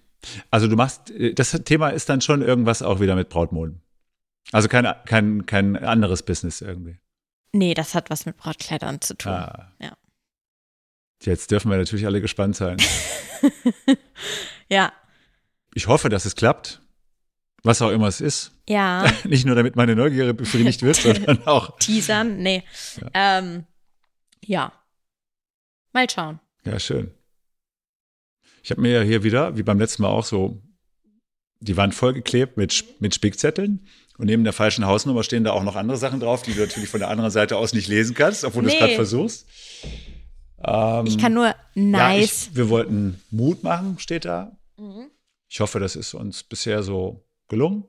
Also 0.50 0.68
du 0.68 0.76
machst, 0.76 1.10
äh, 1.10 1.34
das 1.34 1.50
Thema 1.64 1.90
ist 1.90 2.08
dann 2.08 2.20
schon 2.20 2.42
irgendwas 2.42 2.82
auch 2.82 3.00
wieder 3.00 3.14
mit 3.14 3.28
Brautmoden. 3.28 3.80
Also 4.52 4.68
kein, 4.68 4.86
kein, 5.04 5.46
kein 5.46 5.76
anderes 5.76 6.22
Business 6.22 6.60
irgendwie. 6.60 6.98
Nee, 7.52 7.74
das 7.74 7.94
hat 7.94 8.10
was 8.10 8.26
mit 8.26 8.36
Brautkleidern 8.36 9.00
zu 9.00 9.16
tun. 9.16 9.32
Ah. 9.32 9.72
Ja. 9.80 9.96
Jetzt 11.22 11.50
dürfen 11.50 11.70
wir 11.70 11.78
natürlich 11.78 12.06
alle 12.06 12.20
gespannt 12.20 12.56
sein. 12.56 12.78
Ja, 14.70 14.92
Ich 15.74 15.86
hoffe, 15.88 16.08
dass 16.08 16.24
es 16.24 16.34
klappt. 16.36 16.80
Was 17.66 17.80
auch 17.80 17.90
immer 17.90 18.08
es 18.08 18.20
ist. 18.20 18.52
ja. 18.68 19.10
Nicht 19.24 19.46
nur 19.46 19.54
damit 19.54 19.74
meine 19.74 19.96
Neugier 19.96 20.32
befriedigt 20.34 20.82
wird, 20.82 20.96
sondern 20.96 21.46
auch. 21.46 21.78
Teasern, 21.78 22.36
nee. 22.38 22.62
Ja. 23.00 23.38
Ähm, 23.38 23.64
ja. 24.44 24.72
Mal 25.94 26.08
schauen. 26.10 26.40
Ja, 26.64 26.78
schön. 26.78 27.10
Ich 28.62 28.70
habe 28.70 28.80
mir 28.82 28.90
ja 28.92 29.00
hier 29.02 29.22
wieder, 29.22 29.56
wie 29.56 29.62
beim 29.62 29.78
letzten 29.78 30.02
Mal 30.02 30.08
auch, 30.08 30.24
so 30.24 30.60
die 31.60 31.76
Wand 31.78 31.94
vollgeklebt 31.94 32.56
mit, 32.58 32.84
mit 33.00 33.14
Spickzetteln. 33.14 33.86
Und 34.18 34.26
neben 34.26 34.44
der 34.44 34.52
falschen 34.52 34.84
Hausnummer 34.86 35.22
stehen 35.24 35.44
da 35.44 35.52
auch 35.52 35.62
noch 35.64 35.76
andere 35.76 35.96
Sachen 35.96 36.20
drauf, 36.20 36.42
die 36.42 36.52
du 36.52 36.60
natürlich 36.60 36.88
von 36.90 37.00
der 37.00 37.08
anderen 37.08 37.30
Seite 37.30 37.56
aus 37.56 37.72
nicht 37.72 37.88
lesen 37.88 38.14
kannst, 38.14 38.44
obwohl 38.44 38.62
du 38.62 38.68
es 38.68 38.74
Nee. 38.74 38.78
gerade 38.80 38.94
versuchst. 38.94 39.46
Ähm, 40.62 41.06
Ich 41.06 41.16
kann 41.18 41.32
nur 41.32 41.46
Ja, 41.46 41.54
nice. 41.74 42.48
ich, 42.50 42.56
wir 42.56 42.68
wollten 42.68 43.20
Mut 43.30 43.62
machen, 43.62 43.98
steht 43.98 44.24
da. 44.26 44.56
Mhm. 44.76 45.10
Ich 45.54 45.60
hoffe, 45.60 45.78
das 45.78 45.94
ist 45.94 46.14
uns 46.14 46.42
bisher 46.42 46.82
so 46.82 47.24
gelungen. 47.46 47.84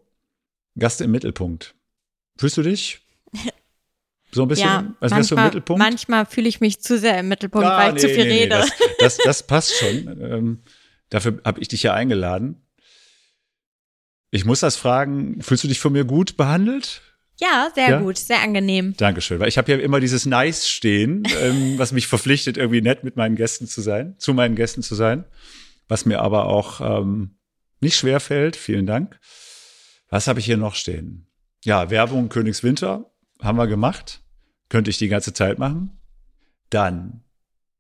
Gast 0.78 1.02
im 1.02 1.10
Mittelpunkt. 1.10 1.74
Fühlst 2.38 2.58
du 2.58 2.62
dich 2.62 3.00
so 4.32 4.44
ein 4.44 4.48
bisschen, 4.48 4.68
ja, 4.68 4.94
als 5.00 5.12
wärst 5.16 5.32
du 5.32 5.34
im 5.34 5.38
manchmal, 5.38 5.46
Mittelpunkt? 5.46 5.80
manchmal 5.80 6.26
fühle 6.28 6.48
ich 6.48 6.62
mich 6.62 6.80
zu 6.80 7.00
sehr 7.00 7.20
im 7.20 7.28
Mittelpunkt, 7.28 7.66
Ah, 7.66 7.76
weil 7.80 7.96
ich 7.96 8.02
zu 8.02 8.10
viel 8.10 8.22
rede. 8.22 8.50
Das, 8.50 8.70
das, 9.00 9.18
das 9.18 9.48
passt 9.48 9.74
schon. 9.80 10.22
Ähm, 10.22 10.60
dafür 11.10 11.42
habe 11.44 11.60
ich 11.60 11.68
dich 11.68 11.82
ja 11.82 11.96
eingeladen. 11.96 12.62
Ich 14.30 14.46
muss 14.46 14.60
das 14.60 14.76
fragen, 14.76 15.42
fühlst 15.42 15.64
du 15.64 15.68
dich 15.68 15.80
von 15.80 15.92
mir 15.94 16.06
gut 16.06 16.38
behandelt? 16.38 17.02
ja, 17.42 17.72
sehr 17.74 17.90
Ja? 17.90 18.00
gut, 18.00 18.18
sehr 18.20 18.44
angenehm. 18.44 18.94
Dankeschön, 18.96 19.40
weil 19.40 19.48
ich 19.50 19.58
habe 19.58 19.72
ja 19.72 19.80
immer 19.80 20.00
dieses 20.00 20.28
Nice 20.28 20.70
stehen, 20.70 21.24
ähm, 21.42 21.80
was 21.80 21.94
mich 21.94 22.06
verpflichtet, 22.06 22.58
irgendwie 22.58 22.82
nett 22.82 23.04
mit 23.04 23.16
meinen 23.16 23.36
Gästen 23.36 23.66
zu 23.68 23.82
sein, 23.82 24.14
zu 24.20 24.36
meinen 24.36 24.56
Gästen 24.56 24.84
zu 24.84 24.94
sein, 24.94 25.26
was 25.88 26.06
mir 26.06 26.22
aber 26.22 26.46
auch 26.46 26.80
ähm, 27.02 27.35
nicht 27.86 27.98
schwer 27.98 28.20
fällt. 28.20 28.56
Vielen 28.56 28.86
Dank. 28.86 29.20
Was 30.10 30.28
habe 30.28 30.40
ich 30.40 30.46
hier 30.46 30.58
noch 30.58 30.76
stehen? 30.76 31.28
Ja, 31.64 31.90
Werbung 31.90 32.30
Königswinter 32.30 33.12
haben 33.42 33.58
wir 33.58 33.68
gemacht. 33.68 34.22
Könnte 34.70 34.90
ich 34.90 34.98
die 34.98 35.08
ganze 35.08 35.34
Zeit 35.34 35.60
machen. 35.60 36.00
Dann, 36.70 37.24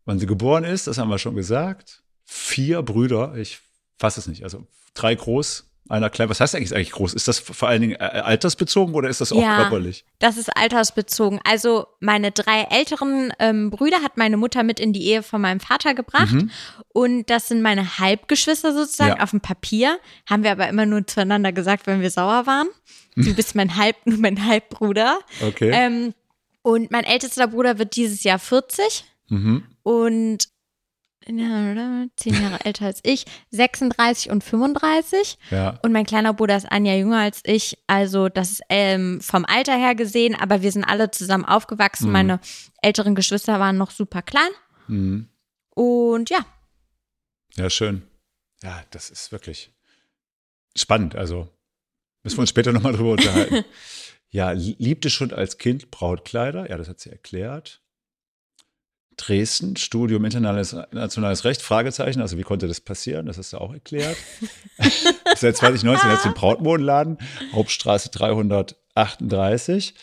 wann 0.05 0.19
sie 0.19 0.27
geboren 0.27 0.63
ist, 0.63 0.87
das 0.87 0.97
haben 0.99 1.09
wir 1.09 1.17
schon 1.17 1.35
gesagt. 1.35 2.03
Vier 2.23 2.83
Brüder, 2.83 3.35
ich 3.35 3.59
fasse 3.97 4.19
es 4.19 4.27
nicht, 4.27 4.43
also 4.43 4.67
drei 4.93 5.15
groß, 5.15 5.74
einer 5.87 6.09
klein. 6.09 6.29
Was 6.29 6.39
heißt 6.39 6.55
eigentlich 6.55 6.73
eigentlich 6.75 6.91
groß? 6.91 7.13
Ist 7.13 7.27
das 7.27 7.39
vor 7.39 7.67
allen 7.67 7.81
Dingen 7.81 7.93
äh, 7.95 7.97
altersbezogen 8.03 8.95
oder 8.95 9.09
ist 9.09 9.21
das 9.21 9.31
auch 9.31 9.41
Ja. 9.41 9.57
körperlich? 9.57 10.03
Das 10.19 10.37
ist 10.37 10.55
altersbezogen. 10.55 11.39
Also 11.43 11.87
meine 11.99 12.31
drei 12.31 12.63
älteren 12.63 13.31
ähm, 13.39 13.69
Brüder 13.69 14.01
hat 14.01 14.17
meine 14.17 14.37
Mutter 14.37 14.63
mit 14.63 14.79
in 14.79 14.93
die 14.93 15.05
Ehe 15.05 15.21
von 15.23 15.41
meinem 15.41 15.59
Vater 15.59 15.93
gebracht. 15.93 16.31
Mhm. 16.33 16.49
Und 16.89 17.29
das 17.29 17.47
sind 17.47 17.61
meine 17.61 17.99
Halbgeschwister 17.99 18.73
sozusagen 18.73 19.17
Ja. 19.17 19.23
auf 19.23 19.31
dem 19.31 19.41
Papier. 19.41 19.99
Haben 20.29 20.43
wir 20.43 20.51
aber 20.51 20.67
immer 20.67 20.85
nur 20.85 21.05
zueinander 21.05 21.51
gesagt, 21.51 21.85
wenn 21.87 22.01
wir 22.01 22.09
sauer 22.09 22.47
waren. 22.47 22.67
Du 23.15 23.33
bist 23.33 23.55
mein 23.55 23.77
Halb, 23.77 23.95
nur 24.05 24.17
mein 24.19 24.45
Halbbruder. 24.45 25.19
Okay. 25.41 25.71
Ähm, 25.73 26.13
und 26.63 26.89
mein 26.91 27.03
ältester 27.03 27.47
Bruder 27.47 27.77
wird 27.77 27.95
dieses 27.95 28.23
Jahr 28.23 28.39
40 28.39 29.05
mhm. 29.29 29.63
und 29.83 30.47
zehn 31.25 32.33
Jahre 32.41 32.63
älter 32.65 32.85
als 32.85 32.99
ich, 33.03 33.25
36 33.51 34.29
und 34.29 34.43
35. 34.43 35.37
Ja. 35.51 35.79
Und 35.83 35.91
mein 35.91 36.05
kleiner 36.05 36.33
Bruder 36.33 36.55
ist 36.57 36.71
ein 36.71 36.85
Jahr 36.85 36.95
jünger 36.97 37.19
als 37.19 37.41
ich. 37.45 37.77
Also 37.87 38.29
das 38.29 38.51
ist 38.51 38.61
ähm, 38.69 39.19
vom 39.21 39.45
Alter 39.45 39.75
her 39.75 39.95
gesehen, 39.95 40.35
aber 40.35 40.61
wir 40.61 40.71
sind 40.71 40.83
alle 40.83 41.11
zusammen 41.11 41.45
aufgewachsen. 41.45 42.07
Mhm. 42.07 42.11
Meine 42.13 42.39
älteren 42.81 43.15
Geschwister 43.15 43.59
waren 43.59 43.77
noch 43.77 43.91
super 43.91 44.21
klein. 44.21 44.49
Mhm. 44.87 45.29
Und 45.71 46.29
ja, 46.29 46.45
Ja, 47.55 47.69
schön. 47.69 48.03
Ja, 48.63 48.83
das 48.91 49.09
ist 49.09 49.31
wirklich 49.31 49.71
spannend. 50.77 51.15
Also 51.15 51.49
müssen 52.23 52.37
wir 52.37 52.41
uns 52.41 52.49
später 52.49 52.71
nochmal 52.71 52.93
drüber 52.93 53.11
unterhalten. 53.13 53.65
ja, 54.29 54.51
li- 54.51 54.75
liebte 54.79 55.09
schon 55.09 55.33
als 55.33 55.57
Kind 55.57 55.91
Brautkleider. 55.91 56.69
Ja, 56.69 56.77
das 56.77 56.87
hat 56.87 56.99
sie 56.99 57.09
erklärt. 57.09 57.81
Dresden, 59.17 59.75
Studium 59.75 60.25
Internationales 60.25 61.45
Recht, 61.45 61.61
Fragezeichen. 61.61 62.21
Also 62.21 62.37
wie 62.37 62.43
konnte 62.43 62.67
das 62.67 62.81
passieren? 62.81 63.25
Das 63.25 63.37
hast 63.37 63.53
du 63.53 63.57
auch 63.57 63.73
erklärt. 63.73 64.17
Seit 65.35 65.57
2019 65.57 66.09
hat 66.09 66.21
sie 66.21 66.25
einen 66.25 66.35
Brautmodenladen, 66.35 67.17
Hauptstraße 67.53 68.09
338. 68.09 69.93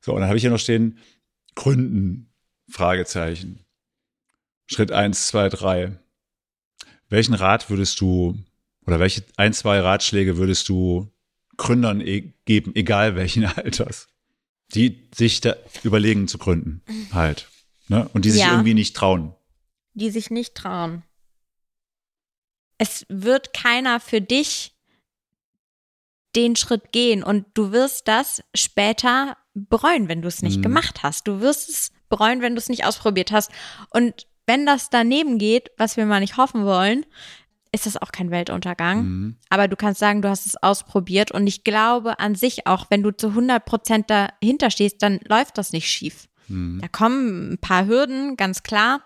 So, 0.00 0.12
und 0.12 0.20
dann 0.20 0.28
habe 0.28 0.36
ich 0.36 0.42
hier 0.42 0.50
noch 0.50 0.58
stehen, 0.58 0.98
Gründen, 1.54 2.32
Fragezeichen. 2.68 3.64
Schritt 4.66 4.92
eins, 4.92 5.26
zwei, 5.26 5.48
drei. 5.48 5.98
Welchen 7.08 7.34
Rat 7.34 7.70
würdest 7.70 8.00
du 8.00 8.38
oder 8.86 9.00
welche 9.00 9.24
ein, 9.36 9.52
zwei 9.52 9.80
Ratschläge 9.80 10.36
würdest 10.36 10.68
du 10.68 11.10
Gründern 11.56 12.00
e 12.00 12.32
geben, 12.44 12.74
egal 12.74 13.16
welchen 13.16 13.44
Alters, 13.56 14.08
die 14.74 15.08
sich 15.14 15.40
da 15.40 15.56
überlegen 15.82 16.28
zu 16.28 16.38
gründen, 16.38 16.82
halt. 17.12 17.48
Ne? 17.88 18.08
Und 18.12 18.24
die 18.24 18.30
sich 18.30 18.42
Ja. 18.42 18.52
irgendwie 18.52 18.74
nicht 18.74 18.94
trauen. 18.96 19.34
die 19.94 20.10
sich 20.10 20.30
nicht 20.30 20.54
trauen. 20.54 21.02
Es 22.78 23.04
wird 23.08 23.52
keiner 23.52 23.98
für 23.98 24.20
dich 24.20 24.74
den 26.36 26.54
Schritt 26.54 26.92
gehen 26.92 27.24
und 27.24 27.46
du 27.54 27.72
wirst 27.72 28.06
das 28.06 28.42
später 28.54 29.36
bereuen, 29.54 30.06
wenn 30.08 30.22
du 30.22 30.28
es 30.28 30.42
nicht 30.42 30.58
Mhm. 30.58 30.62
gemacht 30.62 31.02
hast. 31.02 31.26
Du 31.26 31.40
wirst 31.40 31.68
es 31.68 31.90
bereuen, 32.08 32.42
wenn 32.42 32.54
du 32.54 32.58
es 32.60 32.68
nicht 32.68 32.84
ausprobiert 32.84 33.32
hast. 33.32 33.50
Und 33.90 34.26
wenn 34.46 34.66
das 34.66 34.88
daneben 34.90 35.38
geht, 35.38 35.70
was 35.78 35.96
wir 35.96 36.06
mal 36.06 36.20
nicht 36.20 36.36
hoffen 36.36 36.64
wollen, 36.64 37.04
ist 37.72 37.86
das 37.86 37.96
auch 37.96 38.12
kein 38.12 38.30
Weltuntergang. 38.30 39.02
Mhm. 39.04 39.36
Aber 39.50 39.66
du 39.66 39.74
kannst 39.74 39.98
sagen, 39.98 40.22
du 40.22 40.28
hast 40.28 40.46
es 40.46 40.56
ausprobiert. 40.56 41.32
Und 41.32 41.46
ich 41.48 41.64
glaube 41.64 42.20
an 42.20 42.34
sich 42.36 42.66
auch, 42.68 42.86
wenn 42.90 43.02
du 43.02 43.10
zu 43.10 43.34
100 43.34 43.64
Prozent 43.64 44.08
dahinter 44.10 44.70
stehst, 44.70 45.02
dann 45.02 45.18
läuft 45.28 45.58
das 45.58 45.72
nicht 45.72 45.90
schief. 45.90 46.28
Mhm. 46.48 46.80
Da 46.80 46.88
kommen 46.88 47.52
ein 47.52 47.58
paar 47.58 47.86
Hürden, 47.86 48.36
ganz 48.36 48.62
klar. 48.62 49.02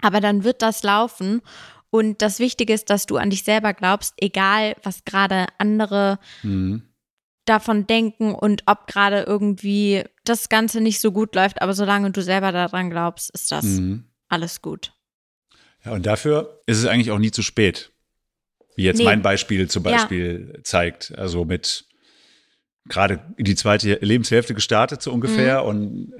Aber 0.00 0.20
dann 0.20 0.44
wird 0.44 0.62
das 0.62 0.82
laufen. 0.82 1.42
Und 1.90 2.20
das 2.20 2.38
Wichtige 2.38 2.74
ist, 2.74 2.90
dass 2.90 3.06
du 3.06 3.16
an 3.16 3.30
dich 3.30 3.44
selber 3.44 3.72
glaubst, 3.72 4.14
egal 4.18 4.76
was 4.82 5.04
gerade 5.04 5.46
andere 5.58 6.18
mhm. 6.42 6.82
davon 7.44 7.86
denken 7.86 8.34
und 8.34 8.64
ob 8.66 8.86
gerade 8.86 9.22
irgendwie 9.22 10.04
das 10.24 10.48
Ganze 10.48 10.80
nicht 10.80 11.00
so 11.00 11.12
gut 11.12 11.34
läuft. 11.34 11.62
Aber 11.62 11.72
solange 11.72 12.10
du 12.10 12.22
selber 12.22 12.52
daran 12.52 12.90
glaubst, 12.90 13.30
ist 13.30 13.50
das 13.52 13.64
mhm. 13.64 14.04
alles 14.28 14.60
gut. 14.60 14.92
Ja, 15.84 15.92
und 15.92 16.04
dafür 16.04 16.62
ist 16.66 16.78
es 16.78 16.86
eigentlich 16.86 17.12
auch 17.12 17.18
nie 17.18 17.30
zu 17.30 17.42
spät. 17.42 17.92
Wie 18.74 18.82
jetzt 18.82 18.98
nee. 18.98 19.04
mein 19.04 19.22
Beispiel 19.22 19.68
zum 19.68 19.82
Beispiel 19.82 20.52
ja. 20.54 20.62
zeigt. 20.64 21.16
Also 21.16 21.44
mit 21.44 21.86
gerade 22.88 23.20
die 23.38 23.54
zweite 23.54 23.98
Lebenshälfte 24.00 24.54
gestartet 24.54 25.00
so 25.00 25.12
ungefähr 25.12 25.62
mhm. 25.62 25.68
und 25.68 26.12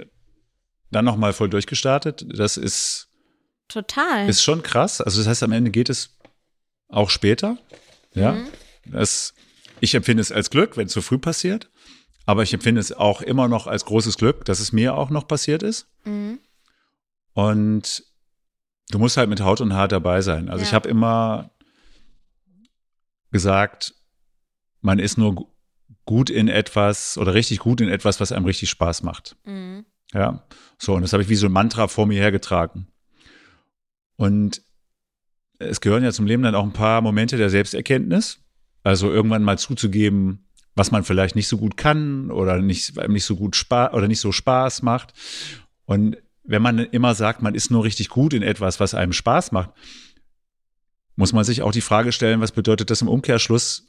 dann 0.91 1.05
nochmal 1.05 1.33
voll 1.33 1.49
durchgestartet. 1.49 2.27
Das 2.29 2.57
ist 2.57 3.09
total. 3.69 4.29
Ist 4.29 4.43
schon 4.43 4.63
krass. 4.63 5.01
Also 5.01 5.21
das 5.21 5.29
heißt, 5.29 5.43
am 5.43 5.53
Ende 5.53 5.71
geht 5.71 5.89
es 5.89 6.17
auch 6.89 7.11
später. 7.11 7.59
Ja. 8.15 8.33
Mhm. 8.33 8.49
Das, 8.87 9.35
ich 9.81 9.95
empfinde 9.95 10.21
es 10.21 10.33
als 10.33 10.51
Glück, 10.51 10.77
wenn 10.77 10.87
es 10.87 10.93
so 10.93 11.03
früh 11.03 11.19
passiert. 11.19 11.71
Aber 12.25 12.43
ich 12.43 12.53
empfinde 12.53 12.81
es 12.81 12.93
auch 12.93 13.21
immer 13.21 13.49
noch 13.49 13.67
als 13.67 13.85
großes 13.85 14.17
Glück, 14.17 14.45
dass 14.45 14.61
es 14.61 14.73
mir 14.73 14.95
auch 14.95 15.11
noch 15.11 15.29
passiert 15.29 15.63
ist. 15.63 15.89
Mhm. 16.05 16.41
Und 17.35 18.05
du 18.91 18.99
musst 18.99 19.17
halt 19.17 19.29
mit 19.29 19.41
Haut 19.41 19.61
und 19.61 19.75
Haar 19.75 19.89
dabei 19.89 20.23
sein. 20.23 20.49
Also 20.49 20.63
ja. 20.63 20.69
ich 20.69 20.75
habe 20.75 20.89
immer 20.89 21.51
gesagt, 23.31 23.95
man 24.81 24.99
ist 24.99 25.19
nur 25.19 25.49
gut 26.05 26.31
in 26.31 26.49
etwas 26.49 27.19
oder 27.19 27.35
richtig 27.35 27.59
gut 27.59 27.81
in 27.81 27.89
etwas, 27.89 28.21
was 28.21 28.33
einem 28.33 28.45
richtig 28.45 28.71
Spaß 28.71 29.03
macht. 29.03 29.37
Mhm. 29.45 29.85
Ja, 30.15 30.47
so, 30.79 30.95
und 30.95 31.03
das 31.03 31.13
habe 31.13 31.23
ich 31.23 31.29
wie 31.29 31.37
so 31.37 31.47
ein 31.47 31.53
Mantra 31.53 31.89
vor 31.89 32.07
mir 32.07 32.21
hergetragen. 32.21 32.87
Und 34.17 34.63
es 35.59 35.81
gehören 35.81 36.05
ja 36.05 36.13
zum 36.13 36.27
Leben 36.27 36.43
dann 36.43 36.55
auch 36.55 36.65
ein 36.65 36.73
paar 36.73 37.01
Momente 37.01 37.37
der 37.37 37.51
Selbsterkenntnis. 37.51 38.41
Also 38.83 39.11
irgendwann 39.11 39.43
mal 39.43 39.59
zuzugeben, 39.59 40.47
was 40.75 40.91
man 40.91 41.03
vielleicht 41.03 41.35
nicht 41.35 41.49
so 41.49 41.59
gut 41.59 41.77
kann 41.77 42.31
oder 42.31 42.61
nicht, 42.61 42.97
nicht 43.09 43.25
so 43.25 43.37
gut 43.37 43.57
Spaß 43.57 43.93
oder 43.95 44.07
nicht 44.07 44.21
so 44.21 44.33
Spaß 44.33 44.83
macht. 44.83 45.13
Und 45.87 46.19
wenn 46.45 46.63
man 46.63 46.79
immer 46.79 47.15
sagt, 47.15 47.43
man 47.43 47.55
ist 47.55 47.71
nur 47.71 47.85
richtig 47.85 48.09
gut 48.09 48.33
in 48.33 48.43
etwas, 48.43 48.79
was 48.79 48.95
einem 48.95 49.13
Spaß 49.13 49.53
macht, 49.53 49.71
muss 51.17 51.33
man 51.33 51.45
sich 51.45 51.63
auch 51.63 51.73
die 51.73 51.81
Frage 51.81 52.13
stellen, 52.13 52.41
was 52.41 52.53
bedeutet 52.53 52.91
das 52.91 53.03
im 53.03 53.09
Umkehrschluss, 53.09 53.89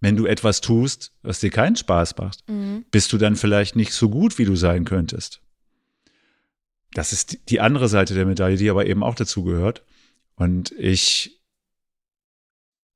wenn 0.00 0.16
du 0.16 0.26
etwas 0.26 0.60
tust, 0.60 1.12
was 1.22 1.40
dir 1.40 1.50
keinen 1.50 1.76
Spaß 1.76 2.16
macht? 2.16 2.42
Mhm. 2.48 2.86
Bist 2.90 3.12
du 3.12 3.18
dann 3.18 3.36
vielleicht 3.36 3.76
nicht 3.76 3.92
so 3.92 4.08
gut, 4.08 4.38
wie 4.38 4.46
du 4.46 4.56
sein 4.56 4.84
könntest? 4.84 5.43
Das 6.94 7.12
ist 7.12 7.50
die 7.50 7.60
andere 7.60 7.88
Seite 7.88 8.14
der 8.14 8.24
Medaille, 8.24 8.56
die 8.56 8.70
aber 8.70 8.86
eben 8.86 9.02
auch 9.02 9.14
dazu 9.14 9.44
gehört. 9.44 9.84
Und 10.36 10.72
ich 10.72 11.42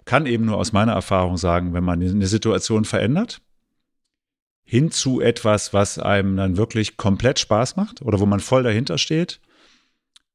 kann 0.04 0.24
eben 0.26 0.46
nur 0.46 0.56
aus 0.56 0.72
meiner 0.72 0.92
Erfahrung 0.92 1.36
sagen, 1.36 1.74
wenn 1.74 1.84
man 1.84 2.00
eine 2.02 2.26
Situation 2.26 2.84
verändert, 2.84 3.42
hin 4.64 4.90
zu 4.90 5.20
etwas, 5.20 5.72
was 5.72 5.98
einem 5.98 6.36
dann 6.36 6.56
wirklich 6.56 6.96
komplett 6.96 7.38
Spaß 7.38 7.76
macht 7.76 8.02
oder 8.02 8.20
wo 8.20 8.26
man 8.26 8.40
voll 8.40 8.62
dahinter 8.62 8.98
steht, 8.98 9.40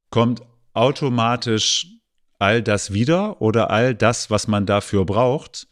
kommt 0.10 0.41
automatisch 0.73 1.88
all 2.40 2.61
das 2.61 2.94
wieder 2.94 3.41
oder 3.41 3.69
all 3.69 3.95
das, 3.95 4.30
was 4.30 4.48
man 4.48 4.65
dafür 4.65 5.06
braucht, 5.06 5.68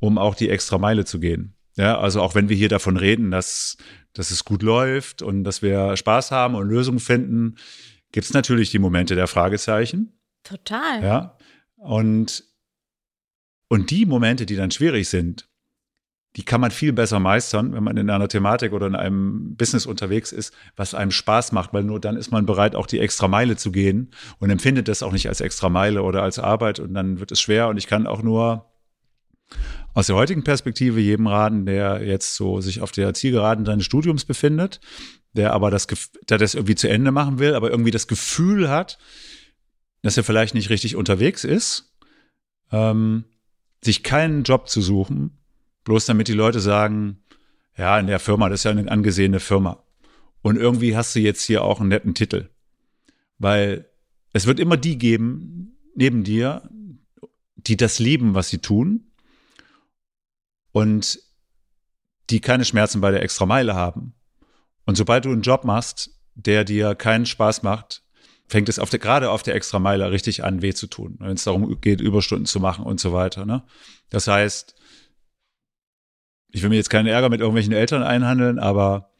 um 0.00 0.18
auch 0.18 0.34
die 0.34 0.50
extra 0.50 0.78
Meile 0.78 1.04
zu 1.04 1.20
gehen. 1.20 1.54
Ja, 1.76 1.98
also 1.98 2.20
auch 2.20 2.34
wenn 2.34 2.48
wir 2.48 2.56
hier 2.56 2.68
davon 2.68 2.96
reden, 2.96 3.30
dass, 3.30 3.76
dass 4.12 4.30
es 4.30 4.44
gut 4.44 4.62
läuft 4.62 5.22
und 5.22 5.44
dass 5.44 5.62
wir 5.62 5.96
Spaß 5.96 6.30
haben 6.30 6.54
und 6.54 6.68
Lösungen 6.68 7.00
finden, 7.00 7.56
gibt 8.12 8.26
es 8.26 8.32
natürlich 8.32 8.70
die 8.70 8.78
Momente 8.78 9.14
der 9.14 9.26
Fragezeichen. 9.26 10.12
Total. 10.44 11.02
Ja. 11.02 11.38
Und, 11.76 12.44
und 13.68 13.90
die 13.90 14.06
Momente, 14.06 14.46
die 14.46 14.56
dann 14.56 14.70
schwierig 14.70 15.08
sind, 15.08 15.48
die 16.36 16.44
kann 16.44 16.60
man 16.60 16.70
viel 16.70 16.92
besser 16.92 17.20
meistern, 17.20 17.74
wenn 17.74 17.84
man 17.84 17.96
in 17.96 18.08
einer 18.08 18.28
Thematik 18.28 18.72
oder 18.72 18.86
in 18.86 18.94
einem 18.94 19.54
Business 19.56 19.84
unterwegs 19.84 20.32
ist, 20.32 20.54
was 20.76 20.94
einem 20.94 21.10
Spaß 21.10 21.52
macht, 21.52 21.74
weil 21.74 21.84
nur 21.84 22.00
dann 22.00 22.16
ist 22.16 22.30
man 22.30 22.46
bereit, 22.46 22.74
auch 22.74 22.86
die 22.86 23.00
extra 23.00 23.28
Meile 23.28 23.56
zu 23.56 23.70
gehen 23.70 24.12
und 24.38 24.48
empfindet 24.48 24.88
das 24.88 25.02
auch 25.02 25.12
nicht 25.12 25.28
als 25.28 25.42
extra 25.42 25.68
Meile 25.68 26.02
oder 26.02 26.22
als 26.22 26.38
Arbeit 26.38 26.80
und 26.80 26.94
dann 26.94 27.20
wird 27.20 27.32
es 27.32 27.40
schwer 27.40 27.68
und 27.68 27.76
ich 27.76 27.86
kann 27.86 28.06
auch 28.06 28.22
nur 28.22 28.71
aus 29.94 30.06
der 30.06 30.16
heutigen 30.16 30.44
Perspektive 30.44 31.00
jedem 31.00 31.26
raten, 31.26 31.66
der 31.66 32.02
jetzt 32.04 32.34
so 32.34 32.60
sich 32.60 32.80
auf 32.80 32.92
der 32.92 33.14
Zielgeraden 33.14 33.64
seines 33.64 33.84
Studiums 33.84 34.24
befindet, 34.24 34.80
der 35.32 35.52
aber 35.52 35.70
das, 35.70 35.86
der 36.28 36.38
das 36.38 36.54
irgendwie 36.54 36.74
zu 36.74 36.88
Ende 36.88 37.12
machen 37.12 37.38
will, 37.38 37.54
aber 37.54 37.70
irgendwie 37.70 37.90
das 37.90 38.06
Gefühl 38.06 38.68
hat, 38.68 38.98
dass 40.02 40.16
er 40.16 40.24
vielleicht 40.24 40.54
nicht 40.54 40.70
richtig 40.70 40.96
unterwegs 40.96 41.44
ist, 41.44 41.94
ähm, 42.70 43.24
sich 43.82 44.02
keinen 44.02 44.44
Job 44.44 44.68
zu 44.68 44.80
suchen, 44.80 45.38
Bloß 45.84 46.06
damit 46.06 46.28
die 46.28 46.32
Leute 46.32 46.60
sagen, 46.60 47.18
ja, 47.76 47.98
in 47.98 48.06
der 48.06 48.20
Firma, 48.20 48.48
das 48.48 48.60
ist 48.60 48.64
ja 48.64 48.70
eine 48.70 48.90
angesehene 48.90 49.40
Firma. 49.40 49.82
Und 50.42 50.56
irgendwie 50.56 50.96
hast 50.96 51.14
du 51.14 51.20
jetzt 51.20 51.42
hier 51.42 51.64
auch 51.64 51.80
einen 51.80 51.88
netten 51.88 52.14
Titel. 52.14 52.50
Weil 53.38 53.86
es 54.32 54.46
wird 54.46 54.60
immer 54.60 54.76
die 54.76 54.98
geben, 54.98 55.76
neben 55.94 56.24
dir, 56.24 56.68
die 57.56 57.76
das 57.76 57.98
lieben, 57.98 58.34
was 58.34 58.48
sie 58.48 58.58
tun. 58.58 59.11
Und 60.72 61.20
die 62.30 62.40
keine 62.40 62.64
Schmerzen 62.64 63.00
bei 63.00 63.10
der 63.10 63.22
Extrameile 63.22 63.74
haben. 63.74 64.14
Und 64.84 64.96
sobald 64.96 65.24
du 65.24 65.30
einen 65.30 65.42
Job 65.42 65.64
machst, 65.64 66.10
der 66.34 66.64
dir 66.64 66.94
keinen 66.94 67.26
Spaß 67.26 67.62
macht, 67.62 68.02
fängt 68.48 68.68
es 68.68 68.78
auf 68.78 68.90
der, 68.90 68.98
gerade 68.98 69.30
auf 69.30 69.42
der 69.42 69.54
Extrameile 69.54 70.10
richtig 70.10 70.44
an, 70.44 70.62
weh 70.62 70.74
zu 70.74 70.86
tun, 70.86 71.16
wenn 71.20 71.32
es 71.32 71.44
darum 71.44 71.80
geht, 71.80 72.00
Überstunden 72.00 72.46
zu 72.46 72.60
machen 72.60 72.84
und 72.84 73.00
so 73.00 73.12
weiter. 73.12 73.46
Ne? 73.46 73.62
Das 74.10 74.26
heißt, 74.26 74.74
ich 76.48 76.62
will 76.62 76.68
mir 76.68 76.76
jetzt 76.76 76.90
keinen 76.90 77.06
Ärger 77.06 77.30
mit 77.30 77.40
irgendwelchen 77.40 77.72
Eltern 77.72 78.02
einhandeln, 78.02 78.58
aber 78.58 79.10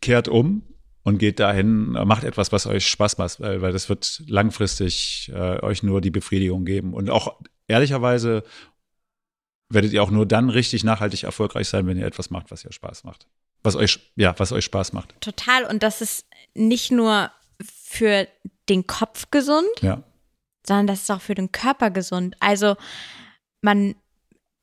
kehrt 0.00 0.28
um 0.28 0.62
und 1.04 1.18
geht 1.18 1.38
dahin, 1.38 1.92
macht 1.92 2.24
etwas, 2.24 2.50
was 2.50 2.66
euch 2.66 2.88
Spaß 2.88 3.18
macht, 3.18 3.40
weil, 3.40 3.62
weil 3.62 3.72
das 3.72 3.88
wird 3.88 4.22
langfristig 4.26 5.30
äh, 5.32 5.62
euch 5.62 5.84
nur 5.84 6.00
die 6.00 6.10
Befriedigung 6.10 6.64
geben. 6.64 6.92
Und 6.92 7.08
auch 7.10 7.40
ehrlicherweise 7.68 8.42
werdet 9.68 9.92
ihr 9.92 10.02
auch 10.02 10.10
nur 10.10 10.26
dann 10.26 10.50
richtig 10.50 10.84
nachhaltig 10.84 11.24
erfolgreich 11.24 11.68
sein, 11.68 11.86
wenn 11.86 11.98
ihr 11.98 12.06
etwas 12.06 12.30
macht, 12.30 12.50
was 12.50 12.64
ihr 12.64 12.72
Spaß 12.72 13.04
macht. 13.04 13.26
Was 13.62 13.74
euch, 13.74 14.12
ja, 14.16 14.34
was 14.38 14.52
euch 14.52 14.64
Spaß 14.64 14.92
macht. 14.92 15.20
Total. 15.20 15.64
Und 15.64 15.82
das 15.82 16.00
ist 16.00 16.26
nicht 16.54 16.92
nur 16.92 17.30
für 17.62 18.28
den 18.68 18.86
Kopf 18.86 19.30
gesund, 19.30 19.68
ja. 19.80 20.02
sondern 20.66 20.86
das 20.86 21.02
ist 21.02 21.10
auch 21.10 21.20
für 21.20 21.34
den 21.34 21.50
Körper 21.52 21.90
gesund. 21.90 22.36
Also 22.40 22.76
man 23.60 23.96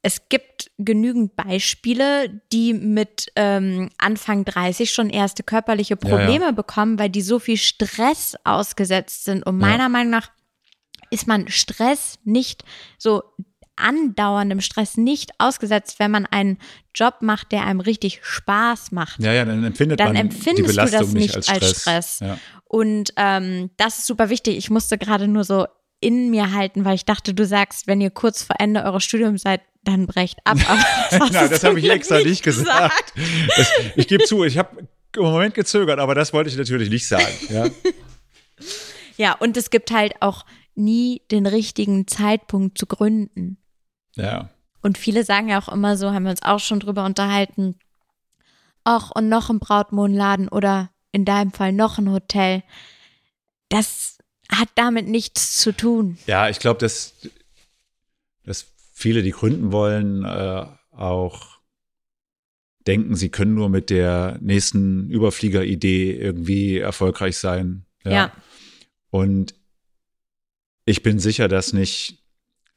es 0.05 0.27
gibt 0.27 0.69
genügend 0.77 1.37
Beispiele, 1.37 2.41
die 2.51 2.73
mit 2.73 3.31
ähm, 3.37 3.89
Anfang 3.97 4.43
30 4.43 4.91
schon 4.91 5.09
erste 5.09 5.43
körperliche 5.43 5.95
Probleme 5.95 6.41
ja, 6.43 6.49
ja. 6.49 6.51
bekommen, 6.51 6.99
weil 6.99 7.09
die 7.09 7.21
so 7.21 7.39
viel 7.39 7.55
Stress 7.55 8.35
ausgesetzt 8.43 9.23
sind. 9.23 9.45
Und 9.45 9.57
meiner. 9.57 9.87
Meinung 9.87 10.11
nach 10.11 10.29
ist 11.09 11.25
man 11.25 11.47
Stress 11.47 12.19
nicht 12.25 12.65
so 12.97 13.23
andauerndem 13.75 14.61
Stress 14.61 14.97
nicht 14.97 15.31
ausgesetzt, 15.39 15.99
wenn 15.99 16.11
man 16.11 16.25
einen 16.25 16.57
Job 16.93 17.15
macht, 17.21 17.51
der 17.51 17.65
einem 17.65 17.79
richtig 17.79 18.19
Spaß 18.23 18.91
macht. 18.91 19.19
Ja, 19.19 19.33
ja, 19.33 19.45
dann 19.45 19.63
empfindet 19.63 19.99
dann 19.99 20.09
man 20.09 20.15
empfindest 20.15 20.57
die 20.57 20.75
Belastung 20.75 20.99
du 20.99 21.05
das 21.05 21.13
nicht 21.13 21.35
als 21.35 21.45
Stress. 21.45 21.63
Als 21.63 21.81
Stress. 21.81 22.19
Ja. 22.19 22.37
Und 22.65 23.13
ähm, 23.17 23.71
das 23.77 23.99
ist 23.99 24.07
super 24.07 24.29
wichtig. 24.29 24.57
Ich 24.57 24.69
musste 24.69 24.97
gerade 24.97 25.27
nur 25.27 25.43
so 25.43 25.65
in 25.99 26.29
mir 26.29 26.51
halten, 26.51 26.85
weil 26.85 26.95
ich 26.95 27.05
dachte, 27.05 27.33
du 27.33 27.45
sagst, 27.45 27.87
wenn 27.87 28.01
ihr 28.01 28.11
kurz 28.11 28.43
vor 28.43 28.57
Ende 28.59 28.83
eures 28.83 29.03
Studiums 29.03 29.43
seid, 29.43 29.61
dann 29.83 30.05
brecht 30.05 30.39
ab. 30.43 30.57
Aber 31.11 31.29
das, 31.29 31.49
das 31.49 31.63
habe 31.63 31.79
ich 31.79 31.89
extra 31.89 32.19
nicht 32.19 32.43
gesagt. 32.43 33.13
Das, 33.55 33.71
ich 33.95 34.07
gebe 34.07 34.23
zu, 34.23 34.43
ich 34.43 34.57
habe 34.57 34.87
im 35.15 35.23
Moment 35.23 35.53
gezögert, 35.53 35.99
aber 35.99 36.15
das 36.15 36.33
wollte 36.33 36.49
ich 36.49 36.57
natürlich 36.57 36.89
nicht 36.89 37.07
sagen. 37.07 37.27
Ja, 37.49 37.67
ja 39.17 39.33
und 39.33 39.57
es 39.57 39.69
gibt 39.69 39.91
halt 39.91 40.13
auch 40.21 40.45
nie 40.75 41.21
den 41.29 41.45
richtigen 41.45 42.07
Zeitpunkt 42.07 42.77
zu 42.77 42.87
gründen. 42.87 43.57
Ja. 44.15 44.49
Und 44.81 44.97
viele 44.97 45.23
sagen 45.23 45.49
ja 45.49 45.61
auch 45.61 45.69
immer 45.69 45.97
so, 45.97 46.11
haben 46.11 46.23
wir 46.23 46.31
uns 46.31 46.43
auch 46.43 46.59
schon 46.59 46.79
drüber 46.79 47.05
unterhalten, 47.05 47.75
ach, 48.83 49.11
und 49.11 49.29
noch 49.29 49.49
ein 49.49 49.59
Brautmodenladen 49.59 50.49
oder 50.49 50.89
in 51.11 51.25
deinem 51.25 51.51
Fall 51.51 51.71
noch 51.71 51.97
ein 51.97 52.11
Hotel. 52.11 52.63
Das 53.69 54.17
hat 54.51 54.69
damit 54.75 55.07
nichts 55.07 55.59
zu 55.59 55.75
tun. 55.75 56.17
Ja, 56.27 56.49
ich 56.49 56.59
glaube, 56.59 56.79
dass, 56.79 57.13
dass 58.43 58.67
viele, 58.93 59.23
die 59.23 59.31
gründen 59.31 59.71
wollen, 59.71 60.25
äh, 60.25 60.65
auch 60.91 61.59
denken, 62.85 63.15
sie 63.15 63.29
können 63.29 63.55
nur 63.55 63.69
mit 63.69 63.89
der 63.89 64.37
nächsten 64.41 65.09
Überfliegeridee 65.09 66.11
irgendwie 66.13 66.77
erfolgreich 66.77 67.37
sein. 67.37 67.85
Ja. 68.03 68.11
ja. 68.11 68.31
Und 69.09 69.55
ich 70.85 71.01
bin 71.01 71.19
sicher, 71.19 71.47
dass 71.47 71.71
nicht 71.71 72.22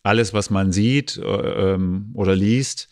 alles, 0.07 0.33
was 0.33 0.51
man 0.51 0.73
sieht 0.73 1.19
äh, 1.19 1.74
ähm, 1.74 2.11
oder 2.15 2.35
liest, 2.35 2.89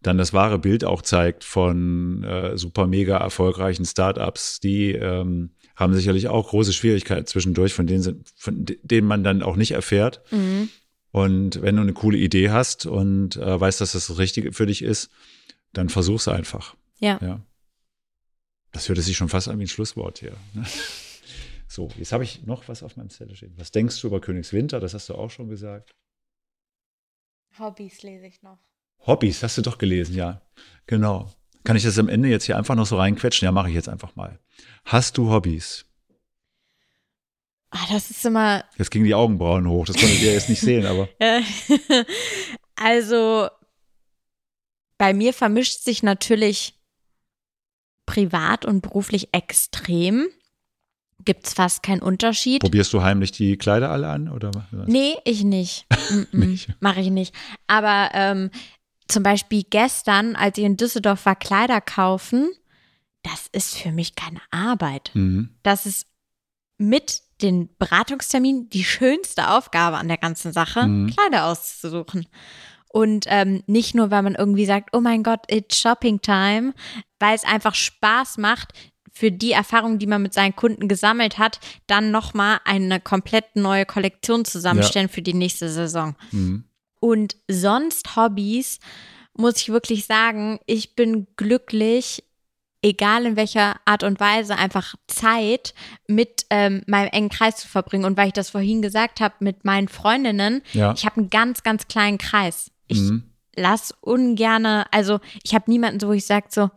dann 0.00 0.18
das 0.18 0.32
wahre 0.32 0.58
Bild 0.58 0.84
auch 0.84 1.02
zeigt 1.02 1.44
von 1.44 2.24
äh, 2.24 2.56
super 2.56 2.86
mega 2.86 3.18
erfolgreichen 3.18 3.84
Startups, 3.84 4.60
die 4.60 4.92
ähm, 4.92 5.50
haben 5.76 5.94
sicherlich 5.94 6.28
auch 6.28 6.48
große 6.48 6.72
Schwierigkeiten 6.72 7.26
zwischendurch, 7.26 7.74
von 7.74 7.86
denen, 7.86 8.24
von 8.36 8.64
denen 8.64 9.06
man 9.06 9.24
dann 9.24 9.42
auch 9.42 9.56
nicht 9.56 9.72
erfährt. 9.72 10.22
Mhm. 10.30 10.68
Und 11.10 11.62
wenn 11.62 11.76
du 11.76 11.82
eine 11.82 11.92
coole 11.92 12.18
Idee 12.18 12.50
hast 12.50 12.86
und 12.86 13.36
äh, 13.36 13.60
weißt, 13.60 13.80
dass 13.80 13.92
das 13.92 14.06
das 14.06 14.18
Richtige 14.18 14.52
für 14.52 14.66
dich 14.66 14.82
ist, 14.82 15.10
dann 15.72 15.88
versuch's 15.88 16.28
einfach. 16.28 16.76
Ja. 16.98 17.18
ja. 17.20 17.40
Das 18.72 18.88
hört 18.88 18.98
sich 18.98 19.16
schon 19.16 19.28
fast 19.28 19.48
an 19.48 19.58
wie 19.58 19.64
ein 19.64 19.68
Schlusswort 19.68 20.18
hier. 20.18 20.36
So, 21.70 21.90
jetzt 21.98 22.12
habe 22.12 22.24
ich 22.24 22.46
noch 22.46 22.66
was 22.66 22.82
auf 22.82 22.96
meinem 22.96 23.10
Zettel 23.10 23.36
stehen. 23.36 23.52
Was 23.58 23.70
denkst 23.70 24.00
du 24.00 24.06
über 24.06 24.22
Königswinter? 24.22 24.80
Das 24.80 24.94
hast 24.94 25.10
du 25.10 25.14
auch 25.14 25.30
schon 25.30 25.50
gesagt. 25.50 25.90
Hobbys 27.58 28.02
lese 28.02 28.26
ich 28.26 28.42
noch. 28.42 28.58
Hobbys, 29.06 29.42
hast 29.42 29.58
du 29.58 29.62
doch 29.62 29.78
gelesen, 29.78 30.14
ja. 30.14 30.42
Genau. 30.86 31.30
Kann 31.64 31.76
ich 31.76 31.82
das 31.82 31.98
am 31.98 32.08
Ende 32.08 32.28
jetzt 32.28 32.44
hier 32.44 32.56
einfach 32.56 32.74
noch 32.74 32.86
so 32.86 32.96
reinquetschen? 32.96 33.46
Ja, 33.46 33.52
mache 33.52 33.68
ich 33.68 33.74
jetzt 33.74 33.88
einfach 33.88 34.16
mal. 34.16 34.38
Hast 34.84 35.18
du 35.18 35.30
Hobbys? 35.30 35.84
Ah, 37.70 37.86
das 37.90 38.10
ist 38.10 38.24
immer. 38.24 38.64
Jetzt 38.76 38.90
gingen 38.90 39.04
die 39.04 39.14
Augenbrauen 39.14 39.68
hoch. 39.68 39.86
Das 39.86 39.96
konntet 39.96 40.22
ihr 40.22 40.32
jetzt 40.32 40.48
nicht 40.48 40.60
sehen, 40.60 40.86
aber. 40.86 41.08
also, 42.76 43.48
bei 44.96 45.12
mir 45.12 45.34
vermischt 45.34 45.82
sich 45.82 46.02
natürlich 46.02 46.74
privat 48.06 48.64
und 48.64 48.80
beruflich 48.80 49.28
extrem. 49.32 50.28
Gibt 51.24 51.46
es 51.46 51.54
fast 51.54 51.82
keinen 51.82 52.00
Unterschied. 52.00 52.62
Probierst 52.62 52.92
du 52.92 53.02
heimlich 53.02 53.32
die 53.32 53.56
Kleider 53.56 53.90
alle 53.90 54.08
an? 54.08 54.28
Oder 54.28 54.50
Nee, 54.86 55.16
ich 55.24 55.42
nicht. 55.44 55.86
nicht. 56.32 56.68
Mache 56.80 57.00
ich 57.00 57.10
nicht. 57.10 57.34
Aber 57.66 58.10
ähm, 58.14 58.50
zum 59.08 59.22
Beispiel 59.22 59.64
gestern, 59.68 60.36
als 60.36 60.58
ich 60.58 60.64
in 60.64 60.76
Düsseldorf 60.76 61.26
war, 61.26 61.34
Kleider 61.34 61.80
kaufen, 61.80 62.50
das 63.22 63.48
ist 63.52 63.76
für 63.76 63.90
mich 63.90 64.14
keine 64.14 64.40
Arbeit. 64.50 65.10
Mhm. 65.14 65.50
Das 65.62 65.86
ist 65.86 66.06
mit 66.78 67.22
den 67.42 67.68
Beratungstermin 67.78 68.68
die 68.70 68.84
schönste 68.84 69.50
Aufgabe 69.50 69.96
an 69.96 70.08
der 70.08 70.18
ganzen 70.18 70.52
Sache, 70.52 70.86
mhm. 70.86 71.10
Kleider 71.10 71.46
auszusuchen. 71.46 72.26
Und 72.90 73.26
ähm, 73.28 73.62
nicht 73.66 73.94
nur, 73.94 74.10
weil 74.10 74.22
man 74.22 74.34
irgendwie 74.34 74.66
sagt, 74.66 74.90
oh 74.92 75.00
mein 75.00 75.22
Gott, 75.22 75.40
it's 75.50 75.78
Shopping 75.78 76.20
Time, 76.20 76.74
weil 77.18 77.34
es 77.34 77.44
einfach 77.44 77.74
Spaß 77.74 78.38
macht, 78.38 78.72
für 79.18 79.32
die 79.32 79.50
Erfahrung, 79.50 79.98
die 79.98 80.06
man 80.06 80.22
mit 80.22 80.32
seinen 80.32 80.54
Kunden 80.54 80.86
gesammelt 80.86 81.38
hat, 81.38 81.58
dann 81.88 82.12
nochmal 82.12 82.60
eine 82.64 83.00
komplett 83.00 83.56
neue 83.56 83.84
Kollektion 83.84 84.44
zusammenstellen 84.44 85.08
ja. 85.08 85.12
für 85.12 85.22
die 85.22 85.34
nächste 85.34 85.68
Saison. 85.68 86.14
Mhm. 86.30 86.62
Und 87.00 87.34
sonst 87.48 88.14
Hobbys, 88.14 88.78
muss 89.36 89.56
ich 89.56 89.70
wirklich 89.70 90.06
sagen, 90.06 90.60
ich 90.66 90.94
bin 90.94 91.26
glücklich, 91.34 92.22
egal 92.80 93.26
in 93.26 93.34
welcher 93.34 93.74
Art 93.86 94.04
und 94.04 94.20
Weise, 94.20 94.54
einfach 94.54 94.94
Zeit 95.08 95.74
mit 96.06 96.46
ähm, 96.50 96.82
meinem 96.86 97.08
engen 97.10 97.28
Kreis 97.28 97.56
zu 97.56 97.66
verbringen. 97.66 98.04
Und 98.04 98.16
weil 98.16 98.28
ich 98.28 98.34
das 98.34 98.50
vorhin 98.50 98.82
gesagt 98.82 99.20
habe, 99.20 99.34
mit 99.40 99.64
meinen 99.64 99.88
Freundinnen, 99.88 100.62
ja. 100.74 100.92
ich 100.92 101.04
habe 101.04 101.16
einen 101.16 101.30
ganz, 101.30 101.64
ganz 101.64 101.88
kleinen 101.88 102.18
Kreis. 102.18 102.70
Ich 102.86 103.00
mhm. 103.00 103.24
lass 103.56 103.92
ungerne, 104.00 104.86
also 104.92 105.18
ich 105.42 105.56
habe 105.56 105.68
niemanden 105.68 105.98
so, 105.98 106.06
wo 106.06 106.12
ich 106.12 106.24
sage 106.24 106.46
so, 106.50 106.70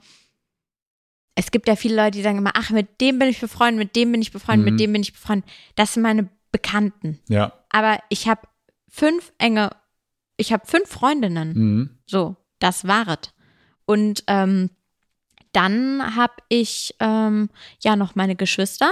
es 1.35 1.51
gibt 1.51 1.67
ja 1.67 1.75
viele 1.75 1.95
Leute, 1.95 2.11
die 2.17 2.23
sagen 2.23 2.37
immer, 2.37 2.51
ach, 2.55 2.71
mit 2.71 2.99
dem 2.99 3.19
bin 3.19 3.29
ich 3.29 3.39
befreundet, 3.39 3.77
mit 3.77 3.95
dem 3.95 4.11
bin 4.11 4.21
ich 4.21 4.31
befreundet, 4.31 4.65
mhm. 4.65 4.71
mit 4.73 4.79
dem 4.79 4.93
bin 4.93 5.01
ich 5.01 5.13
befreundet. 5.13 5.49
Das 5.75 5.93
sind 5.93 6.03
meine 6.03 6.29
Bekannten. 6.51 7.19
Ja. 7.29 7.53
Aber 7.69 7.99
ich 8.09 8.27
habe 8.27 8.41
fünf 8.89 9.31
enge, 9.37 9.71
ich 10.37 10.51
habe 10.51 10.65
fünf 10.65 10.89
Freundinnen. 10.89 11.53
Mhm. 11.53 11.89
So, 12.05 12.35
das 12.59 12.87
waret. 12.87 13.33
Und 13.85 14.23
ähm, 14.27 14.69
dann 15.53 16.15
habe 16.15 16.33
ich 16.49 16.95
ähm, 16.99 17.49
ja 17.81 17.95
noch 17.95 18.15
meine 18.15 18.35
Geschwister 18.35 18.91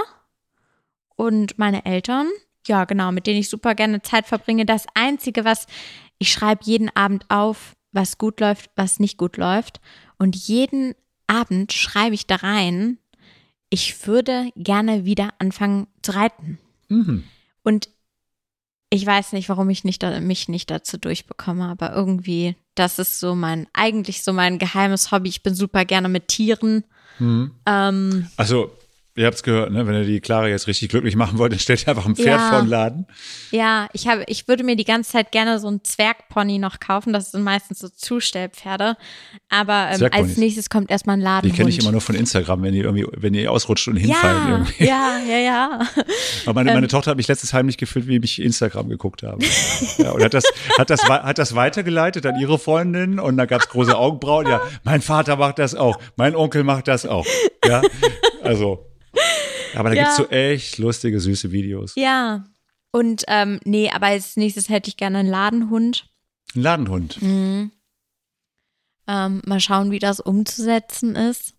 und 1.16 1.58
meine 1.58 1.84
Eltern. 1.84 2.28
Ja, 2.66 2.84
genau, 2.84 3.12
mit 3.12 3.26
denen 3.26 3.40
ich 3.40 3.48
super 3.48 3.74
gerne 3.74 4.02
Zeit 4.02 4.26
verbringe. 4.26 4.66
Das 4.66 4.86
Einzige, 4.94 5.44
was 5.44 5.66
ich 6.18 6.32
schreibe 6.32 6.64
jeden 6.64 6.94
Abend 6.94 7.24
auf, 7.28 7.76
was 7.92 8.18
gut 8.18 8.40
läuft, 8.40 8.70
was 8.76 9.00
nicht 9.00 9.18
gut 9.18 9.36
läuft. 9.36 9.80
Und 10.18 10.36
jeden 10.36 10.94
Abend 11.30 11.72
schreibe 11.72 12.14
ich 12.14 12.26
da 12.26 12.36
rein, 12.36 12.98
ich 13.70 14.06
würde 14.06 14.50
gerne 14.56 15.04
wieder 15.04 15.30
anfangen 15.38 15.86
zu 16.02 16.12
reiten. 16.12 16.58
Mhm. 16.88 17.24
Und 17.62 17.88
ich 18.90 19.06
weiß 19.06 19.32
nicht, 19.32 19.48
warum 19.48 19.70
ich 19.70 19.84
nicht, 19.84 20.02
mich 20.02 20.48
nicht 20.48 20.70
dazu 20.70 20.98
durchbekomme, 20.98 21.66
aber 21.66 21.94
irgendwie, 21.94 22.56
das 22.74 22.98
ist 22.98 23.20
so 23.20 23.36
mein, 23.36 23.68
eigentlich 23.72 24.24
so 24.24 24.32
mein 24.32 24.58
geheimes 24.58 25.12
Hobby. 25.12 25.28
Ich 25.28 25.44
bin 25.44 25.54
super 25.54 25.84
gerne 25.84 26.08
mit 26.08 26.26
Tieren. 26.26 26.82
Mhm. 27.20 27.52
Ähm, 27.64 28.28
also 28.36 28.72
Ihr 29.16 29.26
habt 29.26 29.34
es 29.34 29.42
gehört, 29.42 29.72
ne? 29.72 29.86
wenn 29.88 29.94
ihr 29.94 30.04
die 30.04 30.20
Clara 30.20 30.46
jetzt 30.46 30.68
richtig 30.68 30.88
glücklich 30.88 31.16
machen 31.16 31.36
wollt, 31.38 31.50
dann 31.50 31.58
stellt 31.58 31.82
ihr 31.82 31.88
einfach 31.88 32.06
ein 32.06 32.14
Pferd 32.14 32.40
ja. 32.40 32.48
vor 32.48 32.60
den 32.60 32.68
Laden. 32.68 33.06
Ja, 33.50 33.88
ich, 33.92 34.06
habe, 34.06 34.22
ich 34.28 34.46
würde 34.46 34.62
mir 34.62 34.76
die 34.76 34.84
ganze 34.84 35.10
Zeit 35.10 35.32
gerne 35.32 35.58
so 35.58 35.68
ein 35.68 35.82
Zwergpony 35.82 36.58
noch 36.58 36.78
kaufen. 36.78 37.12
Das 37.12 37.32
sind 37.32 37.42
meistens 37.42 37.80
so 37.80 37.88
Zustellpferde. 37.88 38.96
Aber 39.48 39.90
ähm, 39.92 40.08
als 40.12 40.36
nächstes 40.36 40.70
kommt 40.70 40.92
erstmal 40.92 41.16
ein 41.16 41.20
Laden. 41.20 41.50
Die 41.50 41.56
kenne 41.56 41.70
ich 41.70 41.80
immer 41.80 41.90
nur 41.90 42.00
von 42.00 42.14
Instagram, 42.14 42.62
wenn 42.62 42.72
ihr 42.72 42.84
irgendwie, 42.84 43.04
wenn 43.16 43.34
ihr 43.34 43.50
ausrutscht 43.50 43.88
und 43.88 43.96
hinfallen. 43.96 44.42
Ja, 44.42 44.50
irgendwie. 44.50 44.84
ja, 44.84 45.18
ja, 45.28 45.38
ja. 45.38 45.80
Aber 46.46 46.54
meine, 46.54 46.72
meine 46.72 46.86
ähm, 46.86 46.88
Tochter 46.88 47.10
hat 47.10 47.16
mich 47.16 47.26
letztes 47.26 47.52
heimlich 47.52 47.78
gefühlt, 47.78 48.06
wie 48.06 48.16
ich 48.22 48.40
Instagram 48.40 48.88
geguckt 48.88 49.24
habe. 49.24 49.44
ja, 49.98 50.12
und 50.12 50.22
hat 50.22 50.34
das, 50.34 50.44
hat, 50.78 50.88
das, 50.88 51.02
hat 51.08 51.38
das 51.38 51.56
weitergeleitet 51.56 52.26
an 52.26 52.38
ihre 52.38 52.60
Freundin 52.60 53.18
und 53.18 53.36
da 53.36 53.46
gab 53.46 53.60
es 53.60 53.68
große 53.68 53.96
Augenbrauen. 53.96 54.46
Ja, 54.46 54.60
mein 54.84 55.02
Vater 55.02 55.34
macht 55.34 55.58
das 55.58 55.74
auch, 55.74 55.98
mein 56.14 56.36
Onkel 56.36 56.62
macht 56.62 56.86
das 56.86 57.06
auch. 57.06 57.26
Ja, 57.66 57.82
also 58.42 58.90
aber 59.74 59.90
da 59.90 59.96
ja. 59.96 60.02
gibt 60.02 60.12
es 60.12 60.16
so 60.16 60.28
echt 60.28 60.78
lustige, 60.78 61.20
süße 61.20 61.52
Videos. 61.52 61.94
Ja. 61.96 62.44
Und 62.92 63.24
ähm, 63.28 63.60
nee, 63.64 63.90
aber 63.90 64.06
als 64.06 64.36
nächstes 64.36 64.68
hätte 64.68 64.88
ich 64.88 64.96
gerne 64.96 65.18
einen 65.18 65.28
Ladenhund. 65.28 66.08
Ein 66.54 66.62
Ladenhund. 66.62 67.22
Mhm. 67.22 67.70
Ähm, 69.06 69.42
mal 69.46 69.60
schauen, 69.60 69.90
wie 69.90 69.98
das 69.98 70.20
umzusetzen 70.20 71.14
ist. 71.14 71.54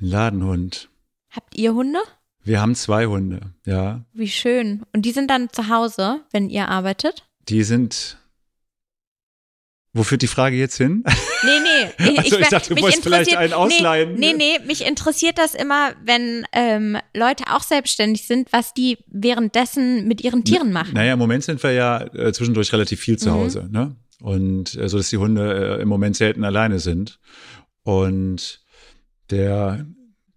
Ein 0.00 0.06
Ladenhund. 0.06 0.90
Habt 1.30 1.56
ihr 1.56 1.74
Hunde? 1.74 2.00
Wir 2.42 2.60
haben 2.60 2.74
zwei 2.74 3.06
Hunde, 3.06 3.52
ja. 3.66 4.04
Wie 4.12 4.28
schön. 4.28 4.82
Und 4.92 5.02
die 5.02 5.12
sind 5.12 5.30
dann 5.30 5.50
zu 5.50 5.68
Hause, 5.68 6.20
wenn 6.30 6.48
ihr 6.48 6.68
arbeitet? 6.68 7.26
Die 7.48 7.62
sind 7.62 8.18
wo 9.98 10.04
führt 10.04 10.22
die 10.22 10.28
Frage 10.28 10.56
jetzt 10.56 10.76
hin? 10.76 11.04
Nee, 11.04 11.50
nee. 11.62 11.68
Ich, 11.98 12.18
also 12.18 12.36
ich, 12.36 12.42
ich 12.42 12.48
dachte, 12.48 12.74
du 12.74 12.80
wolltest 12.80 13.02
vielleicht 13.02 13.36
einen 13.36 13.52
ausleihen. 13.52 14.14
Nee, 14.14 14.32
nee, 14.32 14.58
nee, 14.58 14.66
mich 14.66 14.86
interessiert 14.86 15.38
das 15.38 15.54
immer, 15.54 15.92
wenn 16.04 16.44
ähm, 16.52 16.96
Leute 17.14 17.44
auch 17.48 17.62
selbstständig 17.62 18.26
sind, 18.26 18.52
was 18.52 18.74
die 18.74 18.98
währenddessen 19.08 20.08
mit 20.08 20.22
ihren 20.22 20.44
Tieren 20.44 20.72
machen. 20.72 20.94
Naja, 20.94 21.12
im 21.12 21.18
Moment 21.18 21.44
sind 21.44 21.62
wir 21.62 21.72
ja 21.72 22.00
äh, 22.14 22.32
zwischendurch 22.32 22.72
relativ 22.72 23.00
viel 23.00 23.18
zu 23.18 23.30
mhm. 23.30 23.34
Hause. 23.34 23.68
Ne? 23.70 23.96
Und 24.20 24.74
äh, 24.76 24.88
so, 24.88 24.96
dass 24.96 25.10
die 25.10 25.18
Hunde 25.18 25.78
äh, 25.78 25.82
im 25.82 25.88
Moment 25.88 26.16
selten 26.16 26.44
alleine 26.44 26.78
sind. 26.78 27.18
Und 27.82 28.60
der 29.30 29.86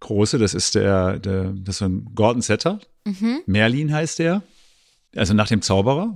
Große, 0.00 0.38
das 0.38 0.54
ist 0.54 0.74
der, 0.74 1.18
der 1.18 1.52
das 1.56 1.76
ist 1.76 1.78
so 1.78 1.84
ein 1.86 2.10
Gordon 2.14 2.42
Setter. 2.42 2.80
Mhm. 3.04 3.40
Merlin 3.46 3.92
heißt 3.92 4.18
der. 4.18 4.42
Also 5.16 5.34
nach 5.34 5.48
dem 5.48 5.62
Zauberer. 5.62 6.14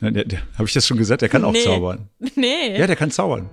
Habe 0.00 0.66
ich 0.66 0.72
das 0.72 0.86
schon 0.86 0.96
gesagt? 0.96 1.22
Der 1.22 1.28
kann 1.28 1.44
auch 1.44 1.52
nee. 1.52 1.64
zaubern. 1.64 2.08
Nee. 2.34 2.78
Ja, 2.78 2.86
der 2.86 2.96
kann 2.96 3.10
zaubern. 3.10 3.48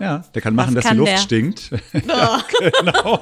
Ja, 0.00 0.24
der 0.32 0.42
kann 0.42 0.54
machen, 0.54 0.76
Was 0.76 0.84
dass 0.84 0.92
die 0.92 0.98
Luft 0.98 1.12
der? 1.12 1.18
stinkt. 1.18 1.70
ja, 1.92 2.40
genau. 2.60 3.20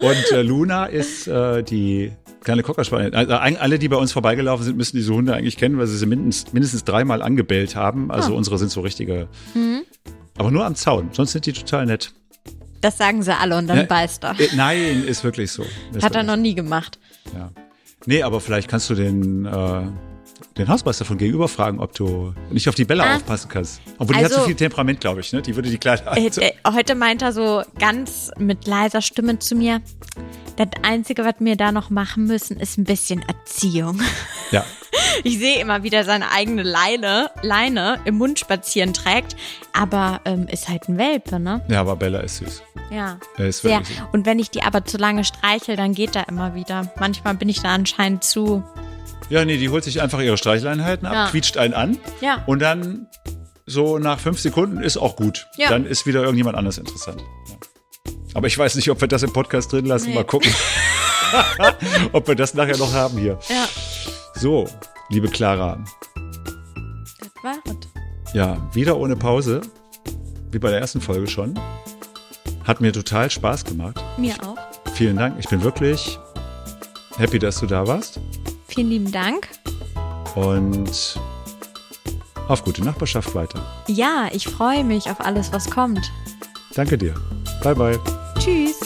Oh. 0.00 0.06
Und 0.06 0.32
äh, 0.32 0.42
Luna 0.42 0.86
ist 0.86 1.28
äh, 1.28 1.62
die 1.62 2.12
kleine 2.42 2.62
Cockerspaniel. 2.64 3.14
Also, 3.14 3.34
alle, 3.34 3.78
die 3.78 3.88
bei 3.88 3.96
uns 3.96 4.12
vorbeigelaufen 4.12 4.64
sind, 4.64 4.76
müssen 4.76 4.96
diese 4.96 5.14
Hunde 5.14 5.34
eigentlich 5.34 5.56
kennen, 5.56 5.78
weil 5.78 5.86
sie 5.86 5.96
sie 5.96 6.06
mindestens, 6.06 6.52
mindestens 6.52 6.84
dreimal 6.84 7.22
angebellt 7.22 7.76
haben. 7.76 8.10
Also 8.10 8.32
oh. 8.32 8.36
unsere 8.36 8.58
sind 8.58 8.70
so 8.70 8.80
richtige. 8.80 9.28
Mhm. 9.54 9.82
Aber 10.36 10.50
nur 10.50 10.64
am 10.64 10.74
Zaun, 10.74 11.10
sonst 11.12 11.32
sind 11.32 11.46
die 11.46 11.52
total 11.52 11.86
nett. 11.86 12.12
Das 12.80 12.98
sagen 12.98 13.22
sie 13.22 13.32
alle 13.32 13.56
und 13.56 13.68
dann 13.68 13.76
ja, 13.78 13.82
beißt 13.84 14.24
er. 14.24 14.40
Äh, 14.40 14.48
nein, 14.56 15.04
ist 15.04 15.22
wirklich 15.22 15.52
so. 15.52 15.64
Ist 15.94 16.02
Hat 16.02 16.16
er 16.16 16.24
noch 16.24 16.36
nie 16.36 16.56
gemacht. 16.56 16.98
Ja. 17.32 17.52
Nee, 18.06 18.24
aber 18.24 18.40
vielleicht 18.40 18.68
kannst 18.68 18.90
du 18.90 18.94
den 18.96 19.46
äh, 19.46 19.82
den 20.58 20.68
Hausmeister 20.68 21.04
von 21.04 21.18
gegenüber 21.18 21.48
fragen, 21.48 21.80
ob 21.80 21.94
du 21.94 22.34
nicht 22.50 22.68
auf 22.68 22.74
die 22.74 22.84
Bella 22.84 23.04
ah. 23.04 23.16
aufpassen 23.16 23.48
kannst. 23.48 23.80
Obwohl 23.98 24.16
die 24.16 24.24
hat 24.24 24.30
so 24.30 24.38
also 24.38 24.46
viel 24.46 24.56
Temperament, 24.56 25.00
glaube 25.00 25.20
ich, 25.20 25.32
ne? 25.32 25.42
Die 25.42 25.54
würde 25.56 25.70
die 25.70 25.78
Kleider. 25.78 26.16
Äh, 26.16 26.52
heute 26.72 26.94
meint 26.94 27.22
er 27.22 27.32
so 27.32 27.62
ganz 27.78 28.30
mit 28.38 28.66
leiser 28.66 29.00
Stimme 29.00 29.38
zu 29.38 29.54
mir. 29.54 29.80
Das 30.56 30.68
Einzige, 30.82 31.24
was 31.24 31.34
wir 31.38 31.56
da 31.56 31.72
noch 31.72 31.90
machen 31.90 32.26
müssen, 32.26 32.60
ist 32.60 32.78
ein 32.78 32.84
bisschen 32.84 33.22
Erziehung. 33.22 34.00
Ja. 34.50 34.64
Ich 35.24 35.38
sehe 35.38 35.58
immer 35.58 35.82
wieder 35.82 36.04
seine 36.04 36.30
eigene 36.32 36.62
Leine, 36.62 37.30
Leine 37.42 38.00
im 38.04 38.18
Mund 38.18 38.38
spazieren 38.38 38.92
trägt, 38.92 39.36
aber 39.72 40.20
ähm, 40.24 40.46
ist 40.48 40.68
halt 40.68 40.88
ein 40.88 40.98
Welpe, 40.98 41.40
ne? 41.40 41.62
Ja, 41.68 41.80
aber 41.80 41.96
Bella 41.96 42.20
ist 42.20 42.38
süß. 42.38 42.62
Ja. 42.90 43.18
Er 43.38 43.46
ist 43.46 43.62
sehr. 43.62 43.82
Und 44.12 44.26
wenn 44.26 44.38
ich 44.38 44.50
die 44.50 44.62
aber 44.62 44.84
zu 44.84 44.98
lange 44.98 45.24
streichel, 45.24 45.76
dann 45.76 45.94
geht 45.94 46.14
er 46.14 46.28
immer 46.28 46.54
wieder. 46.54 46.92
Manchmal 46.98 47.34
bin 47.34 47.48
ich 47.48 47.60
da 47.62 47.70
anscheinend 47.70 48.24
zu 48.24 48.62
Ja, 49.32 49.44
nee, 49.46 49.56
die 49.56 49.70
holt 49.70 49.82
sich 49.82 50.02
einfach 50.02 50.20
ihre 50.20 50.36
Streicheleinheiten 50.36 51.06
ab, 51.06 51.14
Ja. 51.14 51.26
quietscht 51.30 51.56
einen 51.56 51.72
an 51.72 51.98
Ja. 52.20 52.42
und 52.46 52.60
dann 52.60 53.06
so 53.64 53.98
nach 53.98 54.20
fünf 54.20 54.38
Sekunden 54.38 54.82
ist 54.82 54.98
auch 54.98 55.16
gut. 55.16 55.46
Ja. 55.56 55.70
Dann 55.70 55.86
ist 55.86 56.04
wieder 56.04 56.20
irgendjemand 56.20 56.58
anders 56.58 56.76
interessant. 56.76 57.22
Aber 58.34 58.46
ich 58.46 58.58
weiß 58.58 58.74
nicht, 58.74 58.90
ob 58.90 59.00
wir 59.00 59.08
das 59.08 59.22
im 59.22 59.32
Podcast 59.32 59.72
drin 59.72 59.86
lassen. 59.86 60.10
Nee. 60.10 60.16
Mal 60.16 60.24
gucken, 60.24 60.52
ob 62.12 62.28
wir 62.28 62.34
das 62.34 62.52
nachher 62.52 62.76
noch 62.76 62.92
haben 62.92 63.16
hier. 63.16 63.38
Ja. 63.48 63.66
So, 64.34 64.68
liebe 65.08 65.28
Clara, 65.28 65.82
Das 67.18 67.30
war 67.42 67.54
es. 67.64 68.34
ja, 68.34 68.58
wieder 68.74 68.98
ohne 68.98 69.16
Pause, 69.16 69.62
wie 70.50 70.58
bei 70.58 70.70
der 70.70 70.80
ersten 70.80 71.00
Folge 71.00 71.26
schon. 71.26 71.58
Hat 72.64 72.82
mir 72.82 72.92
total 72.92 73.30
Spaß 73.30 73.64
gemacht. 73.64 73.96
Mir 74.18 74.34
auch. 74.46 74.58
Vielen 74.94 75.16
Dank. 75.16 75.36
Ich 75.38 75.48
bin 75.48 75.62
wirklich 75.64 76.18
happy, 77.16 77.38
dass 77.38 77.60
du 77.60 77.66
da 77.66 77.86
warst. 77.86 78.20
Vielen 78.74 78.88
lieben 78.88 79.12
Dank. 79.12 79.48
Und 80.34 81.20
auf 82.48 82.64
gute 82.64 82.82
Nachbarschaft 82.82 83.34
weiter. 83.34 83.60
Ja, 83.86 84.28
ich 84.32 84.48
freue 84.48 84.82
mich 84.82 85.10
auf 85.10 85.20
alles, 85.20 85.52
was 85.52 85.70
kommt. 85.70 86.10
Danke 86.74 86.96
dir. 86.96 87.14
Bye, 87.62 87.74
bye. 87.74 88.00
Tschüss. 88.38 88.80